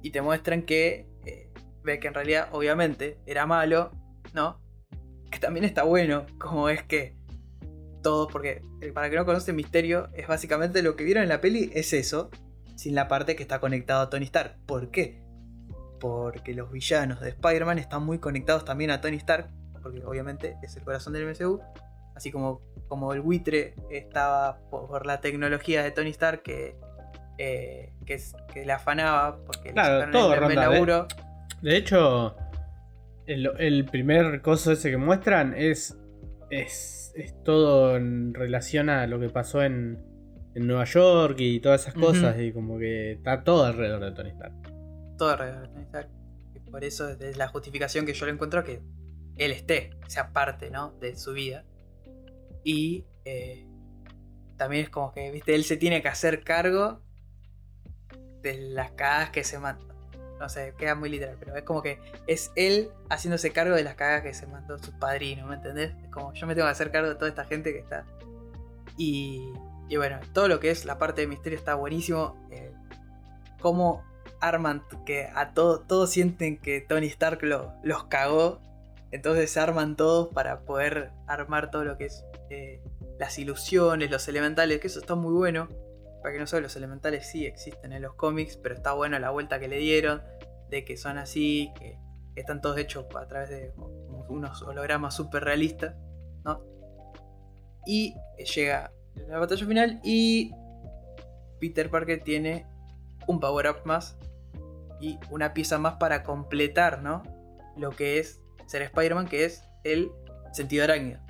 y 0.03 0.11
te 0.11 0.23
muestran 0.23 0.63
que 0.63 1.07
eh, 1.27 1.51
Beck 1.85 2.05
en 2.05 2.15
realidad, 2.15 2.49
obviamente, 2.53 3.19
era 3.27 3.47
malo, 3.47 3.91
¿no? 4.33 4.61
Que 5.31 5.39
también 5.39 5.65
está 5.65 5.85
bueno, 5.85 6.27
como 6.39 6.69
es 6.69 6.83
que 6.83 7.17
todos, 8.03 8.31
porque 8.31 8.63
eh, 8.81 8.93
para 8.93 9.09
que 9.09 9.17
no 9.17 9.25
conoce 9.25 9.53
Misterio, 9.53 10.11
es 10.15 10.27
básicamente 10.27 10.83
lo 10.83 10.97
que 10.97 11.05
vieron 11.05 11.23
en 11.23 11.29
la 11.29 11.41
peli, 11.41 11.71
es 11.75 11.93
eso, 11.93 12.31
sin 12.77 12.95
la 12.95 13.09
parte 13.09 13.37
que 13.37 13.43
está 13.43 13.61
conectado 13.61 14.03
a 14.03 14.11
Tony 14.11 14.25
Stark. 14.25 14.57
¿Por 14.67 14.91
qué? 14.91 15.23
Porque 16.01 16.55
los 16.55 16.71
villanos 16.71 17.21
de 17.21 17.31
Spider-Man 17.31 17.79
están 17.79 18.05
muy 18.05 18.19
conectados 18.19 18.65
también 18.65 18.91
a 18.91 19.01
Tony 19.01 19.17
Stark, 19.17 19.49
porque 19.83 20.03
obviamente 20.05 20.57
es 20.63 20.77
el 20.77 20.83
corazón 20.83 21.13
del 21.13 21.27
MCU, 21.27 21.61
así 22.15 22.31
como, 22.31 22.61
como 22.89 23.13
el 23.13 23.21
buitre 23.21 23.75
estaba 23.91 24.59
por, 24.71 25.07
la 25.07 25.21
tecnología 25.21 25.83
de 25.83 25.91
Tony 25.93 26.11
Stark 26.11 26.43
que, 26.43 26.77
eh, 27.39 27.93
que, 28.05 28.21
le 28.65 28.73
afanaba, 28.73 29.39
porque 29.45 29.73
claro, 29.73 30.11
todo 30.11 30.35
el 30.35 30.55
laburo. 30.55 31.07
De, 31.63 31.77
hecho, 31.77 32.37
el, 33.27 33.51
el 33.59 33.85
primer 33.85 34.43
coso 34.43 34.73
ese 34.73 34.91
que 34.91 34.97
muestran 34.97 35.55
es 35.57 35.97
es, 36.53 37.15
todo 37.45 37.97
en 37.97 38.35
relación 38.35 38.91
a 38.91 39.07
lo 39.07 39.19
que 39.19 39.29
pasó 39.31 39.63
en, 39.63 39.99
en 40.55 40.67
Nueva 40.67 40.85
York 40.85 41.37
y 41.39 41.61
todas 41.61 41.83
esas 41.83 41.95
cosas. 41.95 42.39
Y 42.41 42.53
como 42.53 42.79
que 42.79 43.13
está 43.13 43.43
todo 43.43 43.65
alrededor 43.65 44.05
de 44.05 44.13
Tony 44.13 44.31
Stark. 44.31 44.55
Todo 45.17 45.31
alrededor 45.31 45.63
de 45.63 45.69
Tony 45.69 45.85
Stark. 45.85 46.11
Y 46.55 46.71
por 46.71 46.85
eso 46.85 47.09
es 47.09 47.37
la 47.37 47.49
justificación 47.49 48.07
que 48.07 48.13
yo 48.13 48.27
le 48.27 48.33
encuentro 48.33 48.63
que 48.65 48.83
él 49.37 49.51
esté, 49.51 49.91
sea 50.09 50.33
parte 50.33 50.71
¿no? 50.71 50.93
de 51.01 51.17
su 51.17 51.33
vida. 51.33 51.65
Y 52.65 53.07
eh, 53.25 53.67
también 54.57 54.85
es 54.85 54.91
como 54.91 55.13
que, 55.13 55.31
viste, 55.31 55.55
él 55.55 55.65
se 55.65 55.77
tiene 55.77 56.03
que 56.03 56.09
hacer 56.09 56.45
cargo 56.45 57.03
de 58.43 58.71
las 58.71 58.93
cagadas 58.93 59.31
que 59.31 59.45
se 59.45 59.59
no 60.43 60.49
sé, 60.49 60.75
queda 60.77 60.97
muy 60.97 61.09
literal, 61.09 61.37
pero 61.39 61.55
es 61.55 61.63
como 61.63 61.83
que 61.83 62.01
es 62.27 62.51
él 62.57 62.91
haciéndose 63.09 63.53
cargo 63.53 63.77
de 63.77 63.85
las 63.85 63.95
cagas 63.95 64.23
que 64.23 64.35
se 64.35 64.49
mandó 64.49 64.77
su 64.77 64.91
padrino, 64.99 65.47
¿me 65.47 65.55
entendés? 65.55 65.93
Es 66.03 66.09
como 66.11 66.33
yo 66.35 66.49
me 66.49 66.57
tengo 66.57 66.67
que 66.67 66.73
hacer 66.73 66.91
cargo 66.91 67.11
de 67.11 67.15
toda 67.15 67.29
esta 67.29 67.45
gente 67.45 67.73
que 67.73 67.79
está. 67.79 68.05
Y, 68.97 69.53
y 69.89 69.97
bueno, 69.97 70.19
todo 70.33 70.49
lo 70.49 70.59
que 70.59 70.73
es 70.73 70.85
la 70.85 70.99
parte 70.99 71.21
de 71.21 71.29
misterio 71.29 71.57
está 71.57 71.77
buenísimo. 71.77 72.37
Eh, 72.51 72.73
cómo 73.61 74.03
arman 74.41 74.83
que 75.07 75.29
a 75.33 75.55
todos, 75.55 75.87
todos 75.87 76.11
sienten 76.11 76.59
que 76.59 76.81
Tony 76.81 77.07
Stark 77.07 77.45
los 77.45 78.05
cagó. 78.09 78.61
Entonces 79.13 79.49
se 79.49 79.61
arman 79.61 79.95
todos 79.95 80.35
para 80.35 80.63
poder 80.63 81.13
armar 81.29 81.71
todo 81.71 81.85
lo 81.85 81.97
que 81.97 82.07
es 82.07 82.25
eh, 82.51 82.83
las 83.21 83.39
ilusiones, 83.39 84.11
los 84.11 84.27
elementales, 84.27 84.81
que 84.81 84.89
eso 84.89 84.99
está 84.99 85.15
muy 85.15 85.35
bueno. 85.35 85.69
Para 86.23 86.33
que 86.35 86.39
no 86.41 86.47
saben, 86.47 86.63
los 86.63 86.77
elementales 86.77 87.27
sí 87.27 87.47
existen 87.47 87.93
en 87.93 88.03
los 88.03 88.15
cómics, 88.15 88.57
pero 88.57 88.75
está 88.75 88.93
bueno 88.93 89.19
la 89.19 89.31
vuelta 89.31 89.59
que 89.59 89.69
le 89.69 89.79
dieron, 89.79 90.23
de 90.71 90.85
que 90.85 90.97
son 90.97 91.19
así, 91.19 91.73
que 91.79 91.99
están 92.37 92.61
todos 92.61 92.79
hechos 92.79 93.07
a 93.15 93.27
través 93.27 93.51
de 93.51 93.73
unos 94.29 94.63
hologramas 94.63 95.15
súper 95.15 95.45
realistas, 95.45 95.97
¿no? 96.45 96.63
Y 97.87 98.15
llega 98.55 98.93
la 99.29 99.39
batalla 99.39 99.67
final 99.67 100.01
y 100.03 100.53
Peter 101.61 101.91
Parker 101.91 102.23
tiene 102.23 102.67
un 103.27 103.41
power-up 103.41 103.83
más 103.85 104.17
y 105.01 105.19
una 105.31 105.53
pieza 105.53 105.79
más 105.79 105.95
para 105.95 106.23
completar, 106.23 107.03
¿no? 107.03 107.23
Lo 107.77 107.91
que 107.91 108.19
es 108.19 108.41
ser 108.67 108.83
Spider-Man, 108.83 109.27
que 109.27 109.45
es 109.45 109.65
el 109.85 110.11
sentido 110.53 110.85
arácnido. 110.85 111.21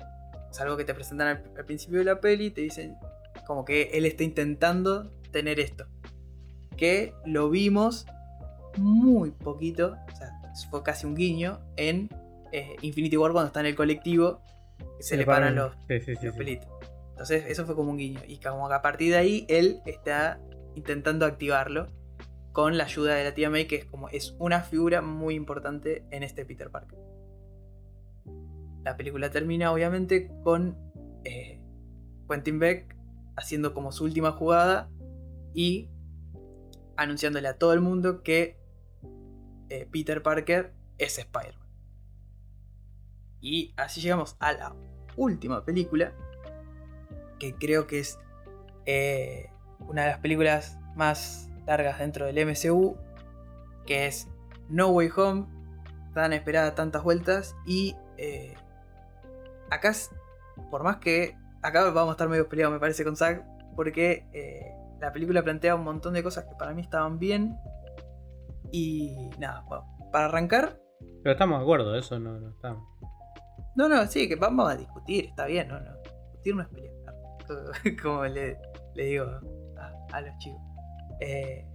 Es 0.51 0.61
algo 0.61 0.77
que 0.77 0.85
te 0.85 0.93
presentan 0.93 1.27
al, 1.27 1.65
principio 1.65 1.99
de 1.99 2.05
la 2.05 2.21
peli, 2.21 2.51
te 2.51 2.61
dicen, 2.61 2.95
como 3.45 3.65
que 3.65 3.89
él 3.93 4.05
está 4.05 4.23
intentando 4.23 5.11
tener 5.31 5.59
esto. 5.59 5.85
Que 6.77 7.13
lo 7.25 7.49
vimos 7.49 8.05
muy 8.77 9.31
poquito, 9.31 9.95
o 10.11 10.15
sea, 10.15 10.31
fue 10.69 10.83
casi 10.83 11.05
un 11.05 11.15
guiño 11.15 11.59
en 11.75 12.09
eh, 12.51 12.75
Infinity 12.81 13.17
War 13.17 13.31
cuando 13.31 13.47
está 13.47 13.59
en 13.59 13.67
el 13.67 13.75
colectivo, 13.75 14.41
se, 14.99 15.17
le 15.17 15.25
paran 15.25 15.55
los, 15.55 15.75
pelitos. 15.85 16.69
Entonces, 17.09 17.45
eso 17.47 17.65
fue 17.65 17.75
como 17.75 17.91
un 17.91 17.97
guiño. 17.97 18.21
Y 18.27 18.37
como 18.37 18.67
que 18.67 18.73
a 18.73 18.81
partir 18.81 19.11
de 19.11 19.17
ahí, 19.17 19.45
él 19.49 19.81
está 19.85 20.39
intentando 20.75 21.25
activarlo 21.25 21.87
con 22.51 22.77
la 22.77 22.85
ayuda 22.85 23.15
de 23.15 23.23
la 23.23 23.33
tía 23.33 23.49
May, 23.49 23.65
que 23.65 23.77
es 23.77 23.85
como 23.85 24.09
es 24.09 24.35
una 24.39 24.61
figura 24.61 25.01
muy 25.01 25.35
importante 25.35 26.05
en 26.11 26.23
este 26.23 26.45
Peter 26.45 26.69
Parker. 26.69 26.99
La 28.83 28.97
película 28.97 29.29
termina, 29.31 29.71
obviamente, 29.71 30.29
con 30.43 30.77
eh, 31.23 31.59
Quentin 32.29 32.59
Beck 32.59 32.95
haciendo 33.35 33.73
como 33.73 33.91
su 33.91 34.03
última 34.03 34.31
jugada 34.31 34.89
y 35.53 35.89
anunciándole 36.95 37.47
a 37.47 37.57
todo 37.57 37.73
el 37.73 37.81
mundo 37.81 38.23
que 38.23 38.59
eh, 39.69 39.87
Peter 39.91 40.21
Parker 40.21 40.73
es 40.97 41.17
Spider-Man. 41.17 41.67
Y 43.41 43.73
así 43.75 44.01
llegamos 44.01 44.35
a 44.39 44.53
la 44.53 44.75
última 45.17 45.65
película, 45.65 46.13
que 47.39 47.55
creo 47.55 47.87
que 47.87 47.99
es 47.99 48.19
eh, 48.85 49.49
una 49.79 50.03
de 50.03 50.07
las 50.09 50.19
películas 50.19 50.77
más 50.95 51.49
largas 51.65 51.99
dentro 51.99 52.25
del 52.25 52.45
MCU, 52.45 52.95
que 53.85 54.07
es 54.07 54.27
No 54.69 54.89
Way 54.89 55.09
Home, 55.17 55.45
tan 56.13 56.33
esperada, 56.33 56.75
tantas 56.75 57.03
vueltas, 57.03 57.55
y 57.65 57.95
eh, 58.17 58.55
acá, 59.69 59.91
por 60.69 60.83
más 60.83 60.97
que 60.97 61.35
acá 61.63 61.89
vamos 61.89 62.09
a 62.09 62.11
estar 62.11 62.29
medio 62.29 62.47
peleados, 62.47 62.73
me 62.73 62.79
parece, 62.79 63.03
con 63.03 63.15
Zack, 63.15 63.43
porque 63.75 64.27
eh, 64.33 64.71
la 64.99 65.11
película 65.11 65.43
plantea 65.43 65.75
un 65.75 65.83
montón 65.83 66.13
de 66.13 66.21
cosas 66.21 66.45
que 66.45 66.55
para 66.55 66.73
mí 66.73 66.81
estaban 66.81 67.17
bien. 67.17 67.57
Y 68.71 69.29
nada, 69.39 69.63
bueno, 69.67 69.85
para 70.11 70.25
arrancar. 70.25 70.79
Pero 71.23 71.33
estamos 71.33 71.59
de 71.59 71.63
acuerdo, 71.63 71.95
eso 71.95 72.19
no, 72.19 72.39
no 72.39 72.49
estamos. 72.49 72.83
No, 73.75 73.89
no, 73.89 74.05
sí, 74.07 74.27
que 74.27 74.35
vamos 74.35 74.69
a 74.69 74.75
discutir, 74.75 75.25
está 75.25 75.45
bien, 75.45 75.67
no, 75.67 75.79
no. 75.79 75.91
Discutir 76.31 76.55
no 76.55 76.61
es 76.61 76.67
pelear. 76.69 76.93
Como 78.01 78.25
le, 78.25 78.57
digo 78.95 79.25
a, 80.11 80.21
los 80.21 80.37
chicos. 80.37 80.61
Eh, 81.19 81.65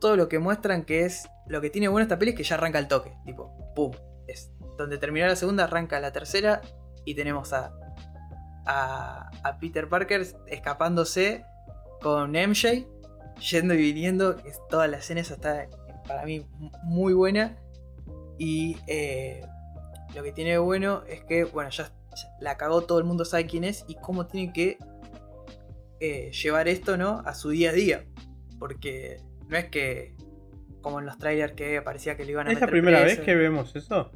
todo 0.00 0.16
lo 0.16 0.28
que 0.28 0.38
muestran 0.38 0.84
que 0.84 1.04
es. 1.04 1.28
Lo 1.46 1.60
que 1.60 1.70
tiene 1.70 1.88
bueno 1.88 2.04
esta 2.04 2.18
peli 2.18 2.30
es 2.30 2.36
que 2.36 2.44
ya 2.44 2.56
arranca 2.56 2.78
el 2.78 2.88
toque. 2.88 3.16
Tipo, 3.24 3.74
pum. 3.74 3.92
Es 4.26 4.52
donde 4.78 4.98
terminó 4.98 5.26
la 5.26 5.36
segunda, 5.36 5.64
arranca 5.64 6.00
la 6.00 6.12
tercera. 6.12 6.60
Y 7.04 7.14
tenemos 7.14 7.52
a, 7.52 7.72
a, 8.66 9.30
a 9.42 9.58
Peter 9.58 9.88
Parker 9.88 10.26
escapándose 10.46 11.44
con 12.00 12.32
MJ, 12.32 12.86
yendo 13.50 13.74
y 13.74 13.78
viniendo. 13.78 14.36
Toda 14.68 14.88
la 14.88 14.98
escena 14.98 15.20
esa 15.20 15.34
está 15.34 15.68
para 16.06 16.24
mí 16.24 16.46
muy 16.82 17.12
buena. 17.12 17.56
Y 18.38 18.76
eh, 18.86 19.44
lo 20.14 20.22
que 20.22 20.32
tiene 20.32 20.58
bueno 20.58 21.02
es 21.08 21.24
que, 21.24 21.44
bueno, 21.44 21.70
ya, 21.70 21.92
la 22.40 22.56
cagó, 22.56 22.82
todo 22.82 22.98
el 22.98 23.04
mundo 23.04 23.24
sabe 23.24 23.46
quién 23.46 23.64
es 23.64 23.84
y 23.88 23.94
cómo 23.96 24.26
tiene 24.26 24.52
que 24.52 24.78
eh, 26.00 26.30
llevar 26.32 26.68
esto, 26.68 26.96
¿no? 26.96 27.22
A 27.24 27.34
su 27.34 27.50
día 27.50 27.70
a 27.70 27.72
día. 27.72 28.04
Porque 28.58 29.18
no 29.48 29.56
es 29.56 29.66
que, 29.66 30.14
como 30.80 31.00
en 31.00 31.06
los 31.06 31.18
trailers 31.18 31.54
que 31.54 31.80
parecía 31.82 32.16
que 32.16 32.24
le 32.24 32.32
iban 32.32 32.48
a 32.48 32.52
¿Es 32.52 32.60
la 32.60 32.66
primera 32.66 33.02
vez 33.02 33.20
que 33.20 33.34
vemos 33.34 33.74
eso? 33.76 34.10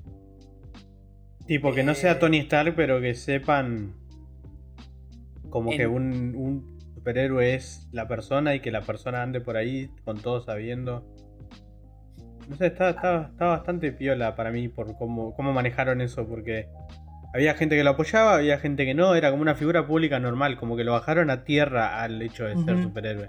Tipo, 1.46 1.72
que 1.72 1.82
no 1.82 1.94
sea 1.94 2.12
eh, 2.12 2.16
Tony 2.16 2.40
Stark, 2.40 2.74
pero 2.76 3.00
que 3.00 3.14
sepan 3.14 3.94
como 5.50 5.70
que 5.70 5.86
un, 5.86 6.78
superhéroe 6.94 7.54
es 7.54 7.88
la 7.92 8.08
persona 8.08 8.54
y 8.54 8.60
que 8.60 8.70
la 8.70 8.82
persona 8.82 9.22
ande 9.22 9.40
por 9.40 9.56
ahí 9.56 9.90
con 10.04 10.20
todo 10.20 10.42
sabiendo. 10.42 11.04
No 12.48 12.56
sé, 12.56 12.66
está, 12.66 13.30
bastante 13.38 13.92
piola 13.92 14.34
para 14.34 14.50
mí 14.50 14.68
por 14.68 14.96
cómo, 14.96 15.34
cómo 15.34 15.52
manejaron 15.52 16.00
eso, 16.00 16.26
porque 16.26 16.68
había 17.34 17.54
gente 17.54 17.76
que 17.76 17.84
lo 17.84 17.90
apoyaba, 17.90 18.36
había 18.36 18.58
gente 18.58 18.84
que 18.86 18.94
no, 18.94 19.14
era 19.14 19.30
como 19.30 19.42
una 19.42 19.54
figura 19.54 19.86
pública 19.86 20.18
normal, 20.18 20.56
como 20.56 20.76
que 20.76 20.84
lo 20.84 20.92
bajaron 20.92 21.30
a 21.30 21.44
tierra 21.44 22.02
al 22.02 22.20
hecho 22.22 22.44
de 22.44 22.56
ser 22.64 22.82
superhéroe. 22.82 23.28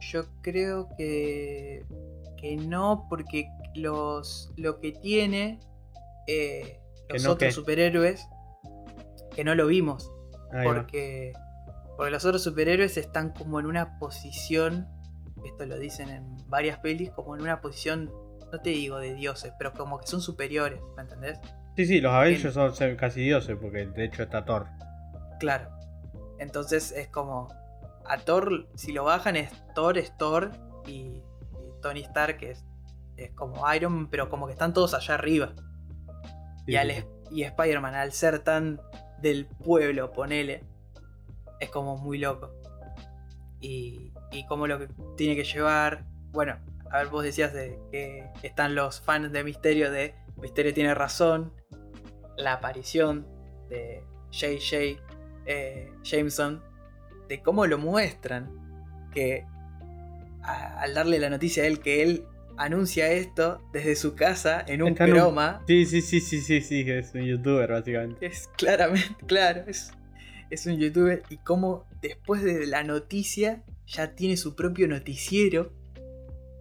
Yo 0.00 0.24
creo 0.42 0.88
que, 0.98 1.84
que 2.36 2.56
no, 2.56 3.06
porque 3.08 3.48
los, 3.74 4.52
lo 4.56 4.80
que 4.80 4.92
tiene 4.92 5.60
eh, 6.26 6.78
los 7.08 7.26
otros 7.26 7.54
superhéroes, 7.54 8.28
que 9.34 9.44
no 9.44 9.54
lo 9.54 9.66
vimos, 9.66 10.12
porque, 10.64 11.32
porque 11.96 12.10
los 12.10 12.24
otros 12.24 12.42
superhéroes 12.42 12.96
están 12.96 13.30
como 13.30 13.60
en 13.60 13.66
una 13.66 13.98
posición, 13.98 14.88
esto 15.44 15.66
lo 15.66 15.78
dicen 15.78 16.08
en 16.08 16.36
varias 16.48 16.78
pelis, 16.78 17.10
como 17.10 17.34
en 17.34 17.42
una 17.42 17.60
posición, 17.60 18.10
no 18.52 18.60
te 18.60 18.70
digo 18.70 18.98
de 18.98 19.14
dioses, 19.14 19.52
pero 19.58 19.72
como 19.72 19.98
que 20.00 20.06
son 20.06 20.20
superiores, 20.20 20.80
¿me 20.96 21.02
entendés? 21.02 21.38
Sí, 21.76 21.86
sí, 21.86 22.00
los 22.00 22.12
Avengers 22.12 22.54
son 22.54 22.96
casi 22.96 23.22
dioses, 23.22 23.56
porque 23.60 23.86
de 23.86 24.04
hecho 24.04 24.22
está 24.24 24.44
Thor. 24.44 24.66
Claro. 25.38 25.70
Entonces 26.38 26.92
es 26.92 27.08
como. 27.08 27.48
A 28.06 28.18
Thor, 28.18 28.68
si 28.74 28.92
lo 28.92 29.04
bajan, 29.04 29.36
es 29.36 29.50
Thor, 29.74 29.96
es 29.98 30.16
Thor. 30.16 30.50
Y, 30.86 31.22
Tony 31.80 32.00
Stark 32.00 32.42
es, 32.42 32.66
es 33.16 33.30
como 33.30 33.72
Iron 33.72 34.10
pero 34.10 34.28
como 34.28 34.46
que 34.46 34.52
están 34.52 34.74
todos 34.74 34.92
allá 34.92 35.14
arriba. 35.14 35.54
y, 36.66 36.76
y 37.30 37.42
Spider-Man, 37.42 37.94
al 37.94 38.12
ser 38.12 38.40
tan 38.40 38.80
del 39.20 39.46
pueblo, 39.46 40.12
ponele, 40.12 40.64
es 41.60 41.70
como 41.70 41.96
muy 41.96 42.18
loco. 42.18 42.50
Y, 43.60 44.12
y 44.32 44.46
como 44.46 44.66
lo 44.66 44.78
que 44.78 44.88
tiene 45.16 45.36
que 45.36 45.44
llevar. 45.44 46.04
Bueno, 46.32 46.56
a 46.90 46.98
ver, 46.98 47.08
vos 47.08 47.22
decías 47.22 47.52
de 47.52 47.78
que 47.90 48.28
están 48.42 48.74
los 48.74 49.00
fans 49.00 49.32
de 49.32 49.44
Misterio 49.44 49.90
de 49.90 50.14
Misterio 50.40 50.74
tiene 50.74 50.94
razón. 50.94 51.52
La 52.36 52.54
aparición 52.54 53.26
de 53.68 54.02
JJ 54.30 54.98
eh, 55.46 55.92
Jameson, 56.02 56.62
de 57.28 57.42
cómo 57.42 57.66
lo 57.66 57.78
muestran. 57.78 58.58
Que 59.12 59.44
al 60.42 60.94
darle 60.94 61.18
la 61.18 61.28
noticia 61.28 61.64
a 61.64 61.66
él 61.66 61.80
que 61.80 62.02
él 62.02 62.24
anuncia 62.60 63.10
esto 63.10 63.62
desde 63.72 63.96
su 63.96 64.14
casa 64.14 64.62
en 64.66 64.82
un 64.82 64.94
croma. 64.94 65.62
Sí, 65.66 65.86
sí, 65.86 66.02
sí, 66.02 66.20
sí, 66.20 66.42
sí, 66.42 66.60
sí, 66.60 66.84
es 66.86 67.14
un 67.14 67.22
youtuber 67.22 67.70
básicamente. 67.70 68.24
Es 68.24 68.50
claramente, 68.56 69.16
claro, 69.26 69.64
es, 69.66 69.92
es 70.50 70.66
un 70.66 70.78
youtuber 70.78 71.22
y 71.30 71.38
como 71.38 71.86
después 72.02 72.42
de 72.42 72.66
la 72.66 72.84
noticia 72.84 73.62
ya 73.86 74.14
tiene 74.14 74.36
su 74.36 74.54
propio 74.54 74.88
noticiero, 74.88 75.72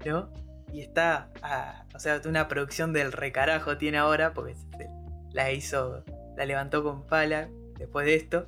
¿no? 0.05 0.31
Y 0.71 0.81
está, 0.81 1.31
o 1.93 1.99
sea, 1.99 2.21
una 2.26 2.47
producción 2.47 2.93
del 2.93 3.11
recarajo 3.11 3.77
tiene 3.77 3.97
ahora, 3.97 4.34
porque 4.34 4.55
la 5.34 5.51
hizo, 5.51 6.05
la 6.38 6.45
levantó 6.45 6.81
con 6.81 7.07
pala 7.07 7.49
después 7.77 8.05
de 8.05 8.15
esto. 8.15 8.47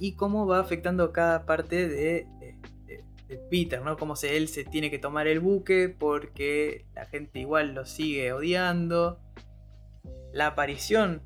Y 0.00 0.14
cómo 0.14 0.46
va 0.46 0.60
afectando 0.60 1.12
cada 1.12 1.44
parte 1.44 1.86
de 1.88 2.26
Peter, 3.38 3.82
¿no? 3.82 3.96
Como 3.96 4.16
se, 4.16 4.36
él 4.36 4.48
se 4.48 4.64
tiene 4.64 4.90
que 4.90 4.98
tomar 4.98 5.26
el 5.26 5.40
buque 5.40 5.88
porque 5.88 6.86
la 6.94 7.04
gente 7.06 7.38
igual 7.40 7.74
lo 7.74 7.86
sigue 7.86 8.32
odiando. 8.32 9.20
La 10.32 10.48
aparición 10.48 11.22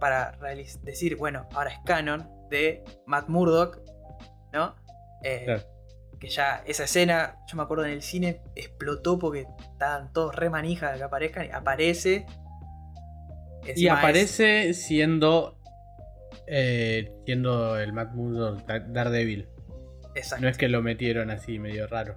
para 0.00 0.38
decir, 0.82 1.16
bueno, 1.16 1.46
ahora 1.52 1.70
es 1.70 1.78
canon 1.84 2.28
de 2.50 2.82
Matt 3.06 3.28
Murdock, 3.28 3.80
¿no? 4.52 4.74
Eh, 5.22 5.62
que 6.18 6.28
ya 6.28 6.62
esa 6.66 6.84
escena, 6.84 7.38
yo 7.46 7.56
me 7.56 7.62
acuerdo 7.62 7.84
en 7.84 7.92
el 7.92 8.02
cine, 8.02 8.42
explotó 8.54 9.18
porque 9.18 9.46
estaban 9.72 10.12
todos 10.12 10.34
re 10.34 10.50
manijas 10.50 10.92
de 10.92 10.98
que 10.98 11.04
aparezcan 11.04 11.46
y 11.46 11.50
aparece. 11.50 12.26
y 13.76 13.88
aparece 13.88 14.74
siendo 14.74 15.60
eh, 16.46 17.12
siendo 17.24 17.78
el 17.78 17.92
Matt 17.92 18.12
Murdock 18.12 18.66
Daredevil. 18.66 19.48
No 20.40 20.48
es 20.48 20.56
que 20.56 20.68
lo 20.68 20.82
metieron 20.82 21.30
así 21.30 21.58
medio 21.58 21.86
raro. 21.86 22.16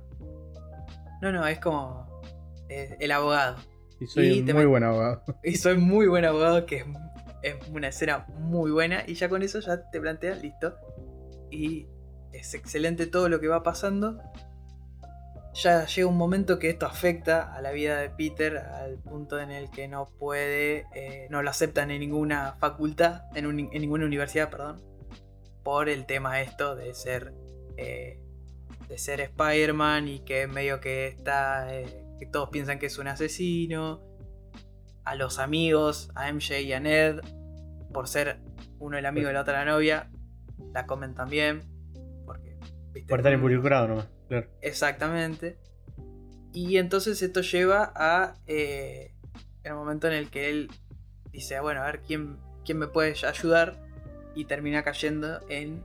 No, 1.21 1.31
no, 1.31 1.47
es 1.47 1.59
como 1.59 2.21
eh, 2.69 2.97
el 2.99 3.11
abogado. 3.11 3.55
Y 3.99 4.07
soy 4.07 4.43
muy 4.43 4.65
buen 4.65 4.83
abogado. 4.83 5.23
Y 5.43 5.55
soy 5.55 5.77
muy 5.77 6.07
buen 6.07 6.25
abogado, 6.25 6.65
que 6.65 6.85
es, 7.43 7.55
una 7.69 7.87
escena 7.87 8.25
muy 8.39 8.71
buena. 8.71 9.03
Y 9.07 9.13
ya 9.13 9.29
con 9.29 9.41
eso 9.41 9.59
ya 9.59 9.89
te 9.89 10.01
planteas, 10.01 10.41
listo. 10.41 10.75
Y 11.49 11.87
es 12.33 12.53
excelente 12.53 13.07
todo 13.07 13.29
lo 13.29 13.39
que 13.39 13.47
va 13.47 13.63
pasando. 13.63 14.21
Ya 15.53 15.85
llega 15.85 16.07
un 16.07 16.17
momento 16.17 16.57
que 16.57 16.71
esto 16.71 16.87
afecta 16.87 17.53
a 17.53 17.61
la 17.61 17.71
vida 17.71 17.99
de 17.99 18.09
Peter 18.09 18.57
al 18.57 18.97
punto 18.97 19.39
en 19.39 19.51
el 19.51 19.69
que 19.69 19.87
no 19.87 20.09
puede, 20.17 20.87
eh, 20.95 21.27
no 21.29 21.43
lo 21.43 21.49
aceptan 21.51 21.91
en 21.91 21.99
ninguna 21.99 22.55
facultad, 22.59 23.25
en, 23.35 23.45
en 23.45 23.81
ninguna 23.81 24.05
universidad, 24.05 24.49
perdón, 24.49 24.81
por 25.63 25.89
el 25.89 26.07
tema 26.07 26.41
esto 26.41 26.75
de 26.75 26.95
ser 26.95 27.33
eh, 27.77 28.19
de 28.87 28.97
ser 28.97 29.21
Spider-Man 29.21 30.07
y 30.07 30.19
que 30.19 30.47
medio 30.47 30.79
que 30.79 31.07
está. 31.07 31.73
Eh, 31.73 32.05
que 32.19 32.25
todos 32.25 32.49
piensan 32.49 32.79
que 32.79 32.87
es 32.87 32.97
un 32.97 33.07
asesino. 33.07 34.01
A 35.03 35.15
los 35.15 35.39
amigos, 35.39 36.11
a 36.15 36.31
MJ 36.31 36.61
y 36.61 36.71
a 36.71 36.79
Ned, 36.79 37.19
por 37.93 38.07
ser 38.07 38.39
uno 38.79 38.97
el 38.97 39.05
amigo 39.05 39.27
de 39.27 39.33
la 39.33 39.41
otra 39.41 39.65
la 39.65 39.71
novia, 39.71 40.09
la 40.73 40.85
comen 40.85 41.13
también. 41.13 41.61
Porque. 42.25 42.57
Por 43.07 43.19
estar 43.19 43.33
involucrado 43.33 43.87
nomás, 43.87 44.07
Exactamente. 44.61 45.57
Y 46.53 46.77
entonces 46.77 47.21
esto 47.21 47.41
lleva 47.41 47.91
a. 47.95 48.35
Eh, 48.47 49.13
el 49.63 49.73
momento 49.73 50.07
en 50.07 50.13
el 50.13 50.29
que 50.29 50.49
él 50.49 50.71
dice: 51.31 51.59
Bueno, 51.59 51.81
a 51.81 51.85
ver 51.85 52.01
quién, 52.01 52.37
quién 52.63 52.77
me 52.77 52.87
puede 52.87 53.13
ayudar. 53.25 53.81
Y 54.35 54.45
termina 54.45 54.83
cayendo 54.83 55.41
en 55.47 55.83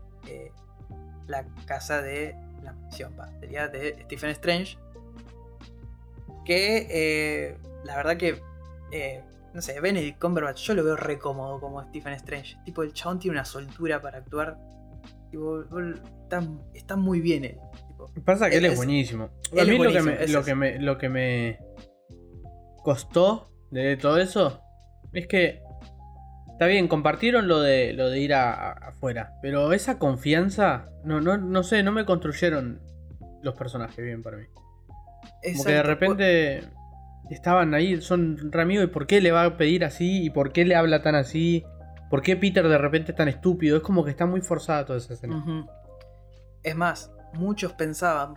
la 1.28 1.46
casa 1.66 2.02
de 2.02 2.34
la 2.62 2.72
mansión, 2.72 3.14
sería 3.40 3.68
de 3.68 4.02
Stephen 4.04 4.30
Strange. 4.30 4.76
Que 6.44 6.86
eh, 6.90 7.58
la 7.84 7.96
verdad 7.96 8.16
que, 8.16 8.40
eh, 8.90 9.22
no 9.52 9.60
sé, 9.60 9.80
Benedict 9.80 10.18
Cumberbatch 10.18 10.62
yo 10.62 10.74
lo 10.74 10.82
veo 10.82 10.96
re 10.96 11.18
cómodo 11.18 11.60
como 11.60 11.82
Stephen 11.84 12.14
Strange. 12.14 12.56
Tipo, 12.64 12.82
el 12.82 12.92
chabón 12.92 13.18
tiene 13.18 13.36
una 13.36 13.44
soltura 13.44 14.00
para 14.00 14.18
actuar. 14.18 14.58
Tipo, 15.30 15.64
está, 16.74 16.96
muy 16.96 17.20
bien 17.20 17.44
él. 17.44 17.58
Pasa 18.24 18.48
que 18.48 18.56
él, 18.56 18.64
es, 18.64 18.76
buenísimo. 18.76 19.30
A 19.58 19.64
mí 19.64 19.78
lo, 19.78 19.92
que 19.92 20.02
me, 20.02 20.26
lo, 20.26 20.44
que 20.44 20.54
me, 20.54 20.78
lo 20.78 20.98
que 20.98 21.08
me 21.08 21.58
costó 22.82 23.50
de 23.70 23.96
todo 23.96 24.18
eso 24.18 24.62
Es 25.12 25.26
que. 25.26 25.62
Está 26.58 26.66
bien, 26.66 26.88
compartieron 26.88 27.46
lo 27.46 27.60
de, 27.60 27.92
lo 27.92 28.10
de 28.10 28.18
ir 28.18 28.34
a- 28.34 28.52
a- 28.52 28.72
afuera. 28.88 29.34
Pero 29.40 29.72
esa 29.72 30.00
confianza. 30.00 30.88
No, 31.04 31.20
no, 31.20 31.38
no 31.38 31.62
sé, 31.62 31.84
no 31.84 31.92
me 31.92 32.04
construyeron 32.04 32.80
los 33.42 33.54
personajes 33.54 34.04
bien 34.04 34.24
para 34.24 34.38
mí. 34.38 34.46
Como 34.46 35.64
que 35.64 35.70
de 35.72 35.78
Exacto, 35.78 35.82
repente. 35.88 36.62
Estaban 37.30 37.74
ahí, 37.74 38.00
son 38.00 38.50
re 38.50 38.62
amigos. 38.62 38.84
¿Y 38.86 38.88
por 38.88 39.06
qué 39.06 39.20
le 39.20 39.30
va 39.30 39.44
a 39.44 39.56
pedir 39.56 39.84
así? 39.84 40.24
¿Y 40.24 40.30
por 40.30 40.50
qué 40.50 40.64
le 40.64 40.74
habla 40.74 41.00
tan 41.02 41.14
así? 41.14 41.64
¿Por 42.10 42.22
qué 42.22 42.36
Peter 42.36 42.66
de 42.66 42.78
repente 42.78 43.12
es 43.12 43.16
tan 43.16 43.28
estúpido? 43.28 43.76
Es 43.76 43.82
como 43.84 44.02
que 44.04 44.10
está 44.10 44.26
muy 44.26 44.40
forzada 44.40 44.84
toda 44.84 44.98
esa 44.98 45.12
escena. 45.14 45.44
Es 46.64 46.74
más, 46.74 47.12
muchos 47.34 47.74
pensaban 47.74 48.34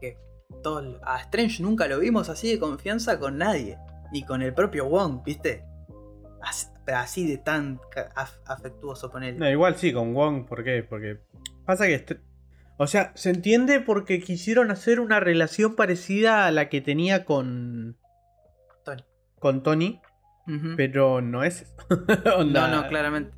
que 0.00 0.18
todo 0.62 0.98
a 1.04 1.20
Strange 1.20 1.62
nunca 1.62 1.86
lo 1.86 2.00
vimos 2.00 2.28
así 2.28 2.50
de 2.50 2.58
confianza 2.58 3.18
con 3.18 3.38
nadie, 3.38 3.78
ni 4.12 4.24
con 4.24 4.42
el 4.42 4.52
propio 4.52 4.86
Wong, 4.88 5.22
¿viste? 5.24 5.64
Así, 6.42 6.66
así 6.94 7.26
de 7.28 7.38
tan 7.38 7.78
af- 8.16 8.40
afectuoso 8.46 9.10
con 9.10 9.22
él. 9.22 9.38
No, 9.38 9.48
igual 9.48 9.76
sí, 9.76 9.92
con 9.92 10.12
Wong, 10.14 10.46
¿por 10.46 10.64
qué? 10.64 10.82
Porque 10.82 11.18
pasa 11.64 11.86
que... 11.86 11.94
este- 11.94 12.20
O 12.78 12.86
sea, 12.86 13.12
se 13.14 13.30
entiende 13.30 13.80
porque 13.80 14.20
quisieron 14.20 14.70
hacer 14.70 14.98
una 15.00 15.20
relación 15.20 15.76
parecida 15.76 16.46
a 16.46 16.50
la 16.50 16.68
que 16.68 16.80
tenía 16.80 17.24
con... 17.24 17.96
Tony. 18.84 19.04
Con 19.38 19.62
Tony, 19.62 20.00
pero 20.76 21.20
no 21.20 21.44
es. 21.44 21.72
Onda. 22.36 22.66
No, 22.68 22.82
no, 22.82 22.88
claramente. 22.88 23.32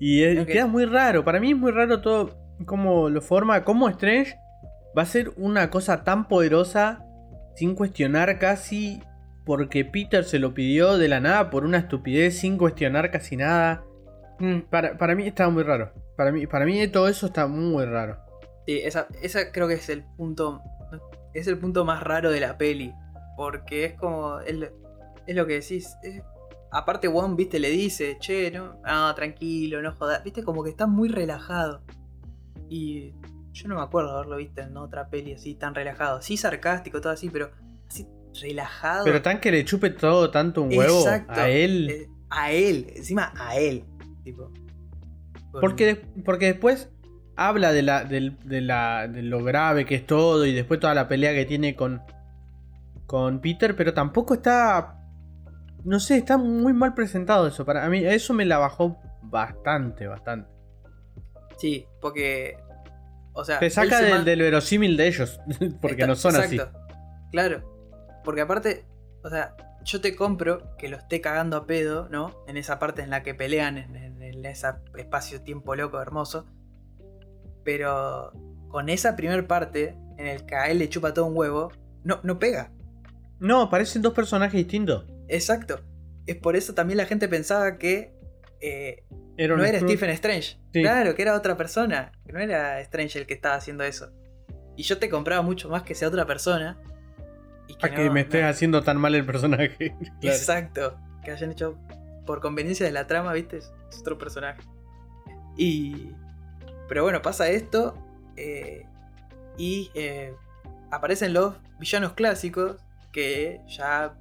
Y, 0.00 0.22
es- 0.24 0.46
queda 0.46 0.66
muy 0.66 0.86
raro. 0.86 1.24
Para 1.24 1.38
mí 1.40 1.50
es 1.50 1.56
muy 1.56 1.70
raro 1.72 2.00
todo 2.00 2.38
cómo 2.66 3.08
lo 3.10 3.20
forma. 3.20 3.64
Cómo 3.64 3.88
Strange 3.90 4.34
va 4.96 5.02
a 5.02 5.06
ser 5.06 5.32
una 5.36 5.68
cosa 5.70 6.02
tan 6.04 6.26
poderosa 6.28 7.04
sin 7.54 7.74
cuestionar 7.74 8.38
casi. 8.38 9.02
Porque 9.44 9.84
Peter 9.84 10.24
se 10.24 10.38
lo 10.38 10.54
pidió 10.54 10.98
de 10.98 11.08
la 11.08 11.20
nada 11.20 11.50
por 11.50 11.64
una 11.64 11.78
estupidez 11.78 12.38
sin 12.38 12.56
cuestionar 12.58 13.10
casi 13.10 13.36
nada. 13.36 13.84
Mm, 14.38 14.60
Para, 14.70 14.96
para 14.96 15.14
mí 15.14 15.26
está 15.26 15.48
muy 15.48 15.62
raro. 15.64 15.92
Para 16.16 16.30
mí, 16.30 16.46
para 16.46 16.64
mí 16.64 16.86
todo 16.88 17.08
eso 17.08 17.26
está 17.26 17.46
muy 17.46 17.84
raro. 17.84 18.18
Sí, 18.66 18.78
esa, 18.78 19.08
esa 19.22 19.50
creo 19.50 19.66
que 19.66 19.74
es 19.74 19.88
el 19.88 20.04
punto. 20.16 20.60
Es 21.34 21.46
el 21.48 21.58
punto 21.58 21.84
más 21.84 22.02
raro 22.02 22.30
de 22.30 22.40
la 22.40 22.56
peli. 22.58 22.92
Porque 23.36 23.84
es 23.86 23.94
como. 23.94 24.38
Es, 24.40 24.54
lo- 24.56 24.68
es 25.26 25.34
lo 25.36 25.46
que 25.46 25.54
decís. 25.54 25.96
aparte, 26.70 27.08
Wong, 27.08 27.34
viste, 27.36 27.58
le 27.58 27.70
dice, 27.70 28.16
che, 28.20 28.50
no, 28.50 28.80
no, 28.84 29.14
tranquilo, 29.14 29.82
no 29.82 29.92
jodas. 29.92 30.22
Viste, 30.22 30.44
como 30.44 30.62
que 30.62 30.70
está 30.70 30.86
muy 30.86 31.08
relajado. 31.08 31.82
Y 32.68 33.12
yo 33.52 33.68
no 33.68 33.74
me 33.76 33.82
acuerdo 33.82 34.12
haberlo 34.16 34.36
visto 34.36 34.60
en 34.62 34.76
otra 34.76 35.08
peli 35.08 35.32
así 35.34 35.54
tan 35.56 35.74
relajado. 35.74 36.22
Sí, 36.22 36.36
sarcástico, 36.36 37.00
todo 37.00 37.12
así, 37.12 37.28
pero 37.30 37.50
relajado. 38.40 39.04
Pero 39.04 39.22
tan 39.22 39.40
que 39.40 39.50
le 39.50 39.64
chupe 39.64 39.90
todo 39.90 40.30
tanto 40.30 40.62
un 40.62 40.76
huevo 40.76 41.00
Exacto. 41.00 41.32
a 41.40 41.48
él. 41.48 41.90
Eh, 41.90 42.08
a 42.30 42.50
él, 42.52 42.92
encima 42.96 43.32
a 43.36 43.56
él. 43.56 43.84
Tipo. 44.24 44.50
Porque, 45.60 45.96
porque 46.24 46.46
después 46.46 46.90
habla 47.36 47.72
de, 47.72 47.82
la, 47.82 48.04
de, 48.04 48.34
la, 48.60 49.08
de 49.08 49.22
lo 49.22 49.42
grave 49.44 49.84
que 49.84 49.96
es 49.96 50.06
todo 50.06 50.46
y 50.46 50.52
después 50.54 50.80
toda 50.80 50.94
la 50.94 51.08
pelea 51.08 51.34
que 51.34 51.44
tiene 51.44 51.74
con, 51.76 52.00
con 53.06 53.40
Peter, 53.40 53.76
pero 53.76 53.92
tampoco 53.92 54.34
está... 54.34 54.98
No 55.84 55.98
sé, 55.98 56.16
está 56.16 56.38
muy 56.38 56.72
mal 56.72 56.94
presentado 56.94 57.48
eso. 57.48 57.64
Para 57.66 57.88
mí, 57.88 58.04
eso 58.04 58.32
me 58.34 58.44
la 58.44 58.58
bajó 58.58 58.96
bastante, 59.24 60.06
bastante. 60.06 60.48
Sí, 61.58 61.86
porque. 62.00 62.56
O 63.32 63.44
sea. 63.44 63.58
Te 63.58 63.68
saca 63.68 63.98
se 63.98 64.04
del, 64.04 64.14
man- 64.14 64.24
del 64.24 64.38
verosímil 64.42 64.96
de 64.96 65.08
ellos, 65.08 65.40
porque 65.80 66.02
Está- 66.02 66.06
no 66.06 66.14
son 66.14 66.36
así. 66.36 66.60
Claro. 67.32 67.71
Porque 68.24 68.40
aparte, 68.42 68.84
o 69.24 69.28
sea, 69.30 69.54
yo 69.84 70.00
te 70.00 70.14
compro 70.14 70.76
que 70.76 70.88
lo 70.88 70.96
esté 70.96 71.20
cagando 71.20 71.56
a 71.56 71.66
pedo, 71.66 72.08
¿no? 72.08 72.34
En 72.46 72.56
esa 72.56 72.78
parte 72.78 73.02
en 73.02 73.10
la 73.10 73.22
que 73.22 73.34
pelean, 73.34 73.78
en, 73.78 73.96
en- 73.96 74.22
en 74.22 74.44
ese 74.46 74.68
espacio-tiempo 74.96 75.74
loco, 75.76 76.00
hermoso. 76.00 76.46
Pero 77.64 78.32
con 78.68 78.88
esa 78.88 79.16
primer 79.16 79.46
parte, 79.46 79.96
en 80.18 80.26
el 80.26 80.44
que 80.46 80.54
a 80.56 80.68
él 80.70 80.78
le 80.78 80.88
chupa 80.88 81.14
todo 81.14 81.26
un 81.26 81.36
huevo, 81.36 81.70
no, 82.04 82.20
no 82.22 82.38
pega. 82.38 82.72
No, 83.38 83.68
parecen 83.70 84.02
dos 84.02 84.14
personajes 84.14 84.54
distintos. 84.54 85.04
Exacto. 85.28 85.80
Es 86.26 86.36
por 86.36 86.56
eso 86.56 86.74
también 86.74 86.96
la 86.96 87.06
gente 87.06 87.28
pensaba 87.28 87.76
que 87.78 88.14
eh, 88.60 89.04
Era 89.36 89.56
no 89.56 89.64
era. 89.64 89.80
Stephen 89.80 90.10
Strange. 90.10 90.58
Sí. 90.72 90.80
Claro, 90.82 91.14
que 91.14 91.22
era 91.22 91.34
otra 91.36 91.56
persona. 91.56 92.12
Que 92.24 92.32
no 92.32 92.38
era 92.40 92.80
Strange 92.80 93.18
el 93.18 93.26
que 93.26 93.34
estaba 93.34 93.56
haciendo 93.56 93.84
eso. 93.84 94.10
Y 94.76 94.84
yo 94.84 94.98
te 94.98 95.08
compraba 95.08 95.42
mucho 95.42 95.68
más 95.68 95.82
que 95.82 95.94
sea 95.94 96.08
otra 96.08 96.24
persona. 96.26 96.80
Y 97.68 97.74
A 97.82 97.88
que 97.94 98.04
no- 98.06 98.12
me 98.12 98.20
estés 98.22 98.42
no- 98.42 98.48
haciendo 98.48 98.82
tan 98.82 98.96
mal 98.98 99.14
el 99.14 99.24
personaje. 99.24 99.94
Claro. 100.20 100.36
Exacto. 100.36 100.98
Que 101.24 101.30
hayan 101.32 101.52
hecho 101.52 101.78
por 102.26 102.40
conveniencia 102.40 102.84
de 102.86 102.92
la 102.92 103.06
trama, 103.06 103.32
¿viste? 103.32 103.58
Es 103.58 103.72
otro 104.00 104.18
personaje. 104.18 104.62
Y. 105.56 106.10
Pero 106.88 107.02
bueno, 107.02 107.22
pasa 107.22 107.48
esto. 107.48 107.94
eh, 108.36 108.86
y 109.58 109.90
eh, 109.94 110.34
aparecen 110.90 111.32
los 111.34 111.54
villanos 111.78 112.12
clásicos. 112.14 112.76
Que 113.12 113.60
ya 113.68 114.14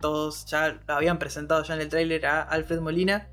todos 0.00 0.44
ya 0.46 0.80
lo 0.86 0.94
habían 0.94 1.18
presentado 1.20 1.62
ya 1.62 1.74
en 1.74 1.80
el 1.80 1.88
tráiler 1.88 2.26
a 2.26 2.42
Alfred 2.42 2.80
Molina. 2.80 3.28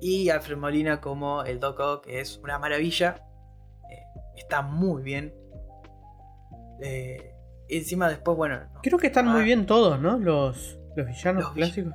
Y 0.00 0.28
Alfred 0.30 0.56
Molina 0.56 1.00
como 1.00 1.42
el 1.44 1.60
Doc 1.60 1.78
Ock, 1.80 2.04
que 2.06 2.20
es 2.20 2.38
una 2.38 2.58
maravilla. 2.58 3.22
eh, 3.90 4.02
está 4.36 4.62
muy 4.62 5.02
bien. 5.02 5.32
Eh, 6.82 7.34
encima 7.68 8.08
después, 8.08 8.36
bueno. 8.36 8.60
no, 8.74 8.80
Creo 8.82 8.98
que 8.98 9.08
están 9.08 9.26
muy 9.28 9.42
bien 9.44 9.66
todos, 9.66 10.00
¿no? 10.00 10.18
Los, 10.18 10.78
los 10.96 11.06
villanos 11.06 11.44
Los 11.44 11.52
clásicos. 11.52 11.94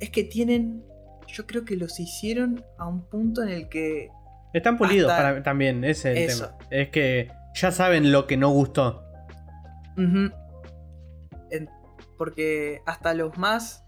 Es 0.00 0.10
que 0.10 0.24
tienen. 0.24 0.84
Yo 1.26 1.46
creo 1.46 1.64
que 1.64 1.76
los 1.76 2.00
hicieron 2.00 2.64
a 2.78 2.86
un 2.88 3.08
punto 3.08 3.42
en 3.42 3.48
el 3.50 3.68
que. 3.68 4.08
Están 4.54 4.78
pulidos 4.78 5.12
para, 5.12 5.42
también, 5.42 5.84
ese 5.84 6.12
es 6.12 6.18
el 6.18 6.24
Eso. 6.24 6.46
tema. 6.58 6.68
Es 6.70 6.88
que 6.90 7.30
ya 7.54 7.70
saben 7.70 8.12
lo 8.12 8.26
que 8.26 8.36
no 8.36 8.48
gustó. 8.50 9.04
En- 9.96 10.32
porque 12.16 12.80
hasta 12.86 13.14
los 13.14 13.36
más. 13.38 13.84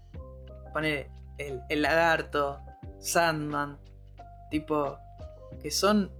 Pone 0.73 1.09
el, 1.37 1.61
el 1.69 1.81
lagarto, 1.81 2.59
Sandman, 2.99 3.77
tipo. 4.49 4.97
Que 5.61 5.71
son. 5.71 6.11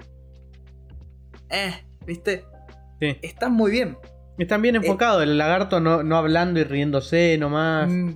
Eh, 1.49 1.73
¿viste? 2.05 2.45
Sí. 2.99 3.17
Están 3.21 3.53
muy 3.53 3.71
bien. 3.71 3.97
Están 4.37 4.61
bien 4.61 4.75
enfocados. 4.75 5.23
El 5.23 5.37
lagarto 5.37 5.79
no, 5.79 6.03
no 6.03 6.17
hablando 6.17 6.59
y 6.59 6.63
riéndose 6.63 7.37
nomás. 7.39 7.89
Mm, 7.89 8.11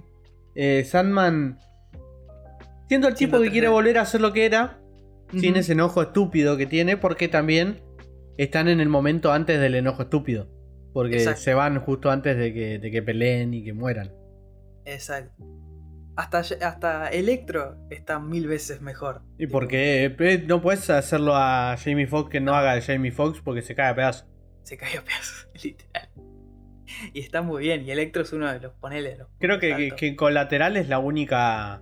Eh, 0.56 0.84
Sandman. 0.86 1.60
Siendo 2.88 3.08
el 3.08 3.16
tipo 3.16 3.40
que 3.42 3.50
quiere 3.52 3.68
3D. 3.68 3.72
volver 3.72 3.98
a 3.98 4.06
ser 4.06 4.22
lo 4.22 4.32
que 4.34 4.46
era. 4.46 4.80
Sin 5.32 5.52
ujú. 5.52 5.60
ese 5.60 5.74
enojo 5.74 6.02
estúpido 6.02 6.56
que 6.58 6.66
tiene. 6.66 6.98
Porque 6.98 7.28
también 7.28 7.82
están 8.38 8.68
en 8.70 8.80
el 8.80 8.90
momento 8.90 9.32
antes 9.34 9.60
del 9.60 9.76
enojo 9.76 10.04
estúpido. 10.04 10.48
Porque 10.94 11.18
Exacto. 11.18 11.42
se 11.42 11.54
van 11.54 11.80
justo 11.82 12.10
antes 12.10 12.38
de 12.38 12.54
que, 12.54 12.80
de 12.80 12.92
que 12.92 13.02
peleen 13.02 13.54
y 13.54 13.64
que 13.64 13.74
mueran. 13.74 14.12
Exacto. 14.86 15.44
Hasta, 16.16 16.40
hasta 16.40 17.10
Electro 17.10 17.76
está 17.90 18.20
mil 18.20 18.48
veces 18.48 18.82
mejor. 18.82 19.22
Y 19.38 19.48
Tipo, 19.48 19.52
porque 19.52 20.16
eh, 20.18 20.46
no 20.48 20.62
puedes 20.62 20.90
hacerlo 20.90 21.34
a 21.36 21.76
Jamie 21.78 22.08
Foxx 22.08 22.30
que 22.32 22.40
no 22.40 22.54
haga 22.56 22.76
de 22.76 22.82
Jamie 22.82 23.12
Foxx 23.12 23.42
porque 23.42 23.62
se 23.62 23.76
cae 23.76 23.90
a 23.90 23.96
pedazos. 23.96 24.26
Se 24.66 24.78
cayó 24.78 25.00
a 25.00 25.04
pedazos, 25.04 25.48
literal. 25.64 26.10
Y 27.14 27.20
está 27.22 27.42
muy 27.42 27.64
bien. 27.64 27.84
Y 27.86 27.92
Electro 27.92 28.22
es 28.24 28.34
uno 28.34 28.52
de 28.52 28.60
los, 28.60 28.74
ponele, 28.74 29.16
los 29.18 29.28
Creo 29.40 29.60
que, 29.60 29.76
que, 29.76 29.92
que 29.96 30.16
Colateral 30.16 30.76
es 30.78 30.88
la 30.90 31.00
única. 31.00 31.82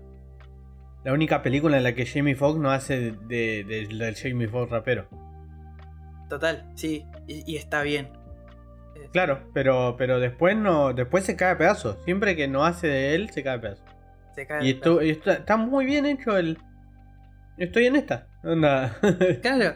La 1.03 1.11
única 1.11 1.41
película 1.41 1.76
en 1.77 1.84
la 1.84 1.93
que 1.95 2.05
Jamie 2.05 2.35
Foxx 2.35 2.60
no 2.61 2.72
hace 2.72 3.11
de, 3.11 3.64
de- 3.65 3.88
del 3.89 4.15
Jamie 4.15 4.47
Foxx 4.47 4.72
rapero. 4.72 5.07
Total, 6.30 6.72
sí. 6.76 7.05
Y, 7.27 7.43
y 7.51 7.57
está 7.57 7.81
bien. 7.81 8.10
Claro, 9.11 9.49
pero, 9.53 9.95
pero 9.97 10.19
después 10.19 10.55
no. 10.55 10.93
Después 10.93 11.26
se 11.26 11.35
cae 11.35 11.51
a 11.51 11.57
pedazos. 11.57 11.97
Siempre 12.05 12.35
que 12.38 12.47
no 12.47 12.64
hace 12.65 12.88
de 12.88 13.15
él, 13.15 13.30
se 13.31 13.43
cae 13.43 13.57
a 13.57 13.61
pedazos. 13.61 13.85
Se 14.34 14.47
cae 14.47 14.65
Y 14.65 14.69
esto, 14.72 15.01
y 15.01 15.10
está 15.11 15.57
muy 15.57 15.85
bien 15.85 16.05
hecho 16.05 16.38
el. 16.38 16.57
Estoy 17.57 17.88
en 17.88 17.97
esta. 17.97 18.27
Onda. 18.43 18.95
Claro, 19.41 19.76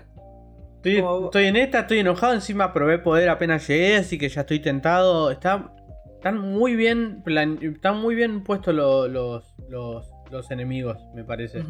estoy, 0.78 1.02
Como- 1.02 1.26
estoy 1.26 1.46
en 1.46 1.56
esta, 1.58 1.82
estoy 1.82 2.00
enojado. 2.00 2.34
Encima 2.34 2.74
probé 2.74 2.98
poder 3.00 3.30
apenas 3.30 3.68
llegué, 3.68 3.98
así 3.98 4.18
que 4.18 4.30
ya 4.30 4.42
estoy 4.42 4.60
tentado. 4.60 5.30
Está, 5.32 5.74
están 6.16 6.38
muy 6.40 6.76
bien. 6.76 7.22
plan- 7.24 7.60
están 7.62 7.98
muy 8.02 8.16
bien 8.16 8.44
puestos 8.44 8.74
lo- 8.74 9.08
los, 9.08 9.54
los, 9.70 10.10
los 10.32 10.52
enemigos, 10.52 10.98
me 11.14 11.24
parece. 11.24 11.64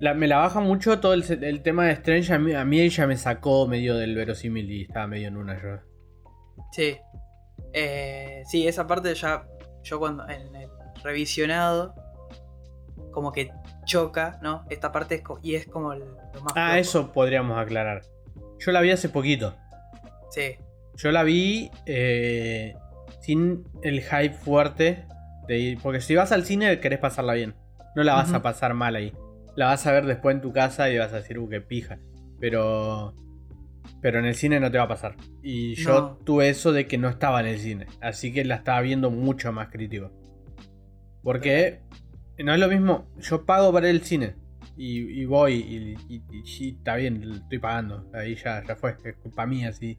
La- 0.00 0.14
me 0.14 0.26
la 0.28 0.38
baja 0.38 0.60
mucho 0.60 0.98
todo 1.00 1.12
el, 1.14 1.62
tema 1.62 1.86
de 1.86 1.92
Strange. 1.92 2.32
A 2.32 2.38
mí, 2.38 2.52
a 2.54 2.64
mí 2.64 2.80
ella 2.80 3.06
me 3.06 3.16
sacó 3.16 3.66
medio 3.66 3.96
del 3.96 4.14
verosímil 4.16 4.70
y 4.70 4.82
estaba 4.82 5.06
medio 5.06 5.28
en 5.28 5.36
una 5.36 5.60
yo. 5.60 5.78
sí. 6.72 6.96
Eh, 7.72 8.42
sí, 8.46 8.66
esa 8.66 8.86
parte 8.86 9.14
ya. 9.14 9.44
Yo 9.84 9.98
cuando. 9.98 10.26
En 10.28 10.54
el 10.56 10.68
revisionado. 11.04 11.94
Como 13.12 13.32
que 13.32 13.50
choca, 13.84 14.38
¿no? 14.42 14.64
Esta 14.70 14.92
parte 14.92 15.16
es 15.16 15.22
y 15.42 15.54
es 15.54 15.66
como 15.66 15.92
el- 15.92 16.00
lo 16.00 16.40
más. 16.42 16.52
Ah, 16.56 16.78
eso 16.78 17.12
podríamos 17.12 17.58
aclarar. 17.58 18.02
Yo 18.58 18.72
la 18.72 18.80
vi 18.80 18.90
hace 18.90 19.08
poquito. 19.08 19.56
Sí. 20.30 20.56
Yo 20.96 21.10
la 21.12 21.22
vi 21.22 21.70
eh, 21.86 22.74
sin 23.20 23.64
el 23.82 24.02
hype 24.02 24.34
fuerte 24.34 25.06
de 25.48 25.58
ir- 25.58 25.78
porque 25.82 26.00
si 26.00 26.14
vas 26.14 26.30
al 26.32 26.44
cine 26.44 26.78
querés 26.80 26.98
pasarla 26.98 27.34
bien. 27.34 27.54
No 27.96 28.02
la 28.04 28.14
vas 28.14 28.32
a 28.32 28.42
pasar 28.42 28.74
mal 28.74 28.94
ahí. 28.94 29.12
La 29.56 29.66
vas 29.66 29.84
a 29.86 29.92
ver 29.92 30.06
después 30.06 30.36
en 30.36 30.42
tu 30.42 30.52
casa 30.52 30.88
y 30.90 30.98
vas 30.98 31.12
a 31.12 31.16
decir, 31.16 31.38
uh, 31.38 31.48
qué 31.48 31.60
pija. 31.60 31.98
Pero. 32.38 33.14
Pero 34.00 34.18
en 34.20 34.26
el 34.26 34.34
cine 34.34 34.60
no 34.60 34.70
te 34.70 34.78
va 34.78 34.84
a 34.84 34.88
pasar. 34.88 35.16
Y 35.42 35.74
yo 35.74 35.90
No. 36.00 36.16
tuve 36.24 36.48
eso 36.48 36.72
de 36.72 36.86
que 36.86 36.96
no 36.98 37.08
estaba 37.08 37.40
en 37.40 37.46
el 37.46 37.58
cine. 37.58 37.86
Así 38.00 38.32
que 38.32 38.44
la 38.44 38.54
estaba 38.56 38.80
viendo 38.82 39.10
mucho 39.10 39.52
más 39.52 39.68
crítico. 39.70 40.12
Porque 41.22 41.80
no 42.44 42.54
es 42.54 42.60
lo 42.60 42.68
mismo. 42.68 43.06
Yo 43.20 43.44
pago 43.44 43.72
para 43.72 43.88
al 43.88 44.00
cine. 44.02 44.34
Y, 44.76 45.20
y 45.22 45.24
voy 45.26 45.54
y, 46.08 46.14
y- 46.14 46.22
y 46.32 46.46
sí, 46.46 46.76
está 46.78 46.96
bien, 46.96 47.22
estoy 47.34 47.58
pagando. 47.58 48.10
Ahí 48.14 48.34
ya, 48.36 48.62
ya 48.66 48.76
fue. 48.76 48.96
Es 49.04 49.16
culpa 49.16 49.46
mía 49.46 49.72
si, 49.72 49.96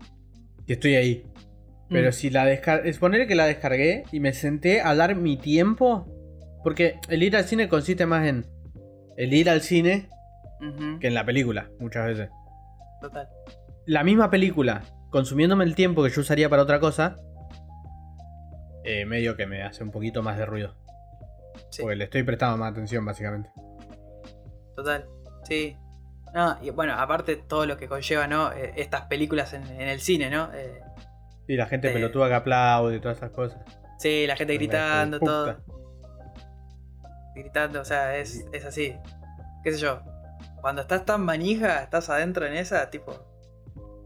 si 0.66 0.74
estoy 0.74 0.96
ahí. 0.96 1.26
Pero 1.90 2.10
Mm. 2.10 2.14
si 2.14 2.30
la 2.30 2.46
descargué. 2.46 2.90
Es 2.90 2.98
poner 2.98 3.28
que 3.28 3.36
la 3.36 3.46
descargué 3.46 4.04
y 4.12 4.20
me 4.20 4.34
senté 4.34 4.82
a 4.82 4.96
dar 4.96 5.16
mi 5.16 5.38
tiempo. 5.38 6.08
Porque 6.64 6.96
el 7.10 7.22
ir 7.24 7.36
al 7.36 7.44
cine 7.46 7.68
consiste 7.68 8.06
más 8.06 8.28
en 8.28 8.46
el 9.18 9.34
ir 9.34 9.50
al 9.50 9.62
cine 9.62 10.08
que 11.00 11.08
en 11.08 11.14
la 11.16 11.26
película, 11.26 11.70
muchas 11.80 12.06
veces. 12.06 12.30
Total. 13.02 13.28
La 13.88 14.04
misma 14.04 14.30
película, 14.30 14.84
consumiéndome 15.10 15.64
el 15.66 15.74
tiempo 15.76 16.04
que 16.04 16.12
yo 16.12 16.22
usaría 16.22 16.50
para 16.50 16.62
otra 16.62 16.80
cosa, 16.80 17.16
eh, 18.84 19.06
medio 19.06 19.36
que 19.36 19.46
me 19.48 19.64
hace 19.64 19.84
un 19.84 19.92
poquito 19.92 20.22
más 20.24 20.38
de 20.38 20.46
ruido. 20.46 20.76
Sí, 21.70 21.82
Porque 21.82 21.96
le 21.96 22.04
estoy 22.06 22.24
prestando 22.24 22.58
más 22.58 22.72
atención, 22.72 23.06
básicamente. 23.06 23.50
total. 24.76 25.08
Sí. 25.44 25.78
No, 26.34 26.58
y 26.62 26.70
bueno, 26.70 26.94
aparte 26.98 27.36
todo 27.36 27.66
lo 27.66 27.76
que 27.78 27.88
conlleva, 27.88 28.26
¿no? 28.28 28.54
Eh, 28.54 28.74
estas 28.78 29.02
películas 29.08 29.54
en, 29.54 29.64
en 29.68 29.88
el 29.90 30.00
cine, 30.00 30.30
¿no? 30.30 30.50
Eh, 30.54 30.80
Y 31.48 31.56
la 31.58 31.66
gente 31.66 31.90
Eh. 31.90 31.94
pelotuda 31.94 32.30
que 32.30 32.36
aplaude 32.36 32.96
y 32.96 33.00
todas 33.02 33.18
esas 33.18 33.32
cosas. 33.32 33.60
sí, 34.00 34.26
la 34.28 34.36
gente 34.38 34.54
gritando, 34.56 35.20
todo. 35.20 35.58
Gritando, 37.36 37.82
o 37.82 37.86
sea, 37.86 38.18
es, 38.18 38.46
es 38.54 38.66
así. 38.66 38.96
¿Qué 39.64 39.72
sé 39.74 39.80
yo? 39.80 40.02
Cuando 40.62 40.82
estás 40.82 41.06
tan 41.06 41.22
manija, 41.24 41.82
estás 41.84 42.10
adentro 42.10 42.46
en 42.46 42.54
esa, 42.54 42.90
tipo. 42.90 43.14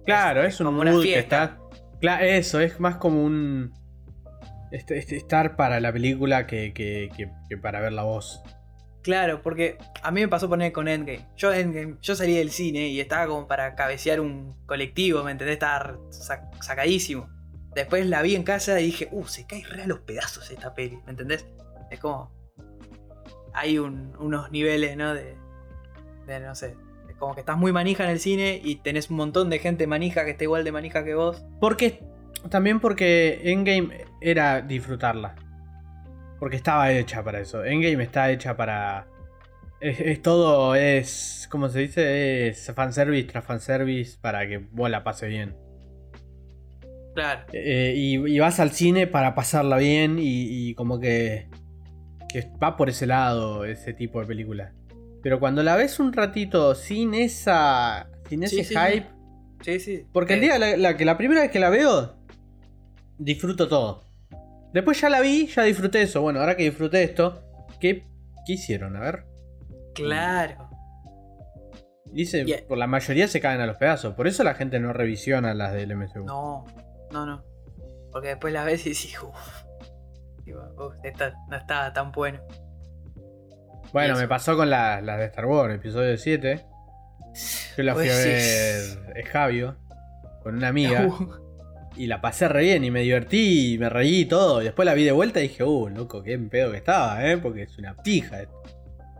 Claro, 0.06 0.44
es, 0.44 0.60
un 0.60 0.68
como 0.68 0.82
una 0.82 0.92
mood 0.92 1.04
que 1.04 1.20
está. 1.20 1.58
Claro, 2.00 2.24
eso, 2.26 2.60
es 2.60 2.80
más 2.80 2.98
como 2.98 3.24
un. 3.24 3.74
Este- 4.76 4.98
este- 4.98 5.18
estar 5.18 5.56
para 5.56 5.80
la 5.80 5.92
película 5.92 6.48
que, 6.48 6.74
que- 6.74 7.10
que- 7.16 7.32
que 7.50 7.58
para 7.58 7.80
ver 7.80 7.94
la 7.94 8.04
voz. 8.04 8.42
Claro, 9.02 9.42
porque 9.44 9.78
a 10.02 10.10
mí 10.12 10.22
me 10.22 10.28
pasó 10.28 10.50
poner 10.50 10.72
con 10.72 10.88
Endgame. 10.88 11.28
Yo 11.38 11.54
Endgame, 11.54 11.98
yo 12.02 12.16
salí 12.16 12.36
del 12.36 12.50
cine 12.50 12.88
y 12.88 13.00
estaba 13.00 13.28
como 13.28 13.48
para 13.48 13.76
cabecear 13.76 14.20
un 14.20 14.56
colectivo, 14.66 15.24
¿me 15.24 15.32
entendés? 15.32 15.54
Estaba 15.54 15.98
sa- 16.10 16.50
sacadísimo. 16.62 17.30
Después 17.76 18.06
la 18.08 18.22
vi 18.24 18.36
en 18.36 18.44
casa 18.44 18.80
y 18.80 18.86
dije, 18.86 19.10
uh, 19.12 19.26
se 19.28 19.46
cae 19.46 19.64
re 19.64 19.84
a 19.84 19.88
los 19.88 20.00
pedazos 20.00 20.50
esta 20.50 20.74
peli, 20.74 20.98
¿me 21.06 21.12
entendés? 21.12 21.46
Es 21.92 22.00
como. 22.00 22.32
Hay 23.54 23.78
un- 23.78 24.14
unos 24.20 24.52
niveles, 24.52 24.98
¿no? 24.98 25.14
De, 25.14 25.36
de, 26.26 26.40
no 26.40 26.56
sé. 26.56 26.76
es 27.10 27.16
como 27.18 27.34
que 27.36 27.42
estás 27.42 27.58
muy 27.58 27.72
manija 27.72 28.04
en 28.06 28.10
el 28.10 28.20
cine 28.20 28.60
y 28.64 28.78
tenés 28.78 29.10
un 29.10 29.18
montón 29.18 29.50
de 29.50 29.60
gente 29.60 29.88
manija 29.88 30.26
que 30.26 30.32
está 30.32 30.44
igual 30.46 30.64
de 30.64 30.72
manija 30.72 31.04
que 31.04 31.14
vos. 31.16 31.46
Porque. 31.62 32.02
También 32.50 32.80
porque 32.80 33.40
Endgame 33.44 34.06
era 34.30 34.62
disfrutarla. 34.62 35.36
Porque 36.40 36.58
estaba 36.58 36.92
hecha 36.92 37.24
para 37.24 37.40
eso. 37.42 37.64
Endgame 37.64 38.04
está 38.04 38.32
hecha 38.32 38.56
para. 38.58 39.08
Es, 39.80 40.00
es 40.00 40.22
todo, 40.22 40.76
es. 40.76 41.48
¿Cómo 41.52 41.70
se 41.70 41.80
dice? 41.80 42.48
Es 42.50 42.72
fanservice 42.76 43.28
tras 43.30 43.46
fanservice 43.46 44.18
para 44.22 44.48
que 44.48 44.58
vos 44.58 44.90
la 44.90 45.04
pases 45.04 45.30
bien. 45.30 45.56
Claro. 47.14 47.46
Eh, 47.54 47.94
y, 47.96 48.16
y 48.36 48.40
vas 48.40 48.60
al 48.60 48.72
cine 48.72 49.08
para 49.08 49.36
pasarla 49.36 49.78
bien 49.78 50.20
y, 50.20 50.70
y 50.70 50.76
como 50.76 51.00
que, 51.00 51.50
que 52.28 52.52
va 52.62 52.76
por 52.76 52.90
ese 52.90 53.08
lado 53.08 53.66
ese 53.66 53.94
tipo 53.94 54.20
de 54.20 54.28
película. 54.28 54.74
Pero 55.24 55.40
cuando 55.40 55.64
la 55.64 55.76
ves 55.76 56.00
un 56.00 56.14
ratito 56.14 56.76
sin 56.76 57.14
esa 57.14 58.10
sin 58.30 58.44
ese 58.44 58.64
Sí, 58.64 58.76
hype, 58.76 59.08
Sí, 59.62 59.80
sí. 59.80 60.08
porque 60.12 60.34
el 60.36 60.40
Eh, 60.40 60.42
día 60.42 60.60
la, 60.60 60.78
la 60.78 60.98
que 60.98 61.06
la 61.06 61.18
primera 61.18 61.42
vez 61.42 61.52
que 61.52 61.60
la 61.60 61.70
veo 61.70 62.18
disfruto 63.18 63.68
todo. 63.68 64.05
Después 64.76 65.00
ya 65.00 65.10
la 65.10 65.22
vi, 65.22 65.48
ya 65.48 65.64
disfruté 65.64 66.02
eso. 66.02 66.22
Bueno, 66.22 66.42
ahora 66.42 66.58
que 66.58 66.64
disfruté 66.64 67.02
esto, 67.04 67.42
¿qué, 67.80 68.04
qué 68.46 68.54
hicieron? 68.54 68.98
A 68.98 69.00
ver. 69.00 69.24
Claro. 69.94 70.70
Dice, 72.12 72.44
Y- 72.46 72.62
por 72.68 72.78
la 72.78 72.86
mayoría 72.86 73.30
se 73.30 73.40
caen 73.40 73.62
a 73.62 73.66
los 73.68 73.78
pedazos. 73.78 74.14
Por 74.16 74.28
eso 74.28 74.44
la 74.44 74.54
gente 74.54 74.80
no 74.82 74.92
revisiona 74.92 75.54
las 75.54 75.72
del 75.72 75.92
MCU. 75.96 76.26
No, 76.26 76.66
no, 77.12 77.26
no. 77.26 77.44
Porque 78.12 78.28
después 78.28 78.54
la 78.54 78.66
ves 78.66 78.86
y 78.86 78.90
decís, 78.90 79.18
uff. 79.24 79.64
Digo, 80.44 80.62
"Uf, 80.78 80.94
esta 81.04 81.34
no 81.50 81.56
estaba 81.56 81.94
tan 81.94 82.12
bueno. 82.12 82.42
Bueno, 83.94 84.18
me 84.18 84.28
pasó 84.28 84.58
con 84.58 84.70
las 84.70 85.02
las 85.02 85.20
de 85.20 85.26
Star 85.26 85.46
Wars, 85.46 85.74
episodio 85.74 86.18
7. 86.18 86.66
Yo 87.78 87.84
la 87.84 87.94
fui 87.96 88.04
Pues 88.08 88.18
a 88.18 88.22
sí. 88.22 89.00
ver 89.06 89.18
en 89.20 89.26
Javio 89.26 89.78
con 90.44 90.56
una 90.58 90.68
amiga 90.68 91.06
Uh, 91.08 91.45
y 91.96 92.08
la 92.08 92.22
pasé 92.22 92.48
re 92.48 92.62
bien 92.62 92.84
y 92.84 92.92
me 92.92 93.02
divertí 93.02 93.74
y 93.74 93.78
me 93.78 93.90
reí 93.90 94.22
y 94.22 94.26
todo. 94.26 94.62
Y 94.62 94.66
después 94.66 94.86
la 94.86 94.94
vi 94.94 95.04
de 95.04 95.12
vuelta 95.12 95.40
y 95.40 95.48
dije, 95.48 95.64
uh, 95.64 95.90
loco, 95.90 96.24
qué 96.24 96.38
pedo 96.38 96.72
que 96.72 96.78
estaba, 96.78 97.26
¿eh? 97.30 97.38
Porque 97.38 97.64
es 97.64 97.78
una 97.78 97.96
pija 97.96 98.38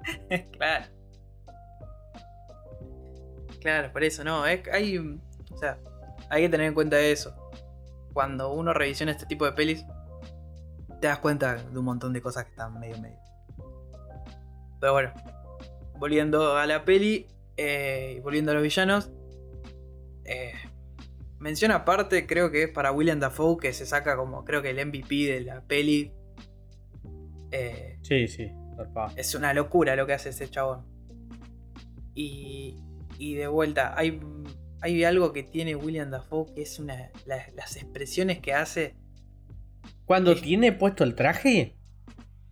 claro. 0.52 0.86
Claro, 3.62 3.92
por 3.92 4.04
eso, 4.04 4.24
no. 4.24 4.46
Es, 4.46 4.62
hay. 4.72 4.98
O 4.98 5.58
sea, 5.58 5.80
hay 6.30 6.44
que 6.44 6.50
tener 6.50 6.68
en 6.68 6.74
cuenta 6.74 7.00
eso. 7.00 7.36
Cuando 8.14 8.54
uno 8.54 8.74
revisiona 8.74 9.12
este 9.12 9.26
tipo 9.26 9.46
de 9.46 9.54
pelis, 9.54 9.84
te 11.02 11.08
das 11.08 11.20
cuenta 11.20 11.56
de 11.56 11.80
un 11.80 11.86
montón 11.86 12.14
de 12.14 12.22
cosas 12.22 12.46
que 12.46 12.52
están 12.52 12.80
medio 12.80 12.98
medio. 13.00 13.20
Pero 14.80 14.94
bueno, 14.94 15.14
volviendo 15.98 16.56
a 16.56 16.66
la 16.66 16.86
peli, 16.86 17.28
eh, 17.58 18.20
volviendo 18.24 18.52
a 18.52 18.54
los 18.54 18.64
villanos, 18.64 19.12
eh, 20.26 20.54
mención 21.46 21.72
aparte 21.72 22.26
creo 22.26 22.50
que 22.52 22.64
es 22.64 22.70
para 22.70 22.92
William 22.92 23.20
Dafoe 23.20 23.58
que 23.62 23.72
se 23.72 23.86
saca 23.86 24.18
como 24.18 24.44
creo 24.44 24.62
que 24.62 24.72
el 24.72 24.86
MVP 24.86 25.16
de 25.32 25.42
la 25.42 25.62
peli. 25.62 26.12
Eh, 27.52 27.98
Sí, 28.02 28.28
sí, 28.28 28.50
zarpado. 28.76 29.14
es 29.16 29.34
una 29.36 29.54
locura 29.54 29.96
lo 29.96 30.06
que 30.06 30.14
hace 30.14 30.30
ese 30.30 30.50
chabón. 30.50 30.86
Y, 32.14 32.76
y 33.18 33.36
de 33.36 33.48
vuelta, 33.48 33.94
hay, 33.98 34.20
hay 34.82 35.04
algo 35.04 35.32
que 35.34 35.44
tiene 35.44 35.76
William 35.76 36.10
Dafoe 36.10 36.54
que 36.54 36.62
es 36.64 36.80
una. 36.80 37.12
la- 37.26 37.46
las 37.56 37.76
expresiones 37.78 38.40
que 38.40 38.54
hace. 38.54 38.96
Cuando 40.06 40.32
Es- 40.34 40.42
tiene 40.42 40.72
puesto 40.72 41.04
el 41.04 41.16
traje, 41.16 41.76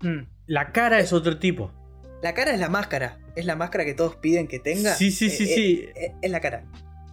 mm, 0.02 0.20
la 0.48 0.72
cara 0.72 1.00
es 1.00 1.14
otro 1.14 1.40
tipo. 1.40 1.72
La 2.22 2.34
cara 2.34 2.54
es 2.54 2.60
la 2.60 2.70
máscara. 2.70 3.20
Es 3.36 3.46
la 3.46 3.56
máscara 3.56 3.84
que 3.86 3.94
todos 3.94 4.16
piden 4.18 4.48
que 4.48 4.60
tenga. 4.60 4.94
Sí, 4.96 5.12
sí, 5.12 5.30
sí, 5.30 5.44
Eh, 5.44 5.48
sí. 5.48 5.84
eh, 5.88 5.94
eh, 5.96 6.16
es 6.22 6.32
la 6.32 6.40
cara. 6.40 6.66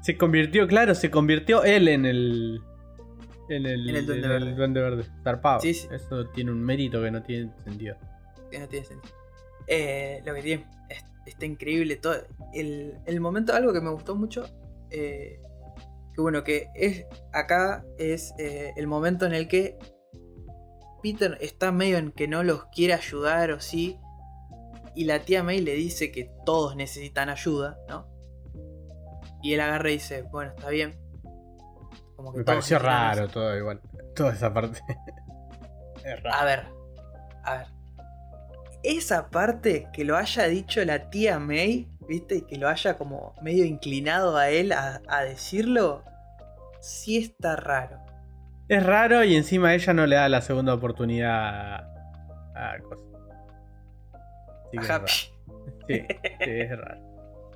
Se 0.03 0.17
convirtió, 0.17 0.67
claro, 0.67 0.95
se 0.95 1.11
convirtió 1.11 1.63
él 1.65 1.89
en 1.89 2.07
el. 2.07 2.61
En 3.49 3.67
el, 3.67 3.89
En 3.89 3.97
el 3.97 4.07
Duende 4.07 4.27
en 4.27 4.33
Verde. 4.33 4.55
Duende 4.55 4.81
Verde. 4.81 5.05
Zarpado. 5.25 5.61
Sí, 5.61 5.75
sí. 5.75 5.89
Eso 5.93 6.25
tiene 6.27 6.53
un 6.53 6.63
mérito 6.63 7.03
que 7.03 7.11
no 7.11 7.23
tiene 7.23 7.53
sentido. 7.65 7.97
que 8.51 8.59
no 8.59 8.69
tiene 8.69 8.87
sentido. 8.87 9.15
Eh, 9.67 10.23
lo 10.25 10.35
que 10.35 10.43
tiene 10.43 10.67
es- 10.89 11.05
está 11.27 11.47
increíble 11.47 11.97
todo. 11.97 12.15
El, 12.55 12.95
el 13.07 13.21
momento, 13.21 13.53
algo 13.55 13.73
que 13.73 13.81
me 13.81 13.91
gustó 13.91 14.15
mucho, 14.17 14.45
eh, 14.91 15.41
que 16.15 16.21
bueno, 16.21 16.43
que 16.43 16.69
es 16.75 17.05
acá 17.33 17.85
es 17.99 18.33
eh, 18.39 18.73
el 18.77 18.87
momento 18.89 19.27
en 19.27 19.35
el 19.35 19.47
que 19.49 19.79
Peter 21.03 21.39
está 21.41 21.71
medio 21.73 21.99
en 21.99 22.11
que 22.13 22.27
no 22.29 22.43
los 22.43 22.65
quiere 22.67 22.95
ayudar 22.95 23.53
o 23.53 23.61
sí, 23.61 23.99
y 24.97 25.05
la 25.05 25.21
tía 25.21 25.43
May 25.45 25.61
le 25.61 25.75
dice 25.75 26.11
que 26.11 26.31
todos 26.45 26.75
necesitan 26.77 27.29
ayuda, 27.29 27.79
¿no? 27.89 28.10
Y 29.43 29.55
él 29.55 29.61
agarra 29.61 29.91
y 29.91 29.95
dice, 29.95 30.23
bueno, 30.23 30.53
está 30.57 30.69
bien. 30.69 30.99
Como 32.17 32.33
que 32.33 32.39
Me 32.39 32.45
pareció 32.45 32.79
raro 32.79 33.29
todo 33.29 33.57
igual. 33.57 33.81
Toda 34.15 34.33
esa 34.33 34.53
parte. 34.53 34.81
es 36.05 36.23
raro. 36.23 36.37
A 36.37 36.45
ver, 36.45 36.67
a 37.45 37.57
ver. 37.59 37.67
Esa 38.83 39.29
parte 39.29 39.89
que 39.93 40.05
lo 40.05 40.17
haya 40.17 40.47
dicho 40.47 40.85
la 40.85 41.11
tía 41.11 41.39
May, 41.39 41.89
¿viste? 42.09 42.37
Y 42.37 42.43
que 42.43 42.57
lo 42.57 42.69
haya 42.69 42.97
como 42.97 43.35
medio 43.43 43.65
inclinado 43.65 44.37
a 44.37 44.49
él 44.51 44.73
a, 44.73 45.03
a 45.09 45.23
decirlo, 45.23 46.03
sí 46.81 47.19
está 47.19 47.57
raro. 47.57 47.99
Es 48.69 48.85
raro 48.85 49.25
y 49.25 49.35
encima 49.35 49.75
ella 49.75 49.93
no 49.93 50.07
le 50.07 50.17
da 50.17 50.29
la 50.29 50.41
segunda 50.41 50.75
oportunidad 50.75 51.75
a, 52.55 52.73
a 52.75 52.79
cosa. 52.79 53.05
Sí 54.71 54.77
es 54.79 54.85
Ajá, 54.85 54.99
raro. 54.99 55.07
Sí, 55.89 56.07
sí, 56.45 56.51
es 56.51 56.79
raro. 56.79 57.10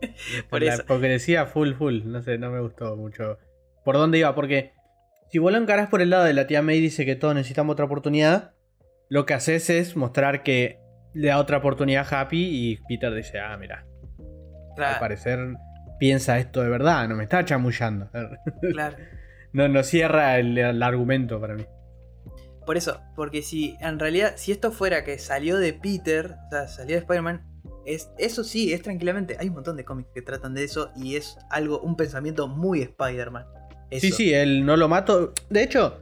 Por 0.51 0.63
la 0.63 0.75
eso. 0.75 0.83
hipocresía 0.83 1.47
full 1.47 1.73
full. 1.75 2.03
No 2.05 2.23
sé, 2.23 2.39
no 2.39 2.51
me 2.51 2.61
gustó 2.61 2.97
mucho. 2.97 3.39
¿Por 3.85 3.97
dónde 3.97 4.19
iba? 4.19 4.35
Porque 4.35 4.73
si 5.31 5.39
vos 5.39 5.53
lo 5.53 5.59
encarás 5.59 5.89
por 5.89 6.01
el 6.01 6.11
lado 6.11 6.25
de 6.25 6.33
la 6.33 6.47
tía 6.47 6.63
May 6.63 6.81
dice 6.81 7.05
que 7.05 7.17
todos 7.17 7.35
necesitamos 7.35 7.73
otra 7.75 7.85
oportunidad, 7.87 8.53
lo 9.09 9.27
que 9.27 9.35
haces 9.35 9.69
es 9.71 9.97
mostrar 9.97 10.43
que 10.43 10.79
le 11.13 11.29
da 11.29 11.39
otra 11.39 11.59
oportunidad 11.59 12.07
a 12.13 12.21
Happy 12.21 12.43
y 12.43 12.77
Peter 12.89 13.13
dice, 13.15 13.39
ah, 13.41 13.57
mira, 13.57 13.87
al 14.77 14.99
parecer 14.99 15.39
piensa 15.99 16.39
esto 16.39 16.63
de 16.63 16.69
verdad, 16.69 17.09
no 17.09 17.17
me 17.17 17.25
está 17.25 17.45
chamullando. 17.45 18.11
claro. 18.73 18.97
No, 19.53 19.69
no 19.69 19.85
cierra 19.85 20.41
el, 20.41 20.59
el 20.59 20.83
argumento 20.83 21.41
para 21.41 21.55
mí. 21.55 21.65
por 22.67 22.77
eso, 22.77 23.01
porque 23.15 23.41
si 23.43 23.77
en 23.81 24.01
realidad, 24.01 24.33
si 24.35 24.51
esto 24.51 24.73
fuera 24.73 25.05
que 25.05 25.17
salió 25.17 25.59
de 25.59 25.73
Peter, 25.73 26.35
o 26.49 26.51
sea, 26.51 26.67
salió 26.67 26.97
de 26.97 27.03
Spider-Man, 27.03 27.47
es, 27.87 28.11
eso 28.19 28.45
sí, 28.45 28.73
es 28.73 28.83
tranquilamente. 28.83 29.37
Hay 29.39 29.49
un 29.49 29.55
montón 29.55 29.77
de 29.77 29.85
cómics 29.85 30.11
que 30.15 30.23
tratan 30.23 30.55
de 30.55 30.65
eso 30.65 30.91
y 30.97 31.17
es 31.17 31.37
algo, 31.51 31.81
un 31.81 31.97
pensamiento 31.97 32.49
muy 32.49 32.83
Spider-Man. 32.83 33.47
Sí, 33.93 34.11
sí, 34.11 34.33
él 34.33 34.65
no 34.65 34.77
lo 34.77 34.89
mató. 34.89 35.33
De 35.51 35.63
hecho, 35.63 36.01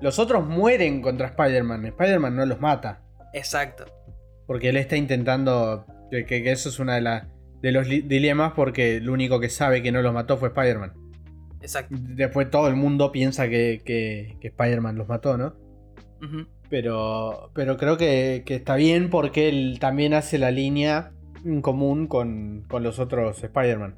los 0.00 0.18
otros 0.18 0.46
mueren 0.46 1.02
contra 1.02 1.28
Spider-Man. 1.28 1.86
Spider-Man 1.86 2.36
no 2.36 2.46
los 2.46 2.60
mata. 2.60 3.02
Exacto. 3.32 3.84
Porque 4.46 4.70
él 4.70 4.76
está 4.76 4.96
intentando. 4.96 5.86
Que, 6.10 6.24
que 6.24 6.50
eso 6.50 6.68
es 6.68 6.78
una 6.78 6.94
de, 6.94 7.00
las 7.00 7.26
de 7.60 7.72
los 7.72 7.88
dilemas, 7.88 8.52
porque 8.54 9.00
lo 9.00 9.12
único 9.12 9.40
que 9.40 9.48
sabe 9.48 9.82
que 9.82 9.92
no 9.92 10.02
los 10.02 10.14
mató 10.14 10.36
fue 10.36 10.48
Spider-Man. 10.48 10.92
Exacto. 11.60 11.94
Después 11.98 12.50
todo 12.50 12.68
el 12.68 12.76
mundo 12.76 13.10
piensa 13.10 13.48
que, 13.48 13.82
que, 13.84 14.38
Spider-Man 14.40 14.96
los 14.96 15.08
mató, 15.08 15.36
¿no? 15.36 15.54
pero, 16.70 17.50
pero 17.54 17.76
creo 17.76 17.96
que, 17.96 18.42
que, 18.46 18.56
está 18.56 18.76
bien 18.76 19.10
porque 19.10 19.48
él 19.48 19.78
también 19.80 20.14
hace 20.14 20.38
la 20.38 20.50
línea 20.50 21.12
en 21.46 21.62
común 21.62 22.06
con, 22.06 22.64
con 22.68 22.82
los 22.82 22.98
otros 22.98 23.42
Spider-Man. 23.42 23.94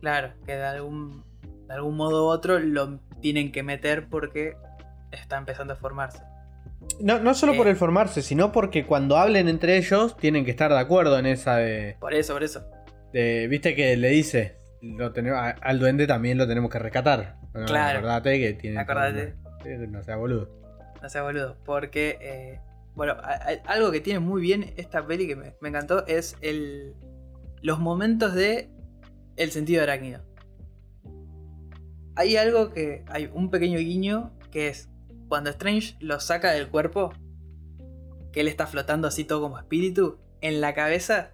Claro, 0.00 0.32
que 0.44 0.56
de 0.56 0.64
algún, 0.64 1.24
de 1.68 1.74
algún 1.74 1.96
modo 1.96 2.26
u 2.26 2.28
otro 2.28 2.58
lo 2.58 2.98
tienen 3.20 3.52
que 3.52 3.62
meter 3.62 4.08
porque 4.08 4.56
está 5.12 5.38
empezando 5.38 5.74
a 5.74 5.76
formarse. 5.76 6.22
No, 7.00 7.20
no 7.20 7.34
solo 7.34 7.54
por 7.56 7.68
eh. 7.68 7.70
el 7.70 7.76
formarse, 7.76 8.22
sino 8.22 8.50
porque 8.50 8.84
cuando 8.84 9.16
hablen 9.16 9.48
entre 9.48 9.76
ellos 9.76 10.16
tienen 10.16 10.44
que 10.44 10.50
estar 10.50 10.72
de 10.72 10.78
acuerdo 10.78 11.18
en 11.18 11.26
esa 11.26 11.56
de. 11.56 11.96
Por 12.00 12.14
eso, 12.14 12.32
por 12.32 12.42
eso. 12.42 12.64
Viste 13.12 13.74
que 13.74 13.96
le 13.96 14.08
dice, 14.08 14.56
lo 14.80 15.12
tenemos, 15.12 15.38
al 15.60 15.78
duende 15.78 16.06
también 16.06 16.38
lo 16.38 16.48
tenemos 16.48 16.70
que 16.70 16.78
rescatar. 16.78 17.36
claro. 17.66 18.00
Acordate 18.00 18.40
que 18.40 18.54
tiene. 18.54 18.80
Acordate. 18.80 19.34
no 19.88 20.02
sea 20.02 20.16
boludo. 20.16 20.48
No 21.00 21.08
sea 21.08 21.22
boludo. 21.22 21.56
Porque, 21.64 22.18
eh, 22.20 22.60
bueno, 22.94 23.16
algo 23.66 23.90
que 23.90 24.00
tiene 24.00 24.20
muy 24.20 24.42
bien 24.42 24.74
esta 24.76 25.06
peli 25.06 25.26
que 25.26 25.36
me, 25.36 25.54
me, 25.60 25.68
encantó 25.68 26.06
es 26.06 26.36
el, 26.40 26.94
los 27.62 27.78
momentos 27.78 28.34
de 28.34 28.70
el 29.36 29.50
sentido 29.50 29.82
arácnido. 29.82 30.22
Hay 32.14 32.36
algo 32.36 32.72
que. 32.72 33.04
Hay 33.08 33.30
un 33.32 33.50
pequeño 33.50 33.78
guiño 33.78 34.32
que 34.50 34.68
es 34.68 34.90
cuando 35.28 35.50
Strange 35.50 35.96
lo 36.00 36.20
saca 36.20 36.52
del 36.52 36.68
cuerpo, 36.68 37.12
que 38.32 38.40
él 38.40 38.48
está 38.48 38.66
flotando 38.66 39.08
así 39.08 39.24
todo 39.24 39.40
como 39.40 39.58
espíritu, 39.58 40.18
en 40.42 40.60
la 40.60 40.74
cabeza, 40.74 41.32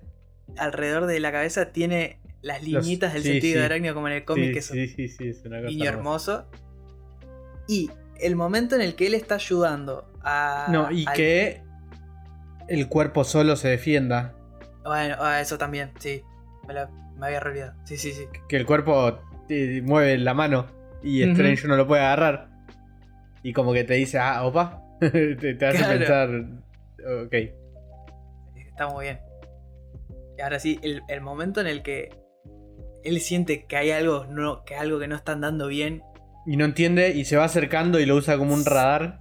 alrededor 0.56 1.06
de 1.06 1.18
la 1.18 1.32
cabeza, 1.32 1.72
tiene 1.72 2.20
las 2.40 2.62
liñitas 2.62 3.12
del 3.12 3.24
sentido 3.24 3.58
de 3.58 3.66
arácnido 3.66 3.94
como 3.94 4.06
en 4.06 4.14
el 4.14 4.24
cómic, 4.24 4.52
que 4.52 4.60
es 4.60 4.70
un 4.70 5.64
niño 5.64 5.84
hermoso. 5.84 6.48
Y 7.66 7.90
el 8.20 8.36
momento 8.36 8.76
en 8.76 8.82
el 8.82 8.94
que 8.94 9.08
él 9.08 9.14
está 9.14 9.34
ayudando 9.34 10.08
a. 10.28 10.66
No, 10.70 10.90
y 10.90 11.04
que 11.06 11.62
el 12.68 12.88
cuerpo 12.88 13.24
solo 13.24 13.56
se 13.56 13.68
defienda. 13.68 14.34
Bueno, 14.84 15.16
ah, 15.18 15.40
eso 15.40 15.58
también, 15.58 15.92
sí. 15.98 16.22
Me, 16.66 17.26
había 17.26 17.40
olvidado. 17.40 17.74
Sí, 17.84 17.96
sí, 17.96 18.12
sí. 18.12 18.26
Que 18.48 18.56
el 18.56 18.66
cuerpo 18.66 19.20
mueve 19.82 20.18
la 20.18 20.34
mano 20.34 20.66
y 21.02 21.22
Strange 21.22 21.66
no 21.66 21.76
lo 21.76 21.86
puede 21.86 22.02
agarrar. 22.02 22.48
Y 23.42 23.52
como 23.52 23.72
que 23.72 23.84
te 23.84 23.94
dice, 23.94 24.18
ah, 24.18 24.44
opa, 24.44 24.82
te, 25.00 25.66
hace 25.66 25.84
pensar, 25.84 26.28
ok. 27.24 27.34
Está 28.54 28.88
muy 28.88 29.06
bien. 29.06 29.20
Y 30.36 30.42
ahora 30.42 30.58
sí, 30.60 30.78
el, 30.82 31.20
momento 31.20 31.60
en 31.60 31.66
el 31.66 31.82
que 31.82 32.10
él 33.02 33.20
siente 33.20 33.66
que 33.66 33.76
hay 33.76 33.90
algo, 33.90 34.26
no, 34.26 34.64
que 34.64 34.76
algo 34.76 34.98
que 34.98 35.08
no 35.08 35.16
están 35.16 35.40
dando 35.40 35.68
bien. 35.68 36.02
Y 36.46 36.56
no 36.56 36.64
entiende 36.64 37.10
y 37.10 37.24
se 37.24 37.36
va 37.36 37.44
acercando 37.44 38.00
y 38.00 38.06
lo 38.06 38.16
usa 38.16 38.38
como 38.38 38.54
un 38.54 38.64
radar. 38.64 39.20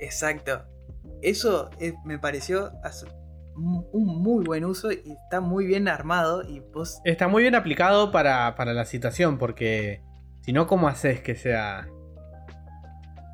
Exacto. 0.00 0.64
Eso 1.22 1.70
me 2.04 2.18
pareció 2.18 2.72
un 3.54 4.22
muy 4.22 4.44
buen 4.44 4.64
uso 4.64 4.92
y 4.92 5.02
está 5.24 5.40
muy 5.40 5.66
bien 5.66 5.88
armado 5.88 6.42
y 6.42 6.62
Está 7.04 7.28
muy 7.28 7.42
bien 7.42 7.54
aplicado 7.54 8.12
para, 8.12 8.54
para 8.54 8.74
la 8.74 8.84
situación 8.84 9.38
porque 9.38 10.02
si 10.42 10.52
no, 10.52 10.66
¿cómo 10.66 10.88
haces 10.88 11.20
que 11.20 11.34
sea 11.34 11.88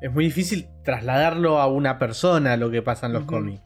es 0.03 0.11
muy 0.11 0.25
difícil 0.25 0.67
trasladarlo 0.83 1.59
a 1.59 1.67
una 1.67 1.97
persona 1.97 2.57
lo 2.57 2.69
que 2.69 2.81
pasa 2.81 3.05
en 3.05 3.13
los 3.13 3.23
cómics. 3.23 3.61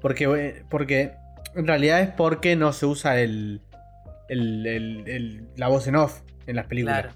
Porque, 0.00 0.24
eh, 0.24 0.64
porque 0.70 1.12
en 1.54 1.66
realidad 1.66 2.00
es 2.00 2.08
porque 2.08 2.56
no 2.56 2.72
se 2.72 2.86
usa 2.86 3.20
el, 3.20 3.60
la 4.30 5.68
voz 5.68 5.86
en 5.86 5.96
off 5.96 6.22
en 6.46 6.56
las 6.56 6.66
películas. 6.68 7.14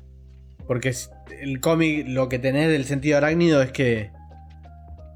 Porque 0.66 0.94
el 1.40 1.60
cómic, 1.60 2.08
lo 2.08 2.28
que 2.28 2.38
tenés 2.38 2.68
del 2.68 2.84
sentido 2.84 3.16
arácnido 3.16 3.62
es 3.62 3.72
que 3.72 4.10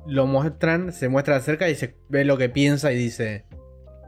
lo 0.06 0.26
muestran, 0.26 0.92
se 0.92 1.08
muestra 1.08 1.34
de 1.34 1.40
cerca 1.40 1.68
y 1.68 1.74
se 1.74 1.96
ve 2.08 2.24
lo 2.24 2.36
que 2.36 2.48
piensa 2.48 2.92
y 2.92 2.96
dice, 2.96 3.44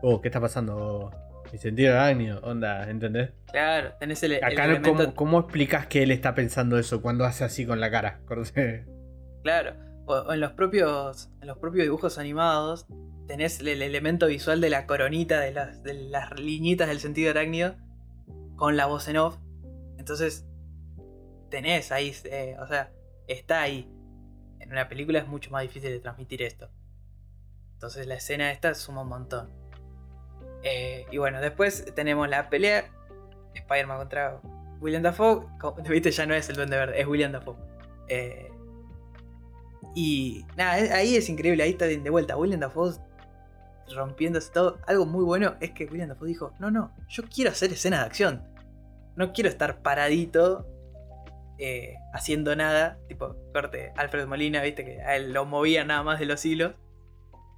oh, 0.02 0.20
¿qué 0.20 0.28
está 0.28 0.40
pasando? 0.40 1.10
Mi 1.52 1.58
sentido 1.58 1.92
arácnido, 1.92 2.40
onda, 2.42 2.90
¿entendés? 2.90 3.30
Claro, 3.52 3.92
tenés 4.00 4.20
el. 4.24 4.42
Acá, 4.42 4.82
¿cómo, 4.82 5.14
¿cómo, 5.14 5.40
explicas 5.40 5.86
que 5.86 6.02
él 6.02 6.10
está 6.10 6.34
pensando 6.34 6.78
eso 6.78 7.00
cuando 7.00 7.24
hace 7.24 7.44
así 7.44 7.64
con 7.64 7.80
la 7.80 7.90
cara? 7.90 8.20
Claro. 9.44 9.74
O, 10.06 10.32
en 10.32 10.40
los 10.40 10.52
propios. 10.52 11.30
En 11.40 11.46
los 11.46 11.58
propios 11.58 11.84
dibujos 11.84 12.18
animados. 12.18 12.86
Tenés 13.28 13.60
el, 13.60 13.68
elemento 13.68 14.26
visual 14.26 14.60
de 14.60 14.70
la 14.70 14.86
coronita, 14.86 15.38
de 15.38 15.52
las, 15.52 15.82
de 15.82 15.94
las 15.94 16.40
liñitas 16.40 16.88
del 16.88 16.98
sentido 16.98 17.30
arácnido. 17.30 17.76
Con 18.56 18.76
la 18.76 18.86
voz 18.86 19.06
en 19.06 19.18
off. 19.18 19.36
Entonces. 19.98 20.46
Tenés 21.50 21.92
ahí. 21.92 22.12
Eh, 22.24 22.56
o 22.58 22.66
sea. 22.66 22.90
Está 23.28 23.60
ahí. 23.60 23.93
En 24.64 24.72
una 24.72 24.88
película 24.88 25.18
es 25.18 25.28
mucho 25.28 25.50
más 25.50 25.62
difícil 25.62 25.90
de 25.90 26.00
transmitir 26.00 26.42
esto. 26.42 26.70
Entonces 27.74 28.06
la 28.06 28.14
escena 28.14 28.50
esta 28.50 28.74
suma 28.74 29.02
un 29.02 29.08
montón. 29.08 29.50
Eh, 30.62 31.04
y 31.10 31.18
bueno, 31.18 31.40
después 31.40 31.84
tenemos 31.94 32.28
la 32.28 32.48
pelea. 32.48 32.90
Spider-Man 33.54 33.98
contra 33.98 34.40
William 34.80 35.02
Dafoe. 35.02 35.46
Viste, 35.88 36.10
ya 36.10 36.24
no 36.24 36.34
es 36.34 36.48
el 36.48 36.56
duende 36.56 36.78
verde, 36.78 37.00
es 37.00 37.06
William 37.06 37.30
Dafoe. 37.30 37.56
Eh, 38.08 38.50
y 39.94 40.46
nada, 40.56 40.96
ahí 40.96 41.14
es 41.14 41.28
increíble, 41.28 41.62
ahí 41.62 41.70
está 41.70 41.84
de 41.86 42.10
vuelta. 42.10 42.36
William 42.36 42.60
Dafoe 42.60 42.94
rompiéndose 43.94 44.50
todo. 44.50 44.78
Algo 44.86 45.04
muy 45.04 45.22
bueno 45.22 45.56
es 45.60 45.72
que 45.72 45.84
William 45.84 46.08
Dafoe 46.08 46.28
dijo, 46.28 46.54
no, 46.58 46.70
no, 46.70 46.90
yo 47.08 47.22
quiero 47.24 47.50
hacer 47.50 47.70
escenas 47.70 48.00
de 48.00 48.06
acción. 48.06 48.48
No 49.14 49.34
quiero 49.34 49.50
estar 49.50 49.82
paradito 49.82 50.66
eh, 51.59 51.97
haciendo 52.12 52.55
nada. 52.56 52.98
Tipo, 53.09 53.36
corte, 53.52 53.93
Alfred 53.97 54.26
Molina, 54.26 54.62
viste 54.62 54.85
que 54.85 55.02
a 55.02 55.16
él 55.16 55.32
lo 55.32 55.44
movía 55.44 55.85
nada 55.85 56.02
más 56.02 56.18
de 56.18 56.26
los 56.26 56.44
hilos. 56.44 56.74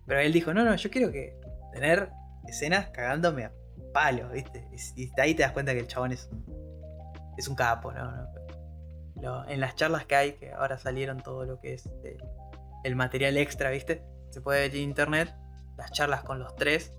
Pero 0.07 0.21
él 0.21 0.33
dijo, 0.33 0.55
no, 0.55 0.65
no, 0.65 0.75
yo 0.77 0.91
quiero 0.91 1.11
que 1.11 1.39
tener 1.73 2.11
escenas 2.47 2.91
cagándome 2.91 3.45
a 3.45 3.53
palos, 3.93 4.31
viste. 4.33 4.69
Y, 4.97 5.11
ahí 5.21 5.35
te 5.35 5.43
das 5.43 5.53
cuenta 5.53 5.73
que 5.73 5.81
el 5.81 5.89
chabón 5.89 6.13
es 6.13 6.29
un, 6.31 6.45
es 7.37 7.49
un 7.49 7.55
capo, 7.55 7.93
¿no? 7.93 8.13
¿no? 9.17 9.49
en 9.49 9.61
las 9.61 9.75
charlas 9.75 10.05
que 10.05 10.15
hay, 10.15 10.33
que 10.35 10.53
ahora 10.53 10.79
salieron 10.79 11.23
todo 11.23 11.45
lo 11.45 11.59
que 11.59 11.75
es 11.75 11.87
eh, 12.05 12.19
el 12.85 12.97
material 12.97 13.37
extra, 13.39 13.71
¿viste? 13.71 14.03
Se 14.31 14.41
puede 14.41 14.61
ver 14.61 14.77
en 14.77 14.83
internet, 14.83 15.35
las 15.77 15.91
charlas 15.91 16.23
con 16.23 16.39
los 16.39 16.55
tres. 16.55 16.93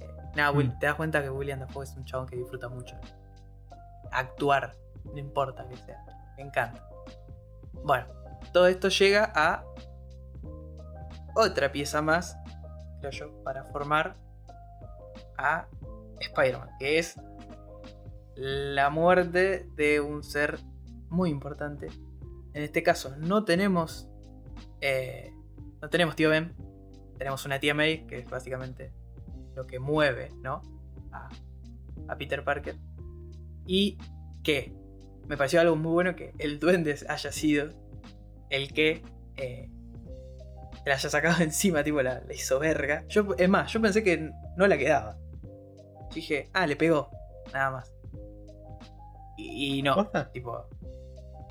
Eh, 0.00 0.06
nada, 0.36 0.52
mm. 0.52 0.78
te 0.78 0.86
das 0.86 0.94
cuenta 0.94 1.22
que 1.22 1.30
William 1.30 1.58
Dafoe 1.58 1.84
es 1.84 1.96
un 1.96 2.04
chabón 2.04 2.28
que 2.28 2.36
disfruta 2.36 2.68
mucho. 2.68 2.96
Actuar, 4.12 4.76
no 5.04 5.18
importa 5.18 5.66
que 5.68 5.76
sea. 5.76 6.04
Me 6.38 6.44
encanta. 6.44 6.88
Bueno, 7.84 8.06
todo 8.52 8.66
esto 8.66 8.88
llega 8.88 9.30
a 9.34 9.62
otra 11.34 11.70
pieza 11.70 12.00
más, 12.00 12.36
creo 13.00 13.10
yo, 13.10 13.44
para 13.44 13.64
formar 13.64 14.16
a 15.36 15.68
Spider-Man, 16.20 16.70
que 16.78 16.98
es 16.98 17.20
la 18.34 18.88
muerte 18.90 19.68
de 19.74 20.00
un 20.00 20.22
ser 20.22 20.58
muy 21.08 21.30
importante. 21.30 21.88
En 22.54 22.62
este 22.62 22.82
caso 22.82 23.14
no 23.16 23.44
tenemos. 23.44 24.08
Eh, 24.80 25.32
no 25.82 25.90
tenemos 25.90 26.16
tío 26.16 26.30
Ben. 26.30 26.54
Tenemos 27.18 27.44
una 27.46 27.58
tía 27.58 27.74
May, 27.74 28.06
que 28.06 28.18
es 28.18 28.30
básicamente 28.30 28.92
lo 29.56 29.66
que 29.66 29.80
mueve, 29.80 30.30
¿no? 30.40 30.62
A, 31.12 31.28
Peter 32.16 32.44
Parker. 32.44 32.76
Y 33.66 33.98
que 34.42 34.72
me 35.28 35.36
pareció 35.36 35.60
algo 35.60 35.76
muy 35.76 35.92
bueno 35.92 36.16
que 36.16 36.32
el 36.38 36.58
duende 36.58 36.96
haya 37.08 37.32
sido 37.32 37.70
el 38.50 38.72
que 38.72 39.02
eh, 39.36 39.70
la 40.86 40.94
haya 40.94 41.10
sacado 41.10 41.36
encima, 41.42 41.84
tipo 41.84 42.02
la, 42.02 42.22
hizo 42.34 42.58
verga. 42.58 43.04
Yo, 43.08 43.34
es 43.36 43.48
más, 43.48 43.72
yo 43.72 43.80
pensé 43.80 44.02
que 44.02 44.30
no 44.56 44.66
la 44.66 44.78
quedaba. 44.78 45.18
dije, 46.14 46.48
ah, 46.52 46.66
le 46.66 46.76
pegó, 46.76 47.10
nada 47.52 47.70
más. 47.70 47.92
Y, 49.36 49.82
no, 49.82 50.10
tipo, 50.32 50.66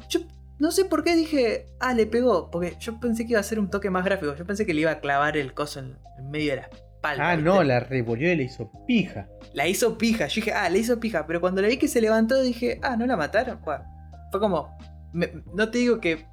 yo 0.09 0.19
no 0.59 0.71
sé 0.71 0.85
por 0.85 1.03
qué 1.03 1.15
dije, 1.15 1.67
ah, 1.79 1.93
le 1.93 2.05
pegó. 2.05 2.49
Porque 2.51 2.75
yo 2.79 2.99
pensé 2.99 3.25
que 3.25 3.31
iba 3.31 3.39
a 3.39 3.43
ser 3.43 3.59
un 3.59 3.69
toque 3.69 3.89
más 3.89 4.03
gráfico. 4.03 4.35
Yo 4.35 4.45
pensé 4.45 4.65
que 4.65 4.73
le 4.73 4.81
iba 4.81 4.91
a 4.91 4.99
clavar 4.99 5.37
el 5.37 5.53
coso 5.53 5.79
en, 5.79 5.97
medio 6.29 6.51
de 6.51 6.61
la 6.61 6.69
Ah, 7.03 7.37
no, 7.37 7.63
la 7.63 7.79
revolvió 7.79 8.31
y 8.31 8.35
le 8.35 8.43
hizo 8.43 8.71
pija. 8.85 9.27
La 9.53 9.67
hizo 9.67 9.97
pija. 9.97 10.27
Yo 10.27 10.35
dije, 10.35 10.51
ah, 10.53 10.69
le 10.69 10.79
hizo 10.79 10.99
pija. 10.99 11.25
Pero 11.25 11.39
cuando 11.39 11.61
le 11.61 11.69
vi 11.69 11.77
que 11.77 11.87
se 11.87 12.01
levantó, 12.01 12.41
dije, 12.41 12.79
ah, 12.81 12.97
no 12.97 13.05
la 13.05 13.15
mataron. 13.15 13.59
fue 13.63 14.39
como. 14.39 14.77
no 15.13 15.69
te 15.69 15.77
digo 15.77 15.99
que 15.99 16.25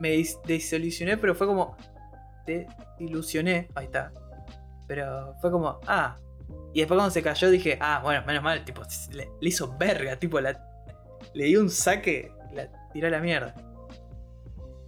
me 0.00 0.22
desolucioné, 0.46 1.16
pero 1.16 1.34
fue 1.34 1.46
como. 1.46 1.76
desilusioné. 2.46 3.68
Ahí 3.74 3.86
está. 3.86 4.12
Pero 4.86 5.36
fue 5.40 5.50
como, 5.50 5.78
ah. 5.86 6.16
Y 6.74 6.80
después 6.80 6.98
cuando 6.98 7.12
se 7.12 7.22
cayó 7.22 7.50
dije, 7.50 7.78
ah, 7.80 8.00
bueno, 8.02 8.24
menos 8.26 8.42
mal, 8.42 8.64
tipo, 8.64 8.82
le, 9.12 9.30
hizo 9.40 9.76
verga, 9.78 10.18
tipo, 10.18 10.40
la, 10.40 10.58
le 11.34 11.44
dio 11.44 11.60
un 11.60 11.70
saque, 11.70 12.32
la 12.52 12.68
tiró 12.92 13.08
a 13.08 13.10
la 13.10 13.20
mierda. 13.20 13.54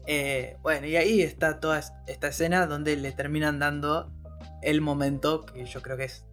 Eh, 0.07 0.57
bueno, 0.63 0.87
y 0.87 0.97
ahí 0.97 1.23
está 1.23 1.61
toda 1.61 1.81
esta 2.07 2.29
escena 2.29 2.67
donde 2.67 2.97
le 2.97 3.13
terminan 3.13 3.59
dando 3.59 4.13
el 4.65 4.81
momento 4.81 5.45
que 5.47 5.65
yo 5.65 5.83
creo 5.83 5.97
que 5.97 6.05
es 6.05 6.27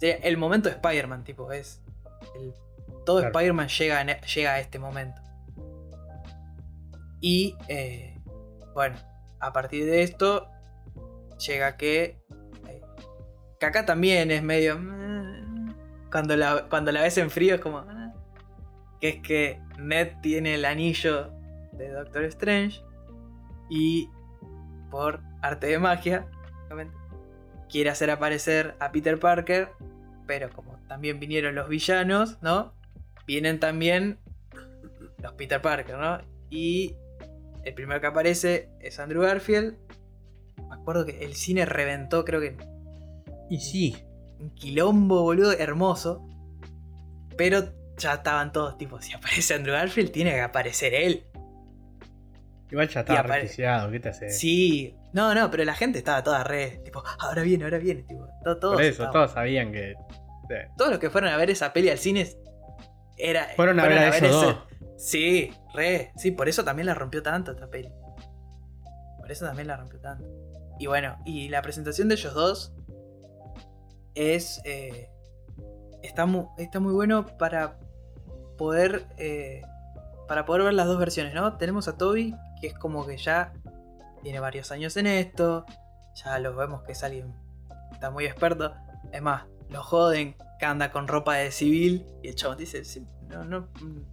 el, 0.00 0.36
momento 0.36 0.68
de 0.68 0.74
Spider-Man, 0.74 1.24
tipo, 1.24 1.50
es 1.52 1.82
todo 3.04 3.20
Spider-Man 3.20 3.68
llega, 3.68 4.20
llega 4.20 4.52
a 4.52 4.60
este 4.60 4.78
momento. 4.78 5.22
Y 7.20 7.56
eh, 7.68 8.20
bueno, 8.74 8.96
a 9.40 9.52
partir 9.52 9.86
de 9.86 10.02
esto 10.02 10.48
llega 11.46 11.76
que. 11.76 12.20
Eh, 12.68 12.82
que 13.58 13.66
acá 13.66 13.86
también 13.86 14.30
es 14.30 14.42
medio. 14.42 14.78
Mm, 14.78 15.74
cuando 16.10 16.36
la, 16.36 16.66
cuando 16.68 16.92
la 16.92 17.02
ves 17.02 17.16
en 17.18 17.30
frío 17.30 17.54
es 17.54 17.60
como. 17.60 17.78
Ah, 17.78 18.12
que 19.00 19.08
es 19.08 19.22
que 19.22 19.60
Ned 19.78 20.20
tiene 20.20 20.54
el 20.54 20.64
anillo 20.64 21.30
de 21.72 21.90
Doctor 21.90 22.24
Strange. 22.24 22.82
Y 23.70 24.10
por 24.90 25.22
arte 25.42 25.66
de 25.66 25.78
magia, 25.78 26.26
quiere 27.68 27.90
hacer 27.90 28.10
aparecer 28.10 28.74
a 28.80 28.92
Peter 28.92 29.18
Parker. 29.18 29.70
Pero 30.26 30.50
como 30.50 30.76
también 30.88 31.20
vinieron 31.20 31.54
los 31.54 31.68
villanos, 31.68 32.38
¿no? 32.42 32.74
Vienen 33.26 33.60
también 33.60 34.18
los 35.22 35.32
Peter 35.34 35.60
Parker, 35.60 35.96
¿no? 35.96 36.18
Y 36.50 36.96
el 37.64 37.74
primero 37.74 38.00
que 38.00 38.06
aparece 38.06 38.68
es 38.80 38.98
Andrew 38.98 39.22
Garfield. 39.22 39.76
Me 40.68 40.74
acuerdo 40.74 41.04
que 41.04 41.24
el 41.24 41.34
cine 41.34 41.64
reventó, 41.64 42.24
creo 42.24 42.40
que. 42.40 42.56
Y 43.50 43.60
sí. 43.60 43.96
Un 44.38 44.50
quilombo, 44.50 45.22
boludo, 45.22 45.52
hermoso. 45.52 46.26
Pero 47.36 47.72
ya 47.96 48.14
estaban 48.14 48.52
todos, 48.52 48.76
tipo, 48.78 49.00
si 49.00 49.12
aparece 49.14 49.54
Andrew 49.54 49.74
Garfield, 49.74 50.10
tiene 50.12 50.32
que 50.32 50.40
aparecer 50.40 50.94
él. 50.94 51.24
Igual 52.70 52.88
ya 52.88 53.00
estaba 53.00 53.40
¿qué 53.90 54.00
te 54.00 54.08
hace? 54.08 54.30
Sí, 54.30 54.96
no, 55.16 55.34
no, 55.34 55.50
pero 55.50 55.64
la 55.64 55.74
gente 55.74 55.96
estaba 55.96 56.22
toda 56.22 56.44
re, 56.44 56.82
tipo, 56.84 57.02
ahora 57.20 57.40
viene, 57.40 57.64
ahora 57.64 57.78
viene, 57.78 58.02
tipo, 58.02 58.28
todos. 58.60 58.74
Por 58.74 58.82
eso, 58.82 59.08
todos 59.10 59.32
sabían 59.32 59.72
que. 59.72 59.94
Todos 60.76 60.90
los 60.90 61.00
que 61.00 61.08
fueron 61.08 61.32
a 61.32 61.38
ver 61.38 61.48
esa 61.48 61.72
peli 61.72 61.88
al 61.88 61.96
cine 61.96 62.28
era. 63.16 63.48
Fueron 63.56 63.80
a 63.80 63.88
ver 63.88 63.98
a, 63.98 64.08
esos 64.08 64.58
Sí, 64.98 65.50
re. 65.72 66.12
Sí, 66.16 66.32
por 66.32 66.50
eso 66.50 66.64
también 66.64 66.84
la 66.84 66.92
rompió 66.92 67.22
tanto 67.22 67.52
esta 67.52 67.66
peli. 67.70 67.90
Por 69.16 69.32
eso 69.32 69.46
también 69.46 69.68
la 69.68 69.78
rompió 69.78 69.98
tanto. 70.00 70.28
Y 70.78 70.86
bueno, 70.86 71.16
y 71.24 71.48
la 71.48 71.62
presentación 71.62 72.08
de 72.08 72.16
ellos 72.16 72.34
dos 72.34 72.74
es. 74.14 74.60
Eh, 74.66 75.08
está, 76.02 76.26
muy, 76.26 76.44
está 76.58 76.78
muy 76.78 76.92
bueno 76.92 77.26
para 77.38 77.78
poder. 78.58 79.06
Eh, 79.16 79.62
para 80.28 80.44
poder 80.44 80.62
ver 80.62 80.74
las 80.74 80.86
dos 80.86 80.98
versiones, 80.98 81.32
¿no? 81.32 81.56
Tenemos 81.56 81.88
a 81.88 81.96
Toby, 81.96 82.34
que 82.60 82.66
es 82.66 82.74
como 82.74 83.06
que 83.06 83.16
ya 83.16 83.54
tiene 84.26 84.40
varios 84.40 84.72
años 84.72 84.96
en 84.96 85.06
esto. 85.06 85.64
Ya 86.16 86.40
lo 86.40 86.56
vemos 86.56 86.82
que 86.82 86.90
es 86.90 87.04
alguien. 87.04 87.32
Está 87.92 88.10
muy 88.10 88.24
experto. 88.24 88.74
Es 89.12 89.22
más, 89.22 89.44
lo 89.68 89.84
joden 89.84 90.34
que 90.58 90.66
anda 90.66 90.90
con 90.90 91.06
ropa 91.06 91.36
de 91.36 91.52
civil. 91.52 92.04
Y 92.24 92.30
el 92.30 92.34
chabón 92.34 92.58
dice: 92.58 92.84
sí, 92.84 93.06
no, 93.28 93.44
no, 93.44 93.68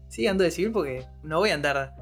sí 0.10 0.28
ando 0.28 0.44
de 0.44 0.52
civil 0.52 0.72
porque 0.72 1.04
no 1.24 1.40
voy 1.40 1.50
a 1.50 1.56
andar 1.56 1.96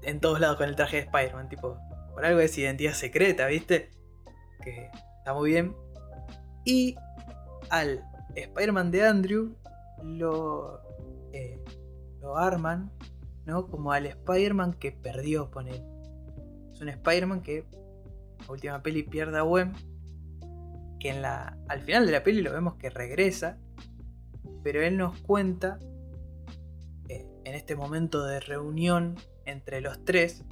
en 0.00 0.18
todos 0.18 0.40
lados 0.40 0.56
con 0.56 0.66
el 0.66 0.76
traje 0.76 0.96
de 0.96 1.02
Spider-Man, 1.02 1.50
tipo, 1.50 1.78
por 2.14 2.24
algo 2.24 2.40
es 2.40 2.56
identidad 2.56 2.94
secreta, 2.94 3.46
¿viste? 3.48 3.90
Que 4.64 4.90
está 5.18 5.34
muy 5.34 5.50
bien. 5.50 5.76
Y 6.64 6.96
al 7.68 8.02
Spider-Man 8.34 8.90
de 8.90 9.06
Andrew 9.06 9.58
lo, 10.02 10.80
eh, 11.34 11.62
lo 12.22 12.38
arman, 12.38 12.90
¿no? 13.44 13.66
Como 13.66 13.92
al 13.92 14.06
Spider-Man 14.06 14.72
que 14.72 14.92
perdió, 14.92 15.50
con. 15.50 15.68
Es 16.76 16.82
un 16.82 16.90
Spider-Man 16.90 17.40
que 17.40 17.64
la 18.40 18.52
última 18.52 18.82
peli 18.82 19.02
pierde 19.02 19.38
a 19.38 19.42
Gwen. 19.42 19.72
Que 21.00 21.08
en 21.08 21.22
la, 21.22 21.56
al 21.68 21.80
final 21.80 22.04
de 22.04 22.12
la 22.12 22.22
peli 22.22 22.42
lo 22.42 22.52
vemos 22.52 22.74
que 22.74 22.90
regresa. 22.90 23.58
Pero 24.62 24.82
él 24.82 24.96
nos 24.98 25.18
cuenta 25.20 25.78
en 27.46 27.54
este 27.54 27.76
momento 27.76 28.24
de 28.24 28.40
reunión 28.40 29.14
entre 29.44 29.80
los 29.80 30.04
tres, 30.04 30.44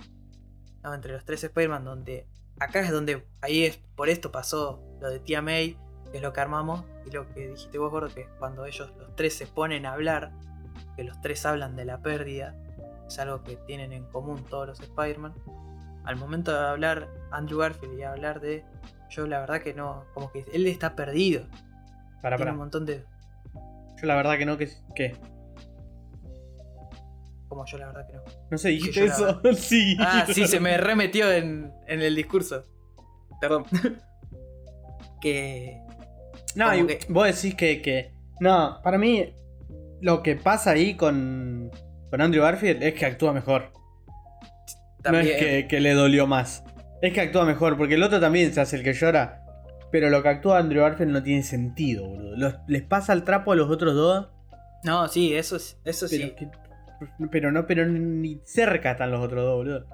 entre 0.85 1.13
los 1.13 1.25
tres 1.25 1.43
Spider-Man, 1.43 1.85
donde 1.85 2.29
acá 2.61 2.81
es 2.81 2.91
donde, 2.93 3.27
ahí 3.41 3.65
es, 3.65 3.79
por 3.97 4.09
esto 4.09 4.31
pasó 4.31 4.81
lo 5.01 5.11
de 5.11 5.19
Tía 5.19 5.43
May, 5.43 5.77
que 6.13 6.19
es 6.19 6.23
lo 6.23 6.33
que 6.33 6.41
armamos, 6.41 6.85
y 7.05 7.11
lo 7.11 7.29
que 7.35 7.49
dijiste 7.49 7.79
vos, 7.79 7.91
gordo, 7.91 8.15
que 8.15 8.29
cuando 8.39 8.65
ellos 8.65 8.93
los 8.97 9.17
tres 9.17 9.35
se 9.35 9.49
ponen 9.49 9.87
a 9.87 9.93
hablar, 9.95 10.31
que 10.95 11.03
los 11.03 11.21
tres 11.21 11.45
hablan 11.45 11.75
de 11.75 11.85
la 11.85 12.01
pérdida, 12.01 12.55
es 13.09 13.19
algo 13.19 13.43
que 13.43 13.57
tienen 13.57 13.93
en 13.93 14.05
común 14.05 14.45
todos 14.49 14.69
los 14.69 14.81
Spider-Man. 14.81 15.35
Al 16.05 16.16
momento 16.16 16.52
de 16.52 16.68
hablar 16.68 17.09
Andrew 17.31 17.59
Garfield 17.59 17.98
y 17.98 18.02
hablar 18.02 18.40
de 18.40 18.64
yo 19.10 19.26
la 19.26 19.40
verdad 19.40 19.62
que 19.62 19.74
no, 19.74 20.05
como 20.12 20.31
que 20.31 20.44
él 20.52 20.66
está 20.66 20.94
perdido. 20.94 21.47
Para, 22.20 22.36
Tiene 22.36 22.52
un 22.52 22.59
montón 22.59 22.86
de. 22.86 23.05
Yo 24.01 24.06
la 24.06 24.16
verdad 24.16 24.39
que 24.39 24.47
no, 24.47 24.56
que, 24.59 24.70
que 24.94 25.14
como 27.55 27.66
yo, 27.66 27.78
la 27.78 27.86
verdad 27.86 28.06
que 28.09 28.14
no. 28.14 28.22
No 28.51 28.59
sé, 28.59 28.70
dijiste 28.70 29.05
eso. 29.05 29.40
sí. 29.56 29.97
Ah, 30.01 30.26
sí, 30.28 30.47
se 30.48 30.59
me 30.59 30.76
remetió 30.76 31.31
en, 31.31 31.72
en 31.86 32.02
el 32.02 32.16
discurso. 32.16 32.64
Perdón. 33.40 33.64
que. 35.20 35.81
No, 36.56 36.70
vos 37.10 37.26
decís 37.26 37.55
que, 37.55 37.81
que. 37.81 38.12
No, 38.40 38.81
para 38.82 38.98
mí. 38.98 39.32
Lo 40.01 40.22
que 40.22 40.35
pasa 40.35 40.72
ahí 40.72 40.97
con. 40.97 41.70
Con 42.10 42.20
Andrew 42.20 42.43
Garfield 42.43 42.82
es 42.82 42.94
que 42.94 43.06
actúa 43.06 43.32
mejor. 43.32 43.72
No 45.10 45.18
es 45.18 45.32
que, 45.32 45.66
que, 45.68 45.81
le 45.81 45.93
dolió 45.93 46.26
más. 46.26 46.64
Es 47.02 47.12
que 47.12 47.20
actúa 47.20 47.44
mejor, 47.44 47.76
porque 47.76 47.94
el 47.94 48.02
otro 48.02 48.20
también 48.20 48.52
se 48.52 48.60
hace 48.60 48.76
el 48.76 48.82
que 48.82 48.94
llora. 48.94 49.43
Pero 49.90 50.10
lo 50.10 50.22
que 50.22 50.28
actúa 50.28 50.59
Andrew 50.59 50.82
Garfield 50.82 51.12
no 51.12 51.22
tiene 51.22 51.43
sentido, 51.43 52.09
boludo. 52.09 52.60
les 52.66 52.82
pasa 52.82 53.12
el 53.12 53.22
trapo 53.22 53.52
a 53.52 53.56
los 53.56 53.70
otros 53.70 53.94
dos. 53.94 54.28
No, 54.82 55.06
sí, 55.09 55.35
eso, 55.35 55.56
eso 55.85 56.09
sí. 56.09 56.35
Pero 57.31 57.52
no, 57.52 57.66
pero 57.66 57.86
ni 57.86 58.40
cerca 58.44 58.93
están 58.93 59.10
los 59.10 59.24
otros 59.24 59.44
dos, 59.44 59.56
boludo. 59.56 59.86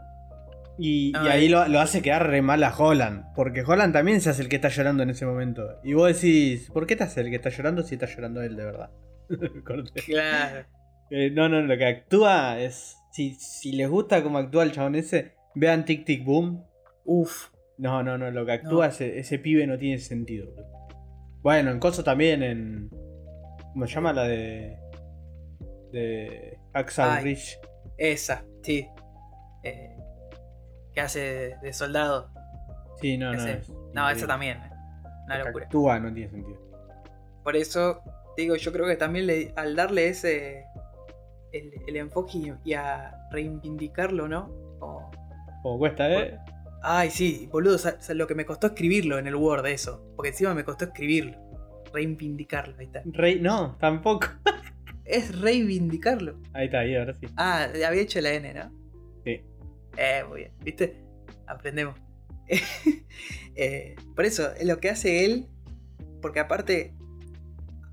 Y, 0.82 1.12
ahí 1.14 1.50
lo, 1.50 1.60
hace 1.78 2.00
quedar 2.00 2.28
re 2.28 2.40
mal 2.40 2.64
a 2.64 2.74
Holland. 2.74 3.24
Porque 3.34 3.62
Holland 3.62 3.92
también 3.92 4.22
se 4.22 4.30
hace 4.30 4.40
el 4.40 4.48
que 4.48 4.56
está 4.56 4.68
llorando 4.68 5.02
en 5.02 5.10
ese 5.10 5.26
momento. 5.26 5.78
Y 5.84 5.92
vos 5.92 6.08
decís, 6.08 6.70
¿por 6.72 6.86
qué 6.86 6.96
te 6.96 7.04
hace 7.04 7.20
el 7.20 7.28
que 7.28 7.36
está 7.36 7.50
llorando 7.50 7.82
si 7.82 7.96
está 7.96 8.06
llorando 8.06 8.40
él 8.40 8.56
de 8.56 8.64
verdad? 8.64 8.90
claro. 10.06 10.64
Eh, 11.10 11.30
no, 11.30 11.50
no, 11.50 11.60
lo 11.60 11.76
que 11.76 11.84
actúa 11.84 12.58
es. 12.60 12.96
Si, 13.10 13.34
si 13.34 13.72
les 13.72 13.88
gusta 13.88 14.22
cómo 14.22 14.38
actúa 14.38 14.62
el 14.62 14.72
chabón 14.72 14.94
ese, 14.94 15.34
vean 15.54 15.84
Tic 15.84 16.04
Tic 16.04 16.24
Boom. 16.24 16.64
Uf. 17.04 17.48
No, 17.78 18.02
no, 18.02 18.18
no, 18.18 18.30
lo 18.30 18.44
que 18.44 18.52
actúa 18.52 18.88
Ese, 18.88 19.18
ese 19.18 19.38
pibe 19.38 19.66
no 19.66 19.78
tiene 19.78 19.98
sentido. 19.98 20.52
Bueno, 21.42 21.70
en 21.70 21.80
Coso 21.80 22.04
también, 22.04 22.42
en. 22.42 22.90
¿Cómo 23.72 23.86
se 23.86 23.94
llama 23.94 24.12
la 24.12 24.24
de.? 24.24 24.78
De. 25.92 26.58
Axel 26.74 27.22
Rich. 27.22 27.58
Esa, 27.96 28.44
sí. 28.62 28.86
Eh, 29.62 29.96
que 30.94 31.00
hace 31.00 31.56
de, 31.62 31.72
soldado. 31.72 32.30
Sí, 33.00 33.16
no, 33.16 33.32
no. 33.32 33.44
no, 33.94 34.10
esa 34.10 34.26
también. 34.26 34.58
Eh, 34.58 34.70
una 35.24 35.44
locura. 35.44 35.64
Actúa, 35.64 35.98
no 35.98 36.12
tiene 36.12 36.30
sentido. 36.30 36.60
Por 37.42 37.56
eso, 37.56 38.02
digo, 38.36 38.56
yo 38.56 38.72
creo 38.72 38.86
que 38.86 38.96
también 38.96 39.26
le, 39.26 39.52
al 39.56 39.74
darle 39.74 40.08
ese. 40.08 40.64
El, 41.52 41.96
enfoque 41.96 42.54
y, 42.64 42.72
a 42.74 43.12
reivindicarlo, 43.30 44.28
¿no? 44.28 44.50
Como, 44.78 45.78
cuesta, 45.78 46.10
¿eh? 46.10 46.38
Ay, 46.82 47.10
sí, 47.10 47.48
boludo, 47.52 47.76
lo 48.14 48.26
que 48.26 48.34
me 48.34 48.46
costó 48.46 48.68
escribirlo 48.68 49.18
en 49.18 49.26
el 49.26 49.34
Word, 49.34 49.66
eso. 49.66 50.12
Porque 50.16 50.30
encima 50.30 50.54
me 50.54 50.64
costó 50.64 50.86
escribirlo. 50.86 51.36
Reivindicarlo, 51.92 52.76
ahí 52.78 52.86
está. 52.86 53.02
Rey, 53.04 53.40
no, 53.40 53.76
tampoco. 53.78 54.28
es 55.04 55.38
reivindicarlo. 55.38 56.38
Ahí 56.52 56.66
está, 56.66 56.80
ahí, 56.80 56.96
ahora 56.96 57.14
sí. 57.14 57.26
Ah, 57.36 57.64
había 57.86 58.02
hecho 58.02 58.20
la 58.20 58.32
N, 58.32 58.54
¿no? 58.54 58.70
Sí. 59.24 59.42
Eh, 59.96 60.24
muy 60.28 60.38
bien. 60.40 60.52
¿Viste? 60.64 61.02
Aprendemos. 61.46 61.96
Eh, 63.56 63.96
por 64.16 64.24
eso, 64.24 64.52
es 64.54 64.64
lo 64.64 64.78
que 64.78 64.88
hace 64.88 65.26
él. 65.26 65.46
Porque 66.22 66.40
aparte, 66.40 66.94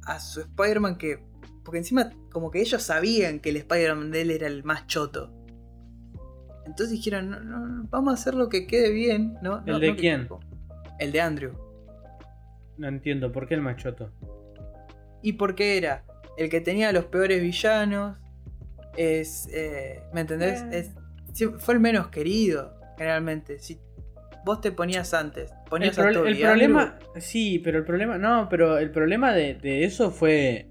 a 0.06 0.20
su 0.20 0.42
Spider-Man 0.42 0.98
que. 0.98 1.20
Porque 1.68 1.80
encima, 1.80 2.12
como 2.32 2.50
que 2.50 2.62
ellos 2.62 2.82
sabían 2.82 3.42
que 3.42 3.50
el 3.50 3.58
Spider-Man 3.58 4.10
de 4.12 4.22
él 4.22 4.32
era 4.32 4.48
el 4.48 4.64
más 4.64 4.88
choto. 4.88 5.34
Entonces 6.66 6.92
dijeron, 6.92 7.30
no, 7.30 7.42
no, 7.42 7.88
vamos 7.90 8.12
a 8.12 8.14
hacer 8.14 8.36
lo 8.36 8.48
que 8.48 8.68
quede 8.68 8.92
bien, 8.92 9.36
¿no? 9.42 9.62
¿El 9.66 9.82
de 9.82 9.96
quién? 9.98 10.30
El 10.98 11.12
de 11.12 11.20
Andrew. 11.20 11.52
No 12.78 12.88
entiendo, 12.88 13.34
¿por 13.34 13.50
qué 13.50 13.56
el 13.56 13.62
más 13.62 13.76
choto? 13.76 14.14
¿Y 15.22 15.34
por 15.34 15.56
qué 15.56 15.78
era? 15.78 16.06
el 16.38 16.50
que 16.50 16.62
tenía 16.62 16.92
los 16.94 17.06
peores 17.06 17.42
villanos. 17.42 18.16
Es. 18.96 19.50
Eh, 19.52 20.00
¿Me 20.14 20.22
entendés? 20.22 20.64
Es, 20.72 20.94
fue 21.58 21.74
el 21.74 21.80
menos 21.80 22.08
querido, 22.08 22.80
generalmente. 22.98 23.60
Si 23.60 23.80
vos 24.46 24.62
te 24.62 24.72
ponías 24.72 25.14
antes. 25.14 25.52
Ponías 25.70 25.98
el, 25.98 26.08
a 26.08 26.12
Toby, 26.14 26.30
el 26.30 26.40
problema, 26.40 26.82
Andrew. 26.84 27.22
sí, 27.22 27.60
pero 27.60 27.80
el 27.80 27.84
problema, 27.84 28.18
no, 28.18 28.48
pero 28.50 28.78
el 28.78 28.92
problema 28.92 29.34
de, 29.34 29.56
de 29.56 29.84
eso 29.84 30.12
fue, 30.12 30.70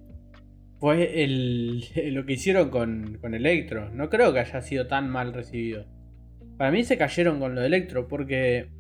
fue 0.79 1.23
el, 1.25 1.85
lo 2.15 2.27
que 2.27 2.35
hicieron 2.35 2.71
con, 2.71 3.19
con 3.21 3.35
Electro. 3.35 3.91
No 3.91 4.09
creo 4.09 4.33
que 4.33 4.41
haya 4.41 4.61
sido 4.61 4.87
tan 4.87 5.11
mal 5.11 5.33
recibido. 5.33 5.87
Para 6.57 6.71
mí 6.71 6.85
se 6.85 6.97
cayeron 6.97 7.39
con 7.39 7.55
lo 7.55 7.61
de 7.61 7.67
Electro 7.67 8.09
porque 8.09 8.71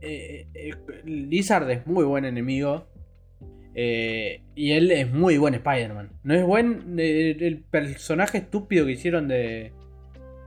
eh, 0.00 0.46
eh, 0.54 0.74
Lizard 1.04 1.70
es 1.70 1.86
muy 1.86 2.04
buen 2.04 2.24
enemigo 2.24 2.88
eh, 3.74 4.42
y 4.54 4.72
él 4.72 4.90
es 4.90 5.10
muy 5.10 5.38
buen 5.38 5.54
Spider-Man. 5.54 6.10
No 6.22 6.34
es 6.34 6.44
buen 6.44 6.96
eh, 6.98 7.36
el 7.40 7.62
personaje 7.62 8.38
estúpido 8.38 8.86
que 8.86 8.92
hicieron 8.92 9.28
de 9.28 9.72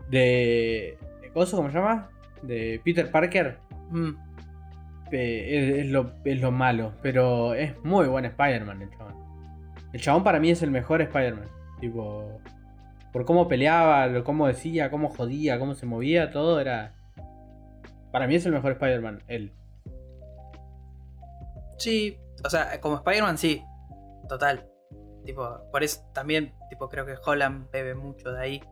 de, 0.10 0.98
de 1.22 1.30
¿coso, 1.34 1.58
¿cómo 1.58 1.70
se 1.70 1.76
llama? 1.76 2.10
De 2.42 2.80
Peter 2.84 3.12
Parker. 3.12 3.58
Mm, 3.90 4.12
es, 5.12 5.76
es 5.80 5.88
lo, 5.88 6.14
es 6.24 6.40
lo 6.40 6.52
malo, 6.52 6.94
pero 7.02 7.54
es 7.54 7.74
muy 7.84 8.08
buen 8.08 8.26
Spider-Man 8.26 8.82
el 8.82 8.90
chabón. 8.92 9.27
El 9.94 10.02
chabón 10.02 10.24
para 10.24 10.40
mí 10.40 10.50
es 10.52 10.62
el 10.62 10.72
mejor 10.72 11.02
Spider-Man. 11.02 11.50
Tipo, 11.80 12.40
por 13.14 13.26
cómo 13.26 13.48
peleaba, 13.48 14.24
cómo 14.24 14.48
decía, 14.48 14.90
cómo 14.92 15.10
jodía, 15.10 15.60
cómo 15.60 15.76
se 15.76 15.86
movía, 15.86 16.32
todo 16.32 16.60
era... 16.60 16.94
Para 18.12 18.28
mí 18.28 18.36
es 18.36 18.46
el 18.46 18.52
mejor 18.52 18.74
Spider-Man, 18.74 19.24
él. 19.28 19.52
Sí, 21.78 22.18
o 22.44 22.50
sea, 22.50 22.80
como 22.82 22.96
Spider-Man 22.98 23.38
sí, 23.38 23.64
total. 24.28 24.68
Tipo, 25.26 25.60
por 25.72 25.84
eso 25.84 26.02
también, 26.14 26.54
tipo, 26.70 26.90
creo 26.90 27.06
que 27.06 27.16
Holland 27.24 27.70
bebe 27.72 27.96
mucho 27.96 28.32
de 28.32 28.42
ahí. 28.42 28.64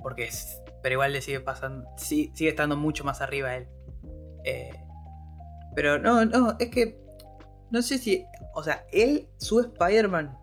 Porque 0.00 0.24
es. 0.24 0.62
Pero 0.80 0.92
igual 0.94 1.12
le 1.12 1.20
sigue 1.20 1.40
pasando. 1.40 1.88
sí- 1.96 2.30
sigue 2.34 2.50
estando 2.50 2.76
mucho 2.76 3.02
más 3.04 3.20
arriba 3.20 3.56
él. 3.56 3.66
Eh, 4.44 4.70
pero 5.74 5.98
no, 5.98 6.24
no, 6.24 6.56
es 6.60 6.70
que. 6.70 7.00
No 7.72 7.82
sé 7.82 7.98
si. 7.98 8.24
O 8.54 8.62
sea, 8.62 8.84
él, 8.92 9.28
su 9.38 9.58
Spider-Man, 9.58 10.38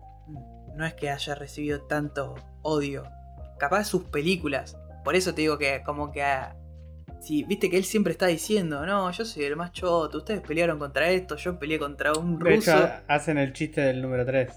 no 0.76 0.86
es 0.86 0.94
que 0.94 1.10
haya 1.10 1.34
recibido 1.34 1.80
tanto 1.82 2.34
odio. 2.62 3.04
Capaz 3.58 3.84
sus 3.84 4.04
películas. 4.04 4.76
Por 5.04 5.14
eso 5.16 5.34
te 5.34 5.42
digo 5.42 5.58
que, 5.58 5.82
como 5.84 6.12
que. 6.12 6.22
a- 6.22 6.56
Sí, 7.20 7.44
viste 7.44 7.70
que 7.70 7.76
él 7.78 7.84
siempre 7.84 8.12
está 8.12 8.26
diciendo, 8.26 8.84
no, 8.86 9.10
yo 9.10 9.24
soy 9.24 9.44
el 9.44 9.56
más 9.56 9.72
choto, 9.72 10.18
ustedes 10.18 10.42
pelearon 10.42 10.78
contra 10.78 11.08
esto, 11.10 11.34
yo 11.36 11.58
peleé 11.58 11.78
contra 11.78 12.12
un 12.12 12.38
De 12.38 12.54
hecho, 12.54 12.72
ruso, 12.76 12.90
hacen 13.08 13.38
el 13.38 13.52
chiste 13.52 13.80
del 13.80 14.00
número 14.02 14.24
3. 14.24 14.52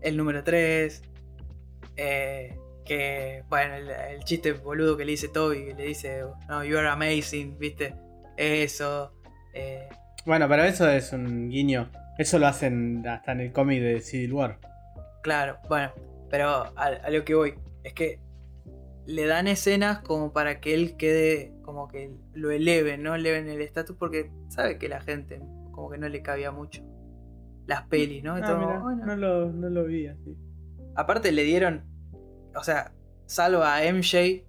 el 0.00 0.16
número 0.16 0.42
3, 0.44 1.02
que, 1.96 3.42
bueno, 3.48 3.74
el, 3.74 3.90
el 3.90 4.24
chiste 4.24 4.52
boludo 4.52 4.96
que 4.96 5.04
le 5.04 5.12
dice 5.12 5.28
Toby, 5.28 5.66
que 5.66 5.74
le 5.74 5.84
dice, 5.84 6.22
no, 6.48 6.64
you 6.64 6.78
are 6.78 6.88
amazing, 6.88 7.58
viste, 7.58 7.94
eso, 8.36 9.12
eh, 9.52 9.88
Bueno, 10.24 10.48
pero 10.48 10.64
eso 10.64 10.88
es 10.88 11.12
un 11.12 11.50
guiño. 11.50 11.90
Eso 12.18 12.38
lo 12.38 12.46
hacen 12.46 13.06
hasta 13.06 13.32
en 13.32 13.40
el 13.40 13.52
cómic 13.52 13.80
de 13.82 14.00
Civil 14.00 14.32
War. 14.34 14.58
Claro, 15.22 15.58
bueno, 15.68 15.92
pero 16.30 16.48
a, 16.48 16.86
a 17.02 17.10
lo 17.10 17.24
que 17.24 17.34
voy, 17.34 17.54
es 17.84 17.94
que 17.94 18.20
le 19.06 19.26
dan 19.26 19.48
escenas 19.48 20.00
como 20.00 20.32
para 20.32 20.60
que 20.60 20.74
él 20.74 20.96
quede, 20.96 21.52
como 21.62 21.88
que 21.88 22.12
lo 22.34 22.50
eleven, 22.50 23.02
¿no? 23.02 23.14
Eleven 23.14 23.48
el 23.48 23.60
estatus 23.60 23.96
porque 23.96 24.30
sabe 24.48 24.78
que 24.78 24.88
la 24.88 25.00
gente 25.00 25.40
como 25.72 25.90
que 25.90 25.98
no 25.98 26.08
le 26.08 26.22
cabía 26.22 26.52
mucho 26.52 26.82
las 27.66 27.82
pelis, 27.86 28.22
¿no? 28.22 28.34
Ah, 28.34 28.38
Entonces, 28.38 28.66
mirá, 28.66 28.78
bueno. 28.80 29.06
no, 29.06 29.16
lo, 29.16 29.52
no 29.52 29.68
lo 29.68 29.84
vi 29.84 30.06
así. 30.06 30.36
Aparte 30.94 31.32
le 31.32 31.42
dieron, 31.42 31.84
o 32.54 32.62
sea, 32.62 32.92
salva 33.26 33.76
a 33.76 33.92
MJ 33.92 34.44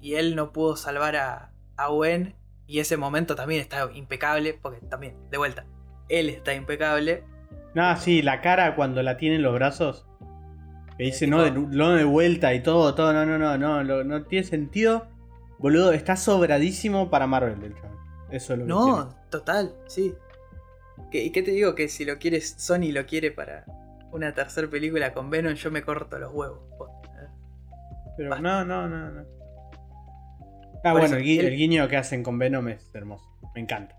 y 0.00 0.14
él 0.14 0.34
no 0.36 0.52
pudo 0.52 0.76
salvar 0.76 1.16
a, 1.16 1.52
a 1.76 1.88
Gwen 1.88 2.34
y 2.66 2.80
ese 2.80 2.96
momento 2.96 3.34
también 3.36 3.60
está 3.60 3.90
impecable 3.92 4.58
porque 4.60 4.80
también, 4.86 5.16
de 5.30 5.38
vuelta, 5.38 5.66
él 6.08 6.28
está 6.28 6.54
impecable. 6.54 7.24
No, 7.74 7.96
sí, 7.96 8.22
la 8.22 8.40
cara 8.40 8.76
cuando 8.76 9.02
la 9.02 9.16
tiene 9.16 9.36
en 9.36 9.42
los 9.42 9.54
brazos. 9.54 10.06
Que 10.96 11.04
dice 11.04 11.24
tipo- 11.26 11.36
no 11.38 11.42
de, 11.42 11.50
no 11.52 11.90
de 11.90 12.04
vuelta 12.04 12.54
y 12.54 12.62
todo, 12.62 12.94
todo, 12.94 13.12
no, 13.12 13.26
no, 13.26 13.38
no, 13.58 13.82
no, 13.84 14.04
no 14.04 14.22
tiene 14.24 14.46
sentido. 14.46 15.06
Boludo, 15.58 15.92
está 15.92 16.16
sobradísimo 16.16 17.10
para 17.10 17.26
Marvel 17.26 17.62
el 17.64 17.74
chaval. 17.74 17.90
Eso 18.30 18.52
es 18.52 18.58
lo 18.60 18.64
que 18.66 18.68
No, 18.68 19.14
total, 19.30 19.74
sí. 19.88 20.14
¿Qué- 21.10 21.24
¿Y 21.24 21.30
qué 21.30 21.42
te 21.42 21.50
digo? 21.52 21.74
Que 21.74 21.88
si 21.88 22.04
lo 22.04 22.18
quieres, 22.18 22.54
Sony 22.58 22.92
lo 22.92 23.06
quiere 23.06 23.30
para 23.32 23.64
una 24.12 24.32
tercera 24.34 24.68
película 24.68 25.12
con 25.12 25.30
Venom, 25.30 25.54
yo 25.54 25.70
me 25.70 25.82
corto 25.82 26.18
los 26.18 26.32
huevos. 26.32 26.60
Pero 28.16 28.30
basta. 28.30 28.42
no, 28.42 28.64
no, 28.64 28.88
no, 28.88 29.10
no. 29.10 29.24
Ah, 30.84 30.92
Por 30.92 31.00
bueno, 31.00 31.06
eso, 31.06 31.16
el, 31.16 31.24
gui- 31.24 31.40
él- 31.40 31.46
el 31.46 31.56
guiño 31.56 31.88
que 31.88 31.96
hacen 31.96 32.22
con 32.22 32.38
Venom 32.38 32.68
es 32.68 32.88
hermoso. 32.94 33.24
Me 33.54 33.60
encanta. 33.62 33.96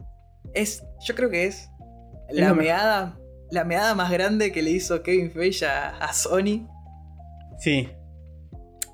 Es, 0.53 0.85
yo 1.05 1.15
creo 1.15 1.29
que 1.29 1.47
es 1.47 1.69
Es 2.29 2.37
la 2.37 2.53
meada, 2.53 3.17
la 3.51 3.63
meada 3.63 3.95
más 3.95 4.11
grande 4.11 4.51
que 4.51 4.61
le 4.61 4.71
hizo 4.71 5.01
Kevin 5.03 5.31
Feige 5.31 5.65
a, 5.65 5.89
a 5.97 6.13
Sony. 6.13 6.67
Sí. 7.59 7.89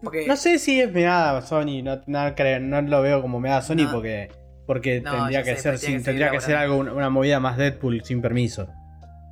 Porque 0.03 0.25
No 0.27 0.35
sé 0.35 0.57
si 0.59 0.81
es 0.81 0.91
meada 0.91 1.41
Sony, 1.41 1.81
no, 1.83 2.01
no, 2.07 2.35
creo- 2.35 2.59
no 2.59 2.81
lo 2.81 3.01
veo 3.01 3.21
como 3.21 3.39
meada 3.39 3.61
Sony 3.61 3.83
No. 3.85 3.91
porque, 3.91 4.29
porque 4.67 5.01
No, 5.01 5.11
tendría 5.11 5.43
que 5.43 5.55
sé, 5.55 5.61
ser 5.61 5.77
sin, 5.77 5.97
que 5.97 6.03
tendría 6.03 6.31
que 6.31 6.41
ser 6.41 6.55
algo, 6.55 6.77
una, 6.77 7.09
movida 7.09 7.39
más 7.39 7.57
Deadpool 7.57 8.03
sin 8.03 8.21
permiso. 8.21 8.67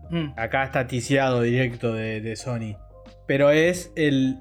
Mm, 0.10 0.32
Acá 0.38 0.64
está 0.64 0.88
ticiado 0.88 1.42
directo 1.42 1.94
de, 1.94 2.22
de 2.22 2.36
Sony. 2.36 2.76
Pero 3.28 3.50
es 3.52 3.92
el, 3.96 4.40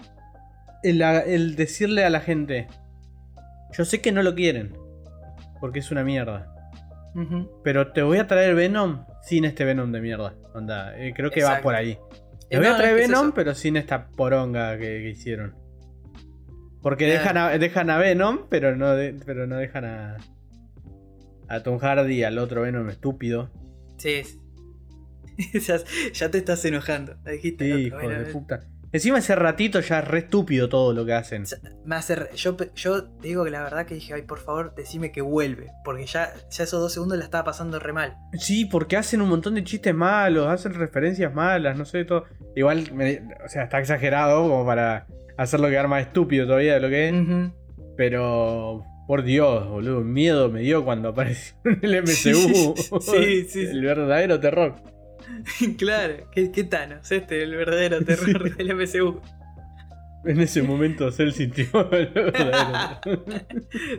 el, 0.83 1.03
el 1.03 1.57
decirle 1.57 2.05
a 2.05 2.11
la 2.11 2.21
gente, 2.21 2.69
yo 3.77 3.85
sé 3.85 4.01
que 4.01 4.13
no 4.13 4.23
lo 4.23 4.35
quieren, 4.35 4.75
porque 5.61 5.81
es 5.81 5.91
una 5.91 6.05
mierda. 6.05 6.55
Pero 7.65 7.93
te 7.93 8.03
voy 8.03 8.19
a 8.19 8.27
traer 8.27 8.55
Venom 8.55 9.05
sin 9.23 9.45
este 9.45 9.65
Venom 9.65 9.93
de 9.93 10.01
mierda. 10.01 10.35
Onda, 10.55 10.99
eh, 10.99 11.13
creo 11.15 11.31
que 11.31 11.43
va 11.43 11.61
por 11.61 11.75
ahí. 11.75 11.99
Te 12.49 12.57
Eh, 12.57 12.59
voy 12.59 12.67
a 12.69 12.77
traer 12.77 12.99
es 12.99 13.09
Venom, 13.09 13.33
pero 13.33 13.55
sin 13.55 13.77
esta 13.77 14.09
poronga 14.09 14.79
que, 14.79 14.85
que 14.87 15.11
hicieron. 15.11 15.55
Porque 16.83 17.07
dejan 17.07 17.37
a, 17.37 17.51
dejan 17.59 17.91
a 17.91 17.99
Venom, 17.99 18.47
pero 18.49 18.77
no, 18.77 18.95
de- 18.95 19.15
pero 19.27 19.47
no 19.47 19.57
dejan 19.57 19.85
a. 19.85 20.17
A 21.49 21.63
Tom 21.63 21.79
Hardy, 21.79 22.25
al 22.25 22.39
otro 22.39 22.63
Venom 22.63 22.89
estúpido. 22.91 23.51
Sí. 23.97 24.23
ya, 26.13 26.31
te 26.31 26.39
estás 26.39 26.65
enojando. 26.65 27.15
Dijiste. 27.25 27.65
Sí, 27.65 27.81
hijo 27.87 28.09
de 28.09 28.25
puta. 28.27 28.61
Encima 28.93 29.19
ese 29.19 29.35
ratito 29.37 29.81
ya 29.81 29.99
es 29.99 30.09
re 30.09 30.21
estúpido 30.21 30.69
todo 30.69 30.93
lo 30.95 31.05
que 31.05 31.13
hacen. 31.13 31.45
Me 31.85 31.97
hace 31.97 32.15
re- 32.17 32.31
yo, 32.35 32.57
yo 32.75 33.05
te 33.05 33.29
digo 33.29 33.45
que 33.45 33.51
la 33.51 33.63
verdad 33.63 33.85
que 33.87 33.95
dije, 33.95 34.15
ay, 34.15 34.23
por 34.23 34.39
favor, 34.39 34.75
decime 34.75 35.13
que 35.13 35.21
vuelve. 35.21 35.67
Porque 35.85 36.07
ya, 36.07 36.33
ya 36.51 36.65
esos 36.65 36.81
dos 36.81 36.93
segundos 36.93 37.19
la 37.19 37.25
estaba 37.25 37.45
pasando 37.45 37.79
re 37.79 37.93
mal. 37.93 38.17
Sí, 38.39 38.65
porque 38.65 38.97
hacen 38.97 39.21
un 39.21 39.29
montón 39.29 39.55
de 39.57 39.65
chistes 39.65 39.95
malos, 39.95 40.47
hacen 40.49 40.73
referencias 40.75 41.35
malas, 41.35 41.77
no 41.77 41.85
sé, 41.85 42.05
todo. 42.05 42.25
Igual, 42.57 42.93
me- 42.95 43.21
o 43.45 43.49
sea, 43.49 43.65
está 43.65 43.79
exagerado 43.79 44.43
como 44.43 44.65
para 44.65 45.07
hacerlo 45.37 45.69
quedar 45.69 45.89
más 45.89 46.03
estúpido 46.07 46.47
todavía 46.47 46.75
de 46.75 46.81
lo 46.81 46.89
que 46.89 47.09
es. 47.09 47.15
Pero, 47.97 48.85
por 49.07 49.23
Dios, 49.23 49.69
boludo, 49.69 50.01
miedo 50.03 50.49
me 50.51 50.61
dio 50.61 50.85
cuando 50.85 51.09
apareció 51.11 51.57
en 51.65 51.79
el 51.83 52.03
MCU. 52.05 52.75
Sí, 53.01 53.45
sí, 53.45 53.45
sí. 53.49 53.61
El 53.71 53.83
verdadero 53.83 54.39
terror. 54.41 54.77
claro, 55.79 56.29
¿qué, 56.33 56.51
qué 56.53 56.65
Thanos? 56.65 57.11
Este 57.13 57.43
el 57.43 57.55
verdadero 57.57 58.05
terror 58.05 58.57
del 58.57 58.75
MCU. 58.75 59.21
En 60.25 60.41
ese 60.41 60.63
momento 60.63 61.11
Cell 61.13 61.31
sintió. 61.33 61.67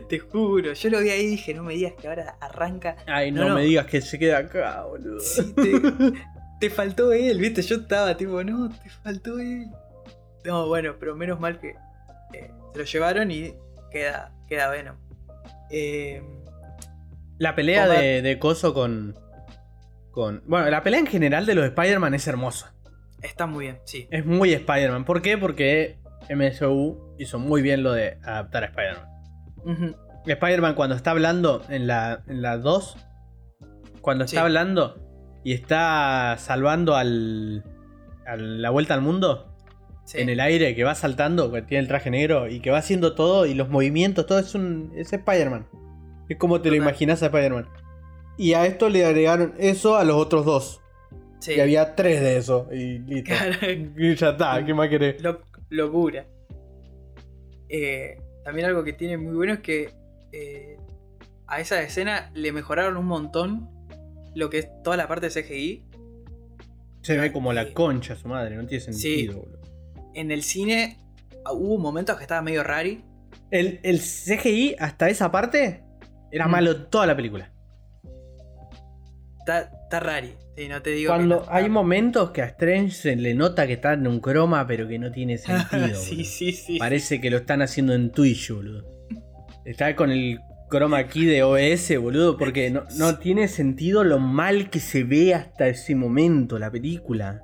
Te 0.08 0.18
juro, 0.18 0.72
yo 0.74 0.90
lo 0.90 1.00
vi 1.00 1.10
ahí 1.10 1.22
y 1.22 1.26
dije, 1.28 1.54
no 1.54 1.62
me 1.62 1.74
digas 1.74 1.94
que 2.00 2.08
ahora 2.08 2.36
arranca. 2.40 2.96
Ay, 3.06 3.32
no, 3.32 3.42
No, 3.42 3.48
no. 3.50 3.54
me 3.56 3.62
digas 3.62 3.86
que 3.86 4.00
se 4.00 4.18
queda 4.18 4.38
acá, 4.38 4.84
boludo. 4.84 5.18
Sí, 5.20 5.52
te, 5.54 5.72
te 6.60 6.70
faltó 6.70 7.12
él, 7.12 7.38
viste, 7.38 7.62
yo 7.62 7.76
estaba 7.76 8.16
tipo, 8.16 8.44
no, 8.44 8.68
te 8.68 8.90
faltó 9.02 9.38
él. 9.38 9.66
No, 10.44 10.68
bueno, 10.68 10.94
pero 11.00 11.16
menos 11.16 11.40
mal 11.40 11.58
que 11.58 11.68
eh, 12.34 12.50
se 12.72 12.78
lo 12.78 12.84
llevaron 12.84 13.30
y 13.30 13.54
queda, 13.90 14.32
queda 14.48 14.70
Venom. 14.70 14.96
Eh, 15.70 16.22
La 17.38 17.54
pelea 17.54 17.88
de 17.88 18.38
Coso 18.38 18.74
con, 18.74 19.14
con. 20.10 20.42
Bueno, 20.46 20.68
la 20.70 20.82
pelea 20.82 21.00
en 21.00 21.06
general 21.06 21.46
de 21.46 21.54
los 21.54 21.64
Spider-Man 21.64 22.14
es 22.14 22.26
hermosa. 22.26 22.74
está 23.22 23.46
muy 23.46 23.66
bien, 23.66 23.78
sí. 23.84 24.08
Es 24.10 24.24
muy 24.26 24.52
Spider-Man. 24.52 25.04
¿Por 25.04 25.22
qué? 25.22 25.36
Porque 25.38 25.98
MSU 26.28 27.14
hizo 27.18 27.38
muy 27.38 27.62
bien 27.62 27.82
lo 27.82 27.92
de 27.92 28.18
adaptar 28.22 28.64
a 28.64 28.66
Spider-Man. 28.66 29.96
Spider-Man 30.26 30.74
cuando 30.74 30.94
está 30.96 31.10
hablando 31.12 31.62
en 31.68 31.86
la, 31.86 32.22
en 32.28 32.42
la 32.42 32.58
2, 32.58 32.96
cuando 34.00 34.24
está 34.24 34.42
hablando 34.42 34.96
y 35.44 35.52
está 35.54 36.36
salvando 36.38 36.94
al, 36.96 37.64
a 38.26 38.36
la 38.36 38.70
vuelta 38.70 38.94
al 38.94 39.00
mundo 39.00 39.46
Sí. 40.04 40.18
en 40.20 40.28
el 40.28 40.40
aire, 40.40 40.74
que 40.74 40.82
va 40.82 40.96
saltando, 40.96 41.52
que 41.52 41.62
tiene 41.62 41.82
el 41.82 41.86
traje 41.88 42.10
negro 42.10 42.48
y 42.48 42.58
que 42.58 42.72
va 42.72 42.78
haciendo 42.78 43.14
todo 43.14 43.46
y 43.46 43.54
los 43.54 43.68
movimientos, 43.68 44.26
todo 44.26 44.40
es 44.40 44.56
un 44.56 44.92
es 44.96 45.12
Spider-Man. 45.12 45.68
Es 46.28 46.36
como 46.36 46.60
te 46.60 46.68
lo 46.70 46.74
imaginas 46.76 47.22
a 47.22 47.26
Spider-Man. 47.26 47.68
Y 48.40 48.54
a 48.54 48.64
esto 48.66 48.88
le 48.88 49.04
agregaron 49.04 49.54
eso 49.58 49.96
a 49.96 50.04
los 50.04 50.16
otros 50.16 50.44
dos. 50.46 50.80
Sí. 51.40 51.52
Y 51.56 51.60
había 51.60 51.94
tres 51.94 52.20
de 52.20 52.36
eso. 52.38 52.68
Y 52.72 52.98
listo. 53.00 53.32
Y 53.98 54.14
ya 54.14 54.30
está, 54.30 54.64
¿qué 54.64 54.72
más 54.74 54.88
querés? 54.88 55.20
Lo- 55.22 55.42
locura. 55.68 56.26
Eh, 57.68 58.18
también 58.44 58.66
algo 58.66 58.82
que 58.84 58.92
tiene 58.92 59.16
muy 59.16 59.34
bueno 59.34 59.54
es 59.54 59.60
que 59.60 59.92
eh, 60.32 60.76
a 61.46 61.60
esa 61.60 61.80
escena 61.82 62.30
le 62.34 62.52
mejoraron 62.52 62.96
un 62.96 63.06
montón 63.06 63.68
lo 64.34 64.48
que 64.50 64.58
es 64.58 64.68
toda 64.82 64.96
la 64.96 65.06
parte 65.08 65.28
de 65.28 65.42
CGI. 65.42 65.84
Se 67.02 67.16
ve 67.16 67.32
como 67.32 67.52
la 67.52 67.72
concha 67.72 68.16
su 68.16 68.28
madre, 68.28 68.56
no 68.56 68.66
tiene 68.66 68.84
sentido, 68.84 69.32
sí. 69.32 69.38
boludo. 69.38 69.60
En 70.14 70.30
el 70.30 70.42
cine 70.42 70.98
ah, 71.44 71.52
hubo 71.52 71.78
momentos 71.78 72.16
que 72.16 72.22
estaba 72.22 72.42
medio 72.42 72.62
rari. 72.64 73.04
El, 73.50 73.80
el 73.82 74.00
CGI 74.00 74.76
hasta 74.78 75.08
esa 75.08 75.30
parte 75.30 75.82
era 76.30 76.46
Mm. 76.46 76.50
malo 76.50 76.86
toda 76.86 77.06
la 77.06 77.16
película. 77.16 77.52
Está, 79.58 79.70
está 79.84 80.00
rari. 80.00 80.34
Sí, 80.56 80.68
no 80.68 80.82
te 80.82 80.90
digo 80.90 81.10
Cuando 81.12 81.36
no 81.36 81.40
está- 81.42 81.56
hay 81.56 81.68
momentos 81.68 82.30
que 82.30 82.42
a 82.42 82.46
Strange 82.46 82.90
se 82.90 83.16
le 83.16 83.34
nota 83.34 83.66
que 83.66 83.72
está 83.74 83.94
en 83.94 84.06
un 84.06 84.20
croma, 84.20 84.66
pero 84.66 84.86
que 84.86 84.98
no 84.98 85.10
tiene 85.10 85.38
sentido. 85.38 85.98
sí, 86.00 86.24
sí, 86.24 86.52
sí. 86.52 86.78
Parece 86.78 87.20
que 87.20 87.30
lo 87.30 87.38
están 87.38 87.62
haciendo 87.62 87.94
en 87.94 88.10
Twitch, 88.10 88.50
boludo. 88.52 88.84
Está 89.64 89.94
con 89.96 90.10
el 90.10 90.40
croma 90.68 90.98
aquí 90.98 91.24
de 91.26 91.42
OBS, 91.42 91.96
boludo, 91.98 92.36
porque 92.36 92.70
no, 92.70 92.84
no 92.96 93.18
tiene 93.18 93.48
sentido 93.48 94.04
lo 94.04 94.18
mal 94.18 94.70
que 94.70 94.80
se 94.80 95.02
ve 95.04 95.34
hasta 95.34 95.66
ese 95.68 95.94
momento 95.94 96.58
la 96.58 96.70
película. 96.70 97.42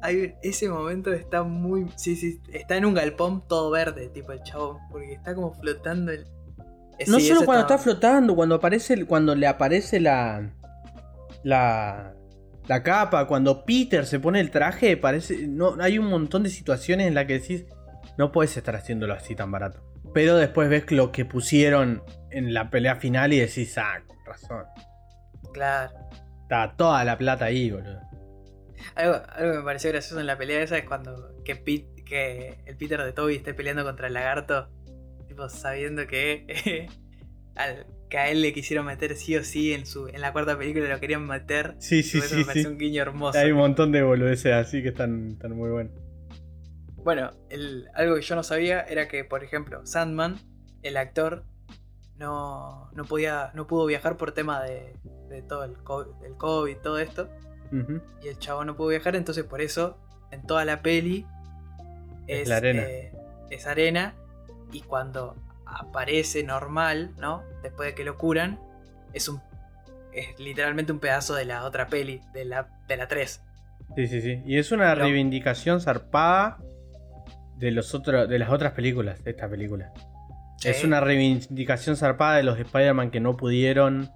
Hay- 0.00 0.34
ese 0.42 0.68
momento 0.68 1.12
está 1.12 1.42
muy. 1.42 1.86
Sí, 1.96 2.14
sí. 2.16 2.38
Está 2.52 2.76
en 2.76 2.84
un 2.84 2.94
galpón 2.94 3.46
todo 3.48 3.70
verde, 3.70 4.08
tipo 4.08 4.32
el 4.32 4.42
chavo. 4.44 4.78
Porque 4.90 5.12
está 5.14 5.34
como 5.34 5.52
flotando 5.54 6.12
el. 6.12 6.20
eh, 6.98 7.04
No 7.08 7.18
sí, 7.18 7.26
solo 7.28 7.44
cuando 7.44 7.62
está 7.62 7.74
estaba- 7.74 7.82
flotando, 7.82 8.36
cuando 8.36 8.54
aparece, 8.56 9.04
cuando 9.06 9.34
le 9.34 9.46
aparece 9.48 9.98
la, 9.98 10.52
la, 11.44 12.14
la 12.68 12.82
capa, 12.82 13.26
cuando 13.26 13.64
Peter 13.64 14.06
se 14.06 14.20
pone 14.20 14.40
el 14.40 14.50
traje, 14.50 14.96
parece, 14.96 15.46
no, 15.48 15.76
hay 15.80 15.98
un 15.98 16.06
montón 16.06 16.42
de 16.42 16.50
situaciones 16.50 17.06
en 17.08 17.14
las 17.14 17.26
que 17.26 17.34
decís, 17.34 17.64
no 18.18 18.32
puedes 18.32 18.56
estar 18.56 18.76
haciéndolo 18.76 19.14
así 19.14 19.34
tan 19.34 19.50
barato. 19.50 19.82
Pero 20.14 20.36
después 20.36 20.68
ves 20.68 20.90
lo 20.92 21.10
que 21.12 21.24
pusieron 21.24 22.02
en 22.30 22.52
la 22.52 22.68
pelea 22.70 22.96
final 22.96 23.32
y 23.32 23.38
decís, 23.40 23.76
ah, 23.78 24.02
con 24.06 24.16
razón. 24.26 24.64
Claro. 25.52 25.92
Está 26.42 26.74
toda 26.76 27.02
la 27.04 27.16
plata 27.16 27.46
ahí, 27.46 27.70
boludo. 27.70 28.00
Algo, 28.94 29.14
algo 29.14 29.52
que 29.52 29.58
me 29.58 29.64
pareció 29.64 29.90
gracioso 29.90 30.20
en 30.20 30.26
la 30.26 30.36
pelea 30.36 30.60
esa 30.62 30.76
es 30.76 30.84
cuando 30.84 31.34
que, 31.44 31.56
Pete- 31.56 32.04
que 32.04 32.62
el 32.66 32.76
Peter 32.76 33.00
de 33.02 33.12
Toby 33.12 33.36
esté 33.36 33.54
peleando 33.54 33.84
contra 33.84 34.08
el 34.08 34.14
lagarto, 34.14 34.68
tipo 35.28 35.48
sabiendo 35.48 36.06
que, 36.06 36.88
al- 37.56 37.86
que 38.12 38.18
a 38.18 38.28
él 38.28 38.42
le 38.42 38.52
quisieron 38.52 38.84
meter 38.84 39.16
sí 39.16 39.34
o 39.38 39.42
sí 39.42 39.72
en 39.72 39.86
su 39.86 40.06
en 40.06 40.20
la 40.20 40.34
cuarta 40.34 40.58
película 40.58 40.86
lo 40.86 41.00
querían 41.00 41.26
meter. 41.26 41.76
Sí, 41.78 42.02
sí, 42.02 42.20
sí, 42.20 42.44
me 42.46 42.52
sí. 42.52 42.66
un 42.66 42.76
guiño 42.76 43.00
hermoso. 43.00 43.38
Hay 43.38 43.52
un 43.52 43.56
montón 43.56 43.90
de 43.90 44.02
boludeces 44.02 44.52
así 44.52 44.82
que 44.82 44.90
están, 44.90 45.28
están 45.32 45.56
muy 45.56 45.70
buenos. 45.70 45.94
Bueno, 46.96 47.30
el- 47.48 47.88
algo 47.94 48.16
que 48.16 48.20
yo 48.20 48.34
no 48.36 48.42
sabía 48.42 48.82
era 48.82 49.08
que, 49.08 49.24
por 49.24 49.42
ejemplo, 49.42 49.86
Sandman, 49.86 50.36
el 50.82 50.98
actor, 50.98 51.44
no, 52.18 52.90
no 52.92 53.04
podía, 53.06 53.50
no 53.54 53.66
pudo 53.66 53.86
viajar 53.86 54.18
por 54.18 54.32
tema 54.32 54.62
de, 54.62 54.92
de 55.30 55.40
todo 55.40 55.64
el 55.64 55.72
COVID, 55.78 56.12
del 56.20 56.36
COVID, 56.36 56.76
todo 56.82 56.98
esto. 56.98 57.30
Y 58.22 58.28
el 58.28 58.38
chavo 58.38 58.62
no 58.66 58.76
pudo 58.76 58.88
viajar, 58.88 59.16
entonces 59.16 59.44
por 59.44 59.62
eso 59.62 59.96
en 60.30 60.46
toda 60.46 60.66
la 60.66 60.82
peli 60.82 61.24
Es 62.26 62.46
la 62.46 62.56
arena. 62.58 62.82
eh, 62.82 63.12
es 63.48 63.66
arena 63.66 64.14
y 64.70 64.82
cuando 64.82 65.34
aparece 65.78 66.42
normal, 66.44 67.14
¿no? 67.18 67.42
Después 67.62 67.88
de 67.90 67.94
que 67.94 68.04
lo 68.04 68.16
curan, 68.18 68.58
es 69.12 69.28
un 69.28 69.40
es 70.12 70.38
literalmente 70.38 70.92
un 70.92 70.98
pedazo 70.98 71.34
de 71.34 71.46
la 71.46 71.64
otra 71.64 71.86
peli, 71.86 72.20
de 72.34 72.44
la, 72.44 72.68
de 72.86 72.96
la 72.98 73.08
3. 73.08 73.42
Sí, 73.96 74.06
sí, 74.08 74.20
sí. 74.20 74.42
Y 74.44 74.58
es 74.58 74.70
una 74.70 74.94
reivindicación 74.94 75.80
zarpada 75.80 76.58
de 77.56 77.70
los 77.70 77.94
otros, 77.94 78.28
de 78.28 78.38
las 78.38 78.50
otras 78.50 78.72
películas, 78.72 79.24
de 79.24 79.30
esta 79.30 79.48
película. 79.48 79.90
Es 80.64 80.84
una 80.84 81.00
reivindicación 81.00 81.96
zarpada 81.96 82.36
de 82.36 82.42
los 82.42 82.58
Spider-Man 82.58 83.10
que 83.10 83.20
no 83.20 83.38
pudieron. 83.38 84.10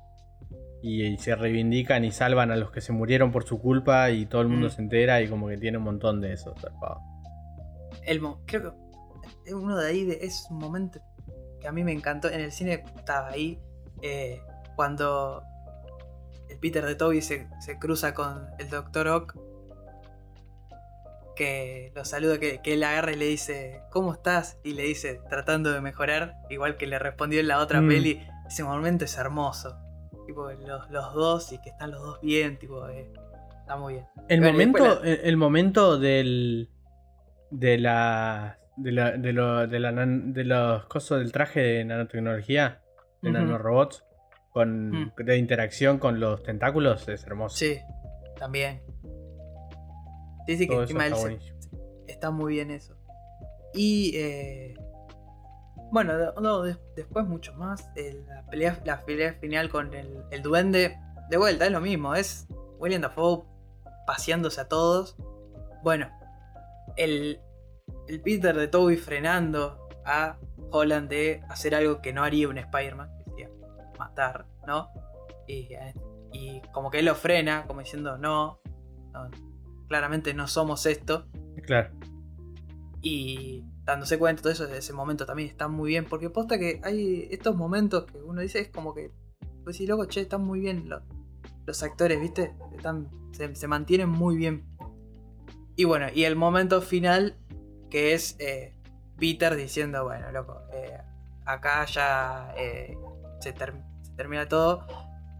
Y, 0.82 1.16
se 1.16 1.34
reivindican 1.34 2.04
y 2.04 2.12
salvan 2.12 2.50
a 2.50 2.56
los 2.56 2.70
que 2.70 2.82
se 2.82 2.92
murieron 2.92 3.32
por 3.32 3.44
su 3.44 3.58
culpa. 3.58 4.10
Y 4.10 4.26
todo 4.26 4.42
el 4.42 4.48
mundo 4.48 4.66
Mm. 4.66 4.70
se 4.70 4.82
entera. 4.82 5.22
Y 5.22 5.28
como 5.28 5.48
que 5.48 5.56
tiene 5.56 5.78
un 5.78 5.84
montón 5.84 6.20
de 6.20 6.34
eso 6.34 6.54
zarpado. 6.60 7.00
El 8.04 8.20
mo- 8.20 8.42
creo 8.46 8.76
que 9.46 9.54
uno 9.54 9.78
de 9.78 9.88
ahí 9.88 10.04
de- 10.04 10.18
es 10.20 10.46
un 10.50 10.58
momento 10.58 11.00
que 11.60 11.68
a 11.68 11.72
mí 11.72 11.84
me 11.84 11.92
encantó. 11.92 12.28
En 12.28 12.40
el 12.40 12.52
cine 12.52 12.84
estaba 12.96 13.28
ahí 13.28 13.58
eh, 14.02 14.40
cuando 14.76 15.42
el 16.48 16.58
Peter 16.58 16.84
de 16.84 16.94
Toby 16.94 17.22
se, 17.22 17.48
se 17.60 17.78
cruza 17.78 18.14
con 18.14 18.46
el 18.58 18.68
Dr. 18.70 19.08
Ock. 19.08 19.36
Que 21.34 21.92
lo 21.94 22.04
saluda, 22.06 22.38
que, 22.38 22.62
que 22.62 22.74
él 22.74 22.82
agarra 22.82 23.12
y 23.12 23.16
le 23.16 23.26
dice, 23.26 23.82
¿cómo 23.90 24.14
estás? 24.14 24.58
Y 24.64 24.72
le 24.72 24.84
dice, 24.84 25.20
tratando 25.28 25.70
de 25.70 25.82
mejorar, 25.82 26.36
igual 26.48 26.78
que 26.78 26.86
le 26.86 26.98
respondió 26.98 27.40
en 27.40 27.48
la 27.48 27.58
otra 27.58 27.82
Mm. 27.82 27.88
peli. 27.88 28.26
Ese 28.48 28.64
momento 28.64 29.04
es 29.04 29.18
hermoso. 29.18 29.76
Tipo, 30.26 30.50
los, 30.50 30.90
los 30.90 31.14
dos 31.14 31.52
y 31.52 31.60
que 31.60 31.68
están 31.68 31.90
los 31.90 32.00
dos 32.00 32.20
bien, 32.22 32.58
tipo, 32.58 32.88
eh, 32.88 33.12
está 33.60 33.76
muy 33.76 33.94
bien. 33.94 34.06
El 34.28 34.40
Bueno, 34.40 34.52
momento, 34.52 35.02
el, 35.02 35.20
el 35.24 35.36
momento 35.36 35.98
del. 35.98 36.70
De 37.50 37.78
la. 37.78 38.58
De, 38.76 38.92
la, 38.92 39.12
de, 39.12 39.32
lo- 39.32 39.66
de, 39.66 39.80
la 39.80 39.90
nan- 39.92 40.32
de 40.32 40.44
los 40.44 40.84
cosas 40.86 41.18
del 41.20 41.32
traje 41.32 41.60
de 41.60 41.84
nanotecnología, 41.84 42.82
de 43.22 43.30
Ujú. 43.30 43.38
nanorobots, 43.38 44.04
con, 44.50 44.90
Mm. 44.90 45.12
de 45.16 45.36
interacción 45.38 45.98
con 45.98 46.20
los 46.20 46.42
tentáculos, 46.42 47.08
es 47.08 47.24
hermoso. 47.26 47.56
Sí, 47.56 47.78
también. 48.38 48.82
Sí, 50.46 50.56
sí, 50.58 50.66
que 50.66 50.74
Todo 50.74 50.82
encima 50.82 51.06
está 51.06 51.16
él 51.16 51.20
se- 51.22 51.28
buenísimo. 51.28 52.04
está 52.06 52.30
muy 52.30 52.54
bien 52.54 52.70
eso. 52.70 52.94
Y 53.74 54.12
eh, 54.16 54.74
bueno, 55.90 56.12
no, 56.40 56.62
de- 56.62 56.76
después 56.96 57.26
mucho 57.26 57.54
más. 57.54 57.90
la, 58.28 58.42
pelea, 58.50 58.78
la 58.84 59.00
pelea 59.04 59.34
final 59.34 59.68
con 59.68 59.92
el, 59.94 60.22
el 60.30 60.42
duende. 60.42 60.96
De 61.30 61.36
vuelta, 61.36 61.66
es 61.66 61.72
lo 61.72 61.80
mismo. 61.80 62.14
Es 62.14 62.46
William 62.78 63.02
Dafoe 63.02 63.42
paseándose 64.06 64.60
a 64.60 64.68
todos. 64.68 65.16
Bueno, 65.82 66.08
el, 66.96 67.40
el 68.08 68.20
Peter 68.20 68.56
de 68.56 68.68
Toby 68.68 68.96
frenando 68.96 69.88
a 70.04 70.38
Holland 70.70 71.08
de 71.08 71.42
hacer 71.48 71.74
algo 71.74 72.00
que 72.00 72.12
no 72.12 72.22
haría 72.22 72.48
un 72.48 72.58
Spider-Man, 72.58 73.10
que 73.18 73.30
sería 73.30 73.50
matar, 73.98 74.46
¿no? 74.66 74.88
Y, 75.46 75.68
y 76.32 76.60
como 76.72 76.90
que 76.90 77.00
él 77.00 77.06
lo 77.06 77.14
frena, 77.14 77.66
como 77.66 77.80
diciendo, 77.80 78.18
no, 78.18 78.60
no, 79.12 79.30
claramente 79.88 80.34
no 80.34 80.46
somos 80.48 80.86
esto. 80.86 81.26
Claro. 81.62 81.90
Y 83.00 83.64
dándose 83.84 84.18
cuenta, 84.18 84.42
todo 84.42 84.52
eso, 84.52 84.64
ese 84.66 84.92
momento 84.92 85.26
también 85.26 85.48
está 85.48 85.68
muy 85.68 85.90
bien. 85.90 86.04
Porque 86.04 86.30
posta 86.30 86.58
que 86.58 86.80
hay 86.82 87.28
estos 87.30 87.56
momentos 87.56 88.04
que 88.04 88.18
uno 88.22 88.40
dice, 88.40 88.60
es 88.60 88.68
como 88.68 88.94
que, 88.94 89.12
pues 89.64 89.76
sí, 89.76 89.86
loco, 89.86 90.06
che, 90.06 90.22
están 90.22 90.42
muy 90.42 90.60
bien 90.60 90.88
los, 90.88 91.02
los 91.66 91.82
actores, 91.82 92.20
¿viste? 92.20 92.54
Están, 92.76 93.08
se, 93.32 93.54
se 93.54 93.68
mantienen 93.68 94.08
muy 94.08 94.36
bien. 94.36 94.64
Y 95.76 95.84
bueno, 95.84 96.06
y 96.14 96.24
el 96.24 96.36
momento 96.36 96.80
final, 96.80 97.36
que 97.90 98.14
es 98.14 98.36
eh, 98.38 98.74
Peter 99.18 99.54
diciendo, 99.56 100.04
bueno, 100.04 100.30
loco, 100.32 100.62
eh, 100.72 100.98
acá 101.44 101.84
ya 101.86 102.52
eh, 102.56 102.96
se, 103.40 103.52
ter- 103.52 103.74
se 104.02 104.12
termina 104.12 104.48
todo. 104.48 104.86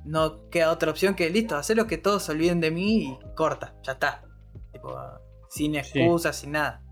No 0.04 0.48
queda 0.50 0.70
otra 0.70 0.90
opción 0.90 1.14
que, 1.16 1.28
listo, 1.30 1.56
hacer 1.56 1.76
lo 1.76 1.86
que 1.86 1.98
todos 1.98 2.22
se 2.22 2.32
olviden 2.32 2.60
de 2.60 2.70
mí 2.70 3.04
y 3.04 3.34
corta, 3.34 3.74
ya 3.82 3.92
está. 3.92 4.22
Tipo, 4.72 4.96
sin 5.50 5.72
Sí. 5.72 5.78
excusas, 5.78 6.36
sin 6.36 6.52
nada. 6.52 6.82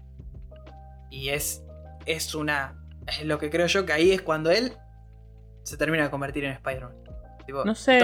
Y 1.10 1.28
es, 1.28 1.62
es 2.06 2.34
una. 2.34 2.80
Es 3.06 3.24
lo 3.24 3.38
que 3.38 3.50
creo 3.50 3.66
yo 3.66 3.86
que 3.86 3.92
ahí 3.92 4.10
es 4.10 4.22
cuando 4.22 4.50
él 4.50 4.72
se 5.62 5.76
termina 5.76 6.04
de 6.04 6.10
convertir 6.10 6.44
en 6.44 6.52
Spider-Man. 6.52 6.96
Tipo, 7.46 7.64
No 7.64 7.74
sé. 7.74 8.00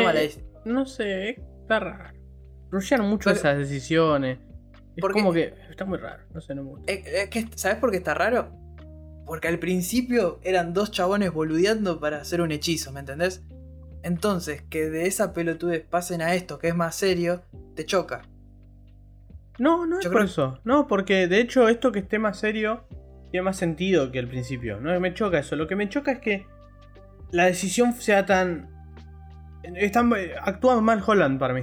No 0.65 0.87
sé, 0.87 1.31
está 1.63 1.81
raro. 1.81 2.19
Rushean 2.71 3.01
mucho 3.03 3.25
Pero- 3.31 3.37
esas 3.37 3.59
decisiones. 3.59 4.39
Es 4.97 5.05
como 5.13 5.33
que 5.33 5.55
está 5.71 5.85
muy 5.85 5.99
raro, 5.99 6.23
no 6.35 6.41
sé, 6.41 6.55
no 6.55 6.63
me 6.65 6.71
gusta. 6.71 6.93
Eh, 6.93 7.03
eh, 7.07 7.29
que- 7.31 7.49
¿Sabes 7.55 7.79
por 7.79 7.91
qué 7.91 7.99
está 7.99 8.15
raro? 8.15 8.53
Porque 9.27 9.49
al 9.49 9.59
principio 9.59 10.41
eran 10.43 10.73
dos 10.75 10.91
chabones 10.91 11.33
boludeando 11.33 12.01
para 12.01 12.19
hacer 12.21 12.41
un 12.41 12.51
hechizo, 12.53 12.93
¿me 12.93 13.01
entendés? 13.01 13.43
Entonces, 14.03 14.63
que 14.63 14.89
de 14.91 15.07
esa 15.07 15.33
pelotudez 15.33 15.85
pasen 15.89 16.23
a 16.23 16.35
esto, 16.35 16.59
que 16.59 16.69
es 16.69 16.75
más 16.75 16.97
serio, 16.97 17.43
te 17.77 17.85
choca. 17.85 18.23
No, 19.59 19.85
no 19.87 19.99
es 20.01 20.07
por 20.09 20.23
eso. 20.25 20.59
No, 20.65 20.87
porque 20.87 21.29
de 21.29 21.39
hecho 21.41 21.69
esto 21.69 21.93
que 21.93 21.99
esté 22.01 22.19
más 22.19 22.39
serio 22.39 22.85
tiene 23.31 23.45
más 23.45 23.57
sentido 23.59 24.11
que 24.11 24.19
al 24.19 24.27
principio. 24.27 24.81
No 24.81 24.99
me 25.01 25.13
choca 25.15 25.39
eso. 25.39 25.55
Lo 25.55 25.67
que 25.69 25.77
me 25.77 25.89
choca 25.89 26.13
es 26.13 26.19
que 26.19 26.47
la 27.31 27.45
decisión 27.45 27.93
sea 27.93 28.25
tan. 28.27 28.69
está- 29.77 30.05
actúa 30.43 30.81
mal 30.81 31.03
Holland 31.07 31.39
para 31.39 31.53
mí. 31.55 31.63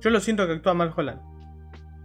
Yo 0.00 0.10
lo 0.10 0.20
siento 0.20 0.46
que 0.46 0.54
actúa 0.54 0.74
mal 0.74 0.92
Holland. 0.94 1.20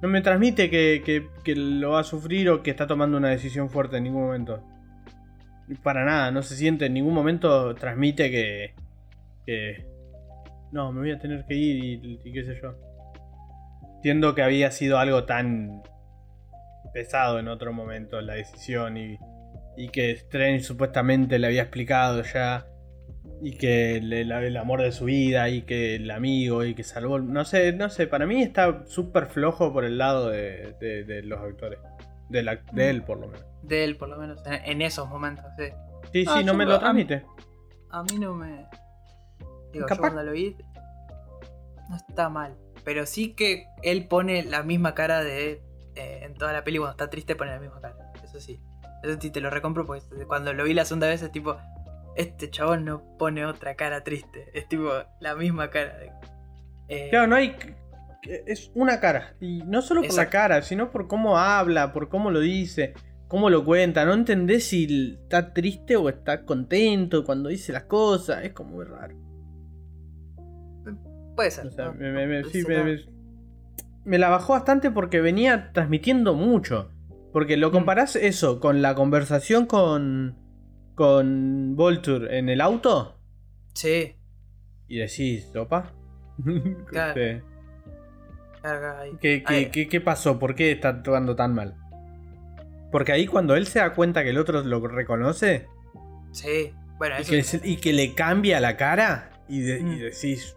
No 0.04 0.10
me 0.10 0.20
transmite 0.20 0.70
que, 0.70 1.02
que- 1.46 1.56
lo 1.56 1.92
va 1.92 2.02
a 2.02 2.04
sufrir 2.04 2.50
o 2.50 2.62
que 2.62 2.72
está 2.72 2.86
tomando 2.86 3.16
una 3.16 3.30
decisión 3.30 3.70
fuerte 3.70 3.96
en 3.96 4.04
ningún 4.04 4.24
momento. 4.24 4.62
Para 5.82 6.04
nada, 6.04 6.30
no 6.30 6.42
se 6.44 6.58
siente 6.58 6.88
en 6.88 6.94
ningún 6.94 7.14
momento 7.14 7.74
transmite 7.76 8.30
que. 8.30 8.74
que 9.46 9.86
no, 10.74 10.92
me 10.92 11.00
voy 11.00 11.12
a 11.12 11.20
tener 11.20 11.46
que 11.46 11.56
ir 11.56 11.82
y, 12.04 12.20
y 12.22 12.34
qué 12.34 12.44
sé 12.44 12.60
yo. 12.62 12.76
Entiendo 13.96 14.36
que 14.36 14.44
había 14.44 14.72
sido 14.72 14.98
algo 15.00 15.24
tan 15.24 15.82
pesado 16.94 17.40
en 17.40 17.48
otro 17.48 17.72
momento 17.72 18.20
la 18.20 18.34
decisión 18.34 18.98
y, 18.98 19.18
y 19.78 19.88
que 19.88 20.12
Strange 20.12 20.66
supuestamente 20.66 21.40
le 21.40 21.48
había 21.48 21.62
explicado 21.62 22.24
ya. 22.24 22.66
Y 23.44 23.58
que 23.58 23.98
el, 23.98 24.14
el- 24.14 24.32
el 24.32 24.58
amor 24.58 24.82
de 24.82 24.92
su 24.92 25.06
vida 25.06 25.50
y 25.50 25.64
que 25.64 25.96
el 25.96 26.10
amigo 26.12 26.64
y 26.64 26.74
que 26.76 26.84
salvó. 26.84 27.20
No 27.20 27.44
sé, 27.46 27.74
no 27.74 27.90
sé, 27.90 28.08
para 28.08 28.26
mí 28.26 28.42
está 28.42 28.86
súper 28.88 29.26
flojo 29.28 29.74
por 29.74 29.84
el 29.86 29.98
lado 29.98 30.30
de, 30.30 30.74
de- 30.80 31.04
de 31.04 31.24
los 31.24 31.40
actores. 31.40 31.80
De, 32.30 32.42
la- 32.44 32.62
de 32.72 32.90
él, 32.90 33.04
por 33.04 33.20
lo 33.20 33.28
menos. 33.28 33.46
De 33.62 33.84
él, 33.84 33.98
por 33.98 34.10
lo 34.10 34.18
menos, 34.18 34.42
en, 34.46 34.54
en 34.66 34.82
esos 34.82 35.08
momentos, 35.10 35.46
sí. 35.58 35.66
Sí, 36.12 36.26
Ah, 36.28 36.36
sí, 36.40 36.44
no 36.44 36.54
me 36.54 36.64
a- 36.64 36.68
lo 36.68 36.80
transmite. 36.80 37.26
A 37.92 38.04
mí 38.04 38.18
no 38.20 38.34
me. 38.34 38.66
Digo, 39.72 39.86
Capaz- 39.88 39.96
yo 39.96 40.02
cuando 40.02 40.24
lo 40.24 40.32
vi. 40.32 40.56
No 41.90 41.96
está 41.96 42.30
mal. 42.30 42.56
Pero 42.84 43.06
sí 43.06 43.34
que 43.34 43.66
él 43.82 44.08
pone 44.08 44.44
la 44.44 44.64
misma 44.64 44.94
cara 44.96 45.24
de. 45.24 45.62
eh, 45.96 46.22
en 46.24 46.34
toda 46.34 46.54
la 46.54 46.64
peli, 46.64 46.78
cuando 46.80 46.92
está 46.92 47.10
triste, 47.10 47.36
pone 47.36 47.52
la 47.52 47.60
misma 47.60 47.80
cara. 47.82 47.96
Eso 48.24 48.40
sí. 48.40 48.60
Eso 49.04 49.20
sí 49.20 49.30
te 49.32 49.42
lo 49.42 49.50
recompro 49.50 49.86
porque 49.86 50.26
cuando 50.28 50.54
lo 50.54 50.64
vi 50.64 50.74
la 50.74 50.86
segunda 50.86 51.08
vez 51.08 51.22
es 51.22 51.32
tipo. 51.32 51.58
Este 52.16 52.50
chabón 52.50 52.86
no 52.86 53.04
pone 53.18 53.46
otra 53.46 53.76
cara 53.76 54.04
triste. 54.04 54.50
Es 54.54 54.68
tipo 54.68 54.90
la 55.20 55.36
misma 55.36 55.70
cara. 55.70 55.98
de- 55.98 56.12
eh, 56.90 57.08
Claro, 57.10 57.28
no 57.28 57.36
hay. 57.36 57.56
Es 58.46 58.72
una 58.76 59.00
cara. 59.00 59.36
Y 59.42 59.64
no 59.66 59.82
solo 59.82 60.02
por 60.02 60.10
la 60.10 60.14
Exacto. 60.24 60.32
cara, 60.32 60.62
sino 60.62 60.92
por 60.92 61.08
cómo 61.08 61.38
habla, 61.38 61.92
por 61.92 62.08
cómo 62.10 62.32
lo 62.32 62.40
dice, 62.40 62.94
cómo 63.28 63.50
lo 63.50 63.66
cuenta. 63.66 64.06
No 64.06 64.14
entendés 64.14 64.66
si 64.68 65.18
está 65.24 65.54
triste 65.54 65.96
o 65.98 66.08
está 66.08 66.46
contento 66.46 67.26
cuando 67.26 67.50
dice 67.50 67.74
las 67.74 67.84
cosas. 67.84 68.44
Es 68.46 68.54
como 68.54 68.72
muy 68.76 68.86
raro. 68.86 69.16
puede 71.36 71.50
ser. 71.52 71.66
O 71.68 71.72
sea, 71.72 71.86
¿no? 71.86 71.94
me, 71.96 72.28
me- 72.28 72.44
sí, 72.46 72.64
la 74.06 74.30
bajó 74.30 74.54
bastante 74.54 74.92
porque 74.92 75.20
venía 75.22 75.72
transmitiendo 75.74 76.34
mucho. 76.36 76.92
Porque 77.32 77.58
Mm. 77.58 77.60
lo 77.62 77.72
comparás 77.72 78.16
eso 78.16 78.60
con 78.60 78.82
la 78.84 78.94
conversación 78.96 79.66
con. 79.66 80.38
Con 80.96 81.76
Volture 81.76 82.38
en 82.38 82.50
el 82.50 82.62
auto. 82.62 83.18
Sí, 83.74 84.16
Y 84.88 84.98
decís, 85.00 85.56
¿opa? 85.56 85.92
Claro. 86.88 87.14
Sí. 87.14 87.42
claro, 88.62 88.80
claro. 88.80 89.18
¿Qué, 89.20 89.44
qué- 89.44 89.70
qué- 89.72 89.88
qué 89.90 90.02
pasó? 90.02 90.38
¿Por 90.40 90.56
qué 90.56 90.72
está 90.72 90.90
actuando 90.90 91.36
tan 91.36 91.54
mal? 91.56 91.76
Porque 92.92 93.12
ahí 93.12 93.26
cuando 93.26 93.56
él 93.56 93.66
se 93.66 93.80
da 93.80 93.94
cuenta 93.94 94.24
que 94.24 94.30
el 94.30 94.38
otro 94.38 94.62
lo 94.64 94.80
reconoce 94.88 95.68
Sí, 96.32 96.72
bueno, 97.00 97.16
y 97.18 97.22
eso 97.22 97.32
que, 97.32 97.44
sí. 97.44 97.58
se- 97.60 97.68
y 97.68 97.78
que 97.78 97.92
le 97.94 98.14
cambia 98.14 98.60
la 98.60 98.78
cara 98.78 99.32
y, 99.48 99.62
de- 99.62 99.80
y 99.80 99.84
Mm. 99.84 100.00
decís, 100.00 100.56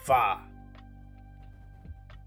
fa. 0.00 0.44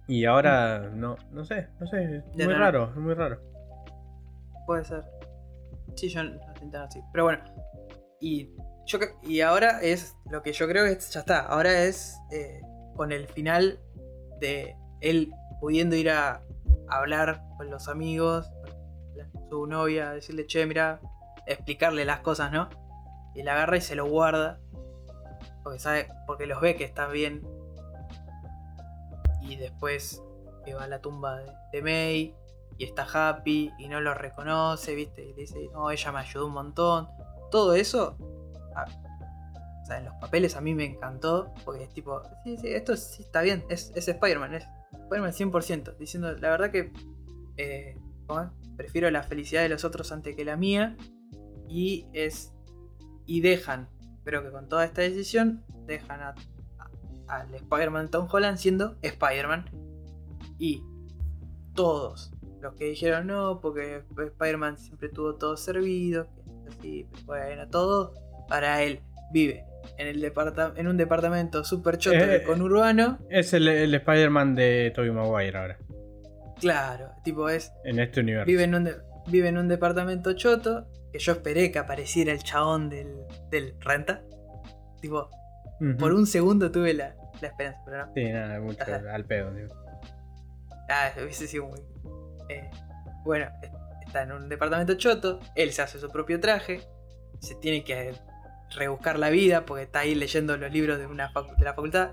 Y 0.07 0.25
ahora, 0.25 0.91
no, 0.93 1.15
no 1.31 1.45
sé, 1.45 1.67
no 1.79 1.87
sé, 1.87 2.17
es 2.37 2.45
muy 2.45 2.53
raro, 2.53 2.89
es 2.91 2.97
muy 2.97 3.13
raro. 3.13 3.39
Puede 4.67 4.83
ser. 4.83 5.03
Sí, 5.95 6.09
yo 6.09 6.21
Pero 7.11 7.23
bueno. 7.25 7.43
Y 8.19 8.49
yo 8.85 8.99
y 9.23 9.41
ahora 9.41 9.81
es 9.81 10.15
lo 10.29 10.41
que 10.43 10.53
yo 10.53 10.67
creo 10.67 10.85
que 10.85 10.91
es- 10.93 11.09
ya 11.11 11.21
está. 11.21 11.39
Ahora 11.41 11.83
es 11.83 12.17
eh, 12.31 12.61
con 12.95 13.11
el 13.11 13.27
final 13.27 13.79
de 14.39 14.75
él 15.01 15.31
pudiendo 15.59 15.95
ir 15.95 16.09
a 16.09 16.43
hablar 16.89 17.41
con 17.57 17.69
los 17.69 17.87
amigos, 17.87 18.51
su 19.49 19.65
novia, 19.67 20.11
decirle, 20.11 20.45
che, 20.47 20.65
mira, 20.65 20.99
explicarle 21.45 22.05
las 22.05 22.19
cosas, 22.21 22.51
¿no? 22.51 22.69
Y 23.35 23.41
él 23.41 23.47
agarra 23.49 23.77
y 23.77 23.81
se 23.81 23.95
lo 23.95 24.05
guarda. 24.07 24.59
Porque 25.63 25.79
sabe, 25.79 26.07
porque 26.25 26.45
los 26.47 26.59
ve 26.61 26.75
que 26.75 26.83
está 26.83 27.07
bien. 27.07 27.41
Y 29.41 29.55
después 29.57 30.21
que 30.65 30.73
va 30.73 30.83
a 30.83 30.87
la 30.87 30.99
tumba 31.01 31.37
de, 31.37 31.51
de 31.73 31.81
May 31.81 32.35
y 32.81 32.85
está 32.85 33.03
happy 33.03 33.71
y 33.77 33.87
no 33.89 34.01
lo 34.01 34.15
reconoce, 34.15 34.95
¿viste? 34.95 35.23
Y 35.23 35.33
dice, 35.33 35.69
no, 35.71 35.91
ella 35.91 36.11
me 36.11 36.17
ayudó 36.17 36.47
un 36.47 36.53
montón. 36.53 37.09
Todo 37.51 37.75
eso, 37.75 38.17
o 38.19 39.85
sea, 39.85 39.99
en 39.99 40.05
los 40.05 40.15
papeles 40.15 40.55
a 40.55 40.61
mí 40.61 40.73
me 40.73 40.85
encantó, 40.85 41.53
porque 41.63 41.83
es 41.83 41.93
tipo, 41.93 42.23
sí, 42.43 42.57
sí, 42.57 42.69
esto 42.69 42.97
sí 42.97 43.21
está 43.21 43.43
bien, 43.43 43.63
es, 43.69 43.91
Spider-Man, 43.95 44.55
es 44.55 44.65
Spider-Man 44.93 45.31
100%, 45.31 45.95
diciendo, 45.97 46.33
la 46.33 46.49
verdad 46.49 46.71
que 46.71 46.91
eh, 47.57 47.99
prefiero 48.75 49.11
la 49.11 49.21
felicidad 49.21 49.61
de 49.61 49.69
los 49.69 49.85
otros 49.85 50.11
antes 50.11 50.35
que 50.35 50.43
la 50.43 50.57
mía, 50.57 50.97
y 51.67 52.07
es, 52.13 52.51
y 53.27 53.41
dejan, 53.41 53.89
creo 54.23 54.41
que 54.41 54.49
con 54.49 54.67
toda 54.67 54.85
esta 54.85 55.03
decisión, 55.03 55.63
dejan 55.85 56.33
al 57.27 57.53
Spider-Man 57.53 58.09
Tom 58.09 58.27
Holland 58.27 58.57
siendo 58.57 58.97
Spider-Man, 59.03 59.69
y 60.57 60.83
todos 61.75 62.33
los 62.61 62.75
que 62.75 62.85
dijeron 62.85 63.27
no, 63.27 63.59
porque 63.61 64.03
Spider-Man 64.17 64.77
siempre 64.77 65.09
tuvo 65.09 65.35
todo 65.35 65.57
servido, 65.57 66.27
así, 66.69 67.07
bueno, 67.25 67.67
todo, 67.69 68.13
para 68.47 68.81
él 68.83 69.01
vive 69.33 69.65
en, 69.97 70.07
el 70.07 70.21
departa- 70.21 70.73
en 70.75 70.87
un 70.87 70.97
departamento 70.97 71.63
super 71.63 71.97
choto 71.97 72.17
Eh, 72.17 72.27
de 72.27 72.43
conurbano, 72.43 73.17
Es 73.29 73.53
el, 73.53 73.67
el 73.67 73.93
Spider-Man 73.95 74.55
de 74.55 74.91
Tobey 74.95 75.11
Maguire 75.11 75.57
ahora, 75.57 75.77
claro, 76.59 77.11
tipo 77.23 77.49
es, 77.49 77.71
en 77.83 77.99
este 77.99 78.19
universo. 78.21 78.45
vive 78.47 78.63
en 78.63 78.75
un, 78.75 78.83
de- 78.83 78.97
vive 79.27 79.47
en 79.49 79.57
un 79.57 79.67
departamento 79.67 80.33
choto, 80.33 80.87
que 81.11 81.19
yo 81.19 81.31
esperé 81.33 81.71
que 81.71 81.79
apareciera 81.79 82.31
el 82.31 82.39
chabón 82.43 82.89
del, 82.89 83.07
del 83.49 83.75
renta, 83.81 84.21
tipo, 85.01 85.29
por 85.97 86.13
un 86.13 86.27
segundo 86.27 86.71
tuve 86.71 86.93
la, 86.93 87.15
la 87.41 87.47
esperanza, 87.47 87.81
pero 87.85 88.05
no. 88.05 88.13
Sí, 88.13 88.23
nada, 88.31 88.59
mucho 88.59 88.83
Ajá. 88.83 89.01
al 89.13 89.25
pedo, 89.25 89.51
digo. 89.53 89.69
Ah, 90.89 91.09
hubiese 91.21 91.47
sido 91.47 91.67
muy. 91.67 91.79
Eh, 92.51 92.69
bueno, 93.23 93.45
es- 93.61 93.71
está 94.05 94.23
en 94.23 94.31
un 94.31 94.49
departamento 94.49 94.95
choto. 94.95 95.39
Él 95.55 95.71
se 95.71 95.81
hace 95.81 95.99
su 95.99 96.09
propio 96.09 96.39
traje. 96.39 96.81
Se 97.39 97.55
tiene 97.55 97.83
que 97.83 98.13
rebuscar 98.75 99.17
la 99.19 99.29
vida 99.29 99.65
porque 99.65 99.83
está 99.83 99.99
ahí 99.99 100.15
leyendo 100.15 100.55
los 100.57 100.71
libros 100.71 100.97
de, 100.99 101.05
una 101.07 101.31
de 101.57 101.63
la 101.65 101.73
facultad. 101.73 102.11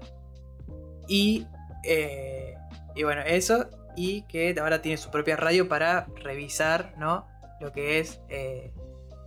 Y. 1.08 1.46
eh, 1.84 2.54
y 2.94 3.02
bueno, 3.04 3.22
eso. 3.22 3.68
Y 3.96 4.22
que 4.22 4.54
ahora 4.60 4.80
tiene 4.80 4.96
su 4.96 5.10
propia 5.10 5.36
radio 5.36 5.68
para 5.68 6.06
revisar, 6.22 6.94
¿no? 6.98 7.26
Lo 7.60 7.72
que 7.72 7.98
es 7.98 8.20
eh, 8.28 8.72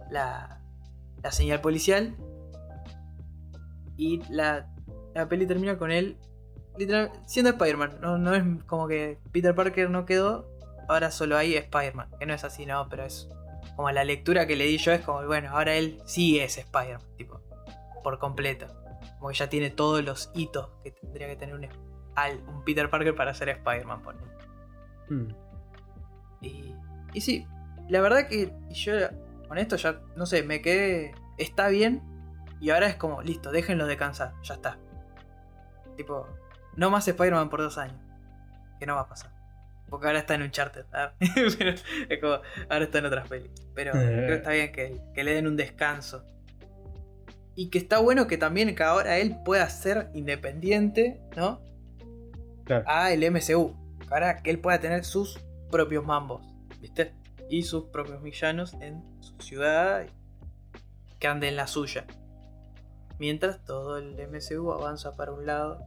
la, 0.10 0.62
la 1.22 1.32
señal 1.32 1.60
policial. 1.62 2.16
Y 3.98 4.22
la, 4.30 4.68
la 5.14 5.28
peli 5.28 5.46
termina 5.46 5.78
con 5.78 5.92
él 5.92 6.18
siendo 7.28 7.52
Spider-Man. 7.52 8.00
No, 8.02 8.18
no 8.18 8.34
es 8.34 8.44
como 8.66 8.88
que 8.88 9.20
Peter 9.32 9.54
Parker 9.54 9.90
no 9.90 10.06
quedó, 10.06 10.51
ahora 10.92 11.12
solo 11.12 11.38
hay 11.38 11.56
Spider-Man. 11.56 12.10
Que 12.20 12.26
no 12.26 12.34
es 12.34 12.44
así, 12.44 12.66
no, 12.66 12.88
pero 12.90 13.06
es 13.06 13.30
como 13.76 13.90
la 13.92 14.04
lectura 14.04 14.48
que 14.48 14.56
le 14.56 14.66
di 14.66 14.78
yo 14.78 14.92
es 14.92 15.02
como, 15.02 15.26
bueno, 15.26 15.50
ahora 15.52 15.76
él 15.76 16.02
sí 16.06 16.40
es 16.40 16.58
Spider-Man, 16.58 17.08
tipo, 17.18 17.42
por 18.04 18.20
completo. 18.20 18.68
Como 19.18 19.30
que 19.30 19.36
ya 19.36 19.50
tiene 19.50 19.70
todos 19.70 20.04
los 20.04 20.32
hitos 20.34 20.70
que 20.84 20.92
tendría 20.92 21.28
que 21.28 21.36
tener 21.36 21.56
un, 21.56 21.68
Peter 22.66 22.90
Parker 22.90 23.16
para 23.16 23.34
ser 23.34 23.50
Spider-Man, 23.50 24.02
ponele. 24.02 24.32
Mm. 25.10 25.36
Y, 26.42 26.76
y 27.14 27.22
sí, 27.22 27.48
la 27.88 28.02
verdad 28.02 28.28
que 28.28 28.54
yo 28.72 28.94
con 29.52 29.58
esto 29.58 29.76
ya, 29.76 30.00
no 30.16 30.26
sé, 30.26 30.44
me 30.44 30.62
quedé, 30.62 31.14
está 31.38 31.68
bien. 31.68 32.02
Y 32.62 32.70
ahora 32.70 32.88
es 32.88 32.96
como, 32.96 33.22
listo, 33.22 33.52
déjenlo 33.52 33.86
descansar, 33.86 34.34
ya 34.44 34.54
está. 34.54 34.78
Tipo, 35.98 36.26
no 36.78 36.90
más 36.90 37.06
Spider-Man 37.06 37.50
por 37.50 37.60
dos 37.60 37.78
años. 37.78 38.00
Que 38.80 38.86
no 38.86 38.96
va 38.96 39.02
a 39.02 39.10
pasar. 39.10 39.41
Porque 39.92 40.08
ahora 40.08 40.20
está 40.20 40.36
en 40.36 40.44
un 40.44 40.52
charter. 40.52 40.86
Pero 41.58 41.72
es 42.10 42.20
como, 42.22 42.40
ahora 42.70 42.86
está 42.86 43.00
en 43.00 43.06
otras 43.06 43.28
pelis. 43.28 43.52
Pero 43.76 43.92
creo 43.92 44.28
que 44.28 44.34
está 44.36 44.52
bien 44.52 44.72
que, 44.72 45.02
que 45.14 45.24
le 45.26 45.34
den 45.34 45.48
un 45.48 45.58
descanso. 45.58 46.26
Y 47.56 47.70
que 47.70 47.78
está 47.78 48.00
bueno 48.00 48.26
que 48.26 48.38
también 48.38 48.74
que 48.74 48.84
ahora 48.84 49.18
él 49.18 49.36
pueda 49.44 49.70
ser 49.70 50.10
independiente, 50.14 51.20
¿no? 51.36 51.62
Claro. 52.64 52.86
A 52.88 53.12
el 53.12 53.30
MCU. 53.30 53.76
Para 54.08 54.42
que 54.42 54.52
él 54.52 54.60
pueda 54.60 54.80
tener 54.80 55.04
sus 55.04 55.38
propios 55.70 56.06
mambos, 56.06 56.42
¿viste? 56.80 57.14
Y 57.50 57.64
sus 57.64 57.88
propios 57.88 58.24
villanos 58.24 58.74
en 58.76 59.04
su 59.20 59.36
ciudad. 59.42 60.06
Que 61.20 61.28
ande 61.28 61.50
en 61.50 61.58
la 61.58 61.68
suya. 61.68 62.06
Mientras 63.20 63.62
todo 63.66 63.98
el 63.98 64.16
MCU 64.30 64.72
avanza 64.72 65.18
para 65.18 65.34
un 65.34 65.46
lado, 65.46 65.84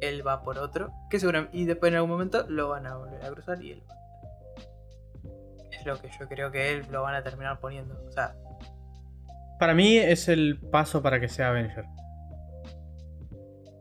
él 0.00 0.26
va 0.26 0.42
por 0.42 0.58
otro. 0.58 0.90
Que 1.10 1.18
seguramente. 1.20 1.56
Y 1.56 1.64
después 1.64 1.90
en 1.90 1.96
algún 1.96 2.10
momento 2.10 2.44
lo 2.48 2.68
van 2.68 2.86
a 2.86 2.96
volver 2.96 3.24
a 3.24 3.28
cruzar 3.30 3.62
y 3.62 3.72
él 3.72 3.82
va. 3.88 3.94
Es 5.72 5.84
lo 5.86 6.00
que 6.00 6.08
yo 6.18 6.28
creo 6.28 6.50
que 6.50 6.72
él 6.72 6.86
lo 6.90 7.02
van 7.02 7.14
a 7.14 7.22
terminar 7.22 7.58
poniendo. 7.60 8.00
O 8.06 8.10
sea, 8.12 8.34
Para 9.58 9.74
mí 9.74 9.96
es 9.96 10.28
el 10.28 10.58
paso 10.70 11.02
para 11.02 11.20
que 11.20 11.28
sea 11.28 11.48
Avenger. 11.50 11.84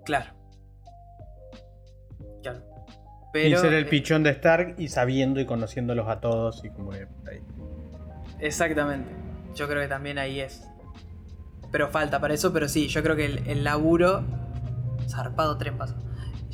claro. 0.06 0.34
Claro. 2.44 2.60
y 2.60 3.32
Pero. 3.34 3.60
ser 3.60 3.74
el 3.74 3.88
pichón 3.88 4.22
de 4.24 4.30
Stark 4.30 4.76
y 4.78 4.88
sabiendo 4.90 5.40
y 5.40 5.46
conociéndolos 5.46 6.08
a 6.08 6.20
todos 6.22 6.64
y 6.64 6.70
como 6.70 6.92
que 6.92 7.08
ahí. 7.30 7.42
Exactamente. 8.40 9.10
Yo 9.56 9.68
creo 9.68 9.82
que 9.82 9.88
también 9.88 10.18
ahí 10.20 10.40
es. 10.42 10.68
Pero 11.72 11.90
falta 11.90 12.20
para 12.22 12.34
eso, 12.36 12.54
pero 12.54 12.68
sí, 12.70 12.88
yo 12.88 13.02
creo 13.02 13.16
que 13.16 13.26
el, 13.26 13.48
el 13.48 13.64
laburo. 13.64 14.24
Zarpado 15.10 15.58
tren 15.58 15.78
pasó. 15.78 15.96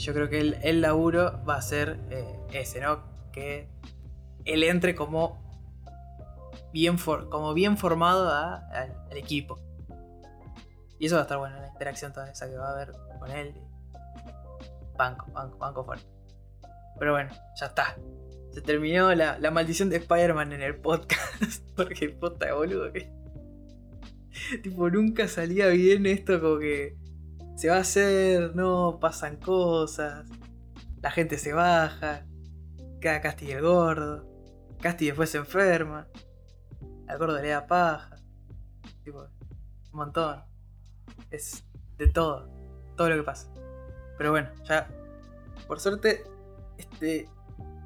Yo 0.02 0.14
creo 0.14 0.30
que 0.30 0.40
el, 0.40 0.58
el 0.64 0.82
laburo 0.82 1.44
va 1.48 1.56
a 1.56 1.62
ser 1.62 2.00
eh, 2.10 2.26
ese, 2.54 2.82
¿no? 2.82 3.04
Que 3.32 3.68
él 4.46 4.64
entre 4.64 4.96
como 4.96 5.40
bien, 6.74 6.98
for- 6.98 7.30
como 7.30 7.54
bien 7.54 7.78
formado 7.78 8.30
a- 8.30 8.56
al, 8.72 9.18
equipo. 9.18 9.60
Y 10.98 11.06
eso 11.08 11.16
va 11.16 11.22
a 11.22 11.24
estar 11.24 11.38
bueno, 11.38 11.60
la 11.60 11.68
interacción 11.68 12.14
toda 12.14 12.30
esa 12.32 12.50
que 12.50 12.58
va 12.58 12.70
a 12.70 12.74
haber 12.74 12.92
con 13.20 13.32
él. 13.32 13.54
Banco, 14.98 15.26
banco, 15.32 15.58
banco 15.58 15.84
fuerte. 15.84 16.06
Pero 17.00 17.14
bueno, 17.14 17.32
ya 17.60 17.66
está. 17.68 17.96
Se 18.52 18.62
terminó 18.62 19.14
la, 19.16 19.40
la 19.40 19.50
maldición 19.52 19.90
de 19.90 19.98
Spider-Man 19.98 20.52
en 20.54 20.62
el 20.62 20.76
podcast. 20.78 21.64
Porque 21.76 22.10
puta 22.10 22.54
boludo 22.54 22.92
que. 22.92 23.12
tipo, 24.64 24.90
nunca 24.90 25.28
salía 25.28 25.68
bien 25.68 26.06
esto 26.06 26.40
como 26.42 26.60
que. 26.60 26.96
Se 27.56 27.70
va 27.70 27.78
a 27.78 27.82
hacer, 27.82 28.56
no, 28.56 29.00
pasan 29.00 29.38
cosas. 29.38 30.26
La 31.02 31.12
gente 31.12 31.38
se 31.38 31.54
baja. 31.54 32.26
Queda 33.00 33.22
Casti 33.22 33.52
el 33.52 33.62
gordo. 33.62 34.28
Casti 34.82 35.08
después 35.08 35.30
se 35.30 35.38
enferma. 35.38 36.08
Al 37.08 37.18
gordo 37.18 37.42
le 37.42 37.50
da 37.50 37.68
paja. 37.68 38.16
Tipo, 39.04 39.20
un 39.22 39.98
montón. 39.98 40.44
Es 41.30 41.64
de 41.98 42.08
todo. 42.08 42.50
Todo 42.96 43.10
lo 43.10 43.16
que 43.18 43.24
pasa. 43.24 43.52
Pero 44.18 44.32
bueno, 44.32 44.50
ya. 44.64 44.88
Por 45.68 45.80
suerte, 45.80 46.24
este 46.78 47.28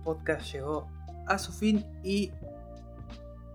podcast 0.04 0.52
llegó 0.52 0.88
a 1.28 1.38
su 1.38 1.52
fin 1.52 1.86
y 2.04 2.32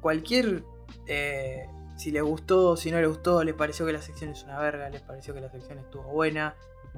cualquier... 0.00 0.64
Eh, 1.06 1.66
si 2.00 2.10
le 2.10 2.22
gustó, 2.22 2.78
si 2.78 2.90
no 2.90 2.98
le 2.98 3.06
gustó, 3.06 3.44
le 3.44 3.52
pareció 3.52 3.84
que 3.84 3.92
la 3.92 4.00
sección 4.00 4.30
es 4.30 4.42
una 4.44 4.58
verga, 4.58 4.88
le 4.88 5.00
pareció 5.00 5.34
que 5.34 5.42
la 5.42 5.50
sección 5.50 5.78
estuvo 5.78 6.04
buena, 6.04 6.56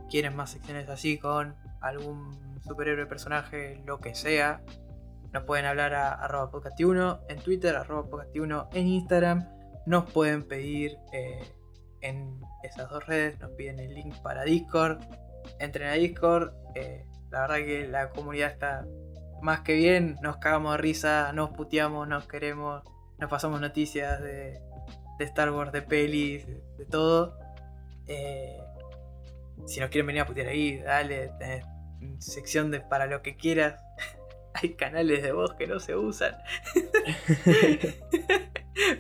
quieren 0.09 0.37
más 0.37 0.51
secciones 0.51 0.89
así 0.89 1.19
con 1.19 1.57
algún 1.81 2.61
superhéroe, 2.65 3.07
personaje, 3.07 3.83
lo 3.85 3.99
que 3.99 4.15
sea, 4.15 4.63
nos 5.33 5.43
pueden 5.43 5.67
hablar 5.67 5.93
a 5.95 6.13
arroba 6.13 6.53
podcast1 6.53 7.23
en 7.29 7.41
Twitter, 7.41 7.75
arroba 7.75 8.09
podcast1 8.09 8.69
en 8.75 8.87
Instagram, 8.87 9.49
nos 9.87 10.09
pueden 10.09 10.45
pedir 10.45 10.97
eh, 11.13 11.53
en 12.01 12.41
esas 12.63 12.89
dos 12.89 13.05
redes, 13.05 13.41
nos 13.41 13.51
piden 13.57 13.81
el 13.81 13.95
link 13.95 14.15
para 14.23 14.45
Discord, 14.45 15.01
entren 15.59 15.89
a 15.89 15.95
Discord, 15.95 16.53
eh, 16.77 17.05
la 17.33 17.41
verdad 17.41 17.57
que 17.57 17.89
la 17.89 18.11
comunidad 18.11 18.53
está 18.53 18.87
más 19.41 19.63
que 19.63 19.75
bien, 19.75 20.17
nos 20.23 20.37
cagamos 20.37 20.77
de 20.77 20.79
risa, 20.79 21.33
nos 21.33 21.51
puteamos, 21.51 22.07
nos 22.07 22.29
queremos, 22.29 22.85
nos 23.19 23.29
pasamos 23.29 23.61
noticias 23.61 24.23
de, 24.23 24.63
Star 25.21 25.51
Wars, 25.51 25.73
de 25.73 25.83
pelis, 25.83 26.47
de, 26.47 26.85
todo. 26.91 27.39
Eh, 28.07 28.59
si 29.67 29.81
nos 29.81 29.91
quieren 29.91 30.07
venir 30.07 30.23
a 30.23 30.27
putear 30.27 30.49
ahí, 30.49 30.79
dale, 30.79 31.31
tenés 31.39 31.65
sección 32.19 32.71
de 32.71 32.81
para 32.81 33.07
lo 33.07 33.23
que 33.23 33.37
quieras. 33.37 33.83
Hay 34.55 34.75
canales 34.75 35.23
de 35.23 35.33
voz 35.33 35.55
que 35.55 35.67
no 35.67 35.81
se 35.81 35.97
usan. 35.97 36.37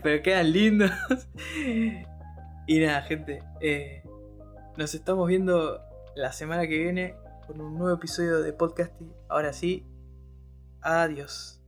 Pero 0.02 0.22
quedan 0.22 0.52
lindos. 0.52 0.90
y 2.66 2.80
nada, 2.80 3.02
gente. 3.02 3.42
Eh, 3.60 4.02
nos 4.76 4.94
estamos 4.94 5.28
viendo 5.28 5.80
la 6.14 6.32
semana 6.32 6.66
que 6.66 6.78
viene 6.78 7.14
con 7.46 7.60
un 7.60 7.76
nuevo 7.76 7.94
episodio 7.94 8.40
de 8.40 8.54
podcast. 8.54 8.94
Ahora 9.28 9.52
sí, 9.52 9.86
Adiós. 10.82 11.61